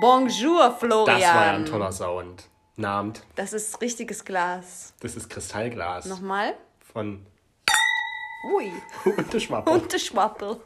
Bonjour, 0.00 0.76
Florian. 0.78 1.20
Das 1.20 1.34
war 1.34 1.46
ja 1.46 1.52
ein 1.52 1.64
toller 1.66 1.90
Sound. 1.90 2.44
Namt. 2.76 3.22
Das 3.34 3.52
ist 3.52 3.80
richtiges 3.80 4.24
Glas. 4.24 4.94
Das 5.00 5.16
ist 5.16 5.28
Kristallglas. 5.28 6.04
Nochmal. 6.04 6.54
Von 6.92 7.26
Ui. 8.54 8.70
Hundeschwappel. 9.04 9.72
Hundeschwappel. 9.72 10.60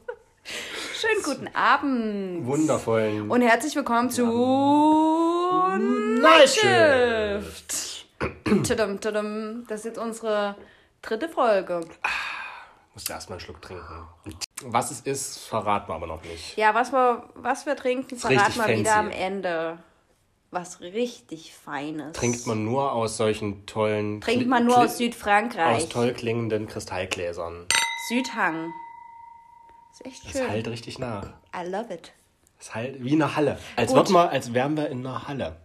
Schönen 0.94 1.22
guten 1.22 1.48
Abend. 1.54 2.44
Wundervollen. 2.44 3.30
Und 3.30 3.40
herzlich 3.40 3.74
willkommen 3.74 4.10
zu 4.10 4.26
Nightshift. 6.20 8.06
Tudum, 8.44 9.00
tudum. 9.00 9.64
Das 9.66 9.80
ist 9.80 9.86
jetzt 9.86 9.98
unsere 9.98 10.56
dritte 11.00 11.30
Folge. 11.30 11.80
Musste 12.92 13.14
erstmal 13.14 13.38
einen 13.38 13.44
Schluck 13.44 13.62
trinken. 13.62 14.06
Was 14.66 14.90
es 14.90 15.00
ist, 15.00 15.38
verraten 15.40 15.88
wir 15.90 15.94
aber 15.94 16.06
noch 16.06 16.22
nicht. 16.24 16.56
Ja, 16.56 16.74
was 16.74 16.92
wir, 16.92 17.24
was 17.34 17.66
wir 17.66 17.76
trinken, 17.76 18.16
verraten 18.16 18.56
wir 18.66 18.78
wieder 18.78 18.96
am 18.96 19.10
Ende. 19.10 19.78
Was 20.50 20.80
richtig 20.82 21.54
Feines. 21.54 22.12
Trinkt 22.12 22.46
man 22.46 22.62
nur 22.64 22.92
aus 22.92 23.16
solchen 23.16 23.64
tollen. 23.64 24.20
Trinkt 24.20 24.46
man 24.46 24.66
nur 24.66 24.76
Kli- 24.76 24.84
aus 24.84 24.98
Südfrankreich. 24.98 25.76
Aus 25.84 25.88
toll 25.88 26.12
klingenden 26.12 26.66
Kristallgläsern. 26.68 27.66
Südhang. 28.10 28.70
Ist 29.92 30.04
echt 30.04 30.24
Das 30.26 30.32
schön. 30.32 30.50
halt 30.50 30.68
richtig 30.68 30.98
nach. 30.98 31.24
I 31.56 31.66
love 31.66 31.92
it. 31.94 32.12
Das 32.58 32.74
halt 32.74 33.02
wie 33.02 33.12
eine 33.12 33.34
Halle. 33.34 33.58
Als, 33.76 33.92
Gut. 33.94 34.10
man, 34.10 34.28
als 34.28 34.52
wären 34.52 34.76
wir 34.76 34.88
in 34.90 35.06
einer 35.06 35.26
Halle. 35.26 35.56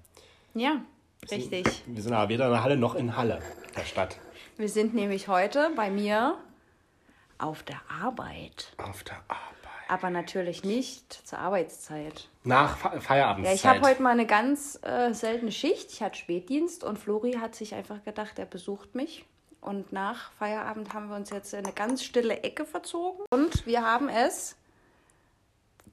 Ja, 0.54 0.78
richtig. 1.32 1.84
Wir 1.86 2.02
sind 2.02 2.14
aber 2.14 2.30
weder 2.30 2.46
in 2.46 2.52
der 2.52 2.64
Halle 2.64 2.78
noch 2.78 2.96
in 2.96 3.16
Halle 3.18 3.42
der 3.76 3.84
Stadt. 3.84 4.18
Wir 4.56 4.70
sind 4.70 4.94
nämlich 4.96 5.28
heute 5.28 5.70
bei 5.76 5.90
mir 5.92 6.38
auf 7.38 7.64
der 7.64 7.80
Arbeit. 8.02 8.74
Auf 8.78 9.04
der 9.04 9.18
Arbeit. 9.28 9.44
Aber 9.90 10.10
natürlich 10.10 10.64
nicht 10.64 11.14
zur 11.28 11.40
Arbeitszeit. 11.40 12.28
Nach 12.44 12.78
Fe 12.78 12.90
Ja, 12.96 13.00
Feierabendzeit. 13.00 13.56
ich 13.56 13.66
habe 13.66 13.82
heute 13.82 14.02
mal 14.02 14.12
eine 14.12 14.26
ganz 14.26 14.78
äh, 14.84 15.14
seltene 15.14 15.52
Schicht. 15.52 15.92
Ich 15.92 16.02
hatte 16.02 16.18
Spätdienst 16.18 16.84
und 16.84 17.00
Flori 17.00 17.34
hat 17.34 17.56
sich 17.56 17.74
einfach 17.74 18.04
gedacht, 18.04 18.38
er 18.38 18.46
besucht 18.46 18.96
mich. 18.96 19.26
Und 19.62 19.92
nach 19.94 20.32
Feierabend 20.34 20.94
haben 20.94 21.08
wir 21.10 21.16
uns 21.16 21.30
jetzt 21.30 21.54
in 21.54 21.64
eine 21.66 21.74
ganz 21.74 22.04
stille 22.04 22.42
Ecke 22.44 22.66
verzogen. 22.66 23.24
Und 23.32 23.66
wir 23.66 23.82
haben 23.82 24.08
es 24.10 24.56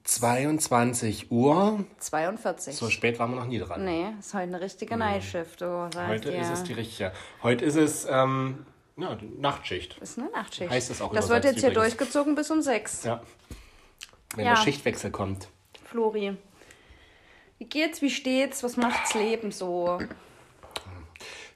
22 0.03 1.31
Uhr. 1.31 1.83
42. 1.97 2.75
So 2.75 2.89
spät 2.89 3.17
waren 3.17 3.31
wir 3.31 3.37
noch 3.39 3.47
nie 3.47 3.59
dran. 3.59 3.83
nee, 3.83 4.07
ist 4.19 4.33
heute 4.33 4.43
eine 4.43 4.61
richtige 4.61 4.97
Nightshift. 4.97 5.61
Du 5.61 5.89
sagst 5.93 5.97
Heute 6.09 6.31
ja. 6.33 6.41
ist 6.41 6.49
es 6.51 6.63
die 6.63 6.73
richtige. 6.73 7.11
Heute 7.41 7.65
ist 7.65 7.75
es 7.75 8.05
ähm, 8.09 8.65
ja, 8.97 9.17
Nachtschicht. 9.39 9.97
ist 9.99 10.17
eine 10.17 10.29
Nachtschicht. 10.31 10.69
Heißt 10.69 10.89
es 10.91 11.01
auch 11.01 11.13
das 11.13 11.29
wird 11.29 11.43
jetzt 11.43 11.59
hier 11.59 11.71
übrigens. 11.71 11.95
durchgezogen 11.97 12.35
bis 12.35 12.49
um 12.51 12.61
sechs. 12.61 13.03
Ja. 13.03 13.21
Wenn 14.35 14.45
Ja. 14.45 14.55
der 14.55 14.61
Schichtwechsel 14.61 15.11
kommt. 15.11 15.49
Flori, 15.85 16.35
wie 17.57 17.65
geht's, 17.65 18.01
wie 18.01 18.09
steht's, 18.09 18.63
was 18.63 18.75
macht's 18.77 19.13
Leben 19.13 19.51
so? 19.51 19.99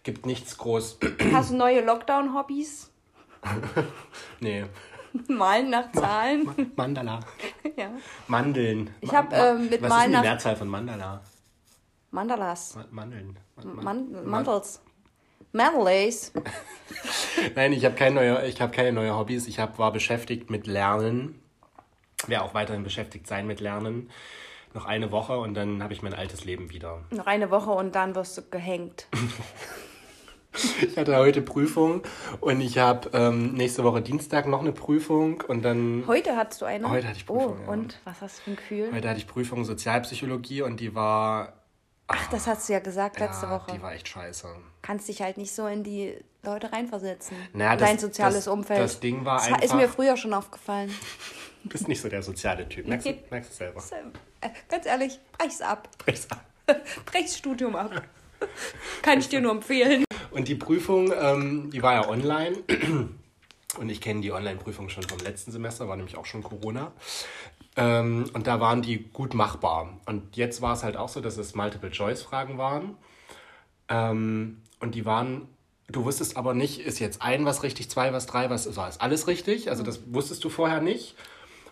Gibt 0.03 0.25
nichts 0.25 0.57
groß. 0.57 0.97
Hast 1.33 1.51
du 1.51 1.55
neue 1.57 1.81
Lockdown-Hobbys? 1.81 2.89
nee. 4.39 4.65
Malen 5.27 5.69
nach 5.71 5.91
Zahlen? 5.91 6.71
Mandala. 6.75 7.19
ja. 7.75 7.91
Mandeln. 8.27 8.93
Ich 9.01 9.11
Ma- 9.11 9.17
hab, 9.17 9.31
ma- 9.31 9.49
ähm, 9.51 9.69
mit 9.69 9.81
Was 9.81 9.89
Malen 9.89 10.05
ist 10.11 10.13
denn 10.15 10.21
die 10.23 10.27
Mehrzahl 10.29 10.55
von 10.55 10.67
Mandala? 10.67 11.21
Mandalas. 12.11 12.75
Ma- 12.75 12.85
Mandeln. 12.91 13.37
Ma- 13.55 13.63
ma- 13.65 13.81
Man 13.83 14.25
Mantels. 14.25 14.81
Mandalays. 15.51 16.31
Nein, 17.55 17.73
ich 17.73 17.85
habe 17.85 17.95
keine, 17.95 18.15
neue, 18.15 18.47
ich 18.47 18.61
hab 18.61 18.71
keine 18.71 18.91
neue 18.91 19.15
Hobbys. 19.17 19.47
Ich 19.47 19.59
hab, 19.59 19.79
war 19.79 19.91
beschäftigt 19.91 20.49
mit 20.49 20.67
Lernen. 20.67 21.41
Werde 22.27 22.43
auch 22.43 22.53
weiterhin 22.53 22.83
beschäftigt 22.83 23.27
sein 23.27 23.47
mit 23.47 23.59
Lernen. 23.59 24.09
Noch 24.73 24.85
eine 24.85 25.11
Woche 25.11 25.37
und 25.39 25.55
dann 25.55 25.81
habe 25.81 25.93
ich 25.93 26.01
mein 26.03 26.13
altes 26.13 26.45
Leben 26.45 26.69
wieder. 26.69 26.99
Noch 27.11 27.25
eine 27.25 27.49
Woche 27.49 27.71
und 27.71 27.95
dann 27.95 28.13
wirst 28.15 28.37
du 28.37 28.41
gehängt. 28.49 29.07
Ich 30.81 30.97
hatte 30.97 31.15
heute 31.15 31.43
Prüfung 31.43 32.01
und 32.41 32.59
ich 32.59 32.79
habe 32.79 33.11
ähm, 33.13 33.53
nächste 33.53 33.83
Woche 33.83 34.01
Dienstag 34.01 34.47
noch 34.47 34.61
eine 34.61 34.71
Prüfung 34.71 35.43
und 35.47 35.61
dann 35.63 36.03
Heute 36.07 36.35
hattest 36.35 36.61
du 36.61 36.65
eine? 36.65 36.89
Heute 36.89 37.07
hatte 37.07 37.17
ich 37.17 37.27
Prüfung, 37.27 37.59
Oh, 37.59 37.65
ja. 37.65 37.71
und 37.71 37.99
was 38.03 38.19
hast 38.19 38.39
du 38.39 38.43
für 38.43 38.49
ein 38.51 38.55
Gefühl? 38.55 38.89
heute 38.91 39.07
hatte 39.07 39.19
ich 39.19 39.27
Prüfung 39.27 39.63
Sozialpsychologie 39.63 40.63
und 40.63 40.79
die 40.79 40.95
war 40.95 41.53
Ach, 42.11 42.27
das 42.31 42.47
hast 42.47 42.67
du 42.67 42.73
ja 42.73 42.79
gesagt 42.79 43.19
letzte 43.19 43.45
ja, 43.45 43.51
Woche. 43.51 43.71
die 43.71 43.81
war 43.81 43.93
echt 43.93 44.07
scheiße. 44.07 44.47
Kannst 44.81 45.07
dich 45.07 45.21
halt 45.21 45.37
nicht 45.37 45.53
so 45.53 45.67
in 45.67 45.83
die 45.83 46.17
Leute 46.43 46.71
reinversetzen. 46.71 47.37
Naja, 47.53 47.75
Dein 47.75 47.95
das- 47.95 48.01
soziales 48.01 48.35
das- 48.45 48.47
Umfeld. 48.47 48.79
das 48.81 48.99
Ding 48.99 49.23
war 49.25 49.37
das 49.37 49.47
ist 49.47 49.53
einfach- 49.53 49.75
mir 49.75 49.89
früher 49.89 50.17
schon 50.17 50.33
aufgefallen. 50.33 50.93
Du 51.61 51.67
bist 51.67 51.89
nicht 51.89 51.99
so 51.99 52.07
der 52.07 52.23
soziale 52.23 52.69
Typ. 52.69 52.87
Merkst 52.87 53.05
du, 53.05 53.13
merkst 53.29 53.53
selber. 53.53 53.83
Äh, 54.39 54.47
Ganz 54.69 54.85
ehrlich, 54.85 55.19
brech's 55.37 55.59
ab. 55.59 55.89
Brech's 55.97 56.25
ab. 56.31 56.41
Brech's 57.05 57.37
Studium 57.37 57.75
ab. 57.75 58.01
Kann 59.01 59.19
ich 59.19 59.27
dir 59.27 59.41
nur 59.41 59.51
empfehlen. 59.51 60.05
Und 60.31 60.47
die 60.47 60.55
Prüfung, 60.55 61.11
ähm, 61.11 61.69
die 61.69 61.83
war 61.83 61.95
ja 61.95 62.07
online. 62.07 62.63
Und 63.77 63.89
ich 63.89 63.99
kenne 64.01 64.21
die 64.21 64.31
Online-Prüfung 64.31 64.87
schon 64.89 65.03
vom 65.03 65.19
letzten 65.19 65.51
Semester, 65.51 65.87
war 65.89 65.97
nämlich 65.97 66.15
auch 66.17 66.25
schon 66.25 66.41
Corona. 66.41 66.91
Ähm, 67.79 68.29
und 68.33 68.45
da 68.45 68.59
waren 68.59 68.81
die 68.81 68.97
gut 68.97 69.33
machbar. 69.33 69.97
Und 70.05 70.35
jetzt 70.35 70.61
war 70.61 70.73
es 70.73 70.83
halt 70.83 70.97
auch 70.97 71.07
so, 71.07 71.21
dass 71.21 71.37
es 71.37 71.55
Multiple-Choice-Fragen 71.55 72.57
waren. 72.57 72.97
Ähm, 73.87 74.61
und 74.81 74.95
die 74.95 75.05
waren, 75.05 75.47
du 75.87 76.03
wusstest 76.03 76.35
aber 76.35 76.53
nicht, 76.53 76.81
ist 76.81 76.99
jetzt 76.99 77.21
ein 77.21 77.45
was 77.45 77.63
richtig, 77.63 77.89
zwei 77.89 78.11
was, 78.11 78.25
drei 78.25 78.49
was, 78.49 78.75
war 78.75 78.89
ist 78.89 79.01
alles 79.01 79.27
richtig? 79.27 79.69
Also 79.69 79.83
das 79.83 80.01
wusstest 80.13 80.43
du 80.43 80.49
vorher 80.49 80.81
nicht. 80.81 81.15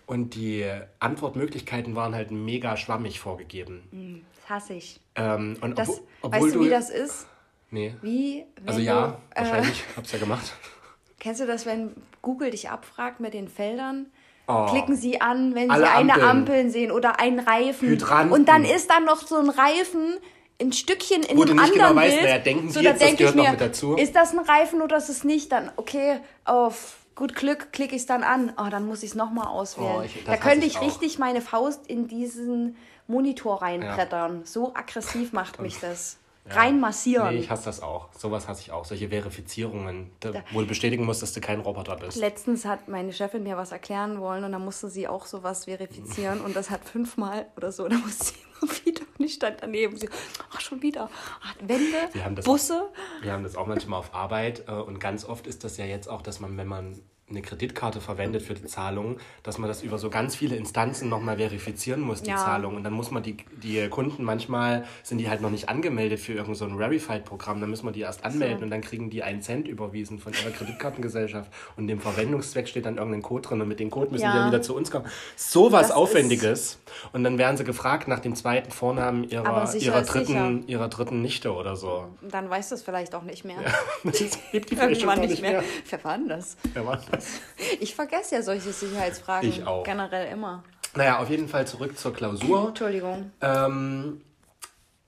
Und 0.06 0.35
die 0.35 0.66
Antwortmöglichkeiten 1.00 1.95
waren 1.97 2.16
halt 2.16 2.31
mega 2.31 2.78
schwammig 2.78 3.19
vorgegeben. 3.19 4.24
Das 4.34 4.50
hasse 4.50 4.74
ich. 4.75 5.01
Ähm, 5.16 5.57
und 5.59 5.78
Das, 5.78 6.01
obwohl, 6.22 6.41
weißt 6.41 6.56
du, 6.56 6.59
wie 6.63 6.69
das 6.69 6.89
ist? 6.89 7.28
Nee. 7.69 7.95
Wie, 8.01 8.45
Also 8.66 8.79
ja, 8.79 9.07
du, 9.07 9.13
äh, 9.35 9.41
wahrscheinlich. 9.41 9.84
Hab's 9.97 10.13
ja 10.13 10.19
gemacht. 10.19 10.53
Kennst 11.19 11.41
du 11.41 11.45
das, 11.45 11.66
wenn 11.66 11.91
Google 12.22 12.51
dich 12.51 12.69
abfragt 12.69 13.19
mit 13.19 13.34
den 13.34 13.50
Feldern? 13.50 14.06
Oh. 14.47 14.66
Klicken 14.68 14.96
Sie 14.96 15.19
an, 15.19 15.56
wenn 15.56 15.66
Sie 15.68 15.72
Alle 15.75 15.90
eine 15.91 16.13
Ampeln. 16.13 16.30
Ampeln 16.30 16.72
sehen 16.72 16.91
oder 16.91 17.19
einen 17.19 17.40
Reifen. 17.40 17.90
Hydranten. 17.90 18.31
Und 18.34 18.47
dann 18.47 18.63
ist 18.63 18.90
dann 18.90 19.03
noch 19.06 19.25
so 19.28 19.35
ein 19.38 19.50
Reifen 19.50 20.18
ein 20.62 20.72
Stückchen 20.72 21.22
in 21.24 21.38
Wo 21.38 21.44
einem 21.44 21.58
nicht 21.58 21.63
anderen 21.66 21.90
genau 21.90 21.96
weißt, 22.02 22.16
Bild. 22.16 22.24
naja, 22.24 22.38
denken 22.40 22.69
so, 22.72 22.80
Sie 22.80 22.86
da 22.86 22.90
jetzt, 22.91 23.02
das 23.02 23.07
denk 23.07 23.12
ich 23.13 23.18
gehört 23.19 23.36
noch 23.36 23.44
mir, 23.44 23.52
mit 23.52 23.62
dazu? 23.62 23.96
Ist 23.96 24.16
das 24.16 24.31
ein 24.34 24.40
Reifen 24.40 24.81
oder 24.81 24.97
ist 24.97 25.09
es 25.09 25.24
nicht? 25.24 25.52
Dann, 25.52 25.69
okay, 25.75 26.19
auf 26.46 26.97
gut 27.13 27.36
Glück 27.36 27.72
klicke 27.74 27.96
ich 27.96 28.02
es 28.02 28.07
dann 28.07 28.24
an. 28.24 28.53
Oh, 28.57 28.69
dann 28.72 28.88
muss 28.88 29.03
ich 29.03 29.09
es 29.12 29.16
nochmal 29.16 29.47
auswählen. 29.47 29.96
Oh, 29.97 30.02
ich- 30.02 30.24
das 30.24 30.25
da 30.25 30.38
könnte 30.38 30.66
ich 30.66 30.75
ich 30.75 30.81
richtig 30.81 31.19
meine 31.19 31.41
Faust 31.41 31.86
in 31.88 32.07
diesen 32.07 32.75
Monitor 33.07 33.62
reinbrettern. 33.62 34.41
So 34.46 34.74
aggressiv 34.74 35.31
macht 35.34 35.62
mich 35.62 35.80
das. 35.80 36.18
Rein 36.50 36.80
massieren. 36.80 37.35
Nee, 37.35 37.41
ich 37.41 37.50
hasse 37.50 37.66
das 37.66 37.81
auch. 37.81 38.09
Sowas 38.13 38.47
hasse 38.47 38.62
ich 38.62 38.72
auch. 38.72 38.85
Solche 38.85 39.09
Verifizierungen, 39.09 40.12
da, 40.19 40.31
wo 40.52 40.62
du 40.62 40.68
bestätigen 40.68 41.06
musst, 41.06 41.22
dass 41.22 41.34
du 41.34 41.41
kein 41.41 41.59
Roboter 41.59 41.96
bist. 41.96 42.18
Letztens 42.18 42.66
hat 42.66 42.88
meine 42.88 43.13
Chefin 43.13 43.44
mir 43.44 43.58
was 43.58 43.72
erklären 43.72 44.19
wollen 44.19 44.44
und 44.44 44.52
dann 44.52 44.63
musste 44.63 44.90
sie 44.90 45.07
auch 45.07 45.25
sowas 45.25 45.66
verifizieren 45.66 46.41
und 46.41 46.56
das 46.56 46.69
hat 46.69 46.84
fünfmal 46.84 47.47
oder 47.56 47.72
so. 47.72 47.88
Da 47.97 47.97
musste 47.97 48.25
sie 48.25 48.34
immer 48.62 48.72
wieder 48.86 49.02
und 49.18 49.25
ich 49.25 49.34
stand 49.34 49.57
daneben. 49.62 49.97
Sie, 49.97 50.09
ach, 50.52 50.59
schon 50.62 50.81
wieder. 50.81 51.09
Ach, 51.41 51.56
Wände, 51.62 51.97
Wir 52.12 52.25
haben 52.25 52.36
das 52.36 52.46
Busse. 52.46 52.90
Wir 53.22 53.31
haben 53.31 53.44
das 53.44 53.56
auch 53.56 53.66
manchmal 53.66 54.00
auf 54.00 54.13
Arbeit 54.13 54.66
äh, 54.68 54.72
und 54.72 55.00
ganz 55.00 55.25
oft 55.25 55.47
ist 55.47 55.63
das 55.63 55.78
ja 55.78 55.86
jetzt 55.86 56.07
auch, 56.07 56.22
dass 56.22 56.40
man, 56.40 56.57
wenn 56.57 56.68
man 56.68 57.00
eine 57.30 57.42
Kreditkarte 57.42 58.00
verwendet 58.00 58.42
für 58.42 58.54
die 58.54 58.64
Zahlung, 58.66 59.18
dass 59.44 59.58
man 59.58 59.68
das 59.68 59.84
über 59.84 59.98
so 59.98 60.10
ganz 60.10 60.34
viele 60.36 60.56
Instanzen 60.56 61.10
nochmal 61.10 61.36
verifizieren 61.38 62.00
muss, 62.00 62.22
die 62.22 62.30
Ja. 62.30 62.38
Zahlung. 62.38 62.76
Und 62.78 62.86
dann 62.86 62.94
muss 62.94 63.12
man 63.12 63.22
die, 63.22 63.36
die 63.62 63.90
Kunden, 63.90 64.24
manchmal 64.24 64.86
sind 65.04 65.18
die 65.18 65.30
halt 65.30 65.42
noch 65.42 65.50
nicht 65.50 65.68
angemeldet 65.68 66.22
für 66.22 66.32
irgendein 66.32 66.56
so 66.56 66.66
ein 66.66 66.78
Verified-Programm, 66.78 67.60
dann 67.60 67.70
müssen 67.70 67.86
wir 67.86 67.92
die 67.92 68.00
erst 68.00 68.24
anmelden 68.24 68.64
und 68.64 68.70
dann 68.70 68.80
kriegen 68.80 69.10
die 69.10 69.24
einen 69.24 69.42
Cent 69.42 69.68
überwiesen 69.68 70.20
von 70.20 70.32
ihrer 70.32 70.52
Kreditkartengesellschaft 70.52 71.52
und 71.76 71.88
dem 71.88 72.00
Verwendungszweck 72.00 72.68
steht 72.69 72.86
dann 72.86 72.96
irgendein 72.98 73.22
Code 73.24 73.42
drin 73.46 73.60
und 73.62 73.68
mit 73.68 73.81
dem 73.81 73.90
Code 73.92 74.10
müssen 74.12 74.24
Ja. 74.24 74.31
die 74.31 74.38
dann 74.38 74.48
wieder 74.48 74.62
zu 74.62 74.74
uns 74.74 74.90
kommen. 74.90 75.06
So 75.36 75.72
was 75.74 75.88
Das 75.90 75.96
Aufwendiges. 75.98 76.80
Und 77.12 77.24
dann 77.25 77.38
werden 77.38 77.57
sie 77.57 77.66
gefragt 77.66 78.07
nach 78.07 78.19
dem 78.19 78.36
zweiten 78.36 78.72
Vornamen 78.72 79.25
ihrer, 79.25 79.44
ihrer, 79.46 79.68
sicher. 79.68 80.01
dritten, 80.01 80.66
ihrer 80.68 80.88
dritten 80.88 81.22
Nichte 81.22 81.54
oder 81.54 81.75
so. 81.75 82.07
Dann 82.22 82.50
weißt 82.50 82.72
du 82.72 82.75
es 82.75 82.84
vielleicht 82.84 83.13
auch 83.16 83.24
nicht 83.24 83.44
mehr. 83.44 83.57
Das 84.04 84.18
gibt 84.54 84.72
die 84.72 84.75
Irgendwann 84.78 85.19
nicht 85.19 85.42
mehr. 85.42 85.62
Wer 85.90 86.04
war 86.06 86.18
denn 86.18 86.30
das? 86.30 86.56
Wer 86.74 86.86
war 86.86 87.01
das? 87.12 87.17
Ich 87.80 87.96
vergesse 87.96 88.36
ja 88.36 88.42
solche 88.42 88.72
Sicherheitsfragen 88.72 89.50
Ich 89.50 89.66
auch. 89.66 89.84
generell 89.84 90.31
immer. 90.31 90.64
Naja, 90.96 91.19
auf 91.19 91.30
jeden 91.30 91.48
Fall 91.48 91.68
zurück 91.68 91.98
zur 91.98 92.14
Klausur. 92.14 92.69
Entschuldigung. 92.69 93.31
Ähm, 93.42 94.22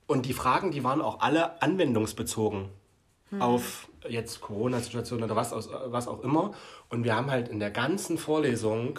und 0.06 0.26
die 0.26 0.32
Fragen, 0.34 0.70
die 0.70 0.84
waren 0.84 1.00
auch 1.00 1.20
alle 1.20 1.60
anwendungsbezogen 1.62 2.68
auf 3.38 3.88
jetzt 4.08 4.40
Corona-Situation 4.40 5.22
oder 5.22 5.36
was, 5.36 5.52
aus, 5.52 5.68
was 5.86 6.08
auch 6.08 6.22
immer. 6.24 6.52
Und 6.88 7.04
wir 7.04 7.14
haben 7.14 7.30
halt 7.30 7.48
in 7.48 7.60
der 7.60 7.70
ganzen 7.70 8.18
Vorlesung 8.18 8.98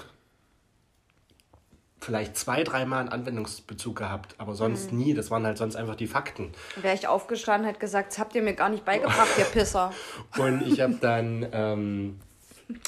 vielleicht 2.00 2.36
zwei, 2.38 2.64
dreimal 2.64 3.02
einen 3.02 3.10
Anwendungsbezug 3.10 3.96
gehabt, 3.96 4.36
aber 4.38 4.56
sonst 4.56 4.92
nie. 4.92 5.14
Das 5.14 5.30
waren 5.30 5.46
halt 5.46 5.58
sonst 5.58 5.76
einfach 5.76 5.96
die 5.96 6.08
Fakten. 6.08 6.52
Wäre 6.82 6.96
ich 6.96 7.08
aufgestanden, 7.08 7.68
hätte 7.68 7.80
gesagt, 7.80 8.12
das 8.12 8.20
habt 8.20 8.34
ihr 8.36 8.42
mir 8.42 8.54
gar 8.54 8.70
nicht 8.70 8.86
beigebracht, 8.86 9.38
ihr 9.38 9.46
Pisser. 9.46 9.92
Und 10.38 10.62
ich 10.62 10.80
habe 10.82 10.96
dann, 11.00 11.46
ähm, 11.52 12.20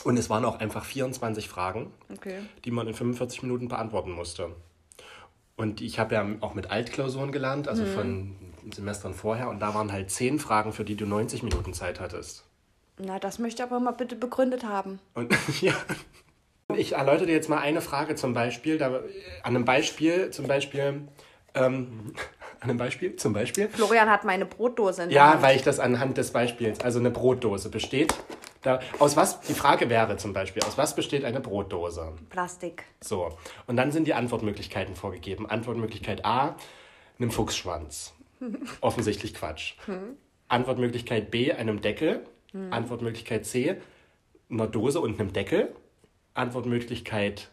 und 0.04 0.18
es 0.18 0.30
waren 0.30 0.46
auch 0.46 0.60
einfach 0.60 0.86
24 0.86 1.48
Fragen. 1.50 1.92
Okay. 2.12 2.40
die 2.66 2.72
man 2.72 2.88
in 2.88 2.94
45 2.94 3.44
Minuten 3.44 3.68
beantworten 3.68 4.12
musste. 4.12 4.50
Und 5.56 5.82
ich 5.82 6.00
habe 6.00 6.16
ja 6.16 6.26
auch 6.42 6.54
mit 6.56 6.72
Altklausuren 6.72 7.32
gelernt, 7.32 7.68
also 7.68 7.86
von 7.86 8.36
Semestern 8.74 9.14
vorher. 9.14 9.50
Und 9.50 9.60
da 9.60 9.74
waren 9.76 9.92
halt 9.92 10.10
zehn 10.10 10.40
Fragen, 10.40 10.74
für 10.74 10.84
die 10.84 10.96
du 10.96 11.06
90 11.06 11.44
Minuten 11.44 11.74
Zeit 11.74 12.00
hattest. 12.00 12.44
Na, 12.98 13.20
das 13.20 13.38
möchte 13.40 13.62
ich 13.62 13.70
aber 13.70 13.80
mal 13.80 13.92
bitte 13.92 14.16
begründet 14.16 14.64
haben. 14.64 15.00
Und 15.14 15.32
ja. 15.62 15.74
Ich 16.76 16.94
erläutere 16.94 17.28
dir 17.28 17.34
jetzt 17.34 17.50
mal 17.50 17.60
eine 17.60 17.82
Frage 17.82 18.16
zum 18.16 18.34
Beispiel. 18.34 18.78
Da, 18.80 18.88
an 19.44 19.56
einem 19.56 19.66
Beispiel, 19.66 20.32
zum 20.32 20.48
Beispiel, 20.48 21.08
ähm, 21.54 22.14
an 22.62 22.70
einem 22.70 22.78
Beispiel, 22.78 23.16
zum 23.18 23.34
Beispiel. 23.34 23.68
Florian 23.70 24.10
hat 24.10 24.24
meine 24.24 24.46
Brotdose 24.46 25.04
in 25.04 25.10
der 25.10 25.16
Ja, 25.16 25.32
Hand. 25.34 25.42
weil 25.44 25.56
ich 25.56 25.62
das 25.64 25.80
anhand 25.80 26.18
des 26.18 26.32
Beispiels, 26.32 26.80
also 26.80 26.98
eine 27.00 27.12
Brotdose 27.12 27.70
besteht. 27.70 28.14
Da, 28.64 28.80
aus 29.00 29.16
was, 29.16 29.42
die 29.42 29.54
Frage 29.54 29.90
wäre 29.90 30.18
zum 30.18 30.34
Beispiel, 30.34 30.64
aus 30.64 30.78
was 30.78 30.96
besteht 30.96 31.26
eine 31.26 31.42
Brotdose? 31.42 32.14
Plastik. 32.30 32.86
So, 33.02 33.38
und 33.68 33.76
dann 33.76 33.92
sind 33.92 34.08
die 34.08 34.14
Antwortmöglichkeiten 34.14 34.96
vorgegeben. 34.96 35.50
Antwortmöglichkeit 35.50 36.26
A, 36.26 36.56
einem 37.20 37.32
Fuchsschwanz. 37.32 38.14
Offensichtlich 38.82 39.34
Quatsch. 39.34 39.74
Antwortmöglichkeit 40.48 41.30
B, 41.30 41.52
einem 41.52 41.82
Deckel. 41.82 42.26
Antwortmöglichkeit 42.70 43.46
C, 43.46 43.78
einer 44.50 44.68
Dose 44.68 45.00
und 45.02 45.20
einem 45.20 45.34
Deckel. 45.34 45.76
Antwortmöglichkeit 46.36 47.50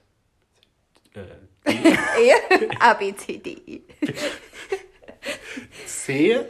äh, 1.15 1.23
E. 1.71 2.33
A, 2.79 2.95
B, 2.95 3.15
C, 3.15 3.39
D, 3.39 3.57
E. 3.67 3.81
C, 5.87 6.41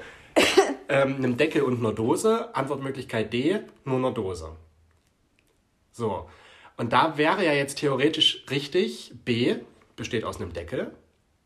ähm, 0.91 1.17
einem 1.17 1.37
Deckel 1.37 1.63
und 1.63 1.79
einer 1.79 1.93
Dose. 1.93 2.55
Antwortmöglichkeit 2.55 3.33
D, 3.33 3.61
nur 3.85 3.97
einer 3.97 4.11
Dose. 4.11 4.51
So. 5.93 6.29
Und 6.77 6.93
da 6.93 7.17
wäre 7.17 7.45
ja 7.45 7.53
jetzt 7.53 7.79
theoretisch 7.79 8.45
richtig, 8.51 9.13
B 9.25 9.57
besteht 9.97 10.25
aus 10.25 10.41
einem 10.41 10.53
Deckel. 10.53 10.95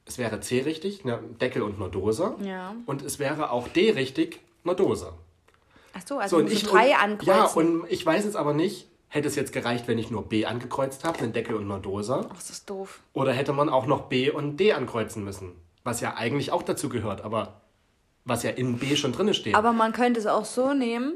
Es 0.07 0.19
wäre 0.19 0.41
C 0.41 0.61
richtig, 0.61 1.05
einem 1.05 1.39
Deckel 1.39 1.63
und 1.63 1.77
einer 1.77 1.89
Dose. 1.89 2.37
Ja. 2.43 2.75
Und 2.87 3.03
es 3.03 3.19
wäre 3.19 3.51
auch 3.51 3.69
D 3.69 3.91
richtig, 3.91 4.41
einer 4.65 4.75
Dose. 4.75 5.13
Ach 5.93 6.03
so, 6.07 6.19
also 6.19 6.37
So, 6.37 6.43
und 6.43 6.51
ich 6.51 6.65
drei 6.65 6.95
ankreuzen. 6.95 7.35
Ja, 7.35 7.45
und 7.47 7.91
ich 7.91 8.05
weiß 8.05 8.25
jetzt 8.25 8.37
aber 8.37 8.55
nicht, 8.55 8.89
hätte 9.09 9.29
es 9.29 9.37
jetzt 9.37 9.53
gereicht, 9.53 9.89
wenn 9.89 9.99
ich 9.99 10.11
nur 10.11 10.29
B 10.29 10.47
angekreuzt 10.47 11.05
habe, 11.05 11.19
einen 11.21 11.33
Deckel 11.33 11.57
und 11.57 11.71
eine 11.71 11.81
Dose? 11.81 12.27
Ach, 12.29 12.35
das 12.35 12.51
ist 12.51 12.71
doof. 12.71 13.01
Oder 13.13 13.33
hätte 13.33 13.53
man 13.53 13.69
auch 13.69 13.87
noch 13.87 14.03
B 14.03 14.31
und 14.31 14.57
D 14.59 14.73
ankreuzen 14.73 15.25
müssen? 15.25 15.53
Was 15.85 16.01
ja 16.01 16.15
eigentlich 16.15 16.51
auch 16.51 16.63
dazu 16.63 16.89
gehört, 16.89 17.23
aber 17.23 17.61
was 18.25 18.43
ja 18.43 18.51
in 18.51 18.79
B 18.79 18.97
schon 18.97 19.13
drin 19.13 19.33
steht. 19.35 19.55
Aber 19.55 19.73
man 19.73 19.93
könnte 19.93 20.19
es 20.21 20.27
auch 20.27 20.45
so 20.45 20.73
nehmen, 20.75 21.15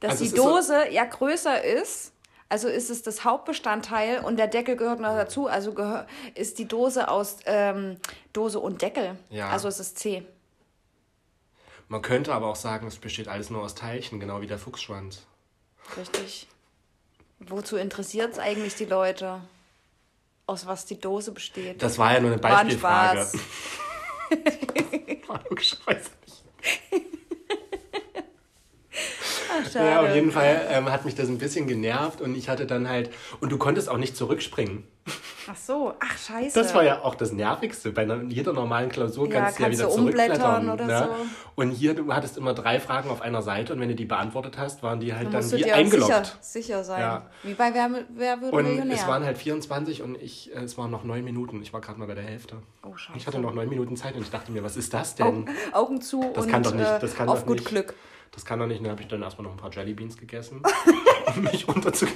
dass 0.00 0.12
Also 0.12 0.24
die 0.24 0.28
ist 0.30 0.36
so- 0.36 0.44
Dose 0.48 0.88
ja 0.90 1.04
größer 1.04 1.62
ist. 1.64 2.12
Also 2.48 2.66
ist 2.68 2.90
es 2.90 3.02
das 3.02 3.24
Hauptbestandteil 3.24 4.24
und 4.24 4.36
der 4.36 4.48
Deckel 4.48 4.74
gehört 4.76 4.98
noch 4.98 5.14
dazu. 5.14 5.46
Also 5.46 5.72
ist 6.34 6.58
die 6.58 6.66
Dose 6.66 7.08
aus 7.08 7.36
ähm, 7.46 7.96
Dose 8.32 8.58
und 8.58 8.82
Deckel. 8.82 9.16
Ja. 9.30 9.50
Also 9.50 9.68
es 9.68 9.78
ist 9.78 9.98
C. 10.00 10.24
Man 11.86 12.02
könnte 12.02 12.32
aber 12.34 12.48
auch 12.48 12.56
sagen, 12.56 12.86
es 12.88 12.96
besteht 12.96 13.28
alles 13.28 13.50
nur 13.50 13.62
aus 13.62 13.74
Teilchen, 13.76 14.18
genau 14.20 14.40
wie 14.40 14.46
der 14.48 14.58
Fuchsschwanz. 14.58 15.22
Richtig. 15.96 16.48
Wozu 17.38 17.76
interessiert 17.76 18.32
es 18.32 18.38
eigentlich 18.38 18.74
die 18.74 18.84
Leute? 18.84 19.40
Aus 20.46 20.66
was 20.66 20.84
die 20.86 20.98
Dose 20.98 21.30
besteht? 21.30 21.80
Das 21.82 21.98
war 21.98 22.12
ja 22.14 22.20
nur 22.20 22.32
eine 22.32 22.42
War 22.42 22.50
ein 22.58 22.66
Beispielfrage. 22.66 23.20
Spaß. 23.20 23.32
War. 25.86 25.96
Ach. 29.52 29.74
Ja, 29.74 30.00
auf 30.02 30.14
jeden 30.14 30.32
Fall 30.32 30.66
ähm, 30.70 30.90
hat 30.90 31.04
mich 31.04 31.14
das 31.14 31.28
ein 31.28 31.38
bisschen 31.38 31.66
genervt 31.66 32.20
und 32.20 32.34
ich 32.34 32.48
hatte 32.48 32.66
dann 32.66 32.88
halt. 32.88 33.10
Und 33.40 33.50
du 33.52 33.58
konntest 33.58 33.88
auch 33.88 33.98
nicht 33.98 34.16
zurückspringen. 34.16 34.84
Ach 35.50 35.56
so, 35.56 35.94
ach 36.00 36.18
scheiße. 36.18 36.58
Das 36.58 36.74
war 36.74 36.82
ja 36.84 37.02
auch 37.02 37.14
das 37.14 37.32
Nervigste. 37.32 37.92
Bei 37.92 38.02
einer, 38.02 38.22
jeder 38.24 38.52
normalen 38.52 38.88
Klausur 38.90 39.28
Ja, 39.30 39.40
kannst 39.42 39.58
du 39.58 39.62
ja 39.64 39.70
wieder 39.70 39.88
zurückblättern. 39.90 40.70
oder 40.70 40.86
ne? 40.86 41.08
so. 41.08 41.26
Und 41.56 41.70
hier, 41.72 41.94
du 41.94 42.12
hattest 42.14 42.36
immer 42.38 42.54
drei 42.54 42.80
Fragen 42.80 43.10
auf 43.10 43.20
einer 43.22 43.42
Seite 43.42 43.72
und 43.74 43.80
wenn 43.80 43.88
du 43.88 43.94
die 43.94 44.04
beantwortet 44.04 44.56
hast, 44.58 44.82
waren 44.82 45.00
die 45.00 45.14
halt 45.14 45.26
Dann 45.32 45.42
dann 45.42 45.52
wie 45.52 45.62
dir 45.62 45.74
eingeloggt. 45.74 46.10
sicher, 46.10 46.24
sicher 46.40 46.84
sein. 46.84 47.00
Ja. 47.00 47.26
Wie 47.42 47.54
bei 47.54 47.72
Wer, 47.74 47.90
wer 48.10 48.40
wird 48.40 48.52
Und 48.52 48.64
Millionär? 48.64 48.96
es 48.96 49.06
waren 49.06 49.24
halt 49.24 49.38
24 49.38 50.02
und 50.02 50.16
ich, 50.20 50.54
äh, 50.54 50.60
es 50.60 50.76
waren 50.78 50.90
noch 50.90 51.04
neun 51.04 51.24
Minuten. 51.24 51.60
Ich 51.62 51.72
war 51.72 51.80
gerade 51.80 51.98
mal 51.98 52.06
bei 52.06 52.14
der 52.14 52.24
Hälfte. 52.24 52.56
Oh, 52.82 52.96
scheiße. 52.96 53.18
Ich 53.18 53.26
hatte 53.26 53.38
noch 53.38 53.54
neun 53.54 53.68
Minuten 53.68 53.96
Zeit 53.96 54.14
und 54.14 54.22
ich 54.22 54.30
dachte 54.30 54.50
mir, 54.52 54.62
was 54.64 54.76
ist 54.76 54.92
das 54.94 55.14
denn? 55.14 55.48
Augen 55.72 56.00
zu 56.00 56.30
Das 56.34 56.44
und 56.44 56.50
kann 56.50 56.62
doch 56.62 56.74
nicht, 56.74 56.86
äh, 56.88 56.98
das 57.00 57.14
kann 57.14 57.28
auf 57.28 57.40
doch 57.40 57.46
gut 57.46 57.56
nicht. 57.58 57.68
Glück. 57.68 57.94
Das 58.32 58.44
kann 58.44 58.58
doch 58.60 58.66
nicht. 58.66 58.80
Dann 58.84 58.90
habe 58.92 59.02
ich 59.02 59.08
dann 59.08 59.22
erstmal 59.22 59.44
noch 59.46 59.52
ein 59.52 59.56
paar 59.58 59.72
Jellybeans 59.72 60.16
gegessen, 60.16 60.62
um 61.36 61.42
mich 61.42 61.66
runterzu. 61.66 62.06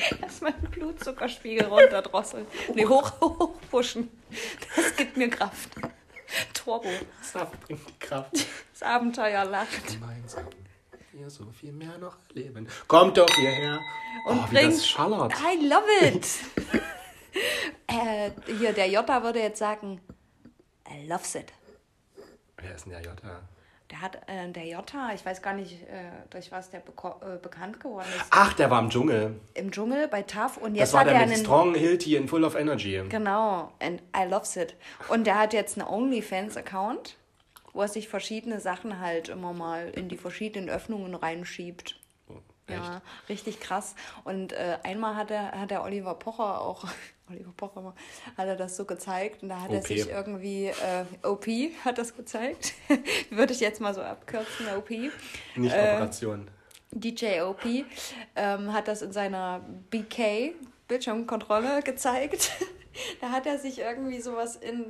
Lass 0.20 0.40
meinen 0.40 0.62
Blutzuckerspiegel 0.70 1.66
runterdrosseln. 1.66 2.46
Nee, 2.74 2.86
hoch, 2.86 3.12
hochpushen. 3.20 4.10
Das 4.76 4.96
gibt 4.96 5.16
mir 5.16 5.28
Kraft. 5.30 5.70
Turbo. 6.54 6.88
Saft 7.22 7.60
bringt 7.60 8.00
Kraft. 8.00 8.32
Das 8.72 8.82
Abenteuer 8.82 9.44
lacht. 9.44 9.86
Gemeinsam. 9.86 10.46
Wir 11.12 11.28
so 11.28 11.50
viel 11.50 11.72
mehr 11.72 11.98
noch 11.98 12.16
erleben. 12.28 12.68
Kommt 12.86 13.18
doch 13.18 13.28
hierher. 13.34 13.80
Und 14.26 14.38
oh, 14.38 14.44
wie 14.50 14.54
bringt- 14.56 14.72
das 14.74 14.86
schallert. 14.86 15.32
I 15.34 15.66
love 15.66 15.84
it. 16.02 16.26
äh, 17.88 18.30
hier, 18.58 18.72
der 18.72 18.88
Jota 18.88 19.22
würde 19.22 19.40
jetzt 19.40 19.58
sagen, 19.58 20.00
I 20.88 21.06
loves 21.08 21.34
it. 21.34 21.52
Wer 22.56 22.74
ist 22.74 22.84
denn 22.84 22.92
der 22.92 23.02
Jota? 23.02 23.42
Der 23.90 24.00
hat, 24.00 24.16
äh, 24.28 24.48
der 24.50 24.66
Jota, 24.66 25.10
ich 25.14 25.26
weiß 25.26 25.42
gar 25.42 25.52
nicht, 25.54 25.82
äh, 25.82 26.10
durch 26.30 26.52
was 26.52 26.70
der 26.70 26.80
äh, 26.80 27.38
bekannt 27.42 27.80
geworden 27.80 28.06
ist. 28.16 28.26
Ach, 28.30 28.52
der 28.52 28.70
war 28.70 28.80
im 28.80 28.88
Dschungel. 28.88 29.40
Im 29.54 29.72
Dschungel 29.72 30.06
bei 30.06 30.22
TAF 30.22 30.58
und 30.58 30.76
jetzt 30.76 30.88
Das 30.88 30.92
war 30.92 31.00
hat 31.00 31.08
der 31.08 31.14
er 31.14 31.20
mit 31.26 31.34
einen... 31.34 31.44
Strong, 31.44 31.74
Hilti 31.74 32.16
und 32.16 32.28
Full 32.28 32.44
of 32.44 32.54
Energy. 32.54 33.02
Genau, 33.08 33.72
and 33.80 34.00
I 34.16 34.28
loves 34.28 34.56
it. 34.56 34.76
Und 35.08 35.26
der 35.26 35.38
hat 35.38 35.52
jetzt 35.52 35.76
einen 35.76 35.88
OnlyFans-Account, 35.88 37.16
wo 37.72 37.82
er 37.82 37.88
sich 37.88 38.08
verschiedene 38.08 38.60
Sachen 38.60 39.00
halt 39.00 39.28
immer 39.28 39.52
mal 39.52 39.90
in 39.90 40.08
die 40.08 40.16
verschiedenen 40.16 40.68
Öffnungen 40.70 41.14
reinschiebt. 41.14 41.99
Echt? 42.72 42.84
Ja, 42.84 43.02
richtig 43.28 43.60
krass. 43.60 43.94
Und 44.24 44.52
äh, 44.52 44.78
einmal 44.82 45.16
hat 45.16 45.30
er, 45.30 45.52
hat 45.52 45.70
der 45.70 45.82
Oliver 45.82 46.14
Pocher 46.14 46.60
auch, 46.60 46.84
Oliver 47.30 47.52
Pocher 47.56 47.80
mal, 47.80 47.94
hat 48.36 48.46
er 48.46 48.56
das 48.56 48.76
so 48.76 48.84
gezeigt 48.84 49.42
und 49.42 49.50
da 49.50 49.60
hat 49.60 49.70
er 49.70 49.78
OP. 49.78 49.86
sich 49.86 50.08
irgendwie, 50.08 50.66
äh, 50.66 51.04
OP 51.26 51.46
hat 51.84 51.98
das 51.98 52.16
gezeigt, 52.16 52.74
würde 53.30 53.52
ich 53.52 53.60
jetzt 53.60 53.80
mal 53.80 53.94
so 53.94 54.02
abkürzen, 54.02 54.66
OP. 54.76 54.90
Nicht 54.90 55.74
Äh, 55.74 55.94
Operation. 55.94 56.50
DJ 56.92 57.42
OP 57.42 57.64
ähm, 58.34 58.72
hat 58.72 58.88
das 58.88 59.02
in 59.02 59.12
seiner 59.12 59.60
BK 59.90 60.54
Bildschirmkontrolle 60.88 61.82
gezeigt. 61.82 62.50
da 63.20 63.30
hat 63.30 63.46
er 63.46 63.58
sich 63.58 63.78
irgendwie 63.78 64.20
sowas 64.20 64.56
in 64.56 64.86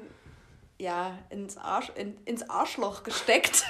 ja 0.79 1.19
ins 1.29 1.59
Arsch 1.59 1.91
in, 1.95 2.17
ins 2.25 2.49
Arschloch 2.49 3.03
gesteckt 3.03 3.67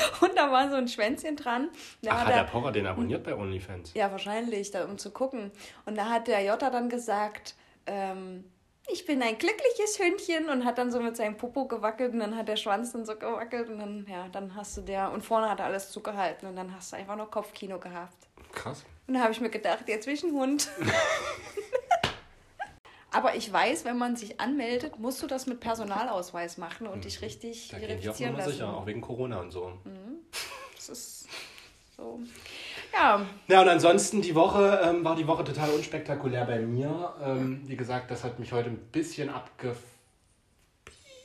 und 0.20 0.36
da 0.36 0.50
war 0.50 0.68
so 0.68 0.76
ein 0.76 0.88
Schwänzchen 0.88 1.36
dran. 1.36 1.68
Da 2.02 2.12
Ach, 2.12 2.18
hat 2.20 2.26
hat 2.26 2.32
er, 2.32 2.44
der 2.44 2.50
Pocher 2.50 2.72
den 2.72 2.86
abonniert 2.86 3.24
bei 3.24 3.34
OnlyFans? 3.34 3.94
ja 3.94 4.10
wahrscheinlich, 4.10 4.70
da, 4.70 4.84
um 4.84 4.98
zu 4.98 5.10
gucken. 5.10 5.50
Und 5.86 5.96
da 5.96 6.08
hat 6.08 6.28
der 6.28 6.42
Jota 6.42 6.70
dann 6.70 6.88
gesagt. 6.88 7.54
Ähm, 7.86 8.44
ich 8.92 9.06
bin 9.06 9.22
ein 9.22 9.38
glückliches 9.38 9.98
Hündchen 9.98 10.48
und 10.48 10.64
hat 10.64 10.78
dann 10.78 10.90
so 10.90 11.00
mit 11.00 11.16
seinem 11.16 11.36
Popo 11.36 11.66
gewackelt 11.66 12.12
und 12.12 12.18
dann 12.18 12.36
hat 12.36 12.48
der 12.48 12.56
Schwanz 12.56 12.92
dann 12.92 13.04
so 13.06 13.14
gewackelt 13.14 13.68
und 13.68 13.78
dann, 13.78 14.06
ja, 14.08 14.26
dann 14.32 14.56
hast 14.56 14.76
du 14.76 14.80
der, 14.80 15.12
und 15.12 15.22
vorne 15.22 15.48
hat 15.48 15.60
er 15.60 15.66
alles 15.66 15.90
zugehalten 15.90 16.48
und 16.48 16.56
dann 16.56 16.74
hast 16.74 16.92
du 16.92 16.96
einfach 16.96 17.14
nur 17.14 17.30
Kopfkino 17.30 17.78
gehabt. 17.78 18.16
Krass. 18.52 18.84
Und 19.06 19.14
da 19.14 19.20
habe 19.20 19.32
ich 19.32 19.40
mir 19.40 19.50
gedacht, 19.50 19.88
jetzt 19.88 20.06
will 20.06 20.14
ich 20.14 20.24
einen 20.24 20.32
Hund. 20.32 20.68
Aber 23.12 23.34
ich 23.34 23.52
weiß, 23.52 23.84
wenn 23.84 23.98
man 23.98 24.14
sich 24.16 24.40
anmeldet, 24.40 24.98
musst 24.98 25.22
du 25.22 25.26
das 25.26 25.46
mit 25.46 25.60
Personalausweis 25.60 26.58
machen 26.58 26.86
und 26.86 27.04
dich 27.04 27.22
richtig 27.22 27.68
Da 27.70 27.78
verifizieren 27.78 28.36
lassen. 28.36 28.52
sicher, 28.52 28.72
auch 28.76 28.86
wegen 28.86 29.00
Corona 29.00 29.40
und 29.40 29.50
so. 29.50 29.72
Das 30.76 30.88
ist 30.88 31.28
so. 31.96 32.20
Ja, 32.92 33.26
Ja, 33.48 33.62
und 33.62 33.68
ansonsten 33.68 34.22
die 34.22 34.34
Woche 34.34 34.80
ähm, 34.84 35.04
war 35.04 35.16
die 35.16 35.26
Woche 35.26 35.44
total 35.44 35.70
unspektakulär 35.70 36.44
bei 36.44 36.60
mir. 36.60 37.14
Ähm, 37.22 37.62
wie 37.66 37.76
gesagt, 37.76 38.10
das 38.10 38.22
hat 38.24 38.38
mich 38.38 38.52
heute 38.52 38.70
ein 38.70 38.78
bisschen 38.92 39.28
abge 39.28 39.74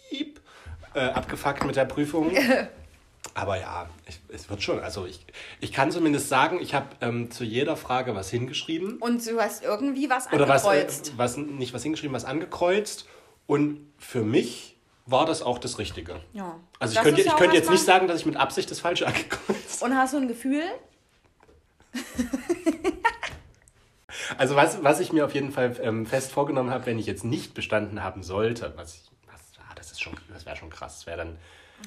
Piep, 0.10 0.42
äh, 0.94 1.01
abgefuckt 1.01 1.65
mit 1.65 1.75
der 1.75 1.86
Prüfung. 1.86 2.32
Aber 3.36 3.60
ja, 3.60 3.89
ich, 4.08 4.20
es 4.30 4.50
wird 4.50 4.63
schon. 4.63 4.80
Also 4.80 5.06
ich, 5.06 5.20
ich 5.60 5.74
kann 5.74 5.92
zumindest 5.92 6.30
sagen, 6.30 6.60
ich 6.62 6.74
habe 6.74 6.88
ähm, 7.01 7.30
zu 7.32 7.44
jeder 7.44 7.75
Frage 7.75 8.15
was 8.15 8.30
hingeschrieben. 8.30 8.98
und 9.00 9.25
du 9.27 9.39
hast 9.39 9.62
irgendwie 9.62 10.10
was 10.10 10.32
Oder 10.32 10.48
was, 10.48 10.63
äh, 10.63 10.70
angekreuzt. 10.70 11.13
was, 11.18 11.38
nicht 11.38 11.74
was 11.74 11.84
hingeschrieben, 11.84 12.15
was 12.15 12.24
angekreuzt. 12.24 13.08
Und 13.46 13.92
für 13.98 14.22
mich 14.22 14.77
war 15.06 15.25
das 15.25 15.42
auch 15.42 15.60
das 15.60 15.77
Richtige. 15.77 16.22
ja. 16.34 16.60
Also 16.80 16.94
ich 16.94 16.96
Das 16.96 17.04
könnte, 17.04 17.22
ja 17.22 17.27
ich 17.27 17.34
auch 17.34 17.38
könnte 17.38 17.56
jetzt 17.58 17.70
nicht 17.70 17.84
sagen, 17.84 18.08
dass 18.08 18.22
ich 18.22 18.25
mit 18.25 18.38
Absicht 18.38 18.72
das 18.72 18.80
Falsche 18.80 19.06
angekreuzt 19.08 19.82
habe. 19.82 19.92
Und 19.92 19.98
hast 19.98 20.13
du 20.13 20.18
ein 20.18 20.27
Gefühl? 20.27 20.63
Also 24.38 24.56
was, 24.56 24.84
was 24.84 25.00
ich 25.00 25.13
mir 25.13 25.25
auf 25.25 25.34
jeden 25.34 25.51
Fall 25.51 25.75
ähm, 25.82 26.06
fest 26.06 26.32
vorgenommen 26.32 26.72
habe, 26.72 26.86
wenn 26.88 26.98
ich 26.98 27.06
jetzt 27.06 27.24
nicht 27.24 27.54
bestanden 27.54 28.01
haben 28.01 28.24
sollte, 28.24 28.74
was, 28.75 28.96
ich, 28.96 29.12
was 29.32 29.42
ah, 29.60 29.74
das 29.75 29.92
ist 29.92 30.01
schon, 30.01 30.15
das 30.30 30.46
wäre 30.46 30.56
schon 30.56 30.70
krass, 30.70 30.98
das 30.98 31.06
wäre 31.06 31.18
dann 31.18 31.38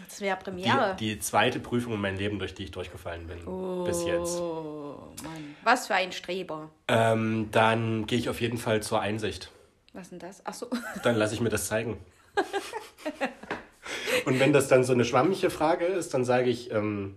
Das 0.07 0.21
wäre 0.21 0.37
die, 0.39 0.45
Premiere. 0.45 0.97
die 0.99 1.19
zweite 1.19 1.61
Prüfung 1.61 1.95
in 1.95 2.01
meinem 2.01 2.19
Leben, 2.19 2.39
durch 2.39 2.55
die 2.55 2.65
ich 2.65 2.71
durchgefallen 2.71 3.27
bin 3.27 3.39
bis 3.85 4.05
jetzt. 4.05 4.39
Oh, 4.39 5.09
Mann. 5.23 5.57
Was 5.65 5.87
für 5.87 5.95
ein 5.95 6.13
Streber. 6.13 6.71
Ähm, 6.89 7.49
dann 7.53 8.07
gehe 8.07 8.19
ich 8.19 8.29
auf 8.29 8.41
jeden 8.41 8.59
Fall 8.59 8.83
zur 8.83 9.01
Einsicht. 9.01 9.51
Was 9.93 10.11
denn 10.11 10.19
das? 10.19 10.43
Ach 10.45 10.55
so. 10.55 10.69
Dann 11.03 11.17
lasse 11.17 11.35
ich 11.35 11.41
mir 11.41 11.49
das 11.49 11.67
zeigen. 11.67 11.99
Und 14.27 14.39
wenn 14.39 14.53
das 14.53 14.69
dann 14.69 14.85
so 14.85 14.93
eine 14.93 15.05
schwammige 15.05 15.51
Frage 15.51 15.87
ist, 15.87 16.13
dann 16.15 16.25
sage 16.25 16.51
ich, 16.51 16.71
ähm, 16.71 17.17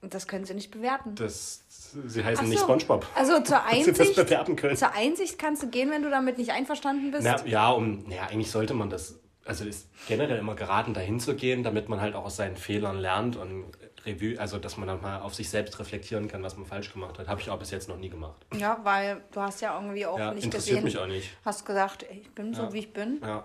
Das 0.00 0.26
können 0.26 0.44
Sie 0.44 0.54
nicht 0.54 0.70
bewerten. 0.70 1.14
das, 1.14 1.64
sie 1.68 2.24
heißen 2.24 2.46
Ach 2.46 2.48
nicht 2.48 2.58
so. 2.58 2.64
SpongeBob. 2.64 3.06
Also 3.14 3.40
zur 3.42 3.62
Einsicht, 3.66 4.14
zur 4.14 4.92
Einsicht 4.94 5.38
kannst 5.38 5.62
du 5.62 5.68
gehen, 5.68 5.90
wenn 5.90 6.02
du 6.02 6.10
damit 6.10 6.38
nicht 6.38 6.50
einverstanden 6.52 7.10
bist. 7.10 7.22
Na, 7.24 7.44
ja, 7.46 7.70
um, 7.70 8.08
naja, 8.08 8.22
eigentlich 8.30 8.50
sollte 8.50 8.74
man 8.74 8.88
das, 8.90 9.20
also 9.50 9.64
ist 9.64 9.88
generell 10.08 10.38
immer 10.38 10.54
geraten, 10.54 10.94
dahin 10.94 11.18
zu 11.20 11.34
gehen, 11.34 11.62
damit 11.62 11.88
man 11.88 12.00
halt 12.00 12.14
auch 12.14 12.24
aus 12.24 12.36
seinen 12.36 12.56
Fehlern 12.56 12.96
lernt 12.98 13.36
und 13.36 13.64
Revue, 14.06 14.38
also 14.40 14.58
dass 14.58 14.76
man 14.78 14.86
dann 14.88 15.02
mal 15.02 15.20
auf 15.20 15.34
sich 15.34 15.50
selbst 15.50 15.78
reflektieren 15.78 16.28
kann, 16.28 16.42
was 16.42 16.56
man 16.56 16.64
falsch 16.66 16.92
gemacht 16.92 17.18
hat. 17.18 17.28
Habe 17.28 17.40
ich 17.40 17.50
auch 17.50 17.58
bis 17.58 17.70
jetzt 17.70 17.88
noch 17.88 17.98
nie 17.98 18.08
gemacht. 18.08 18.46
Ja, 18.54 18.78
weil 18.84 19.20
du 19.32 19.40
hast 19.42 19.60
ja 19.60 19.74
irgendwie 19.74 20.06
auch 20.06 20.18
Ja, 20.18 20.32
nicht 20.32 20.44
interessiert 20.44 20.76
gesehen. 20.82 20.84
mich 20.84 20.98
auch 20.98 21.06
nicht. 21.06 21.30
Hast 21.44 21.66
gesagt, 21.66 22.06
ich 22.10 22.30
bin 22.30 22.54
so 22.54 22.62
Ja. 22.62 22.72
wie 22.72 22.78
ich 22.78 22.92
bin. 22.92 23.20
Ja. 23.22 23.44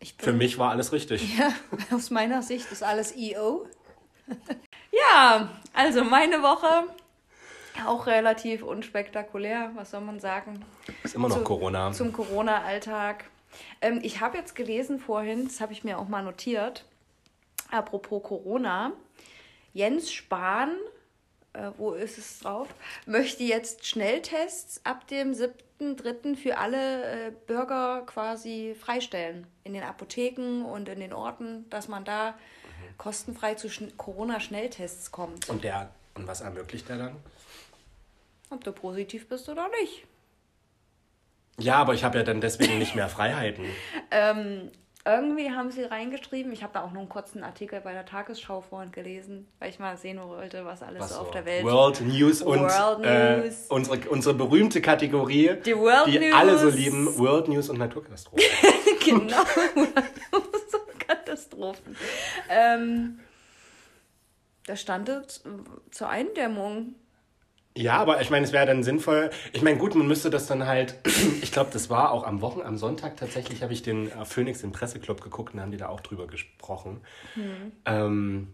Ich 0.00 0.14
Für 0.18 0.26
bin 0.26 0.38
mich 0.38 0.58
war 0.58 0.70
alles 0.70 0.92
richtig. 0.92 1.36
ja, 1.38 1.52
aus 1.90 2.10
meiner 2.10 2.42
Sicht 2.42 2.70
ist 2.70 2.82
alles 2.84 3.16
EO. 3.16 3.66
ja, 4.92 5.48
also 5.72 6.04
meine 6.04 6.42
Woche 6.42 6.84
auch 7.86 8.06
relativ 8.06 8.62
unspektakulär, 8.62 9.70
was 9.74 9.92
soll 9.92 10.00
man 10.00 10.18
sagen? 10.20 10.64
Ist 11.02 11.14
immer 11.14 11.28
noch 11.28 11.38
Zu- 11.38 11.44
Corona. 11.44 11.92
Zum 11.92 12.12
Corona-Alltag. 12.12 13.24
Ähm, 13.80 14.00
ich 14.02 14.20
habe 14.20 14.36
jetzt 14.36 14.54
gelesen 14.54 14.98
vorhin, 14.98 15.44
das 15.44 15.60
habe 15.60 15.72
ich 15.72 15.84
mir 15.84 15.98
auch 15.98 16.08
mal 16.08 16.22
notiert, 16.22 16.84
apropos 17.70 18.22
Corona, 18.22 18.92
Jens 19.72 20.12
Spahn, 20.12 20.76
äh, 21.52 21.70
wo 21.76 21.92
ist 21.92 22.18
es 22.18 22.40
drauf, 22.40 22.68
möchte 23.06 23.44
jetzt 23.44 23.86
Schnelltests 23.86 24.80
ab 24.84 25.06
dem 25.08 25.32
7.3. 25.32 26.36
für 26.36 26.58
alle 26.58 27.28
äh, 27.28 27.32
Bürger 27.46 28.02
quasi 28.06 28.74
freistellen. 28.78 29.46
In 29.64 29.74
den 29.74 29.82
Apotheken 29.82 30.64
und 30.64 30.88
in 30.88 31.00
den 31.00 31.12
Orten, 31.12 31.68
dass 31.70 31.88
man 31.88 32.04
da 32.04 32.34
kostenfrei 32.96 33.54
zu 33.54 33.70
Schn 33.70 33.96
Corona-Schnelltests 33.96 35.10
kommt. 35.10 35.48
Und 35.48 35.64
der, 35.64 35.90
und 36.14 36.26
was 36.26 36.40
ermöglicht 36.40 36.88
der 36.88 36.98
dann? 36.98 37.16
Ob 38.50 38.64
du 38.64 38.72
positiv 38.72 39.28
bist 39.28 39.48
oder 39.48 39.68
nicht. 39.80 40.07
Ja, 41.58 41.76
aber 41.76 41.94
ich 41.94 42.04
habe 42.04 42.18
ja 42.18 42.24
dann 42.24 42.40
deswegen 42.40 42.78
nicht 42.78 42.94
mehr 42.94 43.08
Freiheiten. 43.08 43.64
Ähm, 44.10 44.70
irgendwie 45.04 45.50
haben 45.50 45.70
sie 45.70 45.82
reingeschrieben, 45.84 46.50
ich 46.52 46.62
habe 46.62 46.72
da 46.72 46.82
auch 46.82 46.92
noch 46.92 47.00
einen 47.00 47.08
kurzen 47.10 47.44
Artikel 47.44 47.80
bei 47.82 47.92
der 47.92 48.06
Tagesschau 48.06 48.62
vorhin 48.62 48.90
gelesen, 48.90 49.46
weil 49.58 49.68
ich 49.68 49.78
mal 49.78 49.96
sehen 49.98 50.18
wollte, 50.20 50.64
was 50.64 50.82
alles 50.82 51.00
Was 51.02 51.14
so 51.14 51.20
auf 51.20 51.30
der 51.30 51.44
Welt 51.44 51.62
World 51.64 52.00
News 52.00 52.40
und 52.40 52.60
World 52.60 53.04
Äh, 53.04 53.36
News. 53.42 53.66
unsere, 53.68 53.98
unsere 54.08 54.34
berühmte 54.34 54.80
Kategorie, 54.80 55.56
Die 55.64 55.76
World 55.76 56.06
die 56.06 56.18
News. 56.18 56.34
alle 56.34 56.58
so 56.58 56.70
lieben, 56.70 57.18
World 57.18 57.48
News 57.48 57.68
und 57.68 57.78
Naturkatastrophen. 57.78 58.42
genau. 59.04 59.44
so 60.70 60.78
Katastrophen. 61.06 61.96
Ähm, 62.48 63.20
da 64.66 64.74
stand 64.76 65.08
es 65.10 65.42
zur 65.90 66.08
Eindämmung. 66.08 66.94
Ja, 67.78 67.98
aber 67.98 68.20
ich 68.20 68.28
meine, 68.30 68.44
es 68.44 68.52
wäre 68.52 68.66
dann 68.66 68.82
sinnvoll. 68.82 69.30
Ich 69.52 69.62
meine, 69.62 69.78
gut, 69.78 69.94
man 69.94 70.08
müsste 70.08 70.30
das 70.30 70.46
dann 70.46 70.66
halt. 70.66 70.96
Ich 71.40 71.52
glaube, 71.52 71.70
das 71.72 71.88
war 71.88 72.12
auch 72.12 72.24
am 72.24 72.40
Wochen, 72.40 72.60
am 72.62 72.76
Sonntag 72.76 73.16
tatsächlich, 73.16 73.62
habe 73.62 73.72
ich 73.72 73.82
den 73.82 74.10
äh, 74.10 74.24
Phoenix 74.24 74.62
im 74.62 74.72
Presseclub 74.72 75.22
geguckt 75.22 75.54
und 75.54 75.60
haben 75.60 75.70
die 75.70 75.76
da 75.76 75.88
auch 75.88 76.00
drüber 76.00 76.26
gesprochen. 76.26 77.00
Ähm, 77.84 78.48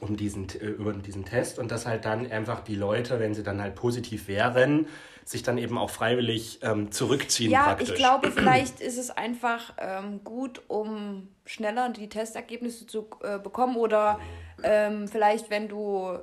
um 0.00 0.16
diesen, 0.16 0.48
äh, 0.48 0.66
über 0.66 0.92
diesen 0.92 1.24
Test 1.24 1.58
und 1.58 1.70
dass 1.70 1.86
halt 1.86 2.04
dann 2.04 2.30
einfach 2.30 2.60
die 2.60 2.74
Leute, 2.74 3.20
wenn 3.20 3.34
sie 3.34 3.42
dann 3.42 3.60
halt 3.60 3.74
positiv 3.74 4.28
wären, 4.28 4.86
sich 5.24 5.42
dann 5.42 5.58
eben 5.58 5.78
auch 5.78 5.90
freiwillig 5.90 6.60
ähm, 6.62 6.90
zurückziehen 6.90 7.50
Ja, 7.50 7.64
praktisch. 7.64 7.90
ich 7.90 7.94
glaube, 7.94 8.30
vielleicht 8.34 8.80
ist 8.80 8.98
es 8.98 9.10
einfach 9.10 9.74
ähm, 9.78 10.22
gut, 10.24 10.62
um 10.68 11.28
schneller 11.44 11.90
die 11.90 12.08
Testergebnisse 12.08 12.86
zu 12.86 13.06
äh, 13.22 13.38
bekommen 13.38 13.76
oder 13.76 14.18
ähm, 14.62 15.08
vielleicht, 15.08 15.50
wenn 15.50 15.68
du 15.68 16.18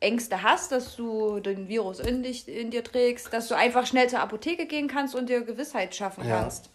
Ängste 0.00 0.42
hast, 0.42 0.72
dass 0.72 0.96
du 0.96 1.40
den 1.40 1.68
Virus 1.68 2.00
in, 2.00 2.22
dich, 2.22 2.48
in 2.48 2.70
dir 2.70 2.84
trägst, 2.84 3.32
dass 3.32 3.48
du 3.48 3.54
einfach 3.56 3.86
schnell 3.86 4.08
zur 4.08 4.20
Apotheke 4.20 4.66
gehen 4.66 4.88
kannst 4.88 5.14
und 5.14 5.28
dir 5.28 5.42
Gewissheit 5.42 5.94
schaffen 5.94 6.26
Ja. 6.26 6.40
kannst. 6.40 6.70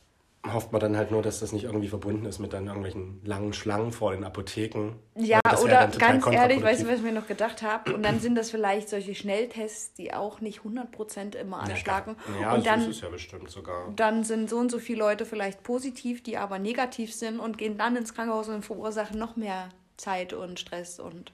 Hofft 0.52 0.72
man 0.72 0.82
dann 0.82 0.98
halt 0.98 1.12
nur, 1.12 1.22
dass 1.22 1.40
das 1.40 1.52
nicht 1.52 1.66
irgendwie 1.66 1.88
verbunden 1.88 2.26
ist 2.26 2.40
mit 2.40 2.52
dann 2.52 2.66
irgendwelchen 2.66 3.22
langen 3.24 3.54
Schlangen 3.54 3.92
vor 3.92 4.12
den 4.12 4.24
Apotheken. 4.24 4.94
Ja, 5.16 5.40
oder 5.62 5.88
ganz 6.00 6.26
ehrlich, 6.26 6.64
weißt 6.64 6.82
du, 6.82 6.88
was 6.88 6.96
ich 6.96 7.04
mir 7.04 7.12
noch 7.12 7.28
gedacht 7.28 7.62
habe? 7.62 7.94
Und 7.94 8.02
dann 8.02 8.20
sind 8.20 8.34
das 8.34 8.50
vielleicht 8.50 8.90
solche 8.90 9.14
Schnelltests, 9.14 9.94
die 9.94 10.16
auch 10.16 10.42
nicht 10.42 10.62
100% 10.62 11.36
immer 11.36 11.60
anschlagen. 11.60 12.16
Ja, 12.42 12.56
und 12.56 12.66
das 12.66 12.74
dann, 12.74 12.90
ist 12.90 13.02
ja 13.02 13.10
bestimmt 13.10 13.52
sogar. 13.52 13.94
dann 13.96 14.24
sind 14.24 14.50
so 14.50 14.58
und 14.58 14.72
so 14.72 14.80
viele 14.80 14.98
Leute 14.98 15.28
vielleicht 15.28 15.62
positiv, 15.62 16.24
die 16.24 16.38
aber 16.38 16.58
negativ 16.58 17.14
sind 17.14 17.40
und 17.40 17.60
gehen 17.60 17.78
dann 17.78 17.96
ins 17.96 18.16
Krankenhaus 18.16 18.50
und 18.50 18.66
verursachen 18.66 19.20
noch 19.20 19.36
mehr 19.36 19.70
Zeit 19.98 20.34
und 20.34 20.60
Stress 20.60 21.00
und 21.00 21.34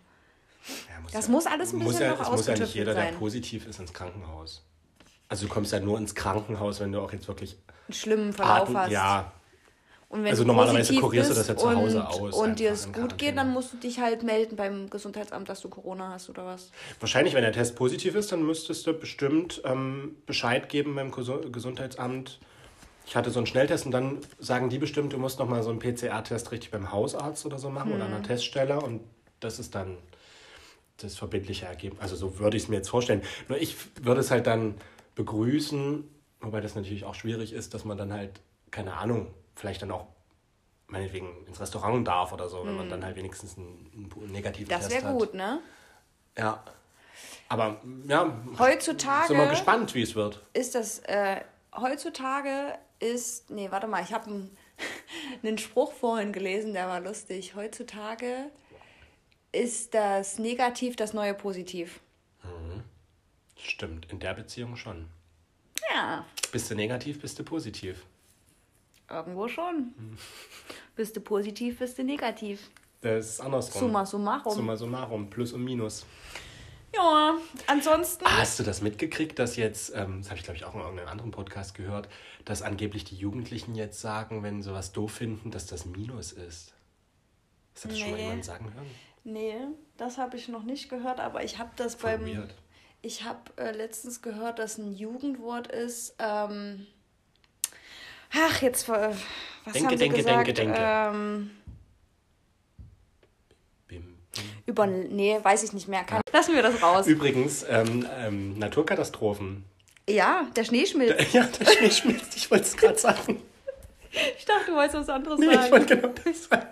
Ja, 0.67 0.99
muss 1.01 1.11
Das 1.11 1.25
ja, 1.25 1.31
muss 1.31 1.45
alles 1.47 1.73
ein 1.73 1.79
muss 1.79 1.93
bisschen 1.93 2.07
ja, 2.07 2.15
noch 2.15 2.21
Es 2.21 2.31
muss 2.31 2.47
ja 2.47 2.57
nicht 2.57 2.75
jeder, 2.75 2.93
der 2.93 3.03
sein. 3.03 3.15
positiv 3.15 3.67
ist, 3.67 3.79
ins 3.79 3.93
Krankenhaus. 3.93 4.63
Also 5.29 5.47
du 5.47 5.53
kommst 5.53 5.71
ja 5.73 5.79
nur 5.79 5.97
ins 5.97 6.15
Krankenhaus, 6.15 6.79
wenn 6.79 6.91
du 6.91 7.01
auch 7.01 7.11
jetzt 7.11 7.27
wirklich 7.27 7.57
einen 7.87 7.93
schlimmen 7.93 8.33
Verlauf 8.33 8.63
Atem, 8.69 8.77
hast. 8.77 8.91
ja, 8.91 9.31
Und 10.09 10.23
wenn 10.23 10.29
Also 10.31 10.43
normalerweise 10.45 10.95
kurierst 10.95 11.31
du 11.31 11.33
das 11.33 11.47
ja 11.47 11.57
zu 11.57 11.75
Hause 11.75 11.99
und, 11.99 12.05
aus, 12.05 12.33
Und 12.35 12.59
dir 12.59 12.71
es 12.71 12.91
gut 12.93 13.17
geht, 13.17 13.35
dann 13.37 13.51
musst 13.51 13.73
du 13.73 13.77
dich 13.77 13.99
halt 13.99 14.23
melden 14.23 14.55
beim 14.55 14.89
Gesundheitsamt, 14.89 15.49
dass 15.49 15.59
du 15.61 15.69
Corona 15.69 16.11
hast 16.11 16.29
oder 16.29 16.45
was. 16.45 16.69
wahrscheinlich, 17.01 17.33
wenn 17.33 17.41
der 17.41 17.51
Test 17.51 17.75
positiv 17.75 18.15
ist, 18.15 18.31
dann 18.31 18.43
müsstest 18.43 18.87
du 18.87 18.93
bestimmt 18.93 19.61
ähm, 19.65 20.15
Bescheid 20.25 20.69
geben 20.69 20.95
beim 20.95 21.11
Gesu- 21.11 21.49
Gesundheitsamt. 21.51 22.39
Ich 23.05 23.15
hatte 23.15 23.31
so 23.31 23.39
einen 23.39 23.47
Schnelltest 23.47 23.85
und 23.85 23.91
dann 23.91 24.19
sagen 24.39 24.69
die 24.69 24.79
bestimmt, 24.79 25.13
du 25.13 25.17
musst 25.17 25.39
nochmal 25.39 25.63
so 25.63 25.69
einen 25.69 25.79
PCR-Test 25.79 26.51
richtig 26.51 26.71
beim 26.71 26.91
Hausarzt 26.91 27.45
oder 27.45 27.57
so 27.59 27.69
machen 27.69 27.91
oder 27.93 28.03
an 28.05 28.11
einer 28.11 28.17
Hm. 28.19 28.23
Teststelle 28.27 28.79
und 28.81 29.01
das 29.39 29.59
ist 29.59 29.75
dann 29.75 29.97
das 30.97 31.15
verbindliche 31.15 31.65
Ergebnis. 31.65 32.01
Also 32.01 32.15
so 32.15 32.39
würde 32.39 32.57
ich 32.57 32.63
es 32.63 32.69
mir 32.69 32.77
jetzt 32.77 32.89
vorstellen. 32.89 33.21
Nur 33.47 33.59
ich 33.59 33.75
würde 34.03 34.21
es 34.21 34.31
halt 34.31 34.47
dann 34.47 34.75
begrüßen, 35.15 36.03
wobei 36.41 36.61
das 36.61 36.75
natürlich 36.75 37.05
auch 37.05 37.15
schwierig 37.15 37.53
ist, 37.53 37.73
dass 37.73 37.85
man 37.85 37.97
dann 37.97 38.11
halt, 38.13 38.41
keine 38.71 38.93
Ahnung, 38.97 39.33
vielleicht 39.55 39.81
dann 39.81 39.91
auch 39.91 40.07
meinetwegen 40.87 41.45
ins 41.45 41.59
Restaurant 41.59 42.07
darf 42.07 42.31
oder 42.31 42.49
so, 42.49 42.65
wenn 42.65 42.77
man 42.77 42.89
dann 42.89 43.03
halt 43.03 43.15
wenigstens 43.15 43.57
einen, 43.57 44.09
einen 44.15 44.31
negativen 44.31 44.69
Hm. 44.69 44.79
Das 44.79 44.87
Test 44.87 45.03
wäre 45.03 45.13
hat. 45.13 45.19
gut, 45.19 45.33
ne? 45.33 45.59
Ja. 46.37 46.63
Aber 47.49 47.81
ja, 48.07 48.35
Heutzutage 48.59 49.27
sind 49.27 49.37
wir 49.37 49.47
gespannt, 49.47 49.93
wie 49.95 50.01
es 50.01 50.15
wird. 50.15 50.41
ist 50.53 50.75
das, 50.75 50.99
äh, 50.99 51.41
heutzutage 51.75 52.77
ist, 52.99 53.49
nee, 53.49 53.71
warte 53.71 53.87
mal, 53.87 54.03
ich 54.03 54.13
habe 54.13 54.29
einen 55.43 55.57
Spruch 55.57 55.93
vorhin 55.93 56.33
gelesen, 56.33 56.73
der 56.73 56.87
war 56.87 56.99
lustig. 56.99 57.55
Heutzutage 57.55 58.49
ist 59.57 59.93
das 59.93 60.39
Negativ 60.39 60.95
das 60.95 61.13
neue 61.13 61.33
Positiv. 61.33 61.99
Stimmt, 63.59 64.11
in 64.11 64.19
der 64.19 64.33
Beziehung 64.33 64.75
schon. 64.75 65.07
Ja, 65.93 66.25
Bist 66.51 66.69
du 66.69 66.75
negativ, 66.75 67.19
bist 67.21 67.39
du 67.39 67.43
positiv. 67.43 68.05
irgendwo 69.09 69.47
schon. 69.47 69.93
Bist 70.95 71.15
du 71.15 71.21
positiv, 71.21 71.79
bist 71.79 71.97
du 71.97 72.03
negativ. 72.03 72.69
Das 73.01 73.27
ist 73.29 73.41
andersrum. 73.41 73.81
Summa 73.81 74.05
summarum. 74.05 74.53
Summa 74.53 74.75
summarum, 74.75 75.29
Plus 75.29 75.53
und 75.53 75.63
Minus. 75.63 76.05
Ja, 76.95 77.37
ansonsten. 77.67 78.25
Hast 78.25 78.59
du 78.59 78.63
das 78.63 78.81
mitgekriegt, 78.81 79.37
dass 79.39 79.55
jetzt, 79.55 79.91
ähm, 79.95 80.19
das 80.21 80.29
habe 80.29 80.37
ich 80.37 80.43
glaube 80.43 80.57
ich 80.57 80.65
auch 80.65 80.73
in 80.73 80.81
irgendeinem 80.81 81.09
anderen 81.09 81.31
Podcast 81.31 81.75
gehört, 81.75 82.09
dass 82.45 82.61
angeblich 82.61 83.03
die 83.03 83.15
Jugendlichen 83.15 83.75
jetzt 83.75 83.99
sagen, 84.01 84.41
wenn 84.43 84.61
sie 84.61 84.73
was 84.73 84.93
doof 84.93 85.11
finden, 85.11 85.51
dass 85.51 85.65
das 85.67 85.85
Minus 85.85 86.31
ist? 86.31 86.73
Hast 87.75 87.85
du 87.85 87.89
das 87.89 87.99
schon 87.99 88.09
mal 88.11 88.17
Nee. 88.17 88.23
jemand 88.23 88.45
sagen 88.45 88.73
hören? 88.73 88.87
Nee, 89.29 89.55
das 89.97 90.17
habe 90.17 90.37
ich 90.37 90.47
noch 90.47 90.63
nicht 90.63 90.89
gehört, 90.89 91.19
aber 91.19 91.43
ich 91.43 91.57
habe 91.59 91.69
das 91.75 91.95
Voll 91.95 92.17
beim. 92.17 92.25
weird. 92.37 92.55
Ich 93.01 93.23
habe 93.25 93.39
äh, 93.57 93.71
letztens 93.71 94.21
gehört, 94.21 94.57
dass 94.57 94.77
ein 94.77 94.93
Jugendwort 94.95 95.67
ist. 95.67 96.15
Ähm, 96.17 96.87
ach, 98.31 98.61
jetzt. 98.61 98.87
äh, 98.87 99.09
Was 99.65 99.73
Denke, 99.73 99.79
haben 99.89 99.89
sie 99.89 99.97
denke, 99.97 100.17
gesagt? 100.17 100.47
denke, 100.47 100.53
denke. 100.53 100.79
Ähm, 100.79 101.51
über. 104.65 104.87
Nee, 104.87 105.37
weiß 105.41 105.63
ich 105.63 105.73
nicht 105.73 105.89
mehr. 105.89 106.03
Kann, 106.05 106.21
lassen 106.31 106.55
wir 106.55 106.61
das 106.61 106.81
raus. 106.81 107.05
Übrigens, 107.05 107.65
ähm, 107.67 108.07
ähm, 108.17 108.57
Naturkatastrophen. 108.57 109.65
Ja, 110.09 110.47
der 110.55 110.63
Schnee 110.63 110.85
schmilzt. 110.85 111.33
Ja, 111.33 111.43
der 111.43 111.65
Schnee 111.65 111.91
schmilzt, 111.91 112.33
ich 112.37 112.49
wollte 112.49 112.63
es 112.63 112.77
gerade 112.77 112.97
sagen. 112.99 113.41
Ich 114.37 114.45
dachte, 114.45 114.67
du 114.67 114.75
wolltest 114.75 114.95
was 114.95 115.09
anderes 115.09 115.37
Nee, 115.37 115.47
ich 115.47 115.53
sagen. 115.53 115.71
wollte 115.71 115.95
genau 115.97 116.13
das 116.23 116.43
sagen. 116.45 116.67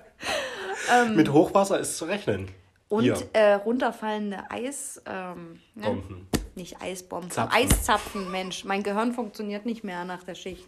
Mit 1.16 1.32
Hochwasser 1.32 1.80
ist 1.80 1.98
zu 1.98 2.06
rechnen. 2.06 2.50
Und 2.90 3.26
äh, 3.34 3.54
runterfallende 3.54 4.44
Eis. 4.50 5.02
Ähm, 5.06 5.60
ne? 5.74 5.86
Bomben. 5.88 6.28
Nicht 6.56 6.82
Eisbomben. 6.82 7.30
Zapfen. 7.32 7.58
Eiszapfen, 7.58 8.32
Mensch. 8.32 8.64
Mein 8.64 8.84
Gehirn 8.84 9.12
funktioniert 9.14 9.66
nicht 9.66 9.84
mehr 9.84 10.06
nach 10.06 10.24
der 10.24 10.36
Schicht. 10.36 10.66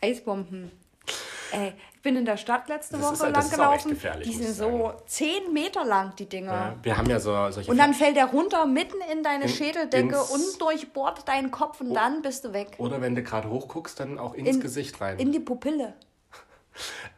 Eisbomben. 0.00 0.70
Ey, 1.52 1.72
ich 1.94 2.02
bin 2.02 2.16
in 2.16 2.24
der 2.24 2.36
Stadt 2.36 2.68
letzte 2.68 2.98
Das 2.98 3.20
Woche 3.20 3.30
lang 3.30 3.40
ist 3.40 3.46
echt 3.46 3.54
gelaufen. 3.54 3.90
gefährlich, 3.90 4.28
Die 4.28 4.34
sind 4.34 4.54
so 4.54 4.92
10 5.06 5.52
Meter 5.52 5.84
lang, 5.84 6.14
die 6.16 6.26
Dinger. 6.28 6.52
Ja, 6.52 6.76
wir 6.82 6.96
haben 6.96 7.08
ja 7.08 7.20
so 7.20 7.30
solche 7.50 7.70
Und 7.70 7.78
dann 7.78 7.94
fällt 7.94 8.16
der 8.16 8.26
runter 8.26 8.66
mitten 8.66 8.96
in 9.12 9.22
deine 9.22 9.44
In- 9.44 9.48
Schädeldecke 9.50 10.20
und 10.22 10.60
durchbohrt 10.60 11.26
deinen 11.28 11.50
Kopf 11.50 11.80
und 11.80 11.94
dann 11.94 12.22
bist 12.22 12.44
du 12.44 12.52
weg. 12.52 12.72
Oder 12.78 13.00
wenn 13.00 13.14
du 13.14 13.22
gerade 13.22 13.48
hochguckst, 13.48 13.98
dann 14.00 14.18
auch 14.18 14.34
ins 14.34 14.48
In- 14.48 14.60
Gesicht 14.60 15.00
rein. 15.00 15.18
In 15.18 15.32
die 15.32 15.40
Pupille. 15.40 15.94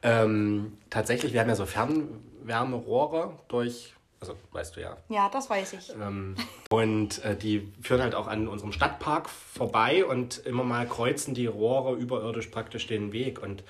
Ähm, 0.02 0.76
tatsächlich, 0.90 1.32
wir 1.32 1.40
haben 1.40 1.48
ja 1.48 1.54
so 1.54 1.66
Fernwärmerohre 1.66 3.38
durch, 3.48 3.94
also 4.20 4.36
weißt 4.52 4.76
du 4.76 4.80
ja. 4.80 4.96
Ja, 5.08 5.28
das 5.28 5.50
weiß 5.50 5.72
ich. 5.74 5.92
Ähm, 6.00 6.36
und 6.70 7.24
äh, 7.24 7.36
die 7.36 7.72
führen 7.80 8.02
halt 8.02 8.14
auch 8.14 8.26
an 8.26 8.48
unserem 8.48 8.72
Stadtpark 8.72 9.28
vorbei 9.28 10.04
und 10.04 10.38
immer 10.38 10.64
mal 10.64 10.86
kreuzen 10.86 11.34
die 11.34 11.46
Rohre 11.46 11.94
überirdisch 11.94 12.48
praktisch 12.48 12.86
den 12.86 13.12
Weg. 13.12 13.42
Und 13.42 13.64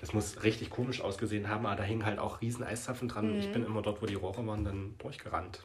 das 0.00 0.12
muss 0.12 0.42
richtig 0.42 0.68
komisch 0.70 1.00
ausgesehen 1.00 1.48
haben, 1.48 1.64
aber 1.64 1.76
da 1.76 1.82
hingen 1.82 2.04
halt 2.04 2.18
auch 2.18 2.42
riesen 2.42 2.62
Eiszapfen 2.64 3.08
dran. 3.08 3.30
Und 3.30 3.38
ich 3.38 3.50
bin 3.50 3.64
immer 3.64 3.80
dort, 3.80 4.02
wo 4.02 4.06
die 4.06 4.14
Rohre 4.14 4.46
waren, 4.46 4.62
dann 4.62 4.94
durchgerannt. 4.98 5.62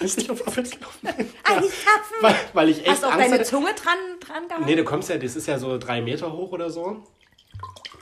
Weiß 0.00 0.16
nicht, 0.16 0.30
ich 0.30 0.36
gelaufen. 0.36 1.08
Eiszapfen! 1.44 2.16
Weil, 2.20 2.34
weil 2.54 2.68
ich 2.70 2.78
echt 2.78 2.88
Hast 2.88 3.02
du 3.02 3.06
auch 3.06 3.12
Angst 3.12 3.26
deine 3.26 3.34
hatte. 3.34 3.44
Zunge 3.44 3.74
dran, 3.74 3.98
dran 4.18 4.48
gehabt? 4.48 4.66
Nee, 4.66 4.74
du 4.74 4.84
kommst 4.84 5.08
ja, 5.10 5.18
das 5.18 5.36
ist 5.36 5.46
ja 5.46 5.58
so 5.58 5.78
drei 5.78 6.00
Meter 6.00 6.32
hoch 6.32 6.50
oder 6.50 6.70
so. 6.70 7.04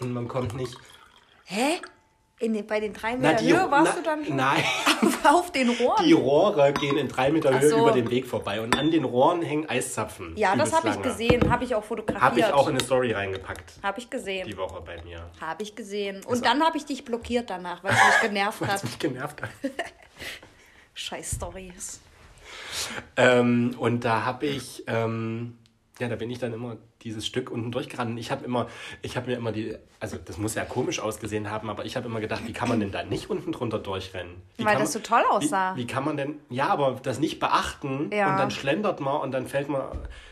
Und 0.01 0.13
man 0.13 0.29
kommt 0.29 0.55
nicht. 0.55 0.77
Hä? 1.45 1.81
In 2.39 2.53
den, 2.53 2.67
bei 2.67 2.81
den 2.81 2.93
drei 2.93 3.13
Na, 3.15 3.31
Meter 3.31 3.43
die, 3.43 3.55
Höhe 3.55 3.71
warst 3.71 3.93
na, 3.95 3.99
du 3.99 4.03
dann 4.03 4.25
schon 4.27 4.37
Nein, 4.37 4.63
auf, 5.01 5.25
auf 5.25 5.53
den 5.53 5.71
Rohren? 5.71 6.05
die 6.05 6.13
Rohre 6.13 6.71
gehen 6.75 6.99
in 6.99 7.09
drei 7.09 7.33
Meter 7.33 7.59
Höhe 7.59 7.71
so. 7.71 7.79
über 7.79 7.93
den 7.93 8.11
Weg 8.11 8.27
vorbei. 8.27 8.61
Und 8.61 8.77
an 8.79 8.91
den 8.91 9.05
Rohren 9.05 9.41
hängen 9.41 9.67
Eiszapfen. 9.67 10.37
ja, 10.37 10.55
das 10.55 10.75
habe 10.75 10.91
ich 10.91 11.01
gesehen. 11.01 11.51
Habe 11.51 11.65
ich 11.65 11.75
auch 11.75 11.83
fotografiert. 11.85 12.23
Habe 12.23 12.41
ich 12.41 12.47
auch 12.47 12.69
in 12.69 12.75
eine 12.75 12.85
Story 12.85 13.13
reingepackt. 13.13 13.79
Habe 13.83 14.01
ich 14.01 14.11
gesehen. 14.11 14.47
Die 14.47 14.57
Woche 14.59 14.83
bei 14.83 15.03
mir. 15.03 15.31
Habe 15.41 15.63
ich 15.63 15.75
gesehen. 15.75 16.23
Und 16.27 16.45
dann 16.45 16.63
habe 16.63 16.77
ich 16.77 16.85
dich 16.85 17.07
blockiert 17.07 17.49
danach, 17.49 17.83
weil 17.83 17.93
es 17.93 18.05
mich 18.05 18.21
genervt 18.31 18.61
Weil 18.61 18.69
es 18.69 18.75
hat. 18.75 18.85
mich 18.85 18.99
genervt 18.99 19.41
hat. 19.41 19.51
Scheiß 20.93 21.37
Stories. 21.37 22.01
Ähm, 23.17 23.75
und 23.79 24.05
da 24.05 24.27
habe 24.27 24.45
ich, 24.45 24.85
ähm, 24.89 25.57
ja, 25.99 26.09
da 26.09 26.17
bin 26.17 26.31
ich 26.31 26.39
dann 26.39 26.53
immer 26.53 26.77
dieses 27.07 27.25
Stück 27.27 27.51
unten 27.51 27.71
durchgerannt. 27.73 28.11
Und 28.11 28.19
Ich 28.19 28.31
habe 28.31 28.45
immer, 28.45 28.67
ich 29.03 29.17
habe 29.17 29.31
mir 29.31 29.37
immer 29.37 29.53
die, 29.53 29.77
also 30.01 30.17
das 30.23 30.37
muss 30.39 30.55
ja 30.57 30.65
komisch 30.65 30.99
ausgesehen 31.01 31.51
haben, 31.51 31.71
aber 31.71 31.85
ich 31.85 31.97
habe 31.97 32.07
immer 32.07 32.21
gedacht, 32.21 32.43
wie 32.47 32.53
kann 32.53 32.69
man 32.69 32.81
denn 32.81 32.91
da 32.91 33.05
nicht 33.05 33.31
unten 33.31 33.53
drunter 33.53 33.79
durchrennen? 33.79 34.35
Wie 34.57 34.65
Weil 34.65 34.73
das 34.75 34.93
man- 34.95 35.03
so 35.03 35.09
toll 35.09 35.23
aussah. 35.31 35.75
Wie, 35.77 35.83
wie 35.83 35.87
kann 35.87 36.05
man 36.05 36.17
denn, 36.17 36.41
ja, 36.51 36.67
aber 36.69 36.99
das 37.03 37.19
nicht 37.21 37.39
beachten 37.39 38.11
Ja. 38.13 38.33
und 38.33 38.39
dann 38.39 38.51
schlendert 38.51 39.01
man 39.01 39.21
und 39.21 39.33
dann 39.33 39.47
fällt 39.47 39.69
man, 39.69 39.83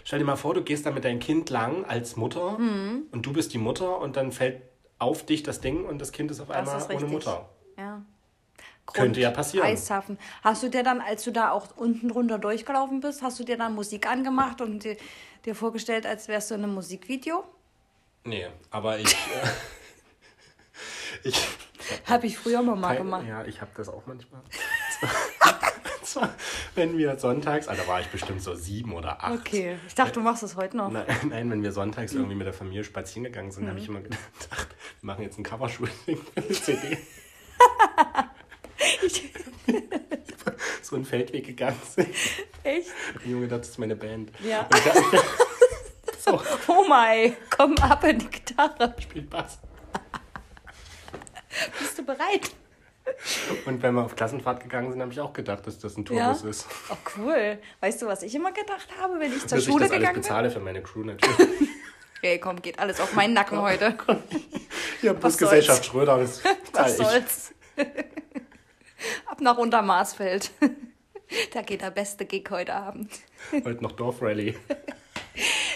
stell 0.04 0.19
dir 0.19 0.25
mal 0.25 0.37
vor, 0.37 0.52
du 0.54 0.62
gehst 0.62 0.85
da 0.85 0.90
mit 0.90 1.04
deinem 1.04 1.21
Kind 1.21 1.49
lang 1.50 1.85
als 1.85 2.16
Mutter 2.16 2.59
Mhm. 2.59 3.04
und 3.12 3.25
du 3.25 3.33
bist 3.33 3.54
die 3.54 3.59
Mutter 3.59 3.99
und 4.00 4.16
dann 4.16 4.33
fällt 4.33 4.62
auf 4.99 5.25
dich 5.25 5.43
das 5.45 5.61
Ding 5.61 5.85
und 5.85 6.00
das 6.00 6.12
Kind 6.12 6.31
ist 6.31 6.40
auf 6.40 6.50
einmal 6.50 6.76
ist 6.76 6.90
ohne. 6.90 7.07
Mutter. 7.07 7.49
Ja. 7.78 8.02
Könnte 8.93 9.21
ja 9.21 9.31
passieren. 9.31 9.67
Eiszapfen. 9.67 10.19
Hast 10.43 10.62
du 10.62 10.69
dir 10.69 10.83
dann, 10.83 11.00
als 11.00 11.25
du 11.25 11.31
da 11.33 11.50
auch 11.50 11.76
unten 11.76 12.09
drunter 12.09 12.38
durchgelaufen 12.38 13.00
bist, 13.00 13.23
hast 13.23 13.38
du 13.41 13.45
dir 13.45 13.57
dann 13.57 13.75
Musik 13.75 14.07
angemacht 14.07 14.61
und 14.61 14.85
dir, 14.85 14.97
dir 15.45 15.55
vorgestellt, 15.55 16.07
als 16.07 16.29
wärst 16.29 16.50
du 16.50 16.55
in 16.55 16.64
einem 16.64 16.75
Musikvideo? 16.75 17.45
Nee, 18.25 18.47
aber 18.71 18.99
ich, 18.99 19.12
äh, 19.14 19.49
ich 21.29 21.49
Habe 22.07 22.26
ich 22.26 22.37
früher 22.38 22.62
mal, 22.62 22.81
Kein- 22.88 22.99
gemacht. 22.99 23.25
Ja, 23.26 23.45
ich 23.45 23.61
habe 23.61 23.71
das 23.76 23.88
auch 23.88 24.03
manchmal. 24.07 24.41
Zwar, 26.03 26.35
wenn 26.75 26.97
wir 26.99 27.19
sonntags, 27.19 27.67
also 27.67 27.83
da 27.83 27.88
war 27.88 28.00
ich 28.00 28.07
bestimmt 28.09 28.43
so 28.43 28.55
sieben 28.55 28.93
oder 28.93 29.25
acht. 29.25 29.33
Okay. 29.41 29.79
Ich 29.88 29.95
dachte, 29.95 30.12
du 30.12 30.21
machst 30.21 30.43
das 30.43 30.55
heute 30.57 30.76
noch. 30.76 30.91
Nein, 30.91 31.07
nein, 31.29 31.50
wenn 31.50 31.62
wir 31.62 31.73
sonntags 31.73 32.12
irgendwie 32.12 32.35
mit 32.35 32.47
der 32.47 32.53
Familie 32.55 32.85
spazieren 32.85 33.25
gegangen 33.25 33.50
sind, 33.50 33.64
Mhm. 33.64 33.69
habe 33.71 33.79
ich 33.79 33.88
immer 33.88 34.00
gedacht, 34.03 34.21
wir 35.00 35.07
machen 35.07 35.23
jetzt 35.23 35.38
ein 35.38 35.43
Covershooting 35.45 36.19
für 36.19 36.37
eine 36.37 36.49
CD. 36.49 36.99
So 40.94 40.96
einen 40.96 41.04
Feldweg 41.04 41.44
gegangen 41.44 41.80
sind. 41.94 42.08
Echt? 42.62 42.88
Ich 43.24 43.30
Junge, 43.30 43.48
das 43.48 43.68
ist 43.68 43.78
meine 43.78 43.96
Band. 43.96 44.30
Ja. 44.44 44.68
So, 46.26 46.40
Oh 46.68 46.86
mein, 46.88 47.36
komm 47.54 47.76
ab 47.76 48.02
in 48.04 48.18
die 48.18 48.28
Gitarre. 48.30 48.94
spielt 48.98 49.28
Bass. 49.28 49.58
Bist 51.78 51.98
du 51.98 52.02
bereit? 52.07 52.50
Und 53.66 53.83
wenn 53.83 53.92
wir 53.94 54.02
auf 54.04 54.16
Klassenfahrt 54.16 54.62
gegangen 54.62 54.90
sind, 54.90 55.02
habe 55.02 55.12
ich 55.12 55.20
auch 55.20 55.35
gedacht, 55.35 55.66
dass 55.66 55.78
das 55.78 55.98
ein 55.98 56.07
Tourbus 56.07 56.42
ist. 56.44 56.66
Oh, 56.88 56.96
cool. 57.18 57.59
Weißt 57.80 58.00
du, 58.00 58.07
was 58.07 58.22
ich 58.22 58.35
immer 58.35 58.52
gedacht 58.52 58.88
habe, 58.98 59.20
wenn 59.20 59.33
ich 59.35 59.40
zur 59.40 59.48
Dass 59.50 59.59
ich 59.59 59.64
Schule 59.66 59.80
das 59.85 59.90
alles 59.90 59.98
gegangen 60.00 60.14
bin? 60.14 60.22
bezahle 60.22 60.50
für 60.50 60.61
meine 60.61 60.83
Crew 60.83 61.04
natürlich. 61.04 61.38
Okay, 62.18 62.38
komm, 62.38 62.62
geht 62.62 62.78
alles 62.78 63.00
auf 63.00 63.12
meinen 63.12 63.35
Nacken 63.35 63.61
heute. 63.61 63.98
Ja, 65.02 65.12
Busgesellschaft 65.12 65.85
Schröder. 65.85 66.16
Das 66.16 66.40
Was 66.72 66.98
ich. 66.98 67.07
soll's? 67.07 67.54
Ab 69.27 69.40
nach 69.40 69.59
Untermaßfeld. 69.59 70.51
Da 71.53 71.62
geht 71.62 71.81
der 71.81 71.90
beste 71.90 72.27
Gig 72.27 72.49
heute 72.51 72.75
Abend. 72.75 73.11
Heute 73.53 73.83
noch 73.83 73.93
Dorfrally. 73.93 74.57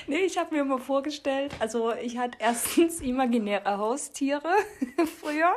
Nee, 0.06 0.20
ich 0.20 0.38
habe 0.38 0.54
mir 0.54 0.60
immer 0.60 0.78
vorgestellt, 0.78 1.54
also 1.58 1.92
ich 1.94 2.16
hatte 2.18 2.38
erstens 2.40 3.00
imaginäre 3.00 3.78
Haustiere 3.78 4.52
früher. 5.20 5.56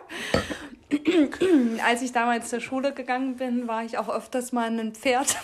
Als 1.86 2.02
ich 2.02 2.12
damals 2.14 2.50
zur 2.50 2.62
Schule 2.62 2.94
gegangen 2.94 3.36
bin, 3.36 3.68
war 3.68 3.84
ich 3.84 3.98
auch 3.98 4.10
öfters 4.10 4.52
mal 4.52 4.68
ein 4.68 4.94
Pferd. 4.94 5.38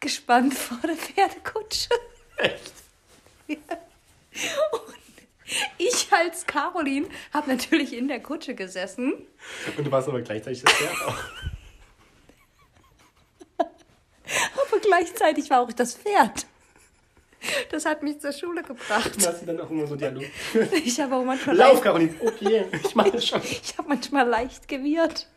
Gespannt 0.00 0.54
vor 0.54 0.78
der 0.86 0.96
Pferdekutsche. 0.96 1.90
Echt? 2.36 2.72
Und 3.48 3.58
ich 5.78 6.12
als 6.12 6.46
Caroline 6.46 7.06
habe 7.32 7.50
natürlich 7.50 7.92
in 7.94 8.08
der 8.08 8.20
Kutsche 8.20 8.54
gesessen. 8.54 9.14
Und 9.76 9.86
du 9.86 9.90
warst 9.90 10.08
aber 10.08 10.20
gleichzeitig 10.22 10.62
das 10.62 10.72
Pferd 10.72 11.02
auch. 11.06 11.16
Aber 14.56 14.80
gleichzeitig 14.80 15.50
war 15.50 15.60
auch 15.60 15.72
das 15.72 15.94
Pferd. 15.96 16.46
Das 17.70 17.84
hat 17.84 18.02
mich 18.02 18.20
zur 18.20 18.32
Schule 18.32 18.62
gebracht. 18.62 19.10
Du 19.20 19.26
hast 19.26 19.46
dann 19.46 19.60
auch 19.60 19.68
immer 19.70 19.86
so 19.86 19.96
Dialog. 19.96 20.24
Ich 20.72 20.98
habe 20.98 21.14
auch 21.14 21.24
manchmal 21.24 21.54
Lauf, 21.56 21.72
leicht, 21.72 21.82
Caroline. 21.82 22.14
Okay, 22.20 22.64
ich 22.82 22.94
mache 22.94 23.10
das 23.12 23.26
schon. 23.26 23.42
ich 23.42 23.76
habe 23.76 23.88
manchmal 23.88 24.26
leicht 24.26 24.66
gewirrt. 24.66 25.28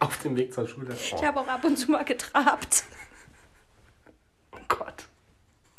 Auf 0.00 0.18
dem 0.18 0.36
Weg 0.36 0.52
zur 0.52 0.66
Schule. 0.66 0.88
Oh, 0.90 1.16
Ich 1.16 1.22
habe 1.24 1.38
auch 1.40 1.46
ab 1.46 1.64
und 1.64 1.76
zu 1.76 1.92
mal 1.92 2.04
getrabt. 2.04 2.82
oh 4.52 4.58
Gott. 4.66 5.04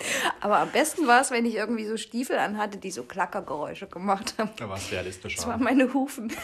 Aber 0.39 0.59
am 0.59 0.71
besten 0.71 1.07
war 1.07 1.21
es, 1.21 1.31
wenn 1.31 1.45
ich 1.45 1.55
irgendwie 1.55 1.85
so 1.85 1.97
Stiefel 1.97 2.37
anhatte, 2.37 2.77
die 2.77 2.91
so 2.91 3.03
Klackergeräusche 3.03 3.87
gemacht 3.87 4.35
haben. 4.37 4.51
Da 4.57 4.69
war 4.69 4.77
es 4.77 4.91
realistischer. 4.91 5.37
Das 5.37 5.47
waren 5.47 5.63
meine 5.63 5.93
Hufen. 5.93 6.31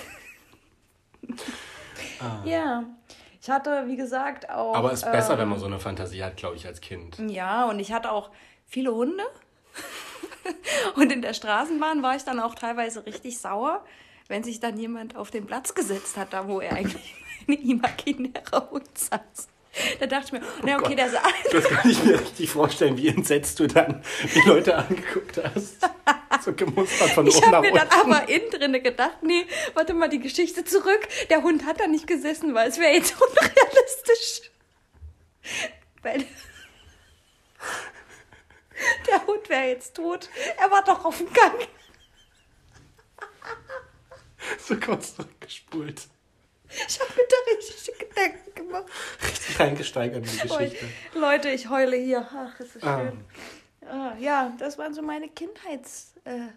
Ja. 2.46 2.84
Ich 3.42 3.50
hatte, 3.50 3.86
wie 3.88 3.96
gesagt, 3.96 4.50
auch. 4.50 4.76
aber 4.76 4.92
es 4.92 5.04
ist 5.04 5.12
besser, 5.12 5.34
ähm, 5.34 5.40
wenn 5.40 5.50
man 5.50 5.60
so 5.60 5.68
eine 5.68 5.80
Fantasie 5.80 6.24
hat, 6.24 6.36
glaube 6.38 6.56
ich, 6.56 6.66
als 6.66 6.82
Kind. 6.82 7.18
Ja, 7.30 7.66
und 7.70 7.80
ich 7.80 7.92
hatte 7.92 8.12
auch 8.12 8.32
viele 8.66 8.94
Hunde. 8.94 9.24
und 10.96 11.12
in 11.12 11.22
der 11.22 11.34
Straßenbahn 11.34 12.02
war 12.04 12.16
ich 12.16 12.24
dann 12.24 12.40
auch 12.40 12.56
teilweise 12.56 13.06
richtig 13.06 13.40
sauer, 13.40 13.86
wenn 14.28 14.44
sich 14.44 14.60
dann 14.60 14.78
jemand 14.78 15.16
auf 15.16 15.32
den 15.32 15.46
Platz 15.46 15.74
gesetzt 15.74 16.18
hat, 16.18 16.34
da 16.34 16.48
wo 16.48 16.60
er 16.60 16.74
eigentlich 16.74 17.16
ein 17.48 17.54
imaginärer 17.54 18.70
Hund 18.70 18.98
saß. 18.98 19.48
Da 20.00 20.06
dachte 20.08 20.26
ich 20.28 20.32
mir, 20.42 20.48
na 20.64 20.78
okay, 20.78 20.96
der 20.96 21.10
sah. 21.10 21.22
Das 21.52 21.64
kann 21.66 21.90
ich 21.90 22.04
mir 22.04 22.20
richtig 22.20 22.50
vorstellen, 22.50 22.98
wie 22.98 23.08
entsetzt 23.10 23.60
du 23.60 23.68
dann 23.68 24.04
die 24.34 24.42
Leute 24.42 24.76
angeguckt 24.76 25.40
hast. 25.44 25.78
So 26.44 26.54
gemustert 26.54 27.10
von 27.12 27.28
Ich 27.28 27.36
oben 27.38 27.52
nach 27.52 27.58
habe 27.58 27.68
mir 27.68 27.74
unten. 27.74 27.90
dann 27.90 28.00
aber 28.12 28.30
innen 28.30 28.50
drinne 28.52 28.82
gedacht, 28.82 29.18
nee, 29.24 29.46
warte 29.74 29.94
mal 29.94 30.10
die 30.10 30.20
Geschichte 30.20 30.64
zurück. 30.66 31.08
Der 31.30 31.44
Hund 31.44 31.66
hat 31.66 31.80
da 31.80 31.88
nicht 31.88 32.08
gesessen, 32.08 32.54
weil 32.54 32.70
es 32.70 32.78
wäre 32.80 32.94
jetzt 32.94 33.16
unrealistisch. 33.22 34.52
Weil 36.02 36.26
der 39.10 39.26
Hund 39.26 39.50
wäre 39.50 39.68
jetzt 39.70 39.96
tot. 39.96 40.30
Er 40.60 40.70
war 40.72 40.84
doch 40.84 41.04
auf 41.06 41.18
dem 41.18 41.32
Gang. 41.34 41.68
So 44.60 44.76
kurz 44.78 45.16
zurückgespult. 45.16 46.02
Ich 46.88 47.00
habe 47.00 47.10
mir 47.16 47.24
da 47.30 47.58
richtig 47.58 47.98
Gedanken 48.00 48.56
gemacht. 48.56 48.86
Richtig 49.24 49.60
reingesteigert 49.60 50.18
in 50.18 50.24
die 50.24 50.48
Geschichte. 50.48 50.86
Ui, 51.16 51.20
Leute, 51.20 51.50
ich 51.50 51.70
heule 51.70 51.96
hier. 51.98 52.28
Ach, 52.34 52.60
ist 52.60 52.76
das 52.76 52.84
Ah. 52.84 53.00
schön. 53.00 53.20
Ah, 53.90 54.14
ja, 54.20 54.54
das 54.60 54.78
waren 54.78 54.94
so 54.94 55.02
meine 55.02 55.30
Kindheitsfantasien. 55.30 56.50
Äh, 56.50 56.52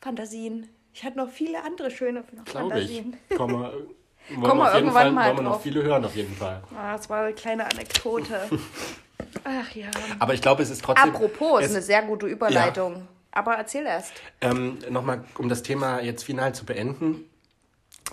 Fantasien. 0.00 0.68
ich 0.94 1.04
hatte 1.04 1.18
noch 1.18 1.30
viele 1.30 1.62
andere 1.62 1.90
schöne 1.90 2.22
Glaube 2.22 2.42
ich. 2.44 2.52
Fantasien. 2.52 3.16
Kommen 3.36 3.60
wir, 4.28 4.42
wollen 4.42 4.60
auf 4.60 4.74
jeden 4.74 4.86
irgendwann 4.86 4.92
Fall, 4.92 5.10
mal 5.12 5.26
wollen 5.28 5.36
wir 5.36 5.42
noch 5.42 5.60
viele 5.62 5.82
hören, 5.82 6.04
auf 6.04 6.16
jeden 6.16 6.34
Fall. 6.34 6.62
Ah, 6.76 6.96
das 6.96 7.08
war 7.10 7.24
eine 7.24 7.34
kleine 7.34 7.64
Anekdote. 7.70 8.48
Ach 9.44 9.70
ja. 9.74 9.90
Aber 10.18 10.34
ich 10.34 10.40
glaube, 10.42 10.62
es 10.62 10.70
ist 10.70 10.82
trotzdem. 10.82 11.10
Apropos, 11.14 11.60
ist 11.60 11.66
es, 11.70 11.74
eine 11.76 11.82
sehr 11.82 12.02
gute 12.02 12.26
Überleitung. 12.26 13.06
Aber 13.32 13.54
erzähl 13.54 13.84
erst. 13.86 14.12
ähm, 14.40 14.78
Nochmal, 14.90 15.24
um 15.38 15.48
das 15.48 15.62
Thema 15.62 16.00
jetzt 16.00 16.24
final 16.24 16.54
zu 16.54 16.64
beenden. 16.64 17.24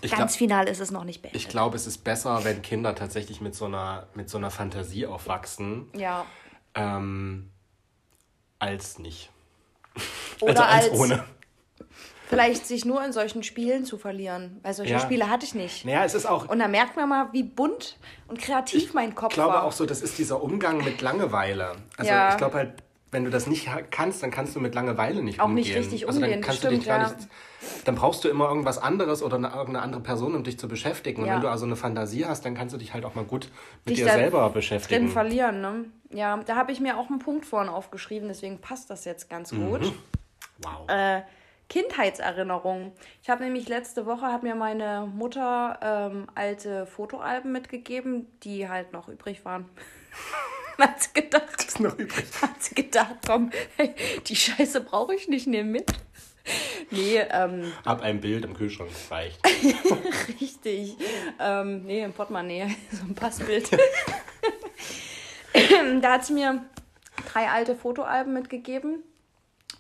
Ich 0.02 0.12
Ganz 0.12 0.34
glaub- 0.34 0.38
final 0.38 0.68
ist 0.68 0.80
es 0.80 0.92
noch 0.92 1.04
nicht 1.04 1.22
beendet. 1.22 1.42
Ich 1.42 1.50
glaube, 1.50 1.76
es 1.76 1.88
ist 1.88 2.04
besser, 2.04 2.44
wenn 2.46 2.62
Kinder 2.62 2.96
tatsächlich 2.96 3.42
mit 3.42 3.56
so 3.56 3.66
einer, 3.66 4.08
mit 4.14 4.30
so 4.30 4.38
einer 4.38 4.52
Fantasie 4.52 5.06
aufwachsen, 5.06 5.88
ja. 5.94 6.26
ähm, 6.76 7.50
als 8.60 9.00
nicht. 9.00 9.30
Oder 10.42 10.68
also 10.68 10.90
als, 10.90 10.90
als, 10.92 11.00
ohne. 11.00 11.24
vielleicht 12.28 12.66
sich 12.66 12.86
nur 12.86 13.04
in 13.04 13.12
solchen 13.12 13.44
Spielen 13.44 13.86
zu 13.86 13.98
verlieren. 13.98 14.60
Weil 14.64 14.74
solche 14.74 14.94
Ja. 14.94 15.00
Spiele 15.00 15.30
hatte 15.30 15.46
ich 15.46 15.56
nicht. 15.56 15.86
Naja, 15.86 16.04
es 16.06 16.14
ist 16.14 16.26
auch, 16.26 16.48
Und 16.48 16.60
da 16.60 16.68
merkt 16.68 16.96
man 16.96 17.10
mal, 17.10 17.30
wie 17.34 17.44
bunt 17.44 17.98
und 18.28 18.40
kreativ 18.40 18.94
mein 18.94 19.16
Kopf 19.16 19.32
ich 19.32 19.36
glaube 19.36 19.54
war. 19.54 19.64
auch 19.64 19.72
so, 19.72 19.86
das 19.86 20.02
ist 20.02 20.18
dieser 20.18 20.42
Umgang 20.42 20.84
mit 20.84 21.02
Langeweile. 21.02 21.76
Also 21.98 22.12
Ja. 22.12 22.32
ich 22.32 22.38
glaube 22.38 22.56
halt, 22.56 22.74
wenn 23.12 23.24
du 23.24 23.30
das 23.30 23.48
nicht 23.48 23.68
kannst, 23.92 24.22
dann 24.22 24.32
kannst 24.32 24.56
du 24.56 24.60
mit 24.60 24.76
Langeweile 24.76 25.24
nicht 25.24 25.40
Auch 25.40 25.46
umgehen. 25.46 25.56
nicht 25.66 25.76
richtig 25.76 26.08
also 26.08 26.20
dann 26.20 26.30
umgehen, 26.30 26.42
kannst 26.42 26.64
du 26.64 26.68
stimmt, 26.68 26.82
dich 26.84 26.88
gar 26.90 27.00
nicht, 27.00 27.28
dann 27.86 27.96
brauchst 27.96 28.24
du 28.24 28.30
immer 28.30 28.48
irgendwas 28.48 28.78
anderes 28.78 29.24
oder 29.24 29.38
eine, 29.38 29.48
irgendeine 29.48 29.82
andere 29.82 30.02
Person, 30.02 30.36
um 30.36 30.44
dich 30.44 30.60
zu 30.60 30.68
beschäftigen. 30.68 31.22
Und 31.22 31.28
Ja. 31.28 31.36
wenn 31.36 31.42
du 31.42 31.48
also 31.50 31.66
eine 31.66 31.76
Fantasie 31.76 32.26
hast, 32.26 32.46
dann 32.46 32.56
kannst 32.56 32.74
du 32.74 32.78
dich 32.78 32.94
halt 32.94 33.06
auch 33.06 33.16
mal 33.16 33.26
gut 33.26 33.50
mit 33.86 33.98
Dich 33.98 34.04
dir 34.04 34.12
selber 34.12 34.44
drin 34.44 34.54
beschäftigen. 34.54 35.08
verlieren, 35.10 35.62
ne? 35.62 35.86
Ja, 36.12 36.38
da 36.38 36.56
habe 36.56 36.72
ich 36.72 36.80
mir 36.80 36.98
auch 36.98 37.10
einen 37.10 37.20
Punkt 37.20 37.46
vorhin 37.46 37.70
aufgeschrieben, 37.70 38.28
deswegen 38.28 38.60
passt 38.60 38.90
das 38.90 39.06
jetzt 39.06 39.30
ganz 39.30 39.52
Mhm. 39.52 39.66
gut. 39.70 39.94
Wow. 40.62 40.88
Äh, 40.90 41.22
Kindheitserinnerungen. 41.70 42.92
Ich 43.22 43.30
habe 43.30 43.44
nämlich 43.44 43.68
letzte 43.70 44.06
Woche 44.08 44.26
hat 44.26 44.42
mir 44.42 44.56
meine 44.56 45.08
Mutter 45.14 45.80
ähm, 45.84 46.28
alte 46.34 46.88
Fotoalben 46.88 47.52
mitgegeben, 47.52 48.26
die 48.44 48.68
halt 48.68 48.92
noch 48.92 49.08
übrig 49.08 49.46
waren. 49.46 49.70
hat 50.88 51.02
sie 51.02 51.14
gedacht, 51.14 51.64
ist 51.64 51.80
noch 51.80 51.98
übrig. 51.98 52.26
hat 52.42 52.62
sie 52.62 52.76
gedacht, 52.76 53.16
komm, 53.26 53.52
hey, 53.78 53.94
die 54.28 54.36
Scheiße 54.36 54.82
brauche 54.82 55.16
ich 55.16 55.28
nicht, 55.28 55.48
nehm 55.48 55.72
mit. 55.72 55.92
Nee, 56.90 57.20
ähm, 57.32 57.72
Ab 57.86 58.02
ein 58.02 58.22
Bild 58.22 58.44
im 58.46 58.56
Kühlschrank 58.56 58.90
reicht. 59.12 59.40
richtig. 60.42 60.98
Ähm, 61.40 61.84
nee, 61.86 62.04
im 62.04 62.14
Portemonnaie, 62.14 62.76
so 62.92 63.04
ein 63.04 63.14
Passbild. 63.14 63.70
da 66.02 66.14
hat 66.14 66.26
sie 66.26 66.34
mir 66.34 66.64
drei 67.32 67.50
alte 67.50 67.76
Fotoalben 67.76 68.34
mitgegeben. 68.34 69.04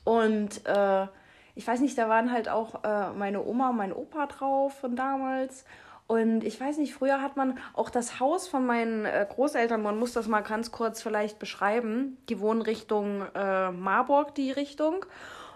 Und 0.03 0.65
äh, 0.65 1.07
ich 1.55 1.67
weiß 1.67 1.79
nicht, 1.81 1.97
da 1.97 2.07
waren 2.09 2.31
halt 2.31 2.49
auch 2.49 2.83
äh, 2.83 3.11
meine 3.13 3.43
Oma 3.43 3.69
und 3.69 3.77
mein 3.77 3.93
Opa 3.93 4.27
drauf 4.27 4.79
von 4.79 4.95
damals. 4.95 5.65
Und 6.09 6.43
ich 6.43 6.59
weiß 6.59 6.79
nicht, 6.79 6.95
früher 6.95 7.21
hat 7.21 7.37
man 7.37 7.59
auch 7.75 7.91
das 7.91 8.19
Haus 8.19 8.47
von 8.47 8.65
meinen 8.65 9.05
äh, 9.05 9.27
Großeltern, 9.29 9.79
man 9.83 9.99
muss 9.99 10.11
das 10.13 10.27
mal 10.27 10.41
ganz 10.41 10.71
kurz 10.71 11.03
vielleicht 11.03 11.37
beschreiben. 11.37 12.17
Die 12.29 12.39
wohnen 12.39 12.63
Richtung 12.63 13.21
äh, 13.35 13.69
Marburg, 13.69 14.33
die 14.33 14.49
Richtung. 14.49 15.05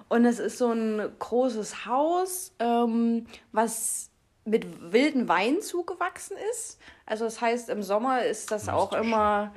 Und 0.09 0.25
es 0.25 0.37
ist 0.37 0.59
so 0.59 0.71
ein 0.71 1.11
großes 1.17 1.87
Haus, 1.87 2.53
ähm, 2.59 3.25
was 3.51 4.11
mit 4.45 4.93
wilden 4.93 5.27
Wein 5.27 5.59
zugewachsen 5.59 6.37
ist. 6.51 6.79
Also 7.07 7.25
das 7.25 7.41
heißt, 7.41 7.69
im 7.69 7.81
Sommer 7.81 8.23
ist 8.23 8.51
das 8.51 8.69
auch 8.69 8.91
Mystisch. 8.91 9.07
immer, 9.07 9.53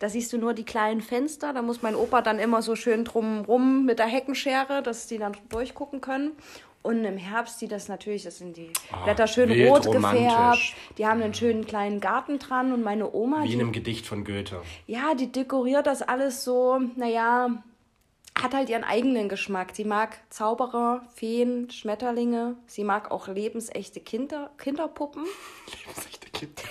da 0.00 0.08
siehst 0.08 0.32
du 0.32 0.38
nur 0.38 0.52
die 0.52 0.64
kleinen 0.64 1.00
Fenster. 1.00 1.52
Da 1.52 1.62
muss 1.62 1.82
mein 1.82 1.94
Opa 1.94 2.22
dann 2.22 2.40
immer 2.40 2.60
so 2.60 2.74
schön 2.74 3.04
drumrum 3.04 3.84
mit 3.84 4.00
der 4.00 4.06
Heckenschere, 4.06 4.82
dass 4.82 5.06
die 5.06 5.18
dann 5.18 5.36
durchgucken 5.48 6.00
können. 6.00 6.32
Und 6.82 7.04
im 7.04 7.18
Herbst 7.18 7.58
sieht 7.58 7.72
das 7.72 7.88
natürlich, 7.88 8.22
das 8.22 8.38
sind 8.38 8.56
die 8.56 8.72
Ah, 8.90 9.04
Blätter 9.04 9.26
schön 9.26 9.50
rot 9.68 9.90
gefärbt. 9.90 10.74
Die 10.96 11.06
haben 11.06 11.20
einen 11.22 11.34
schönen 11.34 11.66
kleinen 11.66 12.00
Garten 12.00 12.38
dran 12.38 12.72
und 12.72 12.82
meine 12.82 13.12
Oma, 13.12 13.42
Wie 13.42 13.52
in 13.52 13.58
die, 13.58 13.60
einem 13.60 13.72
Gedicht 13.72 14.06
von 14.06 14.24
Goethe. 14.24 14.62
ja, 14.86 15.14
die 15.14 15.30
dekoriert 15.30 15.86
das 15.86 16.00
alles 16.00 16.42
so, 16.42 16.78
naja, 16.96 17.62
hat 18.40 18.54
halt 18.54 18.70
ihren 18.70 18.84
eigenen 18.84 19.28
Geschmack. 19.28 19.72
Sie 19.74 19.84
mag 19.84 20.16
Zauberer, 20.30 21.02
Feen, 21.14 21.68
Schmetterlinge. 21.70 22.56
Sie 22.66 22.84
mag 22.84 23.10
auch 23.10 23.28
lebensechte 23.28 24.00
Kinder, 24.00 24.50
Kinderpuppen, 24.56 25.24
Lebensechte 25.86 26.30
Kind. 26.30 26.62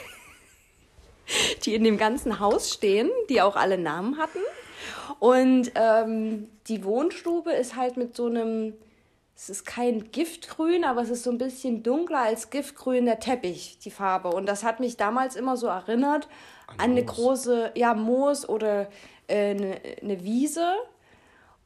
die 1.65 1.75
in 1.75 1.83
dem 1.83 1.97
ganzen 1.97 2.39
Haus 2.39 2.73
stehen, 2.73 3.11
die 3.29 3.41
auch 3.41 3.55
alle 3.55 3.77
Namen 3.77 4.17
hatten. 4.17 4.39
Und 5.19 5.71
ähm, 5.75 6.47
die 6.67 6.83
Wohnstube 6.83 7.51
ist 7.51 7.75
halt 7.75 7.97
mit 7.97 8.15
so 8.15 8.25
einem, 8.27 8.73
es 9.41 9.49
ist 9.49 9.65
kein 9.65 10.11
Giftgrün, 10.11 10.83
aber 10.83 11.01
es 11.01 11.09
ist 11.09 11.23
so 11.23 11.31
ein 11.31 11.37
bisschen 11.37 11.81
dunkler 11.81 12.23
als 12.23 12.49
Giftgrün 12.49 13.05
der 13.05 13.21
Teppich, 13.21 13.79
die 13.79 13.89
Farbe. 13.89 14.31
Und 14.31 14.47
das 14.47 14.65
hat 14.65 14.81
mich 14.81 14.97
damals 14.97 15.37
immer 15.37 15.55
so 15.55 15.67
erinnert 15.67 16.27
an, 16.67 16.91
eine 16.91 17.03
Moos. 17.03 17.15
große, 17.15 17.71
ja, 17.75 17.93
Moos 17.93 18.47
oder 18.49 18.89
äh, 19.27 19.51
eine, 19.51 19.79
eine 20.01 20.23
Wiese. 20.25 20.73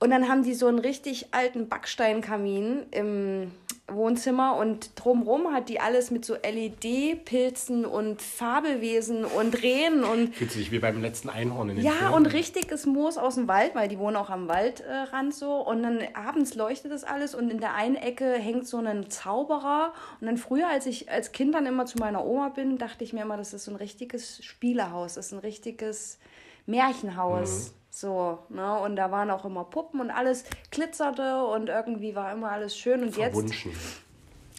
Und 0.04 0.10
dann 0.10 0.28
haben 0.28 0.44
die 0.44 0.54
so 0.54 0.68
einen 0.68 0.80
richtig 0.80 1.28
alten 1.32 1.70
Backsteinkamin 1.70 2.88
im 2.92 3.52
Wohnzimmer 3.88 4.58
und 4.58 4.92
drumrum 4.96 5.54
hat 5.54 5.70
die 5.70 5.80
alles 5.80 6.12
mit 6.12 6.26
so 6.26 6.34
LED-Pilzen 6.34 7.86
und 7.86 8.22
Fabelwesen 8.22 9.24
und 9.24 9.64
Rehen 9.64 10.04
und 10.04 10.36
Fühlt 10.36 10.52
sich 10.52 10.74
wie 10.74 10.80
beim 10.80 11.02
letzten 11.02 11.30
Einhorn 11.30 11.70
in 11.70 11.76
den 11.78 11.86
ja, 11.86 11.94
Filmen. 11.94 12.16
und 12.16 12.26
richtiges 12.26 12.86
Moos 12.86 13.18
aus 13.18 13.36
dem 13.36 13.48
Wald, 13.48 13.76
weil 13.76 13.88
die 13.88 13.98
wohnen 13.98 14.18
auch 14.18 14.30
am 14.30 14.50
Waldrand 14.50 15.34
so. 15.34 15.62
Und 15.62 15.84
dann 15.84 16.00
abends 16.16 16.54
leuchtet 16.56 16.92
das 16.92 17.06
alles 17.06 17.34
und 17.34 17.50
in 17.50 17.62
der 17.62 17.74
einen 17.74 17.96
Ecke 17.96 18.34
hängt 18.34 18.68
so 18.68 18.80
ein 18.80 19.10
Zauberer. 19.10 19.94
Und 20.20 20.28
dann 20.28 20.36
früher, 20.36 20.68
als 20.68 20.86
ich 20.86 21.10
als 21.10 21.32
Kind 21.32 21.56
dann 21.56 21.66
immer 21.66 21.86
zu 21.86 21.98
meiner 22.00 22.26
Oma 22.26 22.50
bin, 22.50 22.78
dachte 22.78 23.06
ich 23.06 23.14
mir 23.14 23.22
immer, 23.22 23.38
das 23.38 23.54
ist 23.54 23.64
so 23.64 23.72
ein 23.72 23.78
richtiges 23.78 24.44
Spielehaus, 24.44 25.14
das 25.14 25.28
ist 25.28 25.32
ein 25.32 25.40
richtiges 25.40 26.20
Märchenhaus. 26.66 27.74
So, 27.96 28.40
ne? 28.50 28.80
Und 28.80 28.96
da 28.96 29.12
waren 29.12 29.30
auch 29.30 29.46
immer 29.46 29.66
Puppen 29.66 30.02
und 30.02 30.10
alles 30.10 30.46
glitzerte 30.72 31.46
und 31.46 31.70
irgendwie 31.70 32.16
war 32.16 32.32
immer 32.32 32.52
alles 32.52 32.76
schön. 32.76 33.04
Und 33.04 33.16
jetzt 33.16 33.36
Verwunschen. 33.36 33.72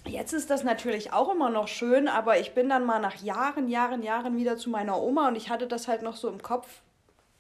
Jetzt 0.06 0.32
ist 0.32 0.50
das 0.50 0.62
natürlich 0.62 1.12
auch 1.12 1.34
immer 1.34 1.50
noch 1.50 1.66
schön, 1.66 2.06
aber 2.06 2.38
ich 2.38 2.54
bin 2.54 2.68
dann 2.68 2.86
mal 2.86 3.00
nach 3.00 3.16
Jahren, 3.16 3.68
Jahren, 3.68 4.04
Jahren 4.04 4.36
wieder 4.36 4.56
zu 4.56 4.70
meiner 4.70 5.00
Oma 5.02 5.26
und 5.26 5.34
ich 5.34 5.50
hatte 5.50 5.66
das 5.66 5.88
halt 5.88 6.02
noch 6.02 6.14
so 6.14 6.28
im 6.28 6.42
Kopf 6.42 6.82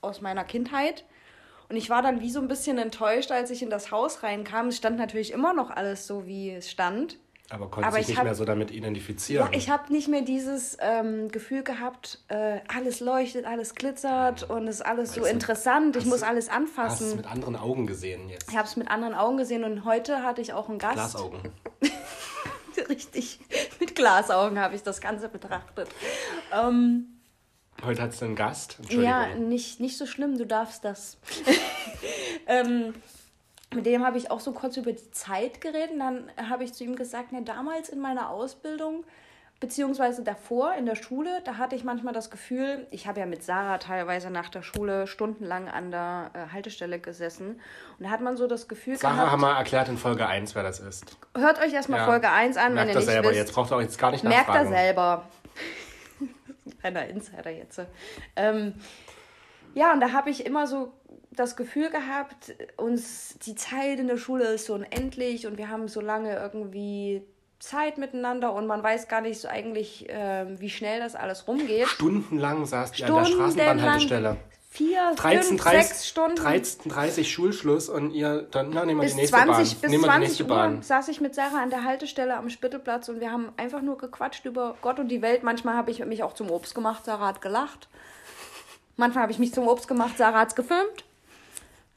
aus 0.00 0.20
meiner 0.20 0.42
Kindheit. 0.42 1.04
Und 1.68 1.76
ich 1.76 1.90
war 1.90 2.02
dann 2.02 2.20
wie 2.20 2.30
so 2.30 2.40
ein 2.40 2.48
bisschen 2.48 2.76
enttäuscht, 2.78 3.30
als 3.30 3.52
ich 3.52 3.62
in 3.62 3.70
das 3.70 3.92
Haus 3.92 4.24
reinkam. 4.24 4.68
Es 4.68 4.78
stand 4.78 4.98
natürlich 4.98 5.30
immer 5.30 5.52
noch 5.52 5.70
alles 5.70 6.08
so, 6.08 6.26
wie 6.26 6.50
es 6.50 6.68
stand. 6.68 7.18
Aber 7.50 7.68
konnte 7.70 7.86
Aber 7.86 7.96
sich 7.98 8.04
ich 8.04 8.08
nicht 8.08 8.18
hab- 8.18 8.24
mehr 8.24 8.34
so 8.34 8.44
damit 8.46 8.70
identifizieren. 8.70 9.46
Ja, 9.52 9.56
ich 9.58 9.68
habe 9.68 9.92
nicht 9.92 10.08
mehr 10.08 10.22
dieses 10.22 10.78
ähm, 10.80 11.28
Gefühl 11.28 11.62
gehabt, 11.62 12.20
äh, 12.28 12.60
alles 12.74 13.00
leuchtet, 13.00 13.44
alles 13.44 13.74
glitzert 13.74 14.48
und 14.48 14.66
es 14.66 14.76
ist 14.76 14.82
alles 14.82 15.12
so 15.12 15.20
du, 15.20 15.26
interessant. 15.26 15.94
Ich 15.96 16.06
muss 16.06 16.20
du- 16.20 16.26
alles 16.26 16.50
Hast 16.50 16.54
es 16.54 16.56
anfassen. 16.56 17.16
mit 17.16 17.26
anderen 17.26 17.56
Augen 17.56 17.86
gesehen 17.86 18.28
jetzt. 18.30 18.48
Ich 18.50 18.56
habe 18.56 18.66
es 18.66 18.76
mit 18.76 18.88
anderen 18.90 19.14
Augen 19.14 19.36
gesehen 19.36 19.62
und 19.64 19.84
heute 19.84 20.22
hatte 20.22 20.40
ich 20.40 20.54
auch 20.54 20.68
einen 20.70 20.78
Gast. 20.78 20.94
Glasaugen. 20.94 21.40
Richtig, 22.88 23.38
mit 23.78 23.94
Glasaugen 23.94 24.58
habe 24.58 24.74
ich 24.74 24.82
das 24.82 25.00
Ganze 25.00 25.28
betrachtet. 25.28 25.88
Ähm, 26.52 27.06
Heute 27.84 28.02
hat 28.02 28.12
es 28.14 28.22
einen 28.22 28.36
Gast. 28.36 28.76
Entschuldigung. 28.78 29.04
ja, 29.10 29.34
nicht, 29.34 29.80
nicht 29.80 29.96
so 29.98 30.06
schlimm, 30.06 30.38
du 30.38 30.46
darfst 30.46 30.84
das. 30.84 31.18
ähm, 32.46 32.94
mit 33.74 33.86
dem 33.86 34.04
habe 34.04 34.18
ich 34.18 34.30
auch 34.30 34.40
so 34.40 34.52
kurz 34.52 34.76
über 34.76 34.92
die 34.92 35.10
Zeit 35.10 35.60
geredet. 35.60 35.90
Dann 35.98 36.30
habe 36.48 36.64
ich 36.64 36.72
zu 36.74 36.84
ihm 36.84 36.96
gesagt, 36.96 37.28
na, 37.32 37.40
damals 37.40 37.88
in 37.88 38.00
meiner 38.00 38.30
Ausbildung, 38.30 39.04
beziehungsweise 39.60 40.22
davor 40.22 40.74
in 40.74 40.84
der 40.84 40.96
Schule, 40.96 41.40
da 41.44 41.56
hatte 41.56 41.74
ich 41.76 41.84
manchmal 41.84 42.12
das 42.12 42.30
Gefühl, 42.30 42.86
ich 42.90 43.06
habe 43.06 43.20
ja 43.20 43.26
mit 43.26 43.42
Sarah 43.42 43.78
teilweise 43.78 44.28
nach 44.30 44.48
der 44.50 44.62
Schule 44.62 45.06
stundenlang 45.06 45.68
an 45.68 45.90
der 45.90 46.30
äh, 46.34 46.52
Haltestelle 46.52 46.98
gesessen. 46.98 47.60
Und 47.98 48.04
da 48.04 48.10
hat 48.10 48.20
man 48.20 48.36
so 48.36 48.46
das 48.46 48.68
Gefühl 48.68 48.96
Sarah 48.96 49.14
gehabt, 49.14 49.30
haben 49.32 49.40
wir 49.40 49.52
erklärt 49.56 49.88
in 49.88 49.96
Folge 49.96 50.26
1, 50.26 50.54
wer 50.54 50.62
das 50.64 50.80
ist. 50.80 51.16
hört 51.36 51.60
euch 51.62 51.72
erstmal 51.72 52.00
Ja. 52.00 52.04
Folge 52.06 52.28
1 52.30 52.56
an, 52.56 52.64
wenn 52.68 52.74
Merkt 52.74 52.88
ihr 52.90 52.94
das 52.94 53.04
nicht 53.04 53.12
selber. 53.12 53.28
wisst. 53.30 53.38
Jetzt 53.38 53.52
braucht 53.54 53.70
ihr 53.72 53.76
auch 53.76 53.80
jetzt 53.80 53.98
gar 53.98 54.10
nicht 54.10 54.24
Merkt 54.24 54.48
er 54.48 54.54
nachfragen. 54.54 54.68
selber. 54.70 55.28
Kleiner 56.80 57.06
Insider 57.08 57.50
jetzt. 57.50 57.80
Ähm, 58.36 58.74
ja, 59.74 59.92
und 59.92 60.00
da 60.00 60.12
habe 60.12 60.30
ich 60.30 60.46
immer 60.46 60.66
so 60.66 60.92
das 61.30 61.56
Gefühl 61.56 61.90
gehabt, 61.90 62.54
uns 62.76 63.38
die 63.44 63.54
Zeit 63.54 63.98
in 63.98 64.06
der 64.06 64.16
Schule 64.16 64.44
ist 64.44 64.66
so 64.66 64.74
unendlich 64.74 65.46
und 65.46 65.58
wir 65.58 65.68
haben 65.68 65.88
so 65.88 66.00
lange 66.00 66.36
irgendwie 66.36 67.22
Zeit 67.58 67.98
miteinander 67.98 68.52
und 68.52 68.66
man 68.66 68.82
weiß 68.82 69.08
gar 69.08 69.20
nicht 69.20 69.40
so 69.40 69.48
eigentlich, 69.48 70.06
ähm, 70.08 70.60
wie 70.60 70.70
schnell 70.70 71.00
das 71.00 71.14
alles 71.14 71.48
rumgeht. 71.48 71.88
Stundenlang 71.88 72.66
saßt 72.66 72.98
ihr 72.98 73.06
an 73.06 73.14
der. 73.14 73.24
Straßenbahnhaltestelle. 73.24 74.36
Vier, 74.70 75.12
13, 75.14 75.42
fünf, 75.42 75.62
30, 75.62 75.86
sechs 75.86 76.08
Stunden. 76.08 76.36
13.30 76.36 77.24
Schulschluss 77.24 77.88
und 77.88 78.10
ihr 78.10 78.42
dann, 78.50 78.70
na, 78.74 78.84
nehmen 78.84 78.98
wir 78.98 79.04
bis 79.04 79.12
die 79.12 79.20
nächste 79.20 79.36
20, 79.36 79.46
Bahn. 79.46 79.80
bis 79.80 79.90
nehmen 79.90 79.92
wir 79.92 79.96
die 79.98 80.02
20 80.02 80.20
nächste 80.20 80.42
Uhr 80.42 80.48
Bahn. 80.48 80.82
saß 80.82 81.08
ich 81.08 81.20
mit 81.20 81.34
Sarah 81.36 81.62
an 81.62 81.70
der 81.70 81.84
Haltestelle 81.84 82.36
am 82.36 82.50
Spittelplatz 82.50 83.08
und 83.08 83.20
wir 83.20 83.30
haben 83.30 83.52
einfach 83.56 83.82
nur 83.82 83.98
gequatscht 83.98 84.44
über 84.46 84.74
Gott 84.82 84.98
und 84.98 85.08
die 85.08 85.22
Welt. 85.22 85.44
Manchmal 85.44 85.76
habe 85.76 85.92
ich 85.92 86.04
mich 86.04 86.24
auch 86.24 86.32
zum 86.32 86.50
Obst 86.50 86.74
gemacht, 86.74 87.04
Sarah 87.04 87.28
hat 87.28 87.40
gelacht. 87.40 87.88
Manchmal 88.96 89.22
habe 89.22 89.32
ich 89.32 89.38
mich 89.38 89.52
zum 89.52 89.66
Obst 89.66 89.88
gemacht, 89.88 90.16
Sarah 90.16 90.40
hat 90.40 90.48
es 90.48 90.54
gefilmt. 90.54 91.04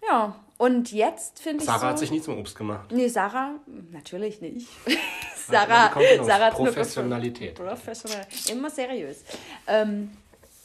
Ja, 0.07 0.35
und 0.57 0.91
jetzt 0.91 1.39
finde 1.39 1.63
ich 1.63 1.65
Sarah 1.65 1.79
so... 1.79 1.85
hat 1.87 1.99
sich 1.99 2.11
nie 2.11 2.21
zum 2.21 2.39
Obst 2.39 2.57
gemacht. 2.57 2.91
Nee, 2.91 3.07
Sarah, 3.07 3.55
natürlich 3.91 4.41
nicht. 4.41 4.67
Sarah, 5.47 5.93
aus 5.93 6.03
Sarah 6.25 6.49
Professionalität. 6.49 7.55
Professional. 7.55 8.25
Immer 8.49 8.69
seriös. 8.69 9.23
Ähm, 9.67 10.11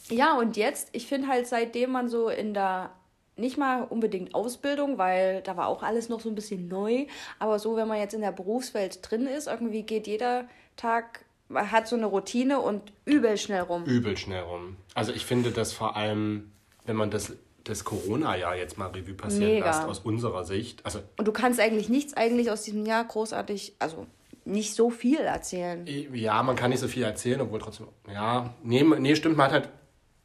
ja, 0.08 0.36
und 0.38 0.56
jetzt, 0.56 0.88
ich 0.92 1.06
finde 1.06 1.28
halt, 1.28 1.46
seitdem 1.46 1.90
man 1.92 2.08
so 2.08 2.28
in 2.28 2.54
der, 2.54 2.90
nicht 3.36 3.58
mal 3.58 3.82
unbedingt 3.82 4.34
Ausbildung, 4.34 4.98
weil 4.98 5.42
da 5.42 5.56
war 5.56 5.68
auch 5.68 5.82
alles 5.82 6.08
noch 6.08 6.20
so 6.20 6.28
ein 6.28 6.34
bisschen 6.34 6.68
neu, 6.68 7.06
aber 7.38 7.58
so, 7.58 7.76
wenn 7.76 7.88
man 7.88 7.98
jetzt 7.98 8.14
in 8.14 8.22
der 8.22 8.32
Berufswelt 8.32 8.98
drin 9.02 9.26
ist, 9.26 9.46
irgendwie 9.46 9.82
geht 9.82 10.06
jeder 10.06 10.46
Tag, 10.76 11.24
hat 11.54 11.88
so 11.88 11.96
eine 11.96 12.06
Routine 12.06 12.60
und 12.60 12.92
übel 13.04 13.36
schnell 13.36 13.62
rum. 13.62 13.84
Übel 13.84 14.16
schnell 14.16 14.42
rum. 14.42 14.76
Also 14.94 15.12
ich 15.12 15.24
finde 15.26 15.50
das 15.50 15.72
vor 15.72 15.96
allem, 15.96 16.52
wenn 16.86 16.96
man 16.96 17.10
das, 17.10 17.32
das 17.64 17.84
Corona-Jahr 17.84 18.56
jetzt 18.56 18.78
mal 18.78 18.88
Revue 18.88 19.14
passieren 19.14 19.52
Mega. 19.52 19.66
lässt, 19.66 19.84
aus 19.84 20.00
unserer 20.00 20.44
Sicht. 20.44 20.84
Also 20.84 21.00
Und 21.16 21.28
du 21.28 21.32
kannst 21.32 21.60
eigentlich 21.60 21.88
nichts 21.88 22.14
eigentlich 22.14 22.50
aus 22.50 22.62
diesem 22.62 22.86
Jahr 22.86 23.04
großartig, 23.04 23.74
also 23.78 24.06
nicht 24.44 24.74
so 24.74 24.90
viel 24.90 25.20
erzählen. 25.20 25.86
ja, 26.12 26.42
man 26.42 26.56
kann 26.56 26.70
nicht 26.70 26.80
so 26.80 26.88
viel 26.88 27.04
erzählen, 27.04 27.40
obwohl 27.40 27.60
trotzdem, 27.60 27.86
ja, 28.12 28.52
nee, 28.62 28.82
nee 28.82 29.14
stimmt, 29.14 29.36
man 29.36 29.46
hat 29.46 29.52
halt 29.52 29.68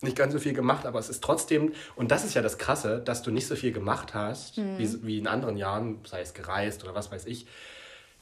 nicht 0.01 0.15
ganz 0.15 0.33
so 0.33 0.39
viel 0.39 0.53
gemacht, 0.53 0.85
aber 0.85 0.99
es 0.99 1.09
ist 1.09 1.23
trotzdem, 1.23 1.73
und 1.95 2.11
das 2.11 2.23
ist 2.23 2.33
ja 2.35 2.41
das 2.41 2.57
Krasse, 2.57 2.99
dass 2.99 3.21
du 3.23 3.31
nicht 3.31 3.47
so 3.47 3.55
viel 3.55 3.71
gemacht 3.71 4.13
hast, 4.13 4.57
Mhm. 4.57 4.77
wie, 4.77 5.05
wie 5.05 5.17
in 5.19 5.27
anderen 5.27 5.57
Jahren, 5.57 5.99
sei 6.05 6.21
es 6.21 6.33
gereist 6.33 6.83
oder 6.83 6.95
was 6.95 7.11
weiß 7.11 7.25
ich, 7.25 7.47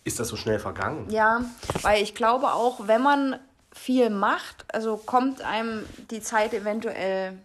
ist 0.05 0.19
das 0.19 0.29
so 0.29 0.37
schnell 0.37 0.59
vergangen. 0.59 1.09
Ja, 1.09 1.41
weil 1.81 2.01
ich 2.01 2.15
glaube 2.15 2.53
auch, 2.53 2.87
wenn 2.87 3.01
man 3.01 3.37
viel 3.73 4.09
macht, 4.09 4.63
also 4.73 4.95
kommt 4.95 5.41
einem 5.41 5.85
die 6.09 6.21
Zeit 6.21 6.53
eventuell 6.53 7.37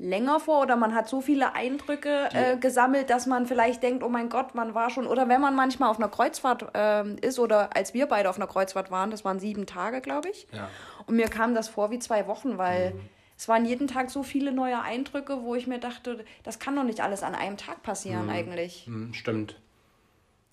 länger 0.00 0.38
vor 0.38 0.60
oder 0.62 0.76
man 0.76 0.94
hat 0.94 1.08
so 1.08 1.20
viele 1.20 1.54
Eindrücke 1.54 2.28
äh, 2.32 2.56
gesammelt, 2.56 3.10
dass 3.10 3.26
man 3.26 3.46
vielleicht 3.46 3.82
denkt, 3.82 4.04
oh 4.04 4.08
mein 4.08 4.28
Gott, 4.28 4.54
man 4.54 4.74
war 4.74 4.90
schon, 4.90 5.06
oder 5.08 5.28
wenn 5.28 5.40
man 5.40 5.56
manchmal 5.56 5.88
auf 5.90 5.96
einer 5.96 6.08
Kreuzfahrt 6.08 6.66
ähm, 6.74 7.16
ist 7.20 7.38
oder 7.40 7.74
als 7.76 7.94
wir 7.94 8.06
beide 8.06 8.30
auf 8.30 8.36
einer 8.36 8.46
Kreuzfahrt 8.46 8.90
waren, 8.92 9.10
das 9.10 9.24
waren 9.24 9.40
sieben 9.40 9.66
Tage, 9.66 10.00
glaube 10.00 10.28
ich. 10.28 10.46
Ja. 10.52 10.68
Und 11.06 11.16
mir 11.16 11.28
kam 11.28 11.54
das 11.54 11.68
vor 11.68 11.90
wie 11.90 11.98
zwei 11.98 12.26
Wochen, 12.28 12.58
weil 12.58 12.90
Mhm. 12.94 13.00
es 13.36 13.48
waren 13.48 13.64
jeden 13.64 13.88
Tag 13.88 14.10
so 14.10 14.22
viele 14.22 14.52
neue 14.52 14.80
Eindrücke, 14.80 15.42
wo 15.42 15.56
ich 15.56 15.66
mir 15.66 15.78
dachte, 15.80 16.24
das 16.44 16.60
kann 16.60 16.76
doch 16.76 16.84
nicht 16.84 17.00
alles 17.00 17.24
an 17.24 17.34
einem 17.34 17.56
Tag 17.56 17.82
passieren 17.82 18.24
Mhm. 18.26 18.30
eigentlich. 18.30 18.84
Hm, 18.86 19.14
stimmt. 19.14 19.56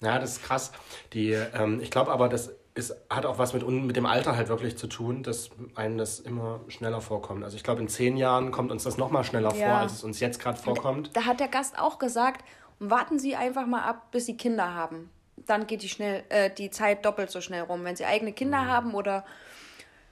Ja, 0.05 0.19
das 0.19 0.33
ist 0.37 0.43
krass. 0.43 0.71
Die, 1.13 1.31
ähm, 1.31 1.79
ich 1.81 1.91
glaube 1.91 2.11
aber, 2.11 2.29
das 2.29 2.51
ist, 2.75 2.95
hat 3.09 3.25
auch 3.25 3.37
was 3.37 3.53
mit, 3.53 3.67
mit 3.67 3.95
dem 3.95 4.05
Alter 4.05 4.35
halt 4.35 4.49
wirklich 4.49 4.77
zu 4.77 4.87
tun, 4.87 5.23
dass 5.23 5.49
einem 5.75 5.97
das 5.97 6.19
immer 6.19 6.59
schneller 6.67 7.01
vorkommt. 7.01 7.43
Also 7.43 7.55
ich 7.57 7.63
glaube, 7.63 7.81
in 7.81 7.87
zehn 7.87 8.17
Jahren 8.17 8.51
kommt 8.51 8.71
uns 8.71 8.83
das 8.83 8.97
nochmal 8.97 9.23
schneller 9.23 9.51
vor, 9.51 9.59
Ja. 9.59 9.79
als 9.79 9.93
es 9.93 10.03
uns 10.03 10.19
jetzt 10.19 10.39
gerade 10.39 10.57
vorkommt. 10.59 11.09
Da 11.13 11.25
hat 11.25 11.39
der 11.39 11.47
Gast 11.47 11.79
auch 11.79 11.99
gesagt, 11.99 12.43
warten 12.79 13.17
Sie 13.19 13.35
einfach 13.35 13.65
mal 13.65 13.83
ab, 13.83 14.11
bis 14.11 14.25
Sie 14.25 14.35
Kinder 14.37 14.73
haben. 14.73 15.09
Dann 15.37 15.67
geht 15.67 15.83
die, 15.83 15.89
schnell, 15.89 16.23
äh, 16.29 16.49
die 16.49 16.69
Zeit 16.69 17.05
doppelt 17.05 17.31
so 17.31 17.39
schnell 17.39 17.61
rum. 17.63 17.83
Wenn 17.85 17.95
Sie 17.95 18.05
eigene 18.05 18.33
Kinder 18.33 18.63
Mhm. 18.63 18.67
haben 18.67 18.93
oder 18.93 19.25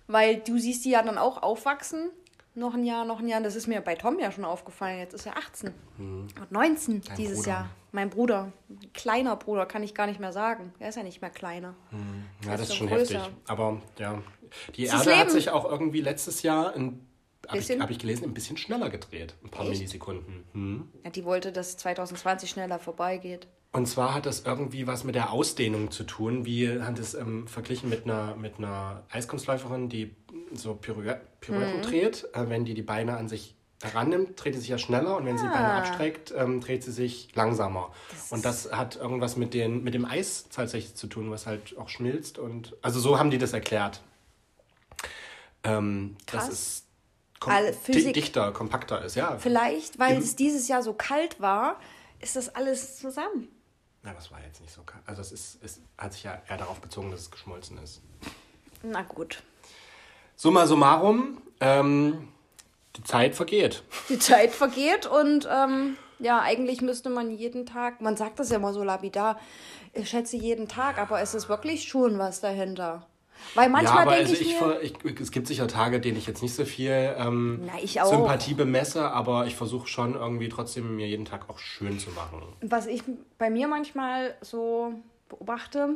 weil 0.08 0.38
du 0.38 0.58
siehst 0.58 0.86
die 0.86 0.91
ja 0.91 1.01
dann 1.01 1.17
auch 1.17 1.41
aufwachsen. 1.43 2.10
Noch 2.55 2.75
ein 2.75 2.83
Jahr, 2.83 3.03
noch 3.05 3.19
ein 3.19 3.27
Jahr. 3.27 3.41
Das 3.41 3.55
ist 3.55 3.67
mir 3.67 3.81
bei 3.81 3.95
Tom 3.95 4.19
ja 4.19 4.31
schon 4.31 4.45
aufgefallen. 4.45 4.99
Jetzt 4.99 5.13
ist 5.13 5.25
er 5.25 5.37
18 5.37 5.71
und 5.97 6.51
19 6.51 7.01
dieses 7.17 7.39
Bruder. 7.39 7.49
Jahr. 7.49 7.69
Mein 7.91 8.09
Bruder, 8.09 8.51
kleiner 8.93 9.35
Bruder, 9.35 9.65
kann 9.65 9.81
ich 9.83 9.95
gar 9.95 10.07
nicht 10.07 10.19
mehr 10.19 10.33
sagen. 10.33 10.73
Er 10.79 10.89
ist 10.89 10.95
ja 10.95 11.03
nicht 11.03 11.21
mehr 11.21 11.31
kleiner. 11.31 11.73
Ja, 12.45 12.51
das 12.51 12.61
ist 12.61 12.69
ist 12.69 12.75
schon 12.75 12.87
größer. 12.87 13.19
heftig. 13.23 13.33
Aber 13.47 13.81
ja, 13.97 14.21
die 14.75 14.85
das 14.85 15.07
Erde 15.07 15.19
hat 15.19 15.31
sich 15.31 15.49
auch 15.49 15.65
irgendwie 15.65 16.01
letztes 16.01 16.43
Jahr, 16.43 16.73
habe 16.75 17.57
ich, 17.57 17.69
hab 17.69 17.89
ich 17.89 17.99
gelesen, 17.99 18.25
ein 18.25 18.33
bisschen 18.33 18.57
schneller 18.57 18.89
gedreht. 18.89 19.35
Ein 19.43 19.49
paar 19.49 19.63
Echt? 19.63 19.73
Millisekunden. 19.73 20.43
Hm. 20.53 20.87
Ja, 21.03 21.09
die 21.09 21.25
wollte, 21.25 21.51
dass 21.51 21.77
2020 21.77 22.49
schneller 22.49 22.79
vorbeigeht. 22.79 23.47
Und 23.71 23.87
zwar 23.87 24.13
hat 24.13 24.27
das 24.27 24.41
irgendwie 24.45 24.85
was 24.85 25.03
mit 25.03 25.15
der 25.15 25.31
Ausdehnung 25.31 25.89
zu 25.89 26.03
tun. 26.03 26.45
wie 26.45 26.79
hat 26.79 26.99
es 26.99 27.15
ähm, 27.15 27.47
verglichen 27.47 27.89
mit 27.89 28.05
einer, 28.05 28.35
mit 28.35 28.59
einer 28.59 29.03
Eiskunstläuferin, 29.09 29.89
die 29.89 30.15
so 30.57 30.75
Pirouette, 30.75 31.21
Pirouetten 31.41 31.77
Mhm. 31.77 31.81
dreht. 31.83 32.27
Äh, 32.33 32.49
wenn 32.49 32.65
die 32.65 32.73
die 32.73 32.81
Beine 32.81 33.17
an 33.17 33.27
sich 33.29 33.55
herannimmt, 33.81 34.41
dreht 34.41 34.53
sie 34.53 34.61
sich 34.61 34.69
ja 34.69 34.77
schneller 34.77 35.17
und 35.17 35.25
wenn 35.25 35.37
sie 35.37 35.43
die 35.43 35.49
Beine 35.49 35.73
Ah. 35.73 35.79
abstreckt, 35.79 36.33
ähm, 36.37 36.61
dreht 36.61 36.83
sie 36.83 36.91
sich 36.91 37.35
langsamer. 37.35 37.91
und 38.29 38.45
das 38.45 38.71
hat 38.71 38.95
irgendwas 38.95 39.35
mit, 39.35 39.53
den, 39.53 39.83
mit 39.83 39.93
dem 39.93 40.05
Eis 40.05 40.47
tatsächlich 40.49 40.95
zu 40.95 41.07
tun, 41.07 41.29
was 41.31 41.45
halt 41.45 41.77
auch 41.77 41.89
schmilzt. 41.89 42.37
Und, 42.39 42.75
also 42.81 42.99
so 43.01 43.19
haben 43.19 43.29
die 43.29 43.37
das 43.37 43.51
erklärt. 43.53 44.01
Ähm, 45.63 46.15
Krass. 46.25 46.45
Dass 46.47 46.53
es 46.53 46.83
kom 47.39 47.53
Physik- 47.83 48.13
dichter, 48.13 48.51
kompakter 48.51 49.03
ist, 49.03 49.15
ja. 49.15 49.37
Vielleicht, 49.37 49.99
weil 49.99 50.15
Im- 50.15 50.21
es 50.23 50.35
dieses 50.35 50.67
Jahr 50.67 50.81
so 50.81 50.93
kalt 50.93 51.39
war, 51.41 51.79
ist 52.19 52.35
das 52.35 52.55
alles 52.55 52.97
zusammen. 52.99 53.49
Na, 54.01 54.13
das 54.13 54.31
war 54.31 54.41
jetzt 54.41 54.61
nicht 54.61 54.73
so 54.73 54.81
kalt. 54.83 55.03
Also 55.05 55.21
es 55.21 55.31
ist, 55.31 55.63
es 55.63 55.79
hat 55.97 56.13
sich 56.13 56.23
ja 56.23 56.41
eher 56.49 56.57
darauf 56.57 56.79
bezogen, 56.81 57.11
dass 57.11 57.21
es 57.21 57.31
geschmolzen 57.31 57.77
ist. 57.83 58.01
Na 58.81 59.01
gut. 59.01 59.41
Summa 60.35 60.65
summarum, 60.65 61.41
ähm, 61.59 62.27
die 62.95 63.03
Zeit 63.03 63.35
vergeht. 63.35 63.83
Die 64.09 64.19
Zeit 64.19 64.51
vergeht 64.51 65.05
und 65.05 65.47
ähm, 65.51 65.97
ja, 66.19 66.39
eigentlich 66.41 66.81
müsste 66.81 67.09
man 67.09 67.31
jeden 67.31 67.65
Tag, 67.65 68.01
man 68.01 68.15
sagt 68.17 68.39
das 68.39 68.49
ja 68.49 68.57
immer 68.57 68.73
so 68.73 68.83
lapidar, 68.83 69.39
ich 69.93 70.09
schätze 70.09 70.37
jeden 70.37 70.67
Tag, 70.67 70.97
aber 70.97 71.21
es 71.21 71.33
ist 71.33 71.49
wirklich 71.49 71.83
schon 71.87 72.17
was 72.19 72.39
dahinter. 72.41 73.07
Weil 73.55 73.65
ja, 73.65 73.71
manchmal 73.71 74.01
aber 74.03 74.11
denke 74.15 74.29
also 74.29 74.33
ich 74.33 74.41
ich, 74.41 74.47
mir, 74.53 74.59
ver- 74.59 74.81
ich, 74.83 74.93
es 75.19 75.31
gibt 75.31 75.47
sicher 75.47 75.67
Tage, 75.67 75.99
denen 75.99 76.17
ich 76.17 76.27
jetzt 76.27 76.41
nicht 76.41 76.55
so 76.55 76.65
viel 76.65 77.15
ähm, 77.17 77.61
Na, 77.65 77.73
ich. 77.81 77.99
Sympathie 78.01 78.53
bemesse, 78.53 79.09
aber 79.11 79.47
ich 79.47 79.55
versuche 79.55 79.87
schon 79.87 80.13
irgendwie 80.15 80.49
trotzdem 80.49 80.95
mir 80.95 81.07
jeden 81.07 81.25
Tag 81.25 81.49
auch 81.49 81.59
schön 81.59 81.99
zu 81.99 82.09
machen. 82.11 82.41
was 82.61 82.85
ich 82.87 83.03
bei 83.37 83.49
mir 83.49 83.67
manchmal 83.67 84.35
so 84.41 84.93
beobachte, 85.29 85.95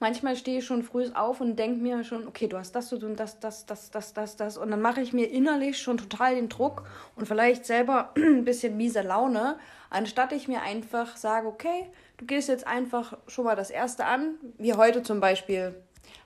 manchmal 0.00 0.34
stehe 0.34 0.58
ich 0.58 0.66
schon 0.66 0.82
früh 0.82 1.08
auf 1.14 1.40
und 1.40 1.56
denke 1.56 1.80
mir 1.80 2.02
schon, 2.02 2.26
okay, 2.26 2.48
du 2.48 2.58
hast 2.58 2.72
das 2.72 2.88
zu 2.88 2.98
tun, 2.98 3.14
das, 3.14 3.38
das, 3.38 3.66
das, 3.66 3.90
das, 3.90 4.12
das, 4.12 4.36
das. 4.36 4.56
Und 4.56 4.70
dann 4.70 4.80
mache 4.80 5.00
ich 5.00 5.12
mir 5.12 5.30
innerlich 5.30 5.78
schon 5.78 5.98
total 5.98 6.34
den 6.34 6.48
Druck 6.48 6.82
und 7.14 7.28
vielleicht 7.28 7.64
selber 7.64 8.10
ein 8.16 8.44
bisschen 8.44 8.76
miese 8.76 9.02
Laune, 9.02 9.58
anstatt 9.90 10.32
ich 10.32 10.48
mir 10.48 10.62
einfach 10.62 11.16
sage, 11.16 11.46
okay, 11.46 11.86
du 12.16 12.26
gehst 12.26 12.48
jetzt 12.48 12.66
einfach 12.66 13.16
schon 13.28 13.44
mal 13.44 13.56
das 13.56 13.70
Erste 13.70 14.06
an, 14.06 14.34
wie 14.58 14.74
heute 14.74 15.02
zum 15.02 15.20
Beispiel. 15.20 15.74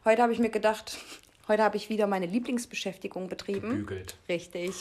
Heute 0.05 0.23
habe 0.23 0.33
ich 0.33 0.39
mir 0.39 0.51
gedacht, 0.51 0.99
heute 1.49 1.63
habe 1.63 1.77
ich 1.77 1.89
wieder 1.89 2.07
meine 2.07 2.27
Lieblingsbeschäftigung 2.27 3.29
betrieben. 3.29 3.69
Bügelt. 3.71 4.17
Richtig. 4.29 4.75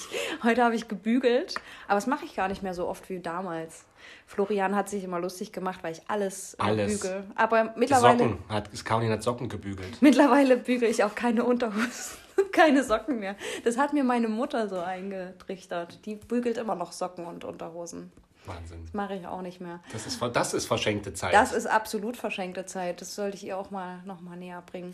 Heute 0.44 0.64
habe 0.64 0.76
ich 0.76 0.88
gebügelt, 0.88 1.56
aber 1.88 1.96
das 1.96 2.08
mache 2.08 2.26
ich 2.26 2.36
gar 2.36 2.48
nicht 2.48 2.64
mehr 2.64 2.74
so 2.74 2.88
oft 2.88 3.10
wie 3.10 3.20
damals. 3.20 3.86
Florian 4.28 4.76
hat 4.76 4.90
sich 4.90 5.04
immer 5.04 5.20
lustig 5.20 5.52
gemacht, 5.52 5.80
weil 5.84 5.94
ich 5.94 6.02
alles, 6.08 6.56
äh, 6.56 6.64
Alles. 6.64 7.00
bügel. 7.02 7.24
Aber 7.36 7.64
Die 7.76 7.80
mittlerweile, 7.80 8.20
Socken. 8.20 8.38
Hat, 8.50 8.70
Caroline 8.86 9.14
hat 9.14 9.24
Socken 9.24 9.50
gebügelt. 9.50 10.02
mittlerweile 10.02 10.58
bügel 10.58 10.90
ich 10.90 11.04
auch 11.04 11.16
keine 11.16 11.44
Unterhosen, 11.46 12.18
keine 12.52 12.84
Socken 12.84 13.20
mehr. 13.20 13.36
Das 13.64 13.78
hat 13.78 13.94
mir 13.94 14.04
meine 14.04 14.28
Mutter 14.28 14.68
so 14.68 14.80
eingetrichtert. 14.80 16.06
Die 16.06 16.16
bügelt 16.16 16.58
immer 16.58 16.76
noch 16.76 16.92
Socken 16.92 17.26
und 17.26 17.44
Unterhosen. 17.46 18.12
Wahnsinn. 18.46 18.82
Das 18.84 18.94
mache 18.94 19.16
ich 19.16 19.26
auch 19.26 19.42
nicht 19.42 19.62
mehr. 19.62 19.80
Das 19.94 20.06
ist, 20.06 20.22
das 20.22 20.54
ist 20.54 20.66
verschenkte 20.66 21.14
Zeit. 21.14 21.34
Das 21.34 21.54
ist 21.54 21.66
absolut 21.66 22.18
verschenkte 22.18 22.66
Zeit. 22.66 23.00
Das 23.00 23.16
sollte 23.16 23.38
ich 23.38 23.46
ihr 23.46 23.58
auch 23.58 23.72
mal 23.72 24.02
noch 24.04 24.20
mal 24.20 24.36
näher 24.36 24.62
bringen. 24.66 24.94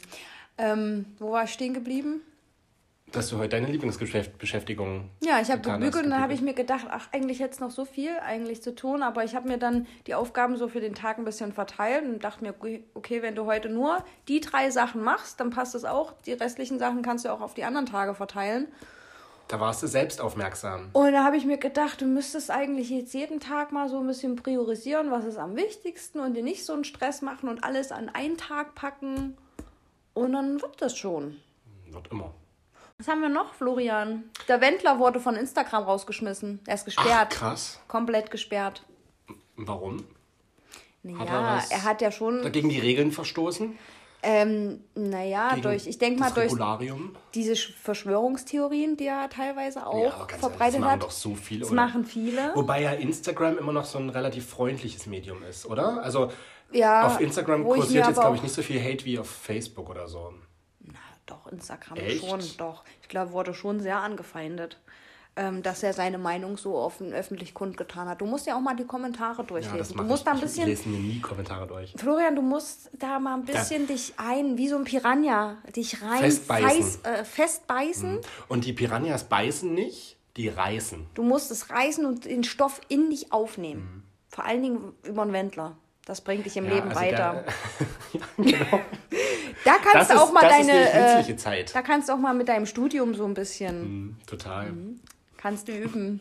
Ähm, 0.59 1.05
wo 1.17 1.31
war 1.31 1.45
ich 1.45 1.53
stehen 1.53 1.73
geblieben? 1.73 2.21
Dass 3.11 3.29
du 3.29 3.37
heute 3.37 3.49
deine 3.49 3.67
Lieblingsbeschäftigung 3.67 5.09
Ja, 5.23 5.41
ich 5.41 5.49
habe 5.49 5.61
gebügelt 5.61 6.05
und 6.05 6.11
dann 6.11 6.21
habe 6.21 6.33
ich 6.33 6.41
mir 6.41 6.53
gedacht, 6.53 6.85
ach, 6.91 7.07
eigentlich 7.11 7.39
jetzt 7.39 7.59
noch 7.59 7.71
so 7.71 7.85
viel 7.85 8.11
eigentlich 8.23 8.61
zu 8.61 8.75
tun, 8.75 9.01
aber 9.01 9.23
ich 9.23 9.35
habe 9.35 9.47
mir 9.47 9.57
dann 9.57 9.87
die 10.05 10.13
Aufgaben 10.13 10.57
so 10.57 10.67
für 10.67 10.79
den 10.79 10.93
Tag 10.93 11.17
ein 11.17 11.25
bisschen 11.25 11.51
verteilt 11.51 12.03
und 12.03 12.23
dachte 12.23 12.43
mir, 12.43 12.53
okay, 12.59 12.83
okay, 12.93 13.23
wenn 13.23 13.33
du 13.33 13.45
heute 13.45 13.69
nur 13.69 14.03
die 14.27 14.41
drei 14.41 14.69
Sachen 14.69 15.01
machst, 15.01 15.39
dann 15.39 15.49
passt 15.49 15.73
es 15.73 15.85
auch. 15.85 16.13
Die 16.27 16.33
restlichen 16.33 16.77
Sachen 16.77 17.01
kannst 17.01 17.25
du 17.25 17.29
auch 17.29 17.41
auf 17.41 17.55
die 17.55 17.63
anderen 17.63 17.87
Tage 17.87 18.13
verteilen. 18.13 18.67
Da 19.47 19.59
warst 19.59 19.81
du 19.81 19.87
selbst 19.87 20.21
aufmerksam. 20.21 20.89
Und 20.93 21.11
da 21.11 21.23
habe 21.23 21.35
ich 21.35 21.45
mir 21.45 21.57
gedacht, 21.57 22.01
du 22.01 22.05
müsstest 22.05 22.51
eigentlich 22.51 22.91
jetzt 22.91 23.15
jeden 23.15 23.39
Tag 23.39 23.71
mal 23.71 23.89
so 23.89 23.99
ein 23.99 24.05
bisschen 24.05 24.35
priorisieren, 24.35 25.09
was 25.09 25.25
ist 25.25 25.37
am 25.37 25.55
wichtigsten 25.55 26.19
und 26.19 26.35
dir 26.35 26.43
nicht 26.43 26.63
so 26.63 26.73
einen 26.73 26.83
Stress 26.83 27.23
machen 27.23 27.49
und 27.49 27.63
alles 27.63 27.91
an 27.91 28.09
einen 28.09 28.37
Tag 28.37 28.75
packen. 28.75 29.35
Und 30.19 30.33
dann 30.33 30.61
wird 30.61 30.81
das 30.81 30.97
schon. 30.97 31.37
Wird 31.89 32.07
immer. 32.11 32.31
Was 32.97 33.07
haben 33.07 33.21
wir 33.21 33.29
noch, 33.29 33.53
Florian? 33.53 34.25
Der 34.47 34.59
Wendler 34.61 34.99
wurde 34.99 35.19
von 35.19 35.35
Instagram 35.35 35.83
rausgeschmissen. 35.83 36.59
Er 36.65 36.73
ist 36.75 36.81
Ach, 36.81 36.85
gesperrt. 36.85 37.29
krass. 37.31 37.79
Komplett 37.87 38.29
gesperrt. 38.31 38.83
Warum? 39.55 40.03
Naja, 41.03 41.23
er 41.23 41.35
er, 41.35 41.55
was 41.57 41.83
hat 41.85 42.01
ja 42.01 42.11
schon, 42.11 42.41
Dagegen 42.43 42.67
die 42.69 42.79
Regeln 42.79 43.11
verstoßen? 43.13 43.77
ähm, 44.21 44.83
naja, 44.95 45.55
durch, 45.55 45.87
ich 45.87 45.97
denke 45.97 46.19
mal, 46.19 46.29
das 46.29 46.51
durch 46.53 46.59
diese 47.33 47.53
Sch- 47.53 47.71
Verschwörungstheorien, 47.81 48.97
die 48.97 49.05
er 49.05 49.29
teilweise 49.29 49.87
auch 49.87 49.93
Ja, 50.03 50.09
ganz 50.09 50.19
ehrlich, 50.31 50.39
verbreitet 50.41 50.73
das 50.75 50.79
machen 50.81 50.91
hat. 50.91 51.03
doch 51.03 51.11
so 51.11 51.35
viele, 51.35 51.61
das 51.61 51.71
oder? 51.71 51.81
machen 51.85 52.03
viele. 52.03 52.51
Wobei 52.53 52.81
ja 52.81 52.91
Instagram 52.91 53.57
immer 53.57 53.71
noch 53.71 53.85
so 53.85 53.97
ein 53.97 54.09
relativ 54.09 54.45
freundliches 54.49 55.05
Medium 55.05 55.41
ist, 55.43 55.65
oder? 55.65 56.03
Also 56.03 56.33
Ja, 56.71 57.07
auf 57.07 57.19
Instagram 57.19 57.61
ich 57.61 57.67
kursiert 57.67 58.05
jetzt, 58.07 58.19
glaube 58.19 58.35
ich, 58.35 58.43
nicht 58.43 58.53
so 58.53 58.61
viel 58.61 58.81
Hate 58.83 59.03
wie 59.05 59.17
auf 59.19 59.29
Facebook 59.29 59.89
oder 59.89 60.07
so. 60.07 60.33
Doch, 61.25 61.47
Instagram 61.51 61.97
Echt? 61.97 62.25
schon, 62.27 62.41
doch. 62.57 62.83
Ich 63.01 63.07
glaube, 63.07 63.31
wurde 63.31 63.53
schon 63.53 63.79
sehr 63.81 63.97
angefeindet, 63.97 64.79
ähm, 65.35 65.61
dass 65.61 65.83
er 65.83 65.93
seine 65.93 66.17
Meinung 66.17 66.57
so 66.57 66.75
offen 66.75 67.13
öffentlich 67.13 67.53
kundgetan 67.53 68.07
hat. 68.09 68.19
Du 68.21 68.25
musst 68.25 68.47
ja 68.47 68.55
auch 68.55 68.61
mal 68.61 68.75
die 68.75 68.85
Kommentare 68.85 69.37
Ja, 69.37 69.43
durchlesen. 69.43 69.77
das 69.77 69.89
du 69.93 70.03
musst 70.03 70.21
ich. 70.21 70.25
da 70.25 70.31
ein 70.31 70.37
Ich 70.37 70.43
bisschen, 70.43 70.65
lese 70.67 70.89
mir 70.89 70.97
nie 70.99 71.19
Kommentare 71.21 71.67
durch. 71.67 71.93
Florian, 71.97 72.35
du 72.35 72.41
musst 72.41 72.89
da 72.93 73.19
mal 73.19 73.35
ein 73.35 73.45
bisschen 73.45 73.85
dich 73.85 74.13
ein, 74.17 74.57
wie 74.57 74.67
so 74.67 74.75
ein 74.77 74.85
Piranha, 74.85 75.57
dich 75.75 76.01
rein 76.01 76.19
Festbeißen. 76.19 77.01
feiß- 77.03 77.07
äh, 77.07 77.23
festbeißen. 77.25 78.19
Und 78.47 78.65
die 78.65 78.73
Piranhas 78.73 79.23
beißen 79.25 79.71
nicht, 79.71 80.17
die 80.35 80.47
reißen. 80.49 81.05
Du 81.13 81.21
musst 81.21 81.51
es 81.51 81.69
reißen 81.69 82.05
und 82.07 82.25
den 82.25 82.43
Stoff 82.43 82.81
in 82.89 83.11
dich 83.11 83.27
Mhm. 83.27 83.31
aufnehmen. 83.31 84.03
Vor 84.29 84.45
allen 84.45 84.63
Dingen 84.63 84.93
über 85.03 85.21
einen 85.21 85.33
Wendler. 85.33 85.77
Das 86.09 86.21
bringt 86.21 86.43
dich 86.43 86.57
im 86.57 86.65
Ja, 86.65 86.73
Leben 86.73 86.87
also 86.89 86.99
weiter. 87.01 87.43
Ja, 88.13 88.19
genau. 88.35 88.65
da 89.63 89.73
kannst 89.77 89.95
Das 89.95 90.07
du 90.07 90.13
ist, 90.15 90.19
auch 90.19 90.31
mal 90.33 90.41
deine. 90.41 91.19
äh, 91.21 91.35
Zeit. 91.35 91.75
da 91.75 91.83
kannst 91.83 92.09
du 92.09 92.13
auch 92.13 92.17
mal 92.17 92.33
mit 92.33 92.49
deinem 92.49 92.65
Studium 92.65 93.13
so 93.13 93.25
ein 93.25 93.35
bisschen. 93.35 93.81
Hm, 93.83 94.15
Total. 94.25 94.73
Kannst 95.37 95.67
du 95.67 95.71
üben. 95.71 96.19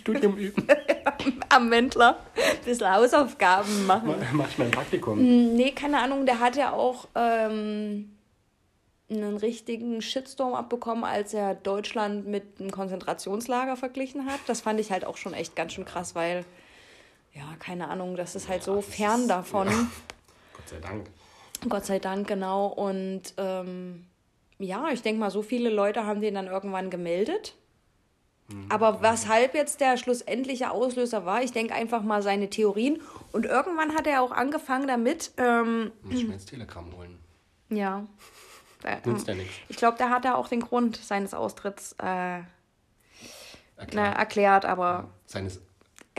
Studium 0.00 0.36
üben. 0.36 0.66
Am 1.50 1.70
Wendler. 1.70 2.18
Ein 2.34 2.64
bisschen 2.64 2.92
Hausaufgaben 2.92 3.86
machen. 3.86 4.12
Mach 4.32 4.48
ich 4.50 4.58
mein 4.58 4.72
Praktikum. 4.72 5.22
Nee, 5.54 5.70
keine 5.70 6.00
Ahnung, 6.00 6.26
der 6.26 6.40
hat 6.40 6.56
ja 6.56 6.72
auch. 6.72 7.06
Ähm, 7.14 8.10
einen 9.08 9.36
richtigen 9.36 10.02
Shitstorm 10.02 10.54
abbekommen, 10.54 11.04
als 11.04 11.32
er 11.34 11.54
Deutschland 11.54 12.26
mit 12.26 12.60
einem 12.60 12.70
Konzentrationslager 12.70 13.76
verglichen 13.76 14.26
hat. 14.26 14.38
Das 14.46 14.60
fand 14.60 14.78
ich 14.80 14.90
halt 14.92 15.04
auch 15.04 15.16
schon 15.16 15.34
echt 15.34 15.54
ganz 15.56 15.72
schön 15.72 15.84
krass, 15.84 16.14
weil, 16.14 16.44
ja, 17.32 17.44
keine 17.58 17.88
Ahnung, 17.88 18.16
das 18.16 18.34
ist 18.34 18.48
halt 18.48 18.62
so 18.62 18.80
fern 18.80 19.28
davon. 19.28 19.68
Ja. 19.68 19.74
Gott 20.56 20.68
sei 20.68 20.78
Dank. 20.78 21.10
Gott 21.68 21.84
sei 21.86 21.98
Dank, 21.98 22.26
genau. 22.28 22.66
Und 22.66 23.34
ähm, 23.36 24.06
ja, 24.58 24.88
ich 24.90 25.02
denke 25.02 25.20
mal, 25.20 25.30
so 25.30 25.42
viele 25.42 25.70
Leute 25.70 26.06
haben 26.06 26.20
den 26.20 26.34
dann 26.34 26.46
irgendwann 26.46 26.90
gemeldet. 26.90 27.54
Aber 28.68 29.00
weshalb 29.00 29.54
jetzt 29.54 29.80
der 29.80 29.96
schlussendliche 29.96 30.72
Auslöser 30.72 31.24
war, 31.24 31.40
ich 31.40 31.52
denke 31.52 31.72
einfach 31.72 32.02
mal 32.02 32.20
seine 32.20 32.50
Theorien. 32.50 33.00
Und 33.30 33.46
irgendwann 33.46 33.94
hat 33.94 34.08
er 34.08 34.22
auch 34.22 34.32
angefangen 34.32 34.88
damit, 34.88 35.30
ähm, 35.36 35.92
Muss 36.02 36.14
ich 36.14 36.26
mir 36.26 36.32
jetzt 36.32 36.48
Telegram 36.48 36.84
holen. 36.96 37.18
ja. 37.68 38.06
Nützt 39.04 39.28
ja 39.28 39.34
nichts. 39.34 39.54
Ich 39.68 39.76
glaube, 39.76 39.98
der 39.98 40.10
hat 40.10 40.24
ja 40.24 40.34
auch 40.34 40.48
den 40.48 40.60
Grund 40.60 40.96
seines 40.96 41.32
Austritts 41.34 41.92
äh, 41.92 42.04
na, 42.04 42.44
Erklärt. 43.76 44.16
erklärt, 44.18 44.64
aber 44.64 45.10
Seines. 45.26 45.60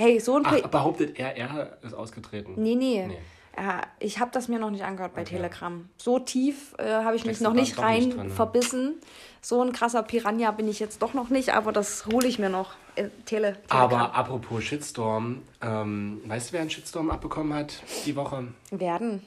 Hey, 0.02 0.20
so 0.20 0.38
ein... 0.38 0.44
Ach, 0.46 0.52
Pri 0.52 0.62
behauptet 0.68 1.20
er, 1.20 1.36
er 1.38 1.78
ist 1.82 1.94
ausgetreten. 1.94 2.54
nee, 2.58 2.76
nee. 2.76 3.06
Nee. 3.08 3.18
Ja, 3.58 3.82
ich 4.00 4.20
habe 4.20 4.32
das 4.32 4.48
mir 4.48 4.60
noch 4.60 4.70
nicht 4.70 4.86
angehört 4.86 5.14
bei 5.14 5.26
Telegram. 5.26 5.90
So 5.98 6.20
tief 6.20 6.74
äh, 6.78 6.86
habe 6.86 7.18
ich 7.18 7.26
mich 7.26 7.42
noch 7.42 7.54
nicht 7.54 7.78
rein 7.80 8.06
nicht 8.06 8.18
drin, 8.18 8.28
ne? 8.28 8.34
verbissen. 8.34 9.02
So 9.42 9.62
ein 9.62 9.74
krasser 9.74 10.04
Piranha 10.04 10.52
bin 10.52 10.70
ich 10.70 10.80
jetzt 10.80 11.02
doch 11.02 11.14
noch 11.14 11.30
nicht, 11.30 11.54
aber 11.54 11.74
das 11.74 12.06
hole 12.06 12.28
ich 12.28 12.40
mir 12.40 12.50
noch. 12.50 12.72
Äh, 12.96 13.10
Tele 13.26 13.54
Telegram. 13.54 13.58
Aber 13.70 14.16
apropos 14.16 14.64
Shitstorm, 14.64 15.42
ähm, 15.62 16.22
weißt 16.26 16.50
du, 16.50 16.54
wer 16.54 16.62
einen 16.62 16.70
Shitstorm 16.70 17.12
abbekommen 17.12 17.54
hat 17.54 17.84
die 18.06 18.16
Woche? 18.16 18.48
werden. 18.72 19.22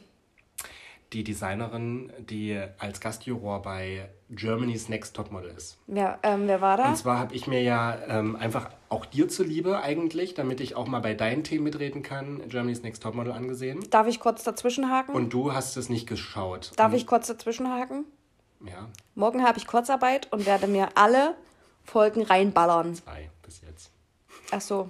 Die 1.15 1.23
Designerin, 1.23 2.13
die 2.19 2.61
als 2.79 3.01
Gastjuror 3.01 3.63
bei 3.63 4.09
Germany's 4.31 4.89
Next 4.89 5.15
Topmodel 5.15 5.55
ist. 5.57 5.79
Wer, 5.87 6.19
ähm, 6.25 6.49
wer 6.49 6.61
war 6.61 6.77
da? 6.77 6.89
Und 6.89 6.97
zwar 6.97 7.21
habe 7.21 7.37
ich 7.37 7.47
mir 7.47 7.63
ja 7.63 7.97
ähm, 8.09 8.35
einfach 8.35 8.69
auch 8.89 9.07
dir 9.07 9.29
zuliebe 9.29 9.81
eigentlich, 9.81 10.35
damit 10.35 10.61
ich 10.61 10.75
auch 10.75 10.89
mal 10.89 10.99
bei 11.01 11.15
deinen 11.15 11.45
Themen 11.45 11.63
mitreden 11.63 12.03
kann, 12.03 12.43
Germany's 12.49 12.83
Next 12.83 13.01
Topmodel 13.03 13.33
angesehen. 13.33 13.79
Darf 13.91 14.09
ich 14.09 14.19
kurz 14.19 14.43
dazwischenhaken? 14.43 15.15
Und 15.15 15.33
du 15.33 15.53
hast 15.53 15.77
es 15.77 15.89
nicht 15.89 16.09
geschaut. 16.09 16.73
Darf 16.77 16.91
Und, 16.93 16.99
ich 16.99 17.07
kurz 17.07 17.29
dazwischenhaken? 17.29 18.05
Ja, 18.67 18.89
Morgen 19.15 19.45
habe 19.45 19.59
ich 19.59 19.69
Kurzarbeit 19.69 20.33
und 20.33 20.47
werde 20.47 20.67
mir 20.67 20.89
alle 20.97 21.37
Folgen 21.85 22.23
reinballern. 22.23 22.95
zwei 22.97 23.31
bis 23.43 23.61
jetzt. 23.61 23.93
Ach 24.51 24.61
so. 24.61 24.89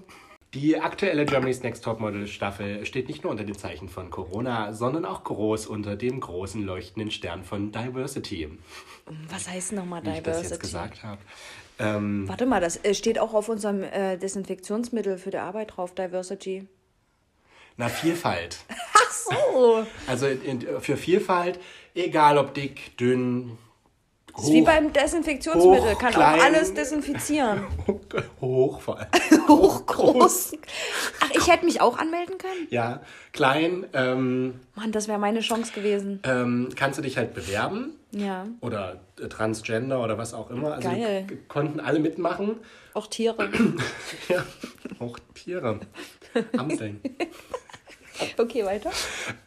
Die 0.54 0.78
aktuelle 0.80 1.24
Germany's 1.26 1.62
Next 1.62 1.82
Topmodel 1.82 2.28
Staffel 2.28 2.86
steht 2.86 3.08
nicht 3.08 3.24
nur 3.24 3.32
unter 3.32 3.42
den 3.44 3.56
Zeichen 3.56 3.88
von 3.88 4.10
Corona, 4.10 4.72
sondern 4.72 5.04
auch 5.04 5.24
groß 5.24 5.66
unter 5.66 5.96
dem 5.96 6.20
großen 6.20 6.62
leuchtenden 6.64 7.10
Stern 7.10 7.42
von 7.42 7.72
Diversity, 7.72 8.48
Was 9.28 9.48
heißt 9.48 9.72
nochmal 9.72 10.04
wie 10.04 10.10
ich 10.10 10.22
das 10.22 10.36
jetzt 10.42 10.52
Diversity? 10.52 10.60
gesagt 10.60 11.02
habe. 11.02 11.20
Ähm, 11.80 12.28
Warte 12.28 12.46
mal, 12.46 12.60
das 12.60 12.76
äh, 12.84 12.94
steht 12.94 13.18
auch 13.18 13.34
auf 13.34 13.48
unserem 13.48 13.82
äh, 13.82 14.16
Desinfektionsmittel 14.16 15.18
für 15.18 15.30
die 15.30 15.38
Arbeit 15.38 15.76
drauf, 15.76 15.92
Diversity. 15.92 16.68
na, 17.76 17.88
Vielfalt. 17.88 18.58
Ach 18.94 19.10
so. 19.10 19.86
Also 20.06 20.28
in, 20.28 20.60
in, 20.60 20.80
für 20.80 20.96
Vielfalt, 20.96 21.58
egal 21.96 22.38
ob 22.38 22.54
dick, 22.54 22.96
dünn, 22.96 23.58
Das 24.36 24.44
ist 24.46 24.52
wie 24.52 24.62
hoch, 24.62 24.66
beim 24.66 24.92
Desinfektionsmittel, 24.92 25.94
hoch, 25.94 25.98
kann 25.98 26.12
klein. 26.12 26.40
auch 26.40 26.44
alles 26.44 26.74
desinfizieren. 26.74 27.64
hoch 28.40 28.80
vor 28.80 28.98
allem. 28.98 29.08
Hoch, 29.48 29.84
groß. 29.86 30.56
Ach, 31.20 31.30
ich 31.34 31.46
hätte 31.48 31.64
mich 31.66 31.80
auch 31.80 31.98
anmelden 31.98 32.38
können? 32.38 32.66
Ja, 32.70 33.00
klein, 33.32 33.86
ähm, 33.92 34.58
Mann, 34.74 34.90
das 34.90 35.06
wäre 35.06 35.18
meine 35.18 35.40
Chance 35.40 35.72
gewesen. 35.72 36.20
ähm, 36.24 36.70
kannst 36.74 36.98
du 36.98 37.02
dich 37.02 37.16
halt 37.18 37.34
bewerben 37.34 37.94
Ja, 38.10 38.46
oder 38.60 39.00
äh, 39.20 39.28
Transgender 39.28 40.02
oder 40.02 40.16
was 40.18 40.32
auch 40.34 40.50
immer. 40.50 40.72
Also 40.74 40.88
Geil. 40.88 41.26
konnten 41.48 41.78
alle 41.78 42.00
mitmachen. 42.00 42.56
auch 42.94 43.06
Tiere. 43.06 43.48
Ja, 44.28 44.44
auch 44.98 45.18
Tiere. 45.34 45.80
Amseln. 46.56 47.00
Okay, 48.38 48.64
weiter. 48.64 48.90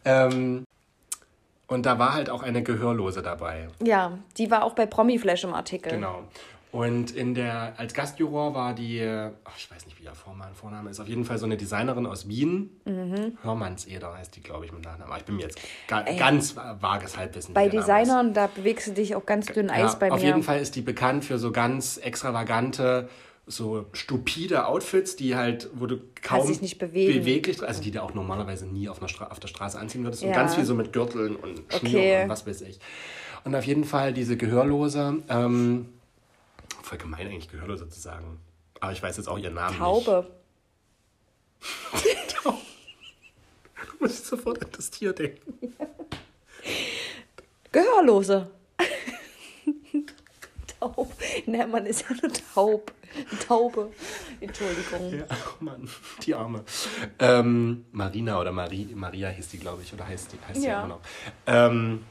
ähm, 0.05 0.63
und 1.67 1.85
da 1.85 1.99
war 1.99 2.13
halt 2.13 2.29
auch 2.29 2.43
eine 2.43 2.63
Gehörlose 2.63 3.21
dabei. 3.21 3.67
Ja, 3.83 4.17
die 4.37 4.49
war 4.51 4.63
auch 4.63 4.73
bei 4.73 4.85
Promiflash 4.85 5.43
im 5.43 5.53
Artikel. 5.53 5.91
Genau. 5.91 6.23
Und 6.69 7.11
in 7.11 7.33
der, 7.33 7.73
als 7.77 7.93
Gastjuror 7.93 8.53
war 8.53 8.73
die, 8.73 9.01
ach, 9.45 9.57
ich 9.57 9.71
weiß 9.71 9.85
nicht, 9.85 9.97
wie 9.99 10.03
der 10.03 10.13
Vorname, 10.13 10.53
Vorname 10.53 10.89
ist, 10.89 10.99
auf 10.99 11.07
jeden 11.07 11.23
Fall 11.23 11.37
so 11.37 11.45
eine 11.45 11.55
Designerin 11.55 12.05
aus 12.05 12.27
Wien. 12.27 12.69
Mhm. 12.83 13.37
Hörmannseder 13.41 14.13
heißt 14.15 14.35
die, 14.35 14.43
glaube 14.43 14.65
ich, 14.65 14.73
mit 14.73 14.83
Nachnamen. 14.83 15.07
Aber 15.11 15.17
ich 15.17 15.25
bin 15.25 15.37
mir 15.37 15.43
jetzt 15.43 15.59
ga, 15.87 16.01
ganz 16.01 16.55
vages 16.55 17.17
Halbwissen. 17.17 17.53
Bei. 17.53 17.69
Designern, 17.69 18.33
da 18.33 18.47
bewegst 18.47 18.87
du 18.87 18.91
dich 18.91 19.15
auf 19.15 19.25
ganz 19.25 19.45
dünnem 19.47 19.71
Eis 19.71 19.93
Ja, 19.93 19.97
bei 19.99 20.11
auf 20.11 20.19
mir. 20.19 20.25
jeden 20.25 20.43
Fall 20.43 20.59
ist 20.59 20.75
die 20.75 20.81
bekannt 20.81 21.23
für 21.23 21.37
so 21.37 21.51
ganz 21.51 21.97
extravagante, 21.97 23.07
so 23.47 23.85
stupide 23.93 24.67
Outfits, 24.67 25.15
die 25.15 25.35
halt, 25.35 25.69
wo 25.73 25.85
du 25.85 25.99
kaum 26.21 26.45
sich 26.45 26.61
nicht 26.61 26.77
bewegen. 26.79 27.19
beweglich, 27.19 27.63
also 27.63 27.81
die 27.81 27.91
du 27.91 28.03
auch 28.03 28.13
normalerweise 28.13 28.65
nie 28.65 28.89
auf, 28.89 28.99
einer 28.99 29.07
Stra 29.07 29.27
auf 29.27 29.39
der 29.39 29.47
Straße 29.47 29.79
anziehen 29.79 30.03
würdest. 30.03 30.23
Und 30.23 30.29
Ja. 30.29 30.35
ganz 30.35 30.55
viel 30.55 30.65
so 30.65 30.75
mit 30.75 30.91
Gürteln 30.93 31.35
und 31.37 31.61
Schnüren 31.73 31.95
Okay. 31.95 32.23
und 32.23 32.29
was 32.29 32.45
weiß 32.45 32.61
ich. 32.61 32.79
Und 33.45 33.55
auf 33.55 33.63
jeden 33.63 33.85
Fall 33.85 34.11
diese 34.13 34.35
Gehörlose, 34.35 35.23
ähm, 35.29 35.87
voll 36.83 36.97
gemein 36.97 37.27
eigentlich 37.27 37.49
Gehörlose 37.49 37.87
zu 37.87 37.99
sagen. 37.99 38.39
Aber 38.81 38.91
ich 38.91 39.01
weiß 39.01 39.15
jetzt 39.17 39.27
auch 39.27 39.37
ihren 39.37 39.53
Namen 39.53 39.69
nicht. 39.71 39.79
Taube. 39.79 40.27
Du 43.99 44.03
musst 44.05 44.25
sofort 44.27 44.63
an 44.63 44.69
das 44.75 44.91
Tier 44.91 45.11
denken. 45.13 45.73
Gehörlose. 47.71 48.49
Taub. 50.79 51.11
Ne, 51.45 51.65
man 51.67 51.85
ist 51.85 52.05
ja 52.09 52.15
nur 52.21 52.31
taub. 52.53 52.91
Taube. 53.47 53.91
Entschuldigung. 54.41 55.17
Ja, 55.19 55.25
oh 55.31 55.63
Mann, 55.63 55.89
die 56.23 56.35
Arme. 56.35 56.63
Ähm, 57.19 57.85
Marina 57.91 58.39
oder 58.39 58.51
Marie, 58.51 58.87
Maria 58.93 59.29
hieß 59.29 59.49
die, 59.49 59.59
glaube 59.59 59.81
ich, 59.81 59.93
oder 59.93 60.07
heißt 60.07 60.33
die, 60.33 60.37
heißt 60.47 60.61
die 60.61 60.67
Ja. 60.67 60.79
immer 60.79 60.95
noch. 60.95 60.99
Ähm, 61.45 62.03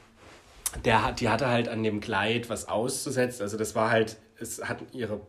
der 0.85 1.03
hat, 1.05 1.19
die 1.21 1.29
hatte 1.29 1.47
halt 1.47 1.69
an 1.69 1.83
dem 1.83 1.99
Kleid 2.01 2.49
was 2.49 2.67
auszusetzen. 2.67 3.43
Also 3.43 3.57
das 3.57 3.75
war 3.75 3.89
halt, 3.91 4.17
es 4.39 4.61
hat 4.63 4.79
ihre, 4.91 5.21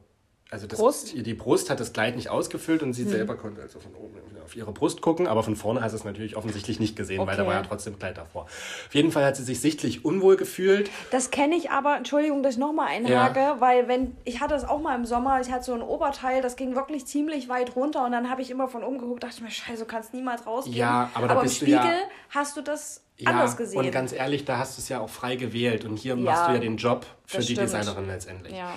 also 0.50 0.66
das, 0.66 0.78
Brust? 0.78 1.14
die 1.14 1.34
Brust 1.34 1.68
hat 1.70 1.78
das 1.80 1.92
Kleid 1.92 2.16
nicht 2.16 2.30
ausgefüllt 2.30 2.82
und 2.82 2.92
sie 2.94 3.04
selber 3.04 3.36
konnte 3.36 3.60
also 3.62 3.80
von 3.80 3.94
oben 3.94 4.16
auf 4.44 4.56
ihre 4.56 4.72
Brust 4.72 5.02
gucken, 5.02 5.26
aber 5.26 5.42
von 5.42 5.56
vorne 5.56 5.82
hast 5.82 5.92
du 5.92 5.96
es 5.98 6.04
natürlich 6.04 6.36
offensichtlich 6.36 6.80
nicht 6.80 6.96
gesehen, 6.96 7.18
weil 7.26 7.36
da 7.36 7.42
Okay. 7.42 7.50
war 7.50 7.56
ja 7.56 7.62
trotzdem 7.62 7.98
Kleid 7.98 8.16
davor. 8.16 8.44
Auf 8.44 8.94
jeden 8.94 9.12
Fall 9.12 9.24
hat 9.26 9.36
sie 9.36 9.42
sich 9.42 9.60
sichtlich 9.60 10.06
unwohl 10.06 10.36
gefühlt. 10.36 10.90
Das 11.10 11.30
kenne 11.30 11.54
ich 11.54 11.70
aber, 11.70 11.96
Entschuldigung, 11.98 12.42
dass 12.42 12.54
ich 12.54 12.58
nochmal 12.58 12.88
einhake, 12.88 13.56
weil 13.60 13.88
wenn, 13.88 14.16
ich 14.24 14.40
hatte 14.40 14.54
es 14.54 14.64
auch 14.64 14.80
mal 14.80 14.94
im 14.94 15.04
Sommer, 15.04 15.38
ich 15.42 15.50
hatte 15.52 15.64
so 15.64 15.74
ein 15.74 15.82
Oberteil, 15.82 16.40
das 16.40 16.56
ging 16.56 16.74
wirklich 16.74 17.04
ziemlich 17.06 17.50
weit 17.50 17.76
runter 17.76 18.06
und 18.06 18.12
dann 18.12 18.30
habe 18.30 18.40
ich 18.40 18.50
immer 18.50 18.68
von 18.68 18.82
oben 18.82 18.98
geguckt, 18.98 19.22
dachte 19.24 19.34
ich 19.36 19.42
mir, 19.42 19.50
scheiße, 19.50 19.80
du 19.80 19.84
kannst 19.86 20.14
niemals 20.14 20.46
rausgehen. 20.46 20.76
Ja, 20.78 21.10
aber 21.12 21.28
da 21.28 21.34
im 21.34 21.40
bist 21.42 21.60
du 21.60 21.66
Spiegel 21.66 21.76
ja- 21.80 21.92
hast 22.30 22.56
du 22.56 22.62
das 22.62 23.02
Ja, 23.20 23.30
anders 23.30 23.56
gesehen. 23.56 23.78
und 23.78 23.90
ganz 23.90 24.12
ehrlich, 24.12 24.44
da 24.44 24.58
hast 24.58 24.78
du 24.78 24.82
es 24.82 24.88
ja 24.88 25.00
auch 25.00 25.08
frei 25.10 25.36
gewählt 25.36 25.84
und 25.84 25.96
hier 25.98 26.14
Ja, 26.16 26.20
machst 26.22 26.48
du 26.48 26.52
ja 26.52 26.58
den 26.58 26.76
Job 26.76 27.04
für 27.26 27.38
die 27.38 27.44
stimmt. 27.54 27.60
Designerin 27.60 28.06
letztendlich. 28.06 28.54
Ja. 28.56 28.74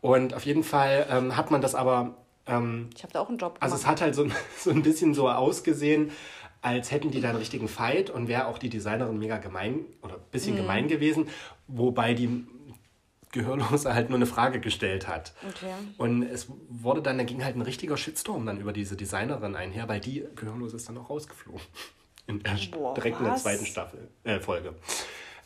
Und 0.00 0.34
auf 0.34 0.44
jeden 0.44 0.64
Fall 0.64 1.06
ähm, 1.10 1.36
hat 1.36 1.50
man 1.50 1.60
das 1.60 1.74
aber, 1.76 2.16
ähm, 2.46 2.90
ich 2.96 3.02
habe 3.04 3.12
da 3.12 3.20
auch 3.20 3.28
einen 3.28 3.38
Job 3.38 3.54
gemacht. 3.54 3.62
also 3.62 3.76
es 3.76 3.86
hat 3.86 4.00
halt 4.00 4.14
so, 4.14 4.26
so 4.58 4.70
ein 4.70 4.82
bisschen 4.82 5.14
so 5.14 5.28
ausgesehen, 5.30 6.10
als 6.60 6.90
hätten 6.90 7.10
die 7.10 7.20
da 7.20 7.28
einen 7.28 7.38
richtigen 7.38 7.68
Fight 7.68 8.10
und 8.10 8.26
wäre 8.26 8.46
auch 8.46 8.58
die 8.58 8.68
Designerin 8.70 9.18
mega 9.18 9.36
gemein 9.38 9.84
oder 10.02 10.14
ein 10.14 10.20
Mhm. 10.20 10.30
bisschen 10.32 10.56
gemein 10.56 10.88
gewesen, 10.88 11.28
wobei 11.68 12.14
die 12.14 12.46
Gehörlose 13.32 13.92
halt 13.94 14.10
nur 14.10 14.16
eine 14.18 14.26
Frage 14.26 14.60
gestellt 14.60 15.06
hat. 15.08 15.34
Okay. 15.48 15.72
Und 15.98 16.22
es 16.22 16.46
wurde 16.68 17.02
dann, 17.02 17.18
da 17.18 17.24
ging 17.24 17.44
halt 17.44 17.56
ein 17.56 17.62
richtiger 17.62 17.96
Shitstorm 17.96 18.46
dann 18.46 18.58
über 18.60 18.72
diese 18.72 18.96
Designerin 18.96 19.56
einher, 19.56 19.88
weil 19.88 20.00
die 20.00 20.24
Gehörlose 20.36 20.76
ist 20.76 20.88
dann 20.88 20.98
auch 20.98 21.10
rausgeflogen. 21.10 21.60
In 22.26 22.42
der, 22.42 22.56
Boah, 22.72 22.94
direkt 22.94 23.18
in 23.18 23.24
der 23.24 23.34
was? 23.34 23.42
zweiten 23.42 23.66
Staffel, 23.66 24.08
äh, 24.24 24.40
Folge. 24.40 24.74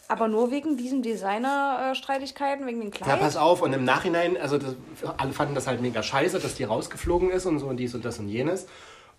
aber 0.07 0.29
nur 0.29 0.51
wegen 0.51 0.77
diesen 0.77 1.03
Designer-Streitigkeiten, 1.03 2.67
wegen 2.67 2.81
den 2.81 2.91
Ja, 2.93 2.97
Kleid? 2.99 3.21
pass 3.21 3.37
auf, 3.37 3.63
und 3.63 3.73
im 3.73 3.85
Nachhinein, 3.85 4.37
also 4.37 4.59
das, 4.59 4.75
alle 5.17 5.33
fanden 5.33 5.55
das 5.55 5.67
halt 5.67 5.81
mega 5.81 6.03
scheiße, 6.03 6.39
dass 6.39 6.55
die 6.55 6.65
rausgeflogen 6.65 7.31
ist 7.31 7.47
und 7.47 7.59
so 7.59 7.67
und 7.67 7.77
dies 7.79 7.95
und 7.95 8.05
das 8.05 8.19
und 8.19 8.29
jenes. 8.29 8.67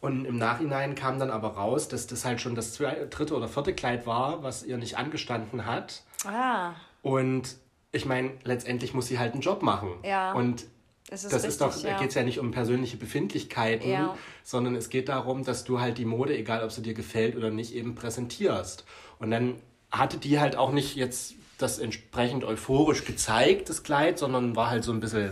Und 0.01 0.23
im 0.23 0.37
Nachhinein 0.37 0.95
kam 0.95 1.19
dann 1.19 1.29
aber 1.29 1.49
raus, 1.49 1.89
dass 1.89 2.07
das 2.07 2.23
halt 2.23 2.39
schon 2.39 2.55
das 2.55 2.77
dritte 2.77 3.35
oder 3.35 3.49
vierte 3.49 3.73
Kleid 3.73 4.05
war, 4.07 4.41
was 4.43 4.63
ihr 4.63 4.77
nicht 4.77 4.97
angestanden 4.97 5.65
hat. 5.65 6.03
ah, 6.25 6.71
Und 7.01 7.57
ich 7.91 8.05
meine, 8.05 8.31
letztendlich 8.43 8.93
muss 8.93 9.07
sie 9.07 9.19
halt 9.19 9.33
einen 9.33 9.41
Job 9.41 9.61
machen. 9.61 9.89
Ja. 10.03 10.31
Und 10.31 10.65
das 11.09 11.23
ist 11.23 11.33
das 11.33 11.43
richtig, 11.43 11.49
ist 11.49 11.61
doch, 11.61 11.81
da 11.81 11.89
ja. 11.89 11.99
geht 11.99 12.09
es 12.09 12.15
ja 12.15 12.23
nicht 12.23 12.39
um 12.39 12.51
persönliche 12.51 12.97
Befindlichkeiten, 12.97 13.89
Ja. 13.89 14.15
sondern 14.43 14.75
es 14.75 14.89
geht 14.89 15.09
darum, 15.09 15.43
dass 15.43 15.63
du 15.63 15.79
halt 15.79 15.97
die 15.97 16.05
Mode, 16.05 16.37
egal 16.37 16.63
ob 16.63 16.71
sie 16.71 16.81
dir 16.81 16.93
gefällt 16.93 17.35
oder 17.35 17.49
nicht, 17.49 17.73
eben 17.73 17.95
präsentierst. 17.95 18.85
Und 19.19 19.31
dann 19.31 19.55
hatte 19.91 20.17
die 20.17 20.39
halt 20.39 20.55
auch 20.55 20.71
nicht 20.71 20.95
jetzt 20.95 21.33
das 21.57 21.79
entsprechend 21.79 22.43
euphorisch 22.43 23.05
gezeigt, 23.05 23.69
das 23.69 23.83
Kleid, 23.83 24.17
sondern 24.19 24.55
war 24.55 24.69
halt 24.69 24.83
so 24.83 24.91
ein 24.93 24.99
bisschen, 24.99 25.31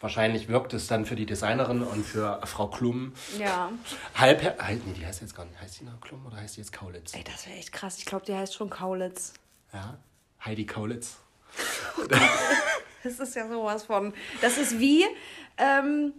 wahrscheinlich 0.00 0.48
wirkt 0.48 0.72
es 0.72 0.86
dann 0.86 1.04
für 1.04 1.16
die 1.16 1.26
Designerin 1.26 1.82
und 1.82 2.04
für 2.06 2.40
Frau 2.44 2.68
Klum 2.68 3.12
Ja. 3.38 3.70
halb, 4.14 4.42
nee, 4.86 4.92
die 4.98 5.04
heißt 5.04 5.20
jetzt 5.20 5.34
gar 5.34 5.44
nicht, 5.44 5.60
heißt 5.60 5.80
die 5.80 5.84
noch 5.84 6.00
Klum 6.00 6.24
oder 6.26 6.36
heißt 6.36 6.56
die 6.56 6.60
jetzt 6.60 6.72
Kaulitz? 6.72 7.12
Ey, 7.14 7.24
das 7.24 7.46
wäre 7.46 7.56
echt 7.58 7.72
krass. 7.72 7.98
Ich 7.98 8.04
glaube, 8.06 8.24
die 8.24 8.34
heißt 8.34 8.54
schon 8.54 8.70
Kaulitz. 8.70 9.34
Ja, 9.72 9.98
Heidi 10.44 10.64
Kaulitz. 10.64 11.16
Das 13.06 13.20
ist 13.20 13.36
ja 13.36 13.48
sowas 13.48 13.84
von. 13.84 14.12
Das 14.40 14.58
ist 14.58 14.80
wie 14.80 15.04
ähm, 15.58 16.12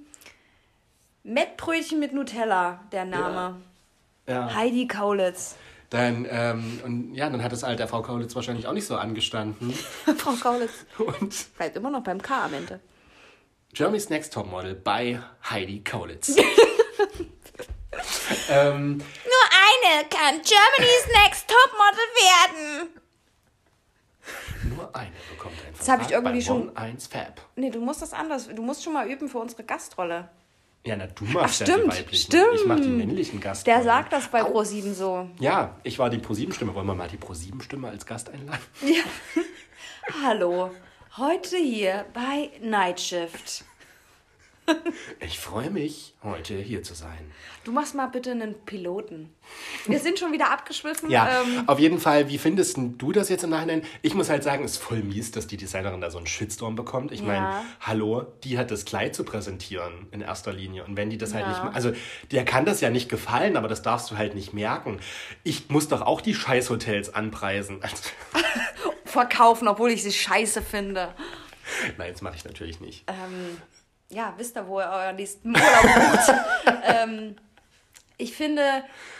Mettbrötchen 1.24 2.00
mit 2.00 2.14
Nutella, 2.14 2.80
der 2.94 3.04
Name. 3.04 3.62
Ja. 4.26 4.56
Heidi 4.56 4.88
Kaulitz. 4.88 5.58
Dann, 5.90 6.28
ähm, 6.30 6.82
und 6.84 7.14
ja, 7.14 7.30
dann 7.30 7.42
hat 7.44 7.54
es 7.54 7.64
halt 7.64 7.80
der 7.80 7.88
Frau 7.88 8.02
Kaulitz 8.02 8.36
wahrscheinlich 8.36 8.68
auch 8.68 8.74
nicht 8.74 8.86
so 8.86 8.98
angestanden. 8.98 9.74
Frau 10.18 10.34
Kaulitz. 10.34 10.86
Und 10.98 11.56
Bleibt 11.58 11.78
immer 11.78 11.90
noch 11.90 12.04
beim 12.04 12.22
K 12.22 12.44
am 12.46 12.54
Ende. 12.54 12.82
Germany's 13.74 14.10
Next 14.10 14.34
Topmodel 14.34 14.76
bei 14.76 15.22
Heidi 15.50 15.82
Kaulitz. 15.84 16.30
ähm, 18.50 18.98
Nur 18.98 19.00
eine 19.00 20.08
kann 20.10 20.42
Germany's 20.42 21.08
Next 21.24 21.48
Topmodel 21.48 22.08
werden. 22.16 22.90
Nur 24.78 24.96
eine 24.96 25.12
bekommt 25.30 25.56
ein 25.66 25.74
Das 25.78 25.90
hab 25.90 26.02
ich 26.02 26.12
irgendwie 26.12 26.42
schon- 26.42 26.76
1 26.78 27.08
Fab. 27.08 27.42
Nee, 27.56 27.70
du 27.70 27.82
musst 27.82 28.02
das 28.02 28.14
anders. 28.14 28.48
Du 28.48 28.62
musst 28.62 28.84
schon 28.84 28.94
mal 28.94 29.08
üben 29.10 29.28
für 29.28 29.40
unsere 29.40 29.64
Gastrolle. 29.64 30.30
Ja, 30.86 30.96
na, 30.96 31.08
du 31.08 31.26
machst 31.26 31.62
Ach, 31.64 31.68
ja 31.68 31.74
die 31.76 31.82
stimmt, 31.82 31.98
weiblichen. 31.98 32.26
stimmt. 32.32 32.48
Ich 32.56 32.66
mach 32.66 32.80
die 32.80 32.88
männlichen 32.88 33.42
Gastrollen. 33.42 33.78
Der 33.80 33.84
sagt 33.84 34.14
das 34.14 34.28
bei 34.30 34.42
Pro7 34.42 34.94
so. 34.94 35.28
Ja, 35.40 35.76
ich 35.84 36.00
war 36.00 36.10
die 36.10 36.20
Pro-7-Stimme. 36.20 36.74
Wollen 36.76 36.88
wir 36.88 36.96
mal 36.96 37.10
die 37.10 37.18
Pro-7-Stimme 37.18 37.90
als 37.90 38.06
Gast 38.06 38.30
einladen? 38.30 38.62
Hallo, 40.24 40.72
heute 41.18 41.58
hier 41.58 42.06
bei 42.14 42.52
Night 42.62 43.02
Shift. 43.02 43.66
Ich 45.22 45.40
freue 45.40 45.70
mich, 45.70 46.14
heute 46.24 46.56
hier 46.56 46.84
zu 46.84 46.94
sein. 46.94 47.32
Du 47.64 47.72
machst 47.72 47.96
mal 47.96 48.08
bitte 48.08 48.32
einen 48.32 48.54
Piloten. 48.66 49.34
Wir 49.86 50.00
sind 50.00 50.20
schon 50.20 50.32
wieder 50.34 50.52
abgeschwiffen. 50.52 51.10
Ja, 51.10 51.42
Ähm, 51.42 51.64
auf 51.68 51.80
jeden 51.80 52.00
Fall, 52.00 52.28
wie 52.30 52.38
findest 52.38 52.78
du 52.78 53.12
das 53.12 53.30
jetzt 53.30 53.44
im 53.44 53.50
Nachhinein? 53.52 53.84
Ich 54.02 54.14
muss 54.14 54.30
halt 54.30 54.44
sagen, 54.44 54.64
es 54.66 54.74
ist 54.74 54.78
voll 54.84 55.00
mies, 55.04 55.32
dass 55.32 55.48
die 55.48 55.58
Designerin 55.58 56.02
da 56.02 56.12
so 56.12 56.18
einen 56.18 56.28
Shitstorm 56.28 56.76
bekommt. 56.76 57.12
Ich 57.12 57.22
meine, 57.22 57.46
Ja. 57.46 57.66
hallo, 57.82 58.26
die 58.44 58.58
hat 58.58 58.70
das 58.72 58.84
Kleid 58.86 59.16
zu 59.16 59.24
präsentieren 59.24 60.08
in 60.12 60.22
erster 60.22 60.52
Linie. 60.54 60.84
Und 60.84 60.98
wenn 60.98 61.10
die 61.10 61.18
das 61.18 61.34
halt 61.34 61.46
Ja. 61.46 61.50
nicht 61.52 61.64
ma- 61.64 61.72
also 61.72 61.94
der 62.32 62.44
kann 62.46 62.66
das 62.66 62.82
ja 62.82 62.90
nicht 62.90 63.08
gefallen, 63.10 63.56
aber 63.58 63.68
das 63.70 63.82
darfst 63.82 64.12
du 64.12 64.18
halt 64.18 64.36
nicht 64.36 64.54
merken. 64.54 65.00
Ich 65.44 65.70
muss 65.70 65.88
doch 65.88 66.02
auch 66.02 66.20
die 66.22 66.34
Scheißhotels 66.36 67.14
anpreisen. 67.14 67.82
Also, 67.82 67.96
verkaufen, 69.06 69.68
obwohl 69.68 69.92
ich 69.92 70.04
sie 70.04 70.12
scheiße 70.12 70.62
finde. 70.62 71.14
nein, 71.98 72.12
das 72.12 72.22
mache 72.22 72.36
ich 72.36 72.44
natürlich 72.46 72.80
nicht. 72.82 73.04
Ähm, 73.08 73.62
ja, 74.10 74.34
wisst 74.38 74.56
ihr, 74.58 74.68
wo 74.68 74.80
ihr 74.80 74.88
euren 74.90 75.16
nächsten 75.16 75.50
Urlaub 75.50 75.84
bucht. 75.84 76.34
ähm, 76.84 77.36
ich 78.18 78.36
finde, 78.36 78.64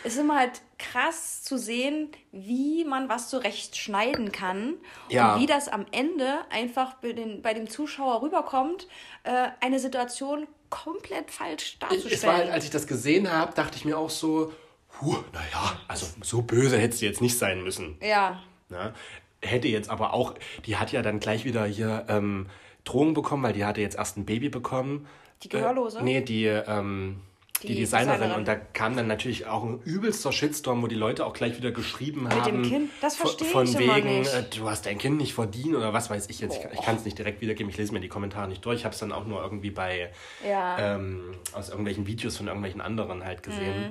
es 0.02 0.14
ist 0.14 0.20
immer 0.20 0.36
halt 0.38 0.60
krass 0.78 1.42
zu 1.44 1.56
sehen, 1.58 2.10
wie 2.32 2.84
man 2.84 3.08
was 3.08 3.28
zurecht 3.30 3.76
schneiden 3.76 4.32
kann 4.32 4.74
Ja. 5.08 5.34
und 5.34 5.40
wie 5.40 5.46
das 5.46 5.68
am 5.68 5.86
Ende 5.92 6.38
einfach 6.50 6.94
bei, 6.94 7.12
den, 7.12 7.42
bei 7.42 7.54
dem 7.54 7.68
Zuschauer 7.68 8.22
rüberkommt, 8.22 8.88
äh, 9.24 9.48
eine 9.60 9.78
Situation 9.78 10.48
komplett 10.70 11.30
falsch 11.30 11.78
Ich, 11.90 12.04
es 12.12 12.22
war 12.24 12.32
halt, 12.34 12.42
darzustellen. 12.42 12.50
als 12.52 12.64
ich 12.64 12.70
das 12.70 12.86
gesehen 12.86 13.30
habe, 13.32 13.54
dachte 13.54 13.76
ich 13.76 13.84
mir 13.84 13.96
auch 13.98 14.10
so, 14.10 14.52
huh, 15.00 15.16
naja, 15.32 15.80
also 15.86 16.06
so 16.22 16.42
böse 16.42 16.76
hätte 16.78 16.96
sie 16.96 17.06
jetzt 17.06 17.20
nicht 17.20 17.38
sein 17.38 17.62
müssen. 17.62 17.98
ja, 18.02 18.42
Ne? 18.70 18.92
Hätte 19.40 19.68
jetzt 19.68 19.88
aber 19.88 20.12
auch, 20.12 20.34
die 20.66 20.76
hat 20.76 20.92
ja 20.92 21.00
dann 21.00 21.20
gleich 21.20 21.44
wieder 21.46 21.64
hier 21.64 22.04
ähm, 22.08 22.48
Drohungen 22.88 23.14
bekommen, 23.14 23.42
weil 23.42 23.52
die 23.52 23.64
hatte 23.64 23.80
jetzt 23.80 23.96
erst 23.96 24.16
ein 24.16 24.24
Baby 24.24 24.48
bekommen. 24.48 25.06
Die 25.42 25.48
Gehörlose? 25.48 25.98
Äh, 26.00 26.02
nee, 26.02 26.20
die, 26.20 26.46
ähm, 26.46 27.20
die, 27.62 27.68
Die 27.68 27.74
Designerin. 27.76 28.20
Designerin. 28.20 28.38
Und 28.38 28.48
da 28.48 28.54
kam 28.54 28.96
dann 28.96 29.06
natürlich 29.08 29.46
auch 29.46 29.64
ein 29.64 29.80
übelster 29.82 30.30
Shitstorm, 30.32 30.80
wo 30.82 30.86
die 30.86 30.94
Leute 30.94 31.26
auch 31.26 31.32
gleich 31.32 31.56
wieder 31.56 31.70
geschrieben 31.72 32.28
haben. 32.28 32.44
dem 32.44 32.62
Kind? 32.62 32.90
Das 33.00 33.16
von- 33.16 33.26
verstehe 33.26 33.48
Von 33.48 33.66
ich 33.66 33.74
immer 33.80 33.96
wegen, 33.96 34.18
nicht. 34.20 34.32
äh, 34.32 34.44
du 34.56 34.68
hast 34.68 34.86
dein 34.86 34.98
Kind 34.98 35.16
nicht 35.18 35.34
verdient 35.34 35.74
oder 35.74 35.92
was 35.92 36.08
weiß 36.08 36.28
ich 36.30 36.40
jetzt. 36.40 36.56
Ich, 36.56 36.64
ich 36.72 36.82
kann 36.84 36.96
es 36.96 37.04
nicht 37.04 37.18
direkt 37.18 37.40
wiedergeben, 37.40 37.68
ich 37.70 37.76
lese 37.76 37.92
mir 37.92 38.00
die 38.00 38.08
Kommentare 38.08 38.48
nicht 38.48 38.64
durch. 38.64 38.78
Ich 38.80 38.84
habe 38.84 38.92
es 38.94 39.00
dann 39.00 39.12
auch 39.12 39.26
nur 39.26 39.42
irgendwie 39.42 39.70
bei, 39.70 40.10
ja. 40.48 40.96
ähm, 40.96 41.32
aus 41.52 41.68
irgendwelchen 41.68 42.06
Videos 42.06 42.36
von 42.36 42.46
irgendwelchen 42.46 42.80
anderen 42.80 43.24
halt 43.24 43.42
gesehen. 43.42 43.80
Mhm. 43.80 43.86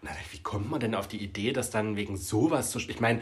Und 0.00 0.02
dann 0.02 0.14
dachte 0.14 0.22
ich, 0.26 0.38
wie 0.38 0.42
kommt 0.42 0.70
man 0.70 0.80
denn 0.80 0.94
auf 0.94 1.06
die 1.08 1.18
Idee, 1.18 1.52
dass 1.52 1.70
dann 1.70 1.96
wegen 1.96 2.16
sowas 2.16 2.70
zu. 2.70 2.78
Ich 2.78 3.00
meine, 3.00 3.20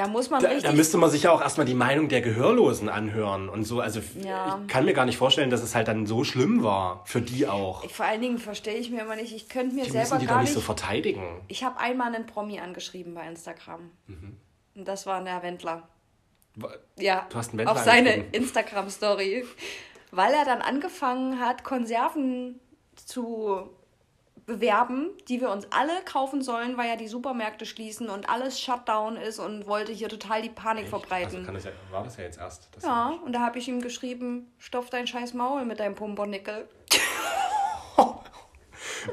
da 0.00 0.08
muss 0.08 0.30
man 0.30 0.42
da, 0.42 0.48
richtig 0.48 0.64
da 0.70 0.72
müsste 0.74 0.96
man 0.98 1.10
sich 1.10 1.24
ja 1.24 1.30
auch 1.32 1.40
erstmal 1.42 1.66
die 1.66 1.74
Meinung 1.74 2.08
der 2.08 2.20
Gehörlosen 2.22 2.88
anhören 2.88 3.48
und 3.48 3.64
so. 3.64 3.80
Also 3.80 4.00
Ja. 4.22 4.58
ich 4.62 4.68
kann 4.68 4.84
mir 4.86 4.94
gar 4.94 5.04
nicht 5.04 5.18
vorstellen, 5.18 5.50
dass 5.50 5.62
es 5.62 5.74
halt 5.74 5.88
dann 5.88 6.06
so 6.06 6.24
schlimm 6.24 6.62
war. 6.62 7.02
Für 7.06 7.20
die 7.20 7.46
auch. 7.46 7.88
Vor 7.90 8.06
allen 8.06 8.20
Dingen 8.22 8.38
verstehe 8.38 8.74
ich 8.76 8.90
mir 8.90 9.02
immer 9.02 9.16
nicht, 9.16 9.34
ich 9.34 9.48
könnte 9.48 9.74
mir 9.74 9.84
Die 9.84 9.90
selber 9.90 10.16
die 10.18 10.26
gar 10.26 10.36
doch 10.36 10.42
nicht 10.42 10.54
so 10.54 10.60
verteidigen. 10.60 11.22
ich 11.48 11.64
habe 11.64 11.78
einmal 11.78 12.14
einen 12.14 12.26
Promi 12.26 12.58
angeschrieben 12.60 13.14
bei 13.14 13.26
Instagram. 13.28 13.90
Mhm. 14.06 14.36
Und 14.76 14.88
das 14.88 15.04
war 15.06 15.22
der 15.22 15.42
Wendler. 15.42 15.88
Wa- 16.56 16.74
Ja, 16.98 17.26
Du 17.30 17.36
hast 17.36 17.50
einen 17.50 17.58
Wendler 17.58 17.72
auf 17.72 17.78
seine 17.82 18.10
angeschrieben. 18.10 18.32
Instagram-Story. 18.32 19.44
Weil 20.12 20.32
er 20.32 20.44
dann 20.44 20.62
angefangen 20.62 21.38
hat, 21.40 21.62
Konserven 21.62 22.58
zu 22.96 23.68
bewerben, 24.50 25.10
die 25.28 25.40
wir 25.40 25.50
uns 25.50 25.66
alle 25.70 25.92
kaufen 26.04 26.42
sollen, 26.42 26.76
weil 26.76 26.88
ja 26.88 26.96
die 26.96 27.06
Supermärkte 27.08 27.64
schließen 27.66 28.08
und 28.10 28.28
alles 28.28 28.60
Shutdown 28.60 29.16
ist 29.16 29.38
und 29.38 29.66
wollte 29.66 29.92
hier 29.92 30.08
total 30.08 30.42
die 30.42 30.48
Panik 30.48 30.84
Also 30.84 30.98
verbreiten. 30.98 31.44
kann 31.46 31.54
das 31.54 31.64
ja, 31.64 31.70
war 31.90 32.02
das 32.02 32.16
ja 32.16 32.24
jetzt 32.24 32.38
erst. 32.38 32.68
Ja, 32.82 33.18
und 33.24 33.32
da 33.32 33.40
habe 33.40 33.58
ich 33.58 33.68
ihm 33.68 33.80
geschrieben, 33.80 34.52
stopf 34.58 34.90
dein 34.90 35.06
scheiß 35.06 35.34
Maul 35.34 35.64
mit 35.64 35.78
deinem 35.78 35.94
Pumpernickel. 35.94 36.68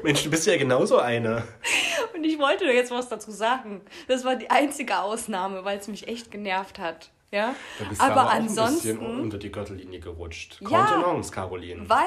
Mensch, 0.02 0.22
du 0.24 0.30
bist 0.30 0.46
ja 0.46 0.56
genauso 0.56 0.98
eine. 0.98 1.44
Und 2.14 2.24
ich 2.24 2.38
wollte 2.38 2.64
jetzt 2.66 2.90
was 2.90 3.08
dazu 3.08 3.30
sagen. 3.30 3.80
Das 4.06 4.24
war 4.24 4.36
die 4.36 4.50
einzige 4.50 4.98
Ausnahme, 4.98 5.64
weil 5.64 5.78
es 5.78 5.88
mich 5.88 6.08
echt 6.08 6.30
genervt 6.30 6.78
hat. 6.78 7.10
Ja? 7.30 7.54
Da 7.78 7.84
bist 7.84 8.00
du 8.00 8.04
Aber 8.04 8.24
auch 8.26 8.30
ein 8.30 8.44
bisschen 8.44 8.58
ansonsten, 8.58 9.20
unter 9.20 9.38
die 9.38 9.52
Gürtellinie 9.52 10.00
gerutscht. 10.00 10.58
Ja. 10.60 10.84
Kontenance, 10.84 11.30
Caroline. 11.30 11.88
weil, 11.88 12.06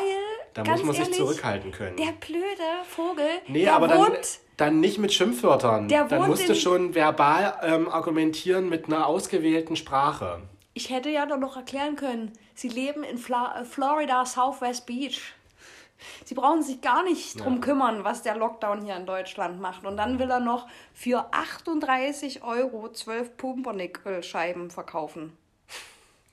Da 0.53 0.63
ganz 0.63 0.79
muss 0.79 0.87
man 0.87 0.95
sich 0.95 1.03
ehrlich, 1.05 1.17
zurückhalten 1.17 1.71
können. 1.71 1.97
Der 1.97 2.11
blöde 2.11 2.43
Vogel, 2.87 3.25
Nee, 3.47 3.63
der 3.63 3.75
aber 3.75 3.87
dann, 3.87 3.99
wohnt, 3.99 4.39
dann 4.57 4.79
nicht 4.79 4.97
mit 4.97 5.13
Schimpfwörtern. 5.13 5.87
Der 5.87 6.05
dann 6.05 6.27
musst 6.27 6.49
du 6.49 6.55
schon 6.55 6.93
verbal 6.93 7.57
ähm, 7.63 7.87
argumentieren 7.89 8.67
mit 8.69 8.85
einer 8.87 9.07
ausgewählten 9.07 9.75
Sprache. 9.75 10.41
ich 10.73 10.89
hätte 10.89 11.09
ja 11.09 11.25
doch 11.25 11.37
noch 11.37 11.55
erklären 11.57 11.95
können, 11.95 12.31
sie 12.53 12.67
leben 12.69 13.03
in 13.03 13.17
Fla 13.17 13.61
äh, 13.61 13.65
Florida, 13.65 14.25
Southwest 14.25 14.85
Beach. 14.85 15.21
Sie 16.25 16.33
brauchen 16.33 16.63
sich 16.63 16.81
gar 16.81 17.03
nicht 17.03 17.39
drum 17.39 17.55
Ja. 17.55 17.59
kümmern, 17.61 18.03
was 18.03 18.23
der 18.23 18.35
Lockdown 18.35 18.81
hier 18.83 18.95
in 18.95 19.05
Deutschland 19.05 19.61
macht. 19.61 19.85
Und 19.85 19.97
dann 19.97 20.17
will 20.17 20.31
er 20.31 20.39
noch 20.39 20.67
für 20.95 21.25
38 21.31 22.43
Euro 22.43 22.89
12 22.91 23.37
Pumpernickel-Scheiben 23.37 24.71
verkaufen. 24.71 25.37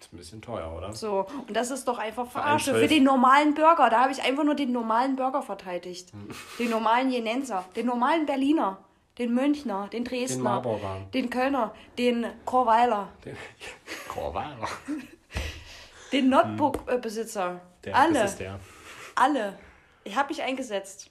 Ist 0.09 0.15
ein 0.15 0.17
bisschen 0.17 0.43
teuer, 0.43 0.75
oder? 0.75 0.91
So, 0.95 1.27
und 1.47 1.55
das 1.55 1.71
ist 1.71 1.87
doch 1.87 1.99
einfach 1.99 2.31
Verarsche. 2.31 2.73
Für 2.75 2.87
den 2.87 3.05
normalen 3.05 3.55
Burger, 3.55 3.91
da 3.91 4.01
habe 4.01 4.13
ich 4.13 4.23
einfach 4.23 4.43
nur 4.43 4.55
den 4.55 4.73
normalen 4.73 5.17
Burger 5.17 5.43
verteidigt. 5.43 6.15
Hm. 6.15 6.29
Den 6.59 6.71
normalen 6.71 7.11
Jenenser, 7.11 7.67
den 7.77 7.85
normalen 7.85 8.25
Berliner, 8.25 8.79
den 9.19 9.35
Münchner, 9.35 9.89
den 9.89 10.05
Dresdner, 10.05 10.45
Marburger. 10.45 11.03
den 11.13 11.29
Kölner, 11.29 11.75
den 11.99 12.27
Chorweiler, 12.47 13.11
Korvaler. 14.09 14.69
den 16.13 16.31
Notebook-Besitzer. 16.31 17.51
Hm. 17.51 17.61
Der, 17.85 17.97
Alle, 17.97 18.59
alle. 19.15 19.59
Ich 20.05 20.17
habe 20.17 20.29
mich 20.29 20.43
eingesetzt, 20.43 21.11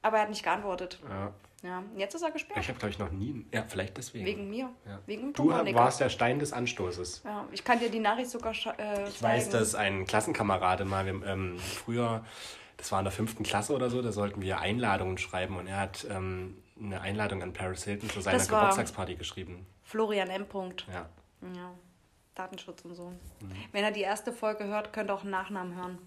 aber 0.00 0.18
er 0.18 0.22
hat 0.22 0.30
nicht 0.30 0.44
geantwortet. 0.44 1.00
Ja. 1.08 1.32
Ja, 1.62 1.82
jetzt 1.96 2.14
ist 2.14 2.22
er 2.22 2.30
gesperrt. 2.30 2.60
Ich 2.60 2.68
habe, 2.68 2.78
glaube 2.78 2.90
ich, 2.90 2.98
noch 2.98 3.10
nie. 3.10 3.44
Ja, 3.52 3.64
vielleicht 3.66 3.96
deswegen. 3.96 4.24
Wegen 4.24 4.48
mir. 4.48 4.70
Ja. 4.86 5.00
Wegen 5.06 5.32
Du 5.32 5.48
warst 5.48 6.00
der 6.00 6.08
Stein 6.08 6.38
des 6.38 6.52
Anstoßes. 6.52 7.22
Ja, 7.24 7.48
ich 7.50 7.64
kann 7.64 7.80
dir 7.80 7.90
die 7.90 7.98
Nachricht 7.98 8.30
sogar 8.30 8.52
äh, 8.78 9.08
Ich 9.08 9.20
weiß, 9.20 9.50
dass 9.50 9.74
ein 9.74 10.06
Klassenkamerade 10.06 10.84
mal 10.84 11.06
ähm, 11.08 11.58
früher, 11.58 12.24
das 12.76 12.92
war 12.92 13.00
in 13.00 13.04
der 13.04 13.12
fünften 13.12 13.42
Klasse 13.42 13.74
oder 13.74 13.90
so, 13.90 14.02
da 14.02 14.12
sollten 14.12 14.40
wir 14.40 14.60
Einladungen 14.60 15.18
schreiben 15.18 15.56
und 15.56 15.66
er 15.66 15.80
hat 15.80 16.06
ähm, 16.08 16.62
eine 16.80 17.00
Einladung 17.00 17.42
an 17.42 17.52
Paris 17.52 17.82
Hilton 17.84 18.08
zu 18.08 18.20
seiner 18.20 18.38
Geburtstagsparty 18.38 19.16
geschrieben. 19.16 19.66
Florian 19.82 20.28
M. 20.28 20.46
Punkt. 20.46 20.86
Ja. 20.92 21.08
Ja, 21.56 21.72
Datenschutz 22.34 22.84
und 22.84 22.94
so. 22.94 23.10
Mhm. 23.40 23.52
Wenn 23.72 23.82
er 23.84 23.90
die 23.90 24.02
erste 24.02 24.32
Folge 24.32 24.64
hört, 24.64 24.92
könnt 24.92 25.10
ihr 25.10 25.14
auch 25.14 25.22
einen 25.22 25.30
Nachnamen 25.30 25.74
hören. 25.74 25.98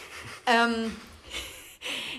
ähm, 0.46 0.96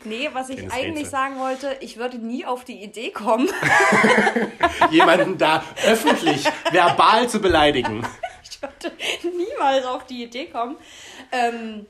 nee, 0.05 0.29
was 0.33 0.49
ich 0.49 0.57
Kleines 0.57 0.73
eigentlich 0.73 0.95
Rätsel. 1.05 1.11
sagen 1.11 1.39
wollte, 1.39 1.77
ich 1.81 1.97
würde 1.97 2.17
nie 2.17 2.45
auf 2.45 2.63
die 2.63 2.83
Idee 2.83 3.11
kommen. 3.11 3.49
Jemanden 4.91 5.37
da 5.37 5.63
öffentlich 5.85 6.45
verbal 6.71 7.27
zu 7.29 7.39
beleidigen. 7.39 8.05
ich 8.43 8.61
würde 8.61 8.91
niemals 9.35 9.85
auf 9.85 10.05
die 10.05 10.23
Idee 10.23 10.47
kommen. 10.47 10.75
Ähm, 11.31 11.85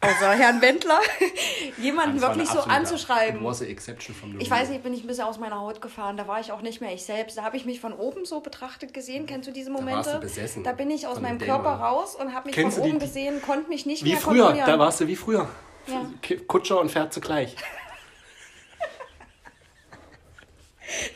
außer 0.00 0.32
Herrn 0.32 0.60
Wendler, 0.60 1.00
jemanden 1.78 2.20
wirklich 2.20 2.48
so 2.48 2.60
anzuschreiben. 2.60 3.42
Was 3.42 3.62
a 3.62 3.64
exception 3.64 4.14
from 4.14 4.32
the 4.32 4.38
Ich 4.38 4.50
weiß 4.50 4.68
nicht, 4.68 4.82
bin 4.82 4.92
ich 4.94 5.02
ein 5.02 5.06
bisschen 5.06 5.24
aus 5.24 5.38
meiner 5.38 5.58
Haut 5.58 5.80
gefahren. 5.80 6.16
Da 6.16 6.28
war 6.28 6.40
ich 6.40 6.52
auch 6.52 6.60
nicht 6.60 6.80
mehr 6.80 6.92
ich 6.92 7.04
selbst. 7.04 7.38
Da 7.38 7.42
habe 7.42 7.56
ich 7.56 7.64
mich 7.64 7.80
von 7.80 7.92
oben 7.92 8.24
so 8.24 8.40
betrachtet 8.40 8.92
gesehen. 8.94 9.26
Kennst 9.26 9.48
du 9.48 9.52
diese 9.52 9.70
Momente? 9.70 9.96
warst 9.96 10.14
du 10.14 10.20
besessen 10.20 10.62
Da 10.62 10.72
bin 10.72 10.90
ich 10.90 11.06
aus 11.06 11.20
meinem 11.20 11.38
Körper 11.38 11.70
raus 11.70 12.14
und 12.14 12.34
habe 12.34 12.46
mich 12.48 12.54
Kennst 12.54 12.76
von 12.78 12.86
oben 12.88 12.98
die- 13.00 13.06
gesehen, 13.06 13.40
konnte 13.42 13.68
mich 13.68 13.86
nicht 13.86 14.04
Wie 14.04 14.10
mehr 14.10 14.18
früher, 14.20 14.42
kontrollieren. 14.44 14.66
da 14.66 14.78
warst 14.78 15.00
du 15.00 15.06
wie 15.06 15.16
früher. 15.16 15.48
Ja. 15.86 16.36
Kutscher 16.46 16.80
und 16.80 16.90
Pferd 16.90 17.12
zugleich. 17.12 17.56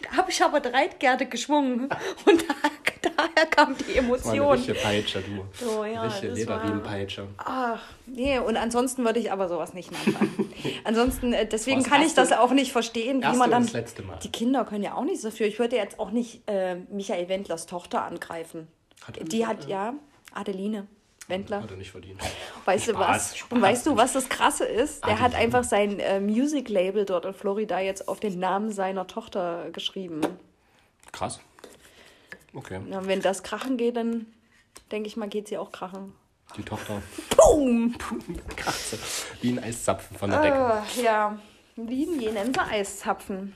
Da 0.02 0.16
habe 0.16 0.30
ich 0.30 0.42
aber 0.42 0.60
Dreitgerte 0.60 1.26
geschwungen. 1.26 1.88
Und 2.24 2.44
da, 2.48 2.54
da 3.02 3.10
daher 3.16 3.46
kam 3.46 3.76
die 3.76 3.84
Das 3.84 3.88
war 3.88 3.92
eine 3.92 4.06
Emotion. 4.06 4.50
richtige 4.50 4.78
Peitsche, 4.78 5.22
du. 5.22 5.64
So, 5.64 5.84
ja, 5.84 6.02
richtige 6.02 6.32
Lederriemenpeitsche. 6.32 7.26
Ach, 7.38 7.82
nee, 8.06 8.38
und 8.38 8.56
ansonsten 8.56 9.04
würde 9.04 9.20
ich 9.20 9.30
aber 9.32 9.48
sowas 9.48 9.74
nicht 9.74 9.90
nachmachen. 9.92 10.52
ansonsten, 10.84 11.32
äh, 11.32 11.46
deswegen 11.46 11.82
kann 11.82 12.02
ich 12.02 12.14
das 12.14 12.32
auch 12.32 12.52
nicht 12.52 12.72
verstehen, 12.72 13.22
wie 13.22 13.36
man 13.36 13.50
dann. 13.50 13.64
das 13.64 13.72
letzte 13.72 14.02
Mal. 14.02 14.18
Die 14.22 14.32
Kinder 14.32 14.64
können 14.64 14.84
ja 14.84 14.94
auch 14.94 15.04
nichts 15.04 15.22
dafür. 15.22 15.46
Ich 15.46 15.58
würde 15.58 15.76
jetzt 15.76 15.98
auch 15.98 16.10
nicht 16.10 16.42
äh, 16.48 16.76
Michael 16.90 17.28
Wendlers 17.28 17.66
Tochter 17.66 18.02
angreifen. 18.02 18.68
Hat 19.06 19.18
die 19.32 19.46
hat, 19.46 19.68
ja, 19.68 19.94
Adeline 20.34 20.86
Wendler. 21.28 21.62
Hat 21.62 21.70
er 21.70 21.76
nicht 21.76 21.90
verdient. 21.90 22.20
Weißt 22.64 22.88
du 22.88 22.92
Spaß, 22.92 23.08
was? 23.08 23.36
Spaß. 23.36 23.52
Und 23.52 23.62
weißt 23.62 23.86
du, 23.86 23.96
was 23.96 24.12
das 24.14 24.28
Krasse 24.28 24.64
ist? 24.64 25.04
Der 25.04 25.20
hat 25.20 25.34
Adeline. 25.34 25.44
einfach 25.44 25.64
sein 25.64 26.00
äh, 26.00 26.20
Music-Label 26.20 27.04
dort 27.04 27.24
in 27.26 27.34
Florida 27.34 27.78
jetzt 27.80 28.08
auf 28.08 28.18
den 28.20 28.38
Namen 28.38 28.72
seiner 28.72 29.06
Tochter 29.06 29.70
geschrieben. 29.72 30.20
Krass. 31.12 31.40
Okay. 32.54 32.80
Na, 32.88 33.06
wenn 33.06 33.20
das 33.20 33.42
krachen 33.42 33.76
geht, 33.76 33.96
dann 33.96 34.26
denke 34.90 35.06
ich 35.08 35.16
mal, 35.16 35.28
geht 35.28 35.48
sie 35.48 35.58
auch 35.58 35.70
krachen. 35.70 36.14
Die 36.56 36.62
Tochter. 36.62 37.02
Boom! 37.36 37.94
Krass. 38.56 38.96
Wie 39.42 39.50
ein 39.50 39.62
Eiszapfen 39.62 40.16
von 40.16 40.30
der 40.30 40.40
Decke. 40.40 40.82
Äh, 40.98 41.02
ja, 41.04 41.38
wie 41.76 42.04
je 42.18 42.32
nennen 42.32 42.54
sie 42.54 42.60
Eiszapfen. 42.60 43.52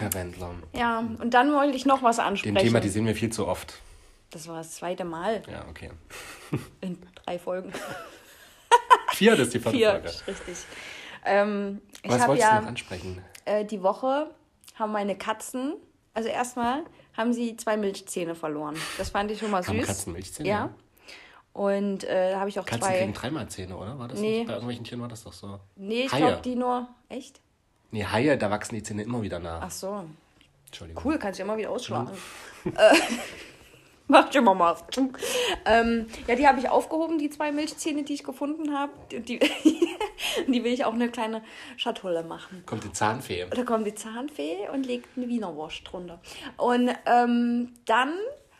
Der 0.00 0.12
Wendler. 0.14 0.50
Ja, 0.72 0.98
und 0.98 1.32
dann 1.34 1.52
wollte 1.52 1.76
ich 1.76 1.86
noch 1.86 2.02
was 2.02 2.16
Den 2.16 2.24
ansprechen. 2.24 2.56
thematisieren 2.56 3.06
wir 3.06 3.14
viel 3.14 3.30
zu 3.30 3.46
oft. 3.46 3.80
Das 4.30 4.46
war 4.48 4.56
das 4.56 4.72
zweite 4.76 5.04
Mal 5.04 5.42
Ja, 5.50 5.64
okay. 5.68 5.90
in 6.80 6.98
drei 7.24 7.38
Folgen. 7.38 7.72
Vier, 9.12 9.32
das 9.32 9.48
ist 9.48 9.54
die 9.54 9.60
vierte 9.60 9.76
Vier, 9.76 9.90
Folge. 9.90 10.08
richtig. 10.26 10.56
Ähm, 11.24 11.80
ich 12.02 12.10
Was 12.10 12.26
wolltest 12.28 12.46
du 12.46 12.50
ja 12.52 12.60
noch 12.60 12.68
ansprechen? 12.68 13.22
äh, 13.44 13.64
die 13.64 13.82
Woche 13.82 14.30
haben 14.76 14.92
meine 14.92 15.16
Katzen, 15.18 15.74
also 16.14 16.28
erstmal 16.28 16.84
haben 17.16 17.32
sie 17.32 17.56
zwei 17.56 17.76
Milchzähne 17.76 18.34
verloren. 18.34 18.76
Das 18.96 19.10
fand 19.10 19.30
ich 19.30 19.40
schon 19.40 19.50
mal 19.50 19.66
Haben 19.66 19.78
süß. 19.78 19.86
Katzen 19.86 20.12
Milchzähne? 20.12 20.48
Ja. 20.48 20.70
Und 21.52 22.04
äh, 22.04 22.32
da 22.32 22.38
habe 22.40 22.48
ich 22.48 22.60
auch 22.60 22.64
Katzen 22.64 22.82
zwei. 22.82 22.98
kriegen 22.98 23.12
dreimal 23.12 23.48
Zähne, 23.48 23.76
oder? 23.76 23.98
War 23.98 24.06
das 24.06 24.20
Nee. 24.20 24.38
nicht? 24.38 24.46
Bei 24.46 24.52
irgendwelchen 24.52 24.84
Tieren 24.84 25.00
war 25.00 25.08
das 25.08 25.24
doch 25.24 25.32
so. 25.32 25.58
Nee, 25.74 26.02
ich 26.02 26.12
glaube 26.12 26.40
die 26.44 26.54
nur. 26.54 26.86
Echt? 27.08 27.40
Nee, 27.90 28.04
Haie, 28.04 28.38
da 28.38 28.50
wachsen 28.50 28.76
die 28.76 28.82
Zähne 28.84 29.02
immer 29.02 29.22
wieder 29.22 29.40
nach. 29.40 29.62
Ach 29.62 29.70
so. 29.70 30.04
Entschuldigung. 30.66 31.02
Cool, 31.04 31.18
kannst 31.18 31.40
du 31.40 31.42
immer 31.42 31.56
wieder 31.56 31.70
ausschlagen. 31.70 32.10
äh, 32.66 32.70
mach 34.10 34.32
schon 34.32 34.44
mal 34.44 34.54
mal. 34.54 34.76
Ähm, 35.66 36.06
ja, 36.26 36.34
die 36.34 36.48
habe 36.48 36.58
ich 36.58 36.68
aufgehoben, 36.68 37.18
die 37.18 37.30
zwei 37.30 37.52
Milchzähne, 37.52 38.02
die 38.02 38.14
ich 38.14 38.24
gefunden 38.24 38.76
habe. 38.76 38.92
Die, 39.10 39.20
die, 39.20 39.38
die 40.46 40.64
will 40.64 40.72
ich 40.72 40.84
auch 40.84 40.94
eine 40.94 41.10
kleine 41.10 41.42
Schatulle 41.76 42.22
machen. 42.24 42.62
Kommt 42.66 42.84
die 42.84 42.92
Zahnfee. 42.92 43.46
Da 43.50 43.62
kommt 43.64 43.86
die 43.86 43.94
Zahnfee 43.94 44.68
und 44.72 44.86
legt 44.86 45.16
eine 45.16 45.28
Wiener 45.28 45.54
Wurst 45.54 45.82
drunter. 45.84 46.20
Und 46.56 46.90
ähm, 47.06 47.74
dann 47.84 48.14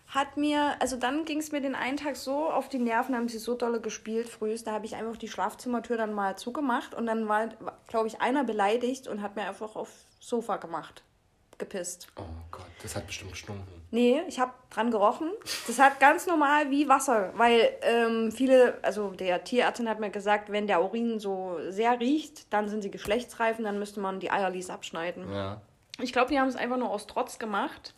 hat 0.08 0.36
mir, 0.36 0.76
also 0.80 0.96
dann 0.96 1.24
ging 1.24 1.38
es 1.38 1.52
mir 1.52 1.60
den 1.60 1.74
einen 1.74 1.98
Tag 1.98 2.16
so 2.16 2.48
auf 2.48 2.68
die 2.68 2.78
Nerven, 2.78 3.14
haben 3.14 3.28
sie 3.28 3.38
so 3.38 3.54
dolle 3.54 3.80
gespielt 3.80 4.28
frühst, 4.28 4.66
da 4.66 4.72
habe 4.72 4.86
ich 4.86 4.96
einfach 4.96 5.18
die 5.18 5.28
Schlafzimmertür 5.28 5.98
dann 5.98 6.14
mal 6.14 6.36
zugemacht 6.36 6.94
und 6.94 7.06
dann 7.06 7.28
war, 7.28 7.50
glaube 7.88 8.06
ich, 8.06 8.20
einer 8.22 8.44
beleidigt 8.44 9.06
und 9.06 9.20
hat 9.20 9.36
mir 9.36 9.46
einfach 9.46 9.76
aufs 9.76 10.06
Sofa 10.18 10.56
gemacht, 10.56 11.02
gepisst. 11.58 12.08
Oh 12.16 12.22
Gott, 12.50 12.66
das 12.82 12.96
hat 12.96 13.06
bestimmt 13.06 13.32
gestunken. 13.32 13.78
Nee, 13.90 14.22
ich 14.28 14.38
habe 14.38 14.52
dran 14.70 14.90
gerochen. 14.90 15.30
Das 15.66 15.78
hat 15.78 15.98
ganz 15.98 16.26
normal 16.26 16.70
wie 16.70 16.88
Wasser, 16.88 17.32
weil 17.36 17.70
ähm, 17.82 18.30
viele, 18.30 18.78
also 18.82 19.10
der 19.10 19.44
Tierärztin 19.44 19.88
hat 19.88 19.98
mir 19.98 20.10
gesagt, 20.10 20.52
wenn 20.52 20.66
der 20.66 20.82
Urin 20.82 21.18
so 21.18 21.58
sehr 21.70 21.98
riecht, 21.98 22.52
dann 22.52 22.68
sind 22.68 22.82
sie 22.82 22.90
geschlechtsreif 22.90 23.58
und 23.58 23.64
dann 23.64 23.78
müsste 23.78 24.00
man 24.00 24.20
die 24.20 24.30
Eierlis 24.30 24.68
abschneiden. 24.68 25.32
Ja. 25.32 25.60
Ich 26.00 26.12
glaube, 26.12 26.30
die 26.30 26.38
haben 26.38 26.48
es 26.48 26.56
einfach 26.56 26.76
nur 26.76 26.90
aus 26.90 27.06
Trotz 27.06 27.38
gemacht. 27.38 27.94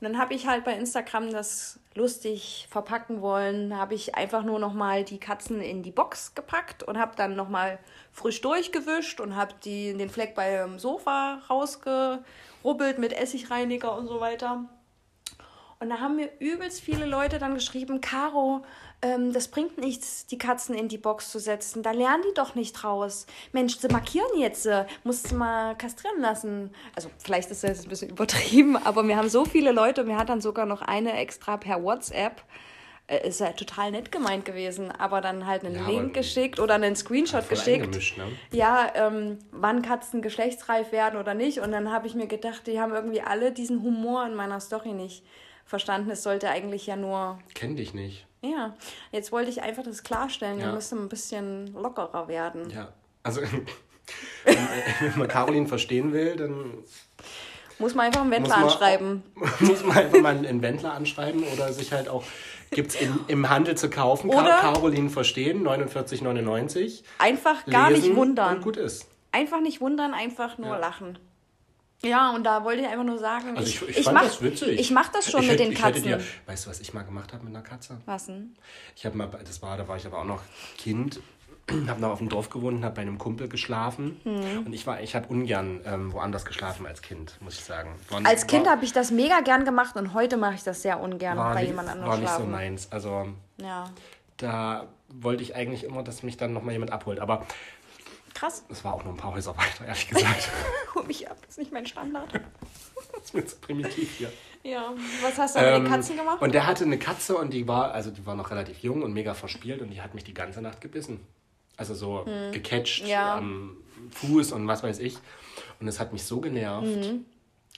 Und 0.00 0.08
dann 0.08 0.18
habe 0.18 0.34
ich 0.34 0.48
halt 0.48 0.64
bei 0.64 0.74
Instagram 0.74 1.30
das 1.30 1.78
lustig 1.94 2.66
verpacken 2.68 3.20
wollen, 3.20 3.76
habe 3.76 3.94
ich 3.94 4.16
einfach 4.16 4.42
nur 4.42 4.58
noch 4.58 4.72
mal 4.72 5.04
die 5.04 5.20
Katzen 5.20 5.60
in 5.60 5.84
die 5.84 5.92
Box 5.92 6.34
gepackt 6.34 6.82
und 6.82 6.98
habe 6.98 7.14
dann 7.14 7.36
noch 7.36 7.48
mal 7.48 7.78
frisch 8.10 8.40
durchgewischt 8.40 9.20
und 9.20 9.36
habe 9.36 9.54
die 9.64 9.96
den 9.96 10.10
Fleck 10.10 10.34
beim 10.34 10.80
Sofa 10.80 11.40
rausgerubbelt 12.62 12.98
mit 12.98 13.12
Essigreiniger 13.12 13.96
und 13.96 14.08
so 14.08 14.20
weiter. 14.20 14.64
Und 15.80 15.90
da 15.90 15.98
haben 15.98 16.14
mir 16.14 16.30
übelst 16.38 16.80
viele 16.80 17.06
Leute 17.06 17.40
dann 17.40 17.54
geschrieben, 17.54 18.00
Caro, 18.00 18.64
ähm, 19.02 19.32
das 19.32 19.48
bringt 19.48 19.78
nichts, 19.78 20.26
die 20.26 20.38
Katzen 20.38 20.76
in 20.76 20.86
die 20.86 20.96
Box 20.96 21.32
zu 21.32 21.40
setzen. 21.40 21.82
Da 21.82 21.90
lernen 21.90 22.22
die 22.28 22.34
doch 22.34 22.54
nicht 22.54 22.84
raus. 22.84 23.26
Mensch, 23.50 23.76
sie 23.76 23.88
markieren 23.88 24.38
jetzt, 24.38 24.68
musst 25.02 25.32
du 25.32 25.34
mal 25.34 25.74
kastrieren 25.76 26.20
lassen. 26.20 26.70
Also 26.94 27.10
vielleicht 27.18 27.50
ist 27.50 27.64
das 27.64 27.70
jetzt 27.70 27.86
ein 27.86 27.88
bisschen 27.88 28.10
übertrieben, 28.10 28.76
aber 28.76 29.02
mir 29.02 29.16
haben 29.16 29.28
so 29.28 29.44
viele 29.44 29.72
Leute, 29.72 30.04
mir 30.04 30.16
hat 30.16 30.28
dann 30.28 30.40
sogar 30.40 30.66
noch 30.66 30.82
eine 30.82 31.14
extra 31.14 31.56
per 31.56 31.82
WhatsApp, 31.82 32.42
ist 33.08 33.40
ja 33.40 33.52
total 33.52 33.90
nett 33.90 34.10
gemeint 34.12 34.44
gewesen, 34.44 34.90
aber 34.90 35.20
dann 35.20 35.46
halt 35.46 35.64
einen 35.64 35.74
Ja, 35.74 35.86
Link 35.86 36.14
geschickt 36.14 36.58
oder 36.60 36.74
einen 36.74 36.96
Screenshot 36.96 37.48
geschickt 37.48 37.94
ne? 38.16 38.24
ja, 38.52 38.90
ähm, 38.94 39.38
wann 39.50 39.82
Katzen 39.82 40.22
geschlechtsreif 40.22 40.92
werden 40.92 41.18
oder 41.20 41.34
nicht. 41.34 41.58
Und 41.60 41.72
dann 41.72 41.92
habe 41.92 42.06
ich 42.06 42.14
mir 42.14 42.26
gedacht, 42.26 42.66
die 42.66 42.80
haben 42.80 42.94
irgendwie 42.94 43.20
alle 43.20 43.52
diesen 43.52 43.82
Humor 43.82 44.24
in 44.26 44.34
meiner 44.34 44.60
Story 44.60 44.92
nicht 44.92 45.24
verstanden. 45.66 46.10
Es 46.10 46.22
sollte 46.22 46.48
eigentlich 46.48 46.86
ja 46.86 46.96
nur, 46.96 47.38
Kenn 47.54 47.76
dich 47.76 47.92
nicht. 47.92 48.26
ja, 48.40 48.74
jetzt 49.10 49.30
wollte 49.32 49.50
ich 49.50 49.62
einfach 49.62 49.82
das 49.82 50.02
klarstellen. 50.04 50.58
Wir 50.58 50.66
Ja. 50.66 50.72
müssen 50.72 50.98
ein 51.02 51.08
bisschen 51.08 51.72
lockerer 51.74 52.28
werden. 52.28 52.70
Ja. 52.70 52.92
Also, 53.24 53.42
wenn, 54.44 55.18
man 55.18 55.28
Caroline 55.28 55.66
verstehen 55.66 56.12
will, 56.12 56.36
dann 56.36 56.72
Muss 57.78 57.94
man 57.94 58.06
einfach 58.06 58.22
einen 58.22 58.30
Wendler 58.30 58.56
man- 58.56 58.64
anschreiben. 58.64 59.22
muss 59.60 59.84
man 59.84 59.96
einfach 59.98 60.20
mal 60.20 60.36
einen 60.36 60.62
Wendler 60.62 60.94
anschreiben 60.94 61.42
oder 61.44 61.72
sich 61.72 61.92
halt 61.92 62.08
auch, 62.08 62.24
gibt 62.72 62.94
es 62.94 63.00
im 63.28 63.48
Handel 63.48 63.76
zu 63.76 63.88
kaufen, 63.90 64.30
Ka- 64.30 64.40
Oder- 64.42 64.58
Caroline 64.60 65.10
verstehen, 65.10 65.62
49,99. 65.66 67.02
Einfach 67.18 67.64
gar 67.66 67.90
lesen 67.90 68.08
nicht 68.08 68.16
wundern. 68.16 68.56
Und 68.56 68.62
gut 68.62 68.76
ist. 68.76 69.06
Einfach 69.30 69.60
nicht 69.60 69.80
wundern, 69.80 70.14
einfach 70.14 70.58
nur 70.58 70.68
Ja. 70.68 70.76
lachen. 70.78 71.18
Ja, 72.04 72.32
und 72.34 72.42
da 72.44 72.64
wollte 72.64 72.82
ich 72.82 72.88
einfach 72.88 73.04
nur 73.04 73.18
sagen, 73.18 73.56
Also 73.56 73.68
ich, 73.68 73.96
ich, 73.98 74.04
fand 74.04 74.16
mach, 74.16 74.24
das 74.24 74.42
witzig. 74.42 74.80
Ich 74.80 74.90
mache 74.90 75.12
das 75.12 75.30
schon 75.30 75.40
ich 75.42 75.46
mit 75.48 75.60
hätte, 75.60 75.62
den 75.70 75.72
ich 75.72 75.78
Katzen. 75.80 76.02
Dir, 76.02 76.20
weißt 76.46 76.66
du, 76.66 76.70
was 76.70 76.80
ich 76.80 76.92
mal 76.92 77.02
gemacht 77.02 77.32
habe 77.32 77.44
mit 77.44 77.54
einer 77.54 77.62
Katze? 77.64 78.00
Was 78.06 78.26
denn? 78.26 78.56
Ich 78.96 79.06
habe 79.06 79.16
mal, 79.16 79.28
das 79.28 79.62
war, 79.62 79.76
da 79.76 79.86
war 79.86 79.96
ich 79.96 80.04
aber 80.04 80.18
auch 80.18 80.24
noch 80.24 80.42
Kind, 80.78 81.20
habe 81.88 82.00
noch 82.00 82.10
auf 82.10 82.18
dem 82.18 82.28
Dorf 82.28 82.50
gewohnt, 82.50 82.84
habe 82.84 82.94
bei 82.96 83.02
einem 83.02 83.18
Kumpel 83.18 83.48
geschlafen 83.48 84.20
Hm. 84.24 84.66
und 84.66 84.72
ich 84.72 84.86
war, 84.86 85.00
ich 85.00 85.14
habe 85.14 85.28
ungern 85.28 85.80
ähm, 85.84 86.12
woanders 86.12 86.44
geschlafen 86.44 86.86
als 86.86 87.02
Kind, 87.02 87.36
muss 87.40 87.54
ich 87.54 87.64
sagen. 87.64 87.94
War, 88.08 88.20
Als 88.24 88.46
Kind 88.46 88.68
habe 88.68 88.84
ich 88.84 88.92
das 88.92 89.10
mega 89.10 89.40
gern 89.40 89.64
gemacht 89.64 89.96
und 89.96 90.12
heute 90.14 90.36
mache 90.36 90.54
ich 90.54 90.62
das 90.62 90.82
sehr 90.82 91.00
ungern 91.00 91.36
bei 91.36 91.60
nicht- 91.60 91.68
jemand 91.68 91.88
anderem 91.88 92.10
war 92.10 92.16
nicht 92.18 92.28
so 92.28 92.34
schlafen. 92.36 92.50
meins. 92.50 92.88
Also 92.90 93.26
ja, 93.60 93.90
da 94.38 94.88
wollte 95.08 95.42
ich 95.42 95.54
eigentlich 95.54 95.84
immer, 95.84 96.02
dass 96.02 96.22
mich 96.22 96.36
dann 96.36 96.52
nochmal 96.52 96.72
jemand 96.72 96.90
abholt. 96.90 97.20
Aber 97.20 97.46
krass. 98.34 98.64
es 98.68 98.84
war 98.84 98.94
auch 98.94 99.04
nur 99.04 99.12
ein 99.14 99.18
paar 99.18 99.32
Häuser 99.34 99.56
weiter, 99.56 99.86
ehrlich 99.86 100.08
gesagt. 100.08 100.50
Hol 100.94 101.04
mich 101.04 101.30
ab, 101.30 101.36
das 101.42 101.50
ist 101.50 101.58
nicht 101.58 101.72
mein 101.72 101.86
Standard. 101.86 102.28
das 103.12 103.24
ist 103.24 103.34
mir 103.34 103.46
zu 103.46 103.56
primitiv 103.56 104.10
hier. 104.18 104.32
Ja, 104.64 104.92
was 105.22 105.38
hast 105.38 105.56
du 105.56 105.60
mit 105.60 105.68
den 105.68 105.86
Ähm, 105.86 105.90
Katzen 105.92 106.16
gemacht? 106.16 106.40
Und 106.40 106.54
der 106.54 106.66
hatte 106.66 106.84
eine 106.84 106.98
Katze 106.98 107.36
und 107.36 107.52
die 107.52 107.66
war, 107.66 107.92
also 107.92 108.10
die 108.10 108.24
war 108.26 108.34
noch 108.36 108.50
relativ 108.50 108.78
jung 108.82 109.02
und 109.02 109.12
mega 109.12 109.34
verspielt 109.34 109.80
und 109.82 109.90
die 109.90 110.00
hat 110.00 110.14
mich 110.14 110.22
die 110.24 110.34
ganze 110.34 110.60
Nacht 110.62 110.80
gebissen. 110.80 111.20
Also 111.82 111.94
so 111.96 112.24
gecatcht 112.52 113.00
Hm. 113.02 113.08
Ja. 113.08 113.36
am 113.38 113.76
Fuß 114.12 114.52
und 114.52 114.68
was 114.68 114.84
weiß 114.84 115.00
ich. 115.00 115.16
Und 115.80 115.88
es 115.88 115.98
hat 115.98 116.12
mich 116.12 116.22
so 116.22 116.40
genervt. 116.40 116.86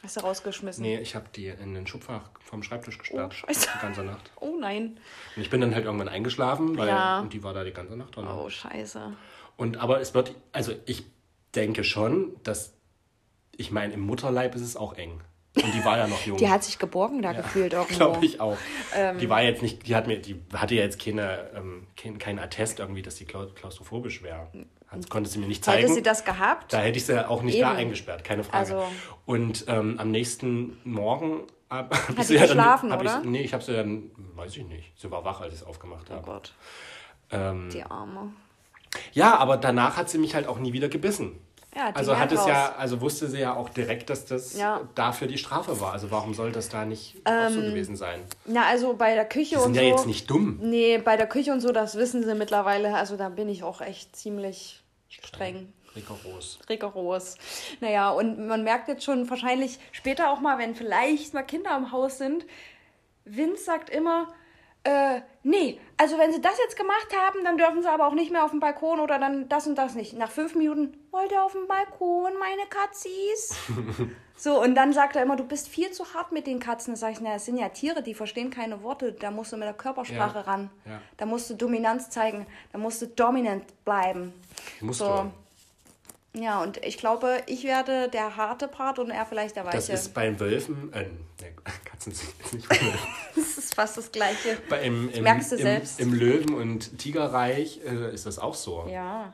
Hast 0.03 0.17
du 0.19 0.21
rausgeschmissen? 0.21 0.83
Nee, 0.83 0.99
ich 1.01 1.15
habe 1.15 1.25
die 1.35 1.47
in 1.47 1.73
den 1.73 1.87
Schubfach 1.87 2.29
vom 2.41 2.63
Schreibtisch 2.63 2.99
gesperrt. 2.99 3.33
Oh, 3.33 3.47
scheiße. 3.47 3.69
Die 3.75 3.81
ganze 3.81 4.03
Nacht. 4.05 4.31
Oh 4.41 4.57
nein. 4.61 4.99
Und 5.37 5.43
ich 5.43 5.49
bin 5.49 5.63
dann 5.63 5.75
halt 5.75 5.87
irgendwann 5.87 6.11
eingeschlafen, 6.11 6.77
weil 6.77 6.89
Ja. 6.89 7.21
und 7.21 7.33
die 7.33 7.43
war 7.43 7.55
da 7.55 7.65
die 7.65 7.73
ganze 7.73 7.97
Nacht 7.97 8.15
drin. 8.15 8.27
Oh, 8.27 8.51
scheiße. 8.51 9.17
Und 9.57 9.79
aber 9.79 10.01
es 10.03 10.13
wird, 10.13 10.35
also 10.53 10.73
ich 10.85 11.07
denke 11.55 11.83
schon, 11.83 12.37
dass, 12.43 12.75
ich 13.57 13.71
meine, 13.71 13.95
im 13.95 14.01
Mutterleib 14.01 14.55
ist 14.55 14.61
es 14.63 14.77
auch 14.77 14.93
eng. 14.95 15.23
Und 15.57 15.73
die 15.73 15.85
war 15.85 15.97
ja 15.99 16.07
noch 16.09 16.25
jung. 16.27 16.37
Die 16.37 16.49
hat 16.49 16.65
sich 16.65 16.79
geborgen 16.79 17.23
da 17.23 17.33
gefühlt 17.33 17.73
irgendwo. 17.75 17.95
Glaube 17.97 18.25
ich 18.27 18.41
auch. 18.41 18.57
Ähm. 18.95 19.19
die 19.19 19.29
war 19.31 19.43
jetzt 19.43 19.63
nicht, 19.63 19.87
die 19.87 19.95
hat 19.95 20.07
mir, 20.09 20.19
die 20.21 20.43
hatte 20.53 20.75
ja 20.75 20.83
jetzt 20.83 21.03
keine, 21.03 21.51
ähm, 21.55 21.87
kein, 21.97 22.19
kein 22.19 22.39
Attest 22.41 22.81
irgendwie, 22.81 23.03
dass 23.03 23.21
klau- 23.21 23.53
klaustrophobisch 23.55 24.23
wäre. 24.23 24.49
Hat, 24.89 25.09
konnte 25.11 25.31
sie 25.31 25.39
mir 25.39 25.47
nicht 25.47 25.65
zeigen. 25.65 25.83
Hätte 25.83 25.95
sie 25.95 26.03
das 26.03 26.25
gehabt? 26.25 26.73
da 26.73 26.79
hätte 26.81 26.99
ich 26.99 27.07
sie 27.07 27.29
auch 27.29 27.43
nicht 27.43 27.61
da 27.61 27.71
Eben. 27.71 27.79
eingesperrt, 27.81 28.25
keine 28.25 28.43
Frage. 28.45 28.59
Also- 28.59 28.85
Und 29.27 29.65
ähm, 29.69 29.99
am 29.99 30.11
nächsten 30.11 30.77
Morgen 30.85 31.43
hab, 31.71 31.93
hab 32.09 32.19
ich 32.19 32.25
sie 32.27 32.35
ja 32.35 32.43
geschlafen, 32.43 32.93
hab 32.93 33.01
oder? 33.01 33.21
Ich, 33.23 33.29
nee, 33.31 33.41
ich 33.43 33.53
habe 33.55 33.63
sie 33.63 33.73
dann, 33.75 34.11
weiß 34.35 34.57
ich 34.57 34.65
nicht. 34.67 34.93
Sie 35.01 35.11
war 35.11 35.25
wach, 35.25 35.41
als 35.41 35.55
ich 35.55 35.61
es 35.61 35.67
aufgemacht 35.67 36.07
Oh 36.11 36.15
habe. 36.15 36.25
Gott, 36.27 36.55
ähm, 37.31 37.69
die 37.73 37.83
Arme. 37.85 38.33
ja, 39.13 39.37
aber 39.37 39.57
danach 39.57 39.97
hat 39.97 40.11
sie 40.11 40.19
mich 40.19 40.35
halt 40.35 40.47
auch 40.47 40.59
nie 40.59 40.73
wieder 40.73 40.89
gebissen. 40.89 41.33
Ja, 41.75 41.91
Also 41.93 42.17
hat 42.19 42.31
es 42.31 42.47
ja, 42.47 42.75
also 42.79 43.01
wusste 43.01 43.29
sie 43.29 43.41
ja 43.41 43.55
auch 43.55 43.69
direkt, 43.69 44.09
dass 44.11 44.25
das 44.27 44.57
Ja. 44.57 44.83
dafür 44.95 45.27
die 45.27 45.39
Strafe 45.39 45.81
war. 45.81 45.93
Also 45.93 46.11
warum 46.11 46.33
soll 46.35 46.53
das 46.53 46.69
da 46.69 46.85
nicht 46.85 47.17
auch 47.25 47.49
so 47.49 47.61
gewesen 47.61 47.97
sein? 47.97 48.21
Na, 48.45 48.65
also 48.67 48.95
bei 48.95 49.15
der 49.15 49.25
Küche 49.25 49.57
Die 49.57 49.61
sind 49.61 49.71
und 49.71 49.75
ja 49.75 49.81
so. 49.83 49.89
jetzt 49.89 50.07
nicht 50.07 50.31
dumm. 50.31 50.59
Nee, 50.63 50.99
bei 50.99 51.17
der 51.17 51.27
Küche 51.27 51.53
und 51.53 51.61
so, 51.61 51.73
das 51.73 51.97
wissen 51.97 52.23
sie 52.23 52.35
mittlerweile. 52.35 52.95
Also 52.95 53.17
da 53.17 53.29
bin 53.29 53.49
ich 53.49 53.65
auch 53.65 53.81
echt 53.81 54.15
ziemlich 54.15 54.83
streng. 55.09 55.73
Rigoros. 55.97 56.59
rigoros. 56.69 57.37
Naja, 57.81 58.11
und 58.11 58.47
man 58.49 58.65
merkt 58.65 58.89
jetzt 58.89 59.05
schon 59.05 59.29
wahrscheinlich 59.31 59.79
später 59.93 60.31
auch 60.31 60.41
mal, 60.41 60.59
wenn 60.59 60.75
vielleicht 60.75 61.35
mal 61.35 61.43
Kinder 61.45 61.77
im 61.77 61.93
Haus 61.93 62.19
sind, 62.19 62.45
Vince 63.25 63.63
sagt 63.65 63.91
immer, 63.91 64.29
äh, 64.85 65.21
nee, 65.43 65.81
also 65.97 66.19
wenn 66.19 66.33
sie 66.33 66.41
das 66.41 66.59
jetzt 66.59 66.77
gemacht 66.77 67.09
haben, 67.17 67.43
dann 67.45 67.57
dürfen 67.59 67.83
sie 67.83 67.89
aber 67.91 68.07
auch 68.07 68.15
nicht 68.15 68.31
mehr 68.31 68.45
auf 68.45 68.51
den 68.51 68.61
Balkon 68.61 69.01
oder 69.01 69.19
dann 69.19 69.49
das 69.49 69.67
und 69.67 69.77
das 69.77 69.95
nicht. 69.95 70.13
Nach 70.15 70.31
fünf 70.31 70.55
Minuten, 70.55 70.97
wollt 71.11 71.33
ihr 71.33 71.43
auf 71.43 71.53
den 71.53 71.67
Balkon, 71.67 72.33
meine 72.39 72.63
Katzis? 72.69 73.57
so, 74.37 74.61
und 74.63 74.75
dann 74.75 74.93
sagt 74.93 75.17
er 75.17 75.23
immer, 75.23 75.37
du 75.37 75.45
bist 75.45 75.69
viel 75.69 75.91
zu 75.91 76.15
hart 76.15 76.33
mit 76.33 76.47
den 76.47 76.61
Katzen. 76.61 76.95
Da 76.95 76.99
sag 76.99 77.13
ich, 77.13 77.21
na, 77.21 77.35
es 77.35 77.45
sind 77.47 77.57
ja 77.57 77.69
Tiere, 77.71 78.03
die 78.03 78.15
verstehen 78.15 78.51
keine 78.51 78.83
Worte. 78.83 79.13
Da 79.13 79.31
musst 79.31 79.53
du 79.53 79.57
mit 79.57 79.67
der 79.67 79.75
Körpersprache 79.75 80.39
Ja. 80.39 80.45
ran. 80.45 80.71
Ja. 80.85 81.01
Da 81.17 81.27
musst 81.27 81.49
du 81.51 81.55
Dominanz 81.55 82.11
zeigen. 82.11 82.47
Da 82.73 82.79
musst 82.79 83.01
du 83.03 83.07
dominant 83.07 83.65
bleiben. 83.85 84.33
Musst 84.81 84.99
So. 85.01 85.07
du. 85.07 85.31
Ja, 86.37 86.63
und 86.63 86.85
ich 86.85 86.99
glaube, 86.99 87.43
ich 87.47 87.63
werde 87.63 88.09
der 88.09 88.37
harte 88.37 88.67
Part 88.67 88.99
und 88.99 89.11
er 89.11 89.25
vielleicht 89.25 89.55
der 89.55 89.65
Das 89.65 89.89
weiche. 89.89 89.93
ist 89.93 90.15
bei 90.15 90.39
Wölfen, 90.41 90.93
äh, 90.93 91.05
Katzen 91.85 92.13
sind 92.13 92.53
nicht 92.53 92.69
Wölfe. 92.69 92.99
Das 93.37 93.59
ist 93.59 93.75
fast 93.75 93.97
das 93.97 94.11
Gleiche. 94.11 94.59
Bei, 94.69 94.83
im, 94.83 95.11
im, 95.11 95.23
merkst 95.23 95.53
du 95.53 95.57
im, 95.57 95.63
selbst. 95.63 96.01
Im 96.01 96.13
Löwen- 96.13 96.55
und 96.55 96.99
Tigerreich 96.99 97.81
äh, 97.87 98.13
ist 98.13 98.27
das 98.27 98.39
auch 98.39 98.55
so. 98.55 98.87
Ja. 98.91 99.33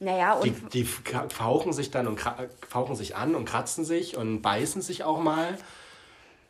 Naja, 0.00 0.34
und 0.34 0.44
Die, 0.72 0.84
die 0.84 0.84
fauchen 0.84 1.72
sich 1.72 1.90
dann 1.90 2.06
und 2.06 2.20
fauchen 2.68 2.94
sich 2.94 3.16
an 3.16 3.34
und 3.34 3.44
kratzen 3.46 3.84
sich 3.84 4.16
und 4.16 4.42
beißen 4.42 4.80
sich 4.80 5.02
auch 5.04 5.20
mal. 5.20 5.58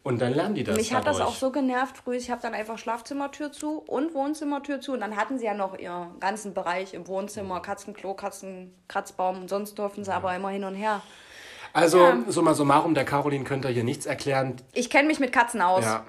Und 0.05 0.21
dann 0.21 0.33
lernen 0.33 0.55
die 0.55 0.65
das. 0.65 0.77
mich 0.77 0.95
hat 0.95 1.07
das 1.07 1.21
auch 1.21 1.35
so 1.35 1.51
genervt 1.51 1.99
früh. 1.99 2.17
Ich 2.17 2.31
habe 2.31 2.41
dann 2.41 2.55
einfach 2.55 2.79
Schlafzimmertür 2.79 3.53
zu 3.53 3.79
und 3.81 4.15
Wohnzimmertür 4.15 4.81
zu. 4.81 4.93
Und 4.93 5.01
dann 5.01 5.17
hatten 5.17 5.39
sie 5.39 5.45
ja 5.45 5.55
noch 5.55 5.77
ihren 5.79 6.19
ganzen 6.21 6.55
Bereich 6.55 6.95
im 6.95 7.07
Wohnzimmer, 7.07 7.61
Katzenklo, 7.61 8.15
Katzenkratzbaum 8.15 9.43
und 9.43 9.49
sonst 9.51 9.79
durften 9.79 10.05
sie 10.05 10.15
aber 10.15 10.35
immer 10.35 10.49
hin 10.51 10.65
und 10.65 10.75
her. 10.77 11.03
Also, 11.75 11.99
Ja. 12.01 12.17
summa 12.29 12.55
summarum, 12.55 12.95
der 12.95 13.05
Caroline 13.05 13.45
könnt 13.45 13.65
ihr 13.67 13.71
hier 13.71 13.85
nichts 13.85 14.07
erklären. 14.07 14.57
Ich 14.73 14.89
kenne 14.89 15.09
mich 15.09 15.21
mit 15.21 15.33
Katzen 15.33 15.61
aus. 15.61 15.85
Ja, 15.85 16.05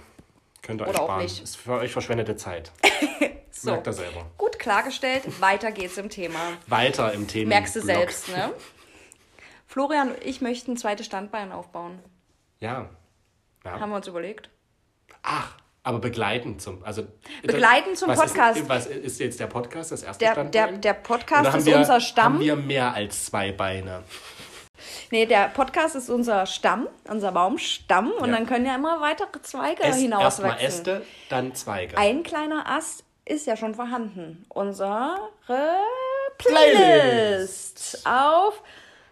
könnt 0.61 0.79
ihr 0.81 0.85
euch 0.85 0.91
Oder 0.91 1.01
auch 1.01 1.05
sparen. 1.07 1.21
nicht. 1.23 1.43
Ist 1.43 1.57
für 1.57 1.73
euch 1.73 1.91
verschwendete 1.91 2.37
Zeit. 2.37 2.71
so. 3.51 3.71
Merkt 3.71 3.87
ihr 3.87 3.93
selber. 3.93 4.25
Gut 4.37 4.57
klargestellt, 4.59 5.41
weiter 5.41 5.71
geht's 5.71 5.97
im 5.97 6.09
Thema. 6.09 6.39
Weiter 6.67 7.11
im 7.11 7.27
Thema. 7.27 7.49
Merkst 7.49 7.75
du 7.75 7.81
selbst, 7.81 8.29
ne? 8.29 8.51
Florian 9.67 10.11
und 10.11 10.23
ich 10.23 10.39
möchten 10.41 10.71
ein 10.73 10.77
zweites 10.77 11.05
Standbein 11.05 11.51
aufbauen. 11.51 11.99
Ja. 12.59 12.89
Ja. 13.65 13.79
Haben 13.79 13.89
wir 13.89 13.95
uns 13.97 14.07
überlegt. 14.07 14.49
Ach, 15.23 15.55
aber 15.83 15.99
begleitend 15.99 16.61
zum. 16.61 16.83
Also, 16.83 17.03
Begleitend 17.41 17.97
zum 17.97 18.09
was 18.09 18.19
Podcast. 18.19 18.59
Ist, 18.59 18.69
was 18.69 18.85
ist 18.85 19.19
jetzt 19.19 19.39
der 19.39 19.47
Podcast, 19.47 19.91
das 19.91 20.03
erste 20.03 20.23
Der, 20.25 20.33
Standbein? 20.33 20.51
der, 20.51 20.93
der 20.93 20.93
Podcast 20.93 21.55
ist 21.57 21.65
wir, 21.65 21.77
unser 21.77 21.99
Stamm. 22.01 22.33
Haben 22.35 22.39
wir 22.39 22.55
mehr 22.55 22.93
als 22.93 23.25
zwei 23.25 23.51
Beine? 23.51 24.03
Nee, 25.11 25.25
der 25.25 25.49
Podcast 25.49 25.95
ist 25.95 26.09
unser 26.09 26.45
Stamm, 26.45 26.87
unser 27.09 27.31
Baumstamm. 27.31 28.11
Und 28.11 28.29
Ja. 28.29 28.35
dann 28.37 28.45
können 28.45 28.65
ja 28.65 28.75
immer 28.75 29.01
weitere 29.01 29.41
Zweige 29.41 29.81
Es, 29.81 29.87
erstmal 29.97 30.01
hinauswachsen. 30.19 30.67
Äste, 30.67 31.05
dann 31.29 31.53
Zweige. 31.55 31.97
Ein 31.97 32.23
kleiner 32.23 32.65
Ast 32.69 33.03
ist 33.25 33.45
ja 33.47 33.57
schon 33.57 33.75
vorhanden. 33.75 34.45
Unsere 34.49 35.17
Playlist. 36.37 36.37
Playlist 36.37 38.07
auf 38.07 38.61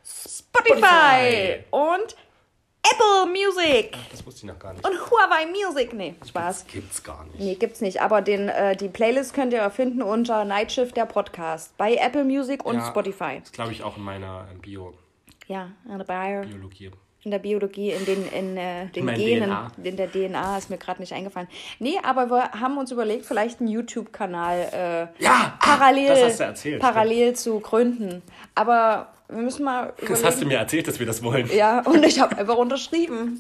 Spotify, 0.06 0.78
Spotify. 0.78 1.64
und 1.72 2.16
Apple 2.92 3.32
Music 3.32 3.96
das 4.12 4.26
wusste 4.26 4.40
ich 4.46 4.52
noch 4.52 4.60
gar 4.60 4.74
nicht. 4.74 4.86
und 4.88 4.94
Huawei 5.10 5.46
Music. 5.48 5.94
Nee, 5.94 6.16
Spaß. 6.28 6.64
Das 6.66 6.68
gibt's 6.74 7.04
gar 7.04 7.24
nicht. 7.26 7.40
Nee, 7.40 7.56
gibt's 7.56 7.82
nicht. 7.82 8.02
Aber 8.02 8.22
den, 8.22 8.50
äh, 8.50 8.76
die 8.76 8.88
Playlist 8.90 9.34
könnt 9.34 9.54
ihr 9.54 9.70
finden 9.72 10.02
unter 10.02 10.46
Nightshift 10.46 10.96
der 10.98 11.06
Podcast 11.06 11.76
bei 11.78 11.96
Apple 11.96 12.24
Music 12.24 12.66
und 12.66 12.76
Ja. 12.78 12.86
Spotify. 12.88 13.40
Das 13.42 13.52
glaube 13.52 13.72
ich 13.72 13.84
auch 13.84 13.98
in 13.98 14.04
meiner 14.04 14.48
äh, 14.54 14.58
Bio, 14.60 14.94
Ja, 15.48 15.70
in 15.90 15.98
der, 15.98 16.06
Bio, 16.06 16.42
Biologie. 16.50 16.92
in 17.24 17.32
der 17.32 17.40
Biologie, 17.40 17.92
in 17.92 18.06
den, 18.06 18.28
in, 18.32 18.58
äh, 18.58 18.88
den 18.88 19.08
Genen, 19.08 19.50
DNA. 19.50 19.72
in 19.84 19.98
der 19.98 20.12
DNA 20.12 20.58
ist 20.58 20.70
mir 20.70 20.78
gerade 20.78 21.02
nicht 21.02 21.14
eingefallen. 21.14 21.48
Nee, 21.80 21.98
aber 22.04 22.30
wir 22.30 22.52
haben 22.52 22.78
uns 22.78 22.92
überlegt, 22.92 23.26
vielleicht 23.26 23.60
einen 23.60 23.70
YouTube-Kanal 23.70 24.60
äh, 25.20 25.24
Ja, 25.24 25.58
ah, 25.60 25.60
parallel, 25.60 26.08
das 26.10 26.24
hast 26.24 26.40
du 26.40 26.44
erzählt. 26.44 26.82
parallel 26.82 27.34
zu 27.36 27.60
gründen. 27.60 28.22
Aber 28.56 29.14
wir 29.30 29.38
müssen 29.38 29.64
mal 29.66 29.94
Das 29.98 30.04
überlegen. 30.04 30.26
hast 30.28 30.42
du 30.42 30.46
mir 30.46 30.58
erzählt, 30.58 30.88
dass 30.88 31.00
wir 31.00 31.06
das 31.06 31.22
wollen. 31.24 31.50
ja, 31.54 31.82
und 31.82 32.04
ich 32.06 32.20
habe 32.20 32.38
einfach 32.38 32.56
unterschrieben. 32.58 33.38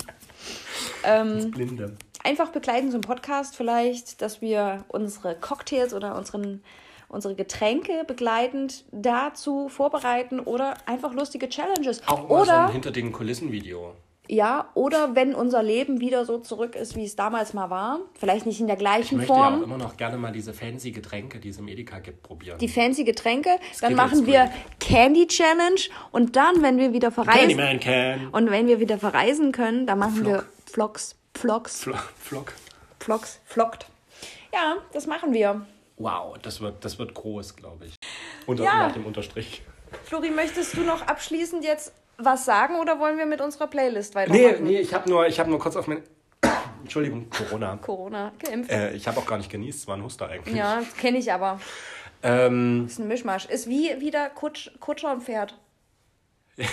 Ähm, 1.04 1.52
Blinde. 1.52 1.96
einfach 2.24 2.50
begleiten 2.50 2.92
zum 2.92 3.02
Podcast 3.02 3.56
vielleicht, 3.56 4.22
dass 4.22 4.42
wir 4.42 4.84
unsere 4.90 5.36
Cocktails 5.36 5.94
oder 5.94 6.16
unseren, 6.18 6.64
unsere 7.10 7.36
Getränke 7.36 8.04
begleitend 8.06 8.86
dazu 8.92 9.70
vorbereiten 9.70 10.40
oder 10.40 10.76
einfach 10.86 11.14
lustige 11.14 11.50
Challenges. 11.50 12.02
Auch 12.08 12.28
mal 12.30 12.46
so 12.46 12.52
oder 12.52 12.66
ein 12.68 12.72
hinter 12.74 12.92
den 12.92 13.12
Kulissen 13.12 13.52
Video. 13.52 13.94
Ja, 14.30 14.69
oder 14.73 15.15
wenn 15.15 15.34
unser 15.36 15.63
Leben 15.63 15.99
wieder 15.99 16.25
so 16.25 16.38
zurück 16.39 16.75
ist, 16.75 16.95
wie 16.95 17.05
es 17.05 17.15
damals 17.15 17.53
mal 17.53 17.69
war, 17.69 17.99
vielleicht 18.19 18.45
nicht 18.45 18.59
in 18.59 18.67
der 18.67 18.75
Ich 18.75 18.80
gleichen 18.80 19.17
möchte 19.17 19.32
ja 19.34 19.39
auch 19.39 19.49
Form. 19.51 19.63
immer 19.63 19.78
noch 19.78 19.97
gerne 19.97 20.17
mal 20.17 20.32
diese 20.32 20.53
fancy 20.53 20.91
Getränke, 20.91 21.39
die 21.39 21.49
es 21.49 21.57
im 21.57 21.67
Edeka 21.67 21.99
gibt, 21.99 22.23
probieren. 22.23 22.57
die 22.59 22.67
fancy 22.67 23.03
Getränke, 23.03 23.49
dann 23.49 23.73
Skittles 23.73 23.97
machen 23.97 24.25
wir. 24.25 24.51
Candy 24.80 25.28
Challenge 25.28 25.80
und 26.11 26.36
dann, 26.36 26.61
wenn 26.61 26.78
wir 26.78 26.93
wieder 26.93 27.11
verreisen 27.11 27.57
Candyman 27.57 27.80
Can. 27.80 28.28
und 28.32 28.51
wenn 28.51 28.67
wir 28.67 28.80
wieder 28.80 28.97
verreisen 28.97 29.51
können, 29.51 29.86
dann 29.88 29.99
machen 29.99 30.25
wir 30.25 30.43
Vlogs, 30.65 31.15
Vlogs, 31.34 31.82
Flo- 31.84 31.95
Flock. 32.19 32.53
Vlogs, 32.99 33.39
Vloggt. 33.45 33.86
Ja, 34.53 34.78
das 34.93 35.07
machen 35.07 35.34
wir. 35.34 35.65
Wow, 35.97 36.38
das 36.41 36.61
wird, 36.61 36.84
das 36.86 36.99
wird 36.99 37.13
groß, 37.13 37.55
glaube 37.55 37.86
ich. 37.86 37.95
Unter, 38.45 38.63
Ja. 38.63 38.88
Nach 38.88 38.91
dem 38.93 39.05
Unterstrich. 39.05 39.61
Flori, 40.03 40.30
möchtest 40.30 40.75
du 40.75 40.82
noch 40.82 41.01
abschließend 41.07 41.63
jetzt 41.63 41.93
was 42.18 42.45
sagen 42.45 42.76
oder 42.76 42.99
wollen 42.99 43.18
wir 43.18 43.26
mit 43.26 43.41
unserer 43.41 43.68
Playlist 43.68 44.15
Nee, 44.15 44.22
weitermachen? 44.22 44.63
nee, 44.63 44.80
ich 44.80 44.93
habe 44.93 45.09
nur, 45.09 45.28
ich 45.28 45.39
hab 45.39 45.47
nur 45.47 45.59
kurz 45.59 45.76
auf 45.76 45.88
mein... 45.88 46.01
Entschuldigung, 46.82 47.30
Corona. 47.30 47.78
Corona, 47.78 48.32
geimpft. 48.39 48.72
Äh, 48.72 48.93
ich 48.93 49.07
habe 49.07 49.20
auch 49.20 49.26
gar 49.26 49.38
nicht 49.38 49.49
genießt, 49.51 49.80
es 49.82 49.88
war 49.88 49.97
ein 49.97 50.03
Huster 50.03 50.28
eigentlich. 50.30 50.55
Ja, 50.55 50.82
kenne 50.99 51.18
ich 51.18 51.32
aber. 51.34 51.59
Ähm, 52.24 52.86
Ist 52.88 52.99
ein 52.99 53.07
Mischmasch. 53.07 53.45
Ist 53.45 53.68
wie 53.68 53.99
wieder 53.99 54.30
Kutsch, 54.30 54.72
Kutscher 54.80 55.11
und 55.11 55.24
Pferd. 55.24 55.57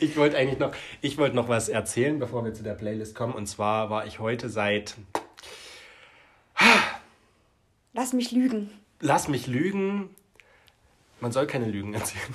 ich 0.00 0.16
wollte 0.16 0.36
eigentlich 0.36 0.58
noch, 0.58 0.72
ich 1.00 1.18
wollte 1.18 1.34
noch 1.36 1.48
was 1.48 1.68
erzählen, 1.68 2.18
bevor 2.18 2.44
wir 2.44 2.54
zu 2.54 2.62
der 2.62 2.74
Playlist 2.74 3.14
kommen. 3.14 3.32
Und 3.34 3.46
zwar 3.46 3.90
war 3.90 4.06
ich 4.06 4.18
heute 4.20 4.48
seit, 4.48 4.94
Lass 7.92 8.12
mich 8.12 8.30
lügen. 8.32 8.70
lass 9.00 9.28
mich 9.28 9.46
lügen, 9.46 10.14
man 11.20 11.32
soll 11.32 11.46
keine 11.46 11.66
Lügen 11.66 11.94
erzählen. 11.94 12.34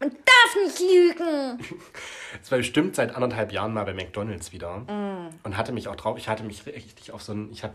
Man 0.00 0.10
darf 0.10 0.56
nicht 0.64 0.80
lügen. 0.80 1.58
Es 2.42 2.50
war 2.52 2.58
bestimmt 2.58 2.94
seit 2.94 3.14
anderthalb 3.16 3.52
Jahren 3.52 3.72
mal 3.72 3.84
bei 3.84 3.94
McDonalds 3.94 4.52
wieder 4.52 4.82
und 5.42 5.56
hatte 5.56 5.72
mich 5.72 5.88
auch 5.88 5.96
drauf. 5.96 6.18
Ich 6.18 6.28
hatte 6.28 6.44
mich 6.44 6.66
richtig 6.66 7.10
auf 7.10 7.22
so 7.22 7.32
ein. 7.32 7.50
Ich 7.50 7.64
habe 7.64 7.74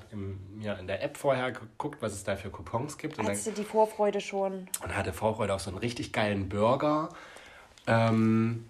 mir 0.56 0.78
in 0.80 0.86
der 0.88 1.04
App 1.04 1.18
vorher 1.18 1.52
geguckt, 1.52 2.02
was 2.02 2.14
es 2.14 2.24
da 2.24 2.36
für 2.36 2.50
Coupons 2.52 2.98
gibt 3.00 3.18
und, 3.18 3.26
dann, 3.26 3.34
Hast 3.36 3.48
du 3.48 3.52
die 3.52 3.64
Vorfreude 3.66 4.22
schon? 4.22 4.70
und 4.84 4.96
hatte 4.96 5.12
Vorfreude 5.12 5.54
auf 5.54 5.62
so 5.62 5.72
einen 5.72 5.80
richtig 5.80 6.14
geilen 6.14 6.50
Burger. 6.50 7.10
Ähm, 7.88 8.70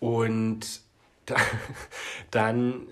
und 0.00 0.80
da, 1.26 1.36
dann. 2.30 2.88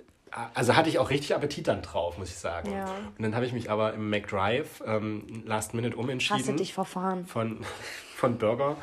Also 0.54 0.76
hatte 0.76 0.88
ich 0.90 0.98
auch 0.98 1.08
richtig 1.10 1.34
Appetit 1.34 1.66
dann 1.68 1.82
drauf, 1.82 2.16
muss 2.18 2.28
ich 2.28 2.36
sagen. 2.36 2.70
Ja. 2.70 2.84
Und 3.16 3.22
dann 3.22 3.34
habe 3.34 3.44
ich 3.46 3.52
mich 3.52 3.70
aber 3.70 3.94
im 3.94 4.08
McDrive 4.10 4.82
ähm, 4.86 5.42
Last 5.46 5.72
Minute 5.74 5.96
umentschieden 5.96 6.38
Hast 6.38 6.48
du 6.48 6.52
dich 6.52 6.74
verfahren? 6.74 7.26
von, 7.26 7.64
von 8.18 8.36
Burger 8.36 8.76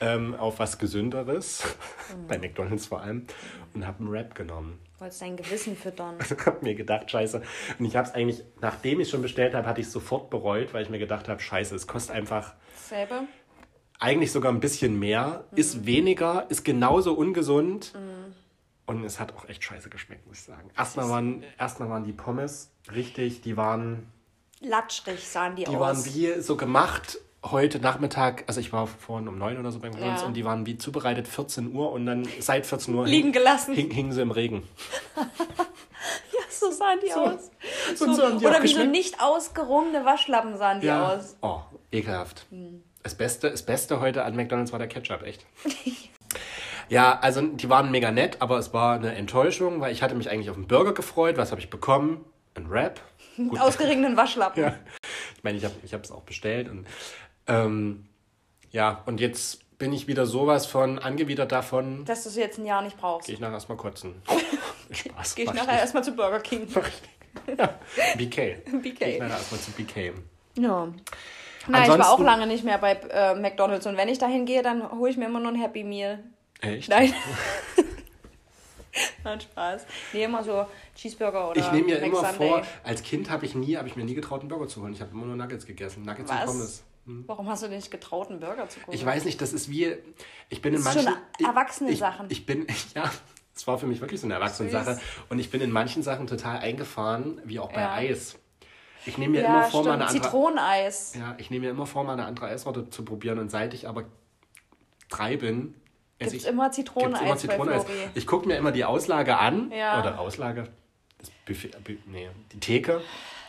ähm, 0.00 0.34
auf 0.36 0.58
was 0.60 0.78
Gesünderes, 0.78 1.64
Mhm. 2.16 2.26
bei 2.28 2.38
McDonalds 2.38 2.86
vor 2.86 3.00
allem, 3.00 3.26
und 3.74 3.84
habe 3.86 3.98
einen 3.98 4.12
Wrap 4.12 4.34
genommen. 4.36 4.78
Wolltest 4.98 5.20
dein 5.22 5.36
Gewissen 5.36 5.76
füttern. 5.76 6.16
habe 6.46 6.58
mir 6.62 6.74
gedacht, 6.76 7.10
scheiße. 7.10 7.42
Und 7.78 7.84
ich 7.84 7.96
habe 7.96 8.06
es 8.08 8.14
eigentlich, 8.14 8.44
nachdem 8.60 9.00
ich 9.00 9.06
es 9.06 9.10
schon 9.10 9.22
bestellt 9.22 9.54
habe, 9.54 9.66
hatte 9.66 9.80
ich 9.80 9.88
es 9.88 9.92
sofort 9.92 10.30
bereut, 10.30 10.72
weil 10.72 10.82
ich 10.84 10.88
mir 10.88 11.00
gedacht 11.00 11.28
habe, 11.28 11.40
scheiße, 11.40 11.74
es 11.74 11.86
kostet 11.88 12.14
einfach 12.14 12.54
Selbe? 12.88 13.22
eigentlich 13.98 14.30
sogar 14.30 14.52
ein 14.52 14.60
bisschen 14.60 14.98
mehr, 14.98 15.44
Mhm. 15.50 15.58
ist 15.58 15.84
weniger, 15.86 16.46
ist 16.48 16.64
genauso 16.64 17.12
ungesund. 17.14 17.92
Und 18.86 19.02
es 19.04 19.18
hat 19.18 19.34
auch 19.34 19.48
echt 19.48 19.64
scheiße 19.64 19.90
geschmeckt, 19.90 20.28
muss 20.28 20.38
ich 20.38 20.44
sagen. 20.44 20.70
Erstmal 20.78 21.08
waren, 21.10 21.42
erstmal 21.58 21.90
waren 21.90 22.04
die 22.04 22.12
Pommes 22.12 22.70
richtig, 22.94 23.40
die 23.40 23.56
waren, 23.56 24.06
Latschrig 24.60 25.26
sahen 25.26 25.56
die, 25.56 25.64
die 25.64 25.74
aus. 25.74 25.80
waren 25.80 26.04
wie 26.06 26.40
so 26.40 26.56
gemacht 26.56 27.18
heute 27.44 27.78
Nachmittag, 27.78 28.44
also 28.46 28.60
ich 28.60 28.72
war 28.72 28.86
vorhin 28.86 29.28
um 29.28 29.38
neun 29.38 29.58
oder 29.58 29.70
so 29.70 29.78
beim 29.78 29.92
McDonalds 29.92 30.22
Ja. 30.22 30.26
und 30.28 30.34
die 30.34 30.44
waren 30.44 30.66
wie 30.66 30.78
zubereitet 30.78 31.28
14 31.28 31.72
Uhr 31.74 31.92
und 31.92 32.06
dann 32.06 32.26
seit 32.40 32.66
14 32.66 32.94
Uhr 32.94 33.04
Liegen 33.06 33.24
hing- 33.28 33.32
gelassen. 33.32 33.74
hing, 33.74 33.90
hingen 33.90 34.12
sie 34.12 34.22
im 34.22 34.30
Regen. 34.30 34.62
Ja, 36.32 36.40
so 36.50 36.70
sahen 36.70 36.98
die 37.04 37.12
aus. 37.12 37.50
Und 38.00 38.14
so 38.14 38.22
haben 38.22 38.38
die 38.38 38.46
Oder 38.46 38.62
wie 38.62 38.68
so 38.68 38.84
nicht 38.84 39.20
ausgerungene 39.20 40.04
Waschlappen 40.04 40.56
sahen 40.56 40.80
die 40.80 40.86
Ja. 40.86 41.08
aus. 41.14 41.36
Oh, 41.42 41.60
ekelhaft. 41.90 42.46
Das, 43.02 43.14
Beste, 43.14 43.50
das 43.50 43.62
Beste 43.64 44.00
heute 44.00 44.24
an 44.24 44.36
McDonalds 44.36 44.72
war 44.72 44.78
der 44.78 44.88
Ketchup, 44.88 45.22
echt. 45.22 45.44
ja, 46.88 47.18
also 47.20 47.42
die 47.42 47.68
waren 47.68 47.90
mega 47.90 48.10
nett, 48.10 48.36
aber 48.40 48.58
es 48.58 48.72
war 48.72 48.94
eine 48.96 49.14
Enttäuschung, 49.14 49.80
weil 49.80 49.92
ich 49.92 50.02
hatte 50.02 50.14
mich 50.14 50.30
eigentlich 50.30 50.50
auf 50.50 50.56
einen 50.56 50.66
Burger 50.68 50.92
gefreut. 50.94 51.36
Was 51.38 51.50
habe 51.50 51.60
ich 51.60 51.70
bekommen? 51.70 52.24
Ein 52.54 52.70
Wrap. 52.70 53.00
Gut, 53.36 53.58
Ausgeringenen 53.60 54.16
Waschlappen. 54.16 54.62
ja. 54.62 54.74
Ich 55.36 55.44
meine, 55.44 55.58
ich 55.58 55.64
habe 55.64 56.02
es 56.02 56.10
auch 56.10 56.22
bestellt. 56.22 56.68
Und, 56.68 56.86
ähm, 57.46 58.06
ja, 58.70 59.02
und 59.06 59.20
jetzt 59.20 59.60
bin 59.78 59.92
ich 59.92 60.06
wieder 60.08 60.26
sowas 60.26 60.66
von 60.66 60.98
angewidert 60.98 61.52
davon. 61.52 62.04
Dass 62.04 62.22
du 62.22 62.30
es 62.30 62.36
jetzt 62.36 62.58
ein 62.58 62.64
Jahr 62.66 62.82
nicht 62.82 62.96
brauchst. 62.96 63.26
Gehe 63.26 63.34
ich 63.34 63.40
nachher 63.40 63.54
erstmal 63.54 63.76
kotzen. 63.78 64.14
Spaß. 64.90 65.34
Gehe 65.34 65.44
ich 65.44 65.52
nachher 65.52 65.78
erstmal 65.78 66.02
zu 66.04 66.12
Burger 66.12 66.40
King. 66.40 66.66
Ja, 67.46 67.78
BK. 68.16 68.62
BK. 68.82 68.98
Gehe 68.98 69.08
ich 69.14 69.18
nachher 69.18 69.36
erstmal 69.36 69.60
zu 69.60 69.70
BK. 69.72 70.12
Ja. 70.58 70.88
Nein, 71.68 71.82
ich 71.82 71.88
war 71.88 71.94
auch 71.98 72.00
Ansonsten- 72.00 72.24
lange 72.24 72.46
nicht 72.46 72.64
mehr 72.64 72.78
bei 72.78 72.92
äh, 72.94 73.34
McDonalds 73.34 73.86
und 73.86 73.96
wenn 73.98 74.08
ich 74.08 74.18
dahin 74.18 74.46
gehe, 74.46 74.62
dann 74.62 74.90
hole 74.92 75.10
ich 75.10 75.18
mir 75.18 75.26
immer 75.26 75.38
nur 75.40 75.52
ein 75.52 75.60
Happy 75.60 75.84
Meal. 75.84 76.24
Echt? 76.62 76.88
Nein. 76.88 77.12
Nein, 79.24 79.40
Spaß. 79.40 79.84
Nee, 80.14 80.24
immer 80.24 80.42
so 80.42 80.64
Cheeseburger 80.94 81.50
oder 81.50 81.60
Ich 81.60 81.70
nehme 81.72 81.86
mir 81.88 82.00
Mac 82.00 82.06
immer 82.08 82.24
Sunday. 82.30 82.48
vor, 82.48 82.62
als 82.84 83.02
Kind 83.02 83.28
habe 83.28 83.44
ich 83.44 83.54
nie, 83.54 83.76
habe 83.76 83.88
ich 83.88 83.96
mir 83.96 84.04
nie 84.04 84.14
getraut, 84.14 84.40
einen 84.40 84.48
Burger 84.48 84.68
zu 84.68 84.80
holen. 84.80 84.94
Ich 84.94 85.00
habe 85.02 85.10
immer 85.10 85.26
nur 85.26 85.36
Nuggets 85.36 85.66
gegessen. 85.66 86.04
Nuggets 86.04 86.30
und 86.30 86.36
Was? 86.38 86.46
Pommes. 86.46 86.82
Warum 87.06 87.48
hast 87.48 87.62
du 87.62 87.68
dir 87.68 87.76
nicht 87.76 87.90
getraut, 87.90 88.30
einen 88.30 88.40
Burger 88.40 88.68
zu 88.68 88.80
gucken? 88.80 88.94
Ich 88.94 89.06
weiß 89.06 89.24
nicht, 89.24 89.40
das 89.40 89.52
ist 89.52 89.70
wie, 89.70 89.96
ich 90.48 90.60
bin 90.60 90.74
in 90.74 90.82
Das 90.82 90.94
ist 90.96 91.04
manchen... 91.04 91.12
schon 91.12 91.22
ich- 91.38 91.46
Erwachsene-Sachen. 91.46 92.26
Ich, 92.30 92.38
ich 92.40 92.46
bin, 92.46 92.66
ja, 92.94 93.10
es 93.54 93.66
war 93.66 93.78
für 93.78 93.86
mich 93.86 94.00
wirklich 94.00 94.20
so 94.20 94.26
eine 94.26 94.34
Erwachsene-Sache. 94.34 94.94
Süß. 94.94 95.02
Und 95.28 95.38
ich 95.38 95.50
bin 95.50 95.60
in 95.60 95.70
manchen 95.70 96.02
Sachen 96.02 96.26
total 96.26 96.58
eingefahren, 96.58 97.40
wie 97.44 97.58
auch 97.60 97.72
bei 97.72 97.80
Ja. 97.80 97.92
Eis. 97.94 98.38
Ich 99.06 99.18
nehme 99.18 99.34
mir 99.38 99.42
Ja, 99.42 99.46
immer 99.48 99.62
vor, 99.70 99.84
mal 99.84 99.90
stimmt. 99.90 99.94
eine 99.94 100.06
andere... 100.08 100.22
Zitroneneis. 100.24 101.14
Ja, 101.16 101.34
ich 101.38 101.50
nehme 101.50 101.66
mir 101.66 101.70
immer 101.70 101.86
vor, 101.86 102.02
mal 102.02 102.14
eine 102.14 102.24
andere 102.24 102.46
Eissorte 102.46 102.90
zu 102.90 103.04
probieren. 103.04 103.38
Und 103.38 103.50
seit 103.50 103.72
ich 103.72 103.86
aber 103.88 104.04
drei 105.08 105.36
bin, 105.36 105.74
esse 106.18 106.32
Gibt's 106.32 106.44
ich- 106.44 106.50
immer 106.50 106.64
gibt's 106.64 106.76
Zitroneneis 106.76 107.22
immer 107.22 107.36
Zitroneneis. 107.36 107.84
Ich 108.14 108.26
gucke 108.26 108.48
mir 108.48 108.56
immer 108.56 108.72
die 108.72 108.84
Auslage 108.84 109.38
an. 109.38 109.70
Ja. 109.70 110.00
Oder 110.00 110.18
Auslage. 110.18 110.64
Das 111.18 111.30
Buffet, 111.46 111.70
nee, 112.06 112.28
die 112.52 112.58
Theke. 112.58 113.00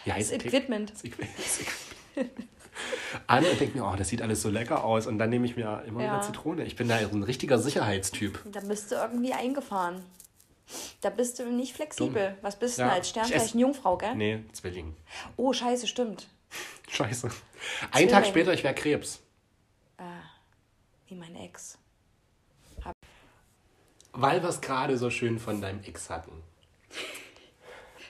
Wie 0.05 0.13
heißt 0.13 0.31
Das? 0.31 0.45
Equipment. 0.45 0.91
Das 0.91 1.03
Equi- 1.03 1.25
das 1.37 1.59
Equipment. 1.61 2.47
an 3.27 3.45
und 3.45 3.59
denke 3.59 3.77
mir, 3.77 3.85
oh, 3.85 3.95
das 3.95 4.09
sieht 4.09 4.21
alles 4.21 4.41
so 4.41 4.49
lecker 4.49 4.83
aus. 4.83 5.07
Und 5.07 5.17
dann 5.19 5.29
nehme 5.29 5.45
ich 5.45 5.55
mir 5.55 5.83
immer 5.87 6.01
Ja. 6.03 6.13
wieder 6.13 6.21
Zitrone. 6.21 6.63
Ich 6.65 6.75
bin 6.75 6.87
da 6.87 6.99
so 6.99 7.15
ein 7.15 7.23
richtiger 7.23 7.59
Sicherheitstyp. 7.59 8.39
Da 8.51 8.59
bist 8.61 8.91
du 8.91 8.95
irgendwie 8.95 9.33
eingefahren. 9.33 10.03
Da 11.01 11.09
bist 11.09 11.39
du 11.39 11.45
nicht 11.45 11.73
flexibel. 11.73 12.37
Was 12.41 12.59
bist 12.59 12.77
du 12.77 12.81
denn 12.81 12.89
Ja, 12.89 12.95
als 12.95 13.07
ich 13.07 13.11
Sternzeichen 13.11 13.59
Jungfrau, 13.59 13.97
gell? 13.97 14.15
Nee, 14.15 14.43
Zwilling. 14.53 14.95
Oh, 15.37 15.53
scheiße, 15.53 15.87
stimmt. 15.87 16.27
Scheiße. 16.89 17.29
Ein 17.91 18.07
Tag 18.09 18.23
Zwilling. 18.23 18.25
später, 18.25 18.53
ich 18.53 18.63
wäre 18.63 18.73
Krebs. 18.75 19.19
Wie 21.07 21.15
mein 21.15 21.35
Ex. 21.37 21.77
Weil 24.11 24.41
wir 24.41 24.49
es 24.49 24.59
gerade 24.61 24.97
so 24.97 25.09
schön 25.09 25.39
von 25.39 25.61
deinem 25.61 25.81
Ex 25.83 26.09
hatten. 26.09 26.31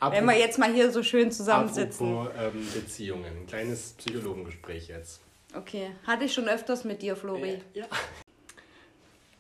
Wenn 0.02 0.26
wir 0.26 0.38
jetzt 0.38 0.60
mal 0.60 0.72
hier 0.74 0.91
so 0.91 1.04
schön 1.04 1.32
zusammensitzen. 1.32 2.18
Apropos 2.18 2.34
ähm, 2.39 2.68
Beziehungen. 2.74 3.26
Ein 3.26 3.48
kleines 3.48 3.93
Psychologengespräch 3.93 4.88
jetzt. 4.88 5.22
Okay. 5.56 5.91
Hatte 6.06 6.26
ich 6.26 6.34
schon 6.34 6.48
öfters 6.48 6.84
mit 6.84 7.02
dir, 7.02 7.16
Flori. 7.16 7.62
Ja. 7.74 7.86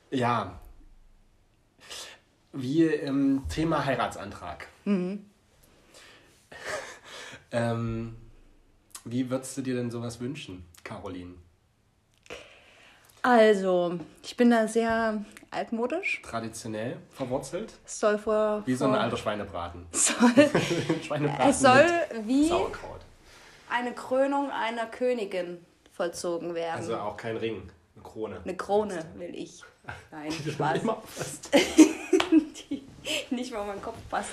Ja. 0.09 0.59
Wie 2.53 2.85
im 2.85 3.43
Thema 3.49 3.85
Heiratsantrag. 3.85 4.67
ähm, 7.51 8.15
wie 9.05 9.29
würdest 9.29 9.57
du 9.57 9.61
dir 9.61 9.75
denn 9.75 9.91
sowas 9.91 10.19
wünschen, 10.19 10.65
Caroline? 10.83 11.35
Also, 13.21 13.99
ich 14.23 14.37
bin 14.37 14.49
da 14.49 14.67
sehr 14.67 15.23
altmodisch. 15.57 16.21
Traditionell 16.23 16.97
verwurzelt? 17.11 17.73
Es 17.85 17.99
soll 17.99 18.17
vor. 18.17 18.63
Wie 18.65 18.75
so 18.75 18.85
ein 18.85 18.95
alter 18.95 19.17
Schweinebraten. 19.17 19.85
soll, 19.91 20.31
Schweinebraten 21.03 21.49
es 21.49 21.59
soll 21.59 21.85
wie 22.25 22.47
Sauerkraut. 22.47 23.01
eine 23.69 23.93
Krönung 23.93 24.49
einer 24.51 24.85
Königin 24.85 25.65
vollzogen 25.91 26.53
werden. 26.55 26.77
Also 26.77 26.97
auch 26.97 27.17
kein 27.17 27.37
Ring, 27.37 27.69
eine 27.95 28.03
Krone. 28.03 28.41
eine 28.43 28.55
Krone 28.55 28.99
will 29.15 29.35
ich. 29.35 29.63
Nein, 30.11 30.31
Spaß. 30.51 30.81
Immer 30.83 31.01
fast. 31.05 31.49
die 32.69 32.83
nicht 33.29 33.51
mal 33.51 33.59
auf 33.59 33.67
meinen 33.67 33.81
Kopf 33.81 33.97
passt. 34.09 34.29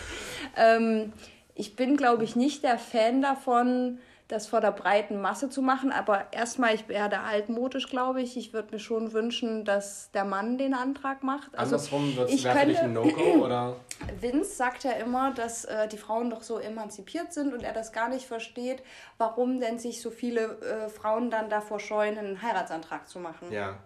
Ähm, 0.57 1.13
ich 1.55 1.77
bin, 1.77 1.97
glaube 1.97 2.25
ich, 2.25 2.35
nicht 2.37 2.65
der 2.65 2.79
Fan 2.79 3.23
davon, 3.23 3.99
das 4.29 4.47
vor 4.47 4.61
der 4.61 4.71
breiten 4.71 5.21
Masse 5.21 5.51
zu 5.51 5.61
machen. 5.61 5.93
Aber 5.93 6.33
erstmal, 6.33 6.75
ich 6.75 6.89
werde 6.89 7.21
altmodisch, 7.21 7.89
glaube 7.89 8.23
ich. 8.23 8.37
Ich 8.37 8.53
würde 8.53 8.73
mir 8.73 8.79
schon 8.79 9.13
wünschen, 9.13 9.65
dass 9.65 10.11
der 10.13 10.25
Mann 10.25 10.57
den 10.57 10.73
Antrag 10.73 11.23
macht. 11.23 11.55
Also, 11.59 11.75
Andersrum 11.77 12.17
wäre 12.17 12.31
ich 12.31 12.47
für 12.47 12.67
dich 12.67 12.79
ein 12.79 12.95
No-Go 12.95 13.23
oder? 13.45 13.77
Vince 14.21 14.55
sagt 14.55 14.85
ja 14.85 14.93
immer, 14.93 15.33
dass 15.33 15.67
äh, 15.67 15.89
die 15.89 15.99
Frauen 15.99 16.31
doch 16.31 16.43
so 16.43 16.59
emanzipiert 16.59 17.33
sind 17.33 17.53
und 17.53 17.63
er 17.63 17.73
das 17.73 17.93
gar 17.93 18.09
nicht 18.09 18.27
versteht, 18.27 18.83
warum 19.19 19.61
denn 19.61 19.79
sich 19.79 20.01
so 20.01 20.11
viele 20.11 20.59
äh, 20.61 20.89
Frauen 20.89 21.31
dann 21.31 21.51
davor 21.51 21.79
scheuen, 21.79 22.17
einen 22.19 22.41
Heiratsantrag 22.43 23.09
zu 23.09 23.19
machen 23.19 23.53
Ja. 23.53 23.77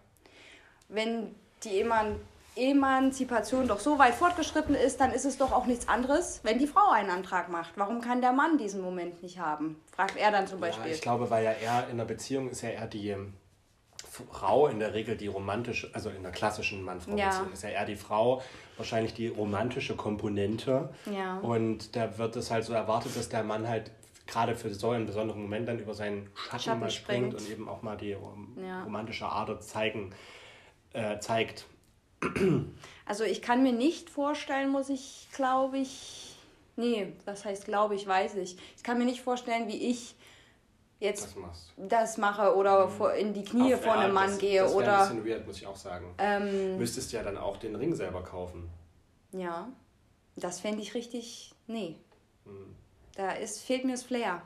wenn 0.88 1.34
die 1.64 1.80
Eman 1.80 2.20
Emanzipation 2.58 3.68
doch 3.68 3.80
so 3.80 3.98
weit 3.98 4.14
fortgeschritten 4.14 4.74
ist, 4.74 5.00
dann 5.00 5.12
ist 5.12 5.24
es 5.24 5.38
doch 5.38 5.52
auch 5.52 5.66
nichts 5.66 5.88
anderes, 5.88 6.40
wenn 6.42 6.58
die 6.58 6.66
Frau 6.66 6.90
einen 6.90 7.10
Antrag 7.10 7.48
macht. 7.48 7.72
Warum 7.76 8.00
kann 8.00 8.20
der 8.20 8.32
Mann 8.32 8.58
diesen 8.58 8.80
Moment 8.82 9.22
nicht 9.22 9.38
haben? 9.38 9.80
Fragt 9.92 10.16
er 10.16 10.30
dann 10.30 10.46
zum 10.46 10.58
Ja, 10.60 10.66
Beispiel. 10.66 10.92
ich 10.92 11.00
glaube, 11.00 11.30
weil 11.30 11.44
ja 11.44 11.52
er 11.52 11.84
in 11.86 11.92
einer 11.92 12.04
Beziehung 12.04 12.50
ist 12.50 12.62
ja 12.62 12.70
eher 12.70 12.86
die 12.86 13.10
ähm, 13.10 13.34
Frau 14.30 14.66
in 14.66 14.80
der 14.80 14.94
Regel 14.94 15.16
die 15.16 15.28
romantische, 15.28 15.90
also 15.94 16.10
in 16.10 16.22
der 16.22 16.32
klassischen 16.32 16.82
Mann-Frau-Beziehung 16.82 17.46
Ja. 17.48 17.52
ist 17.52 17.62
ja 17.62 17.68
eher 17.70 17.84
die 17.84 17.96
Frau 17.96 18.42
wahrscheinlich 18.76 19.14
die 19.14 19.28
romantische 19.28 19.94
Komponente. 19.96 20.90
Ja. 21.12 21.38
Und 21.38 21.94
da 21.96 22.18
wird 22.18 22.34
es 22.36 22.50
halt 22.50 22.64
so 22.64 22.72
erwartet, 22.72 23.16
dass 23.16 23.28
der 23.28 23.44
Mann 23.44 23.68
halt 23.68 23.90
gerade 24.26 24.54
für 24.56 24.72
so 24.74 24.90
einen 24.90 25.06
besonderen 25.06 25.40
Moment 25.42 25.68
dann 25.68 25.78
über 25.78 25.94
seinen 25.94 26.28
Schatten, 26.34 26.60
Schatten 26.62 26.80
mal 26.80 26.90
springt. 26.90 27.32
springt. 27.34 27.34
und 27.34 27.50
eben 27.50 27.68
auch 27.68 27.82
mal 27.82 27.96
die 27.96 28.12
rom 28.12 28.56
Ja. 28.62 28.82
romantische 28.82 29.26
Ader 29.26 29.60
zeigen, 29.60 30.12
äh, 30.92 31.18
zeigt. 31.18 31.66
Also 33.06 33.24
ich 33.24 33.42
kann 33.42 33.62
mir 33.62 33.72
nicht 33.72 34.10
vorstellen, 34.10 34.70
muss 34.70 34.88
ich, 34.88 35.28
glaube 35.32 35.78
ich, 35.78 36.36
nee, 36.76 37.12
was 37.24 37.44
heißt 37.44 37.64
glaube 37.64 37.94
ich, 37.94 38.06
weiß 38.06 38.34
ich. 38.36 38.56
Ich 38.76 38.82
kann 38.82 38.98
mir 38.98 39.04
nicht 39.04 39.22
vorstellen, 39.22 39.68
wie 39.68 39.90
ich 39.90 40.14
jetzt 41.00 41.36
Das 41.36 41.72
das 41.76 42.18
mache 42.18 42.54
oder 42.56 42.88
vor, 42.88 43.12
in 43.14 43.32
die 43.32 43.44
Knie 43.44 43.74
Auf- 43.74 43.82
vor 43.84 43.94
ja, 43.94 44.00
einem 44.00 44.14
Mann 44.14 44.30
das, 44.30 44.38
gehe 44.38 44.60
das 44.62 44.72
wäre 44.72 44.82
ein 44.82 44.88
oder 44.88 45.08
bisschen 45.08 45.26
weird, 45.26 45.46
muss 45.46 45.56
ich 45.58 45.66
auch 45.66 45.76
sagen. 45.76 46.12
ähm, 46.18 46.76
Müsstest 46.76 47.12
ja 47.12 47.22
dann 47.22 47.36
auch 47.38 47.56
den 47.56 47.76
Ring 47.76 47.94
selber 47.94 48.22
kaufen. 48.24 48.68
ja, 49.32 49.68
das 50.36 50.60
fände 50.60 50.82
ich 50.82 50.94
richtig, 50.94 51.52
nee. 51.66 51.96
Hm. 52.44 52.74
Da 53.16 53.32
ist, 53.32 53.60
fehlt 53.60 53.84
mir 53.84 53.92
das 53.92 54.02
Flair. 54.04 54.42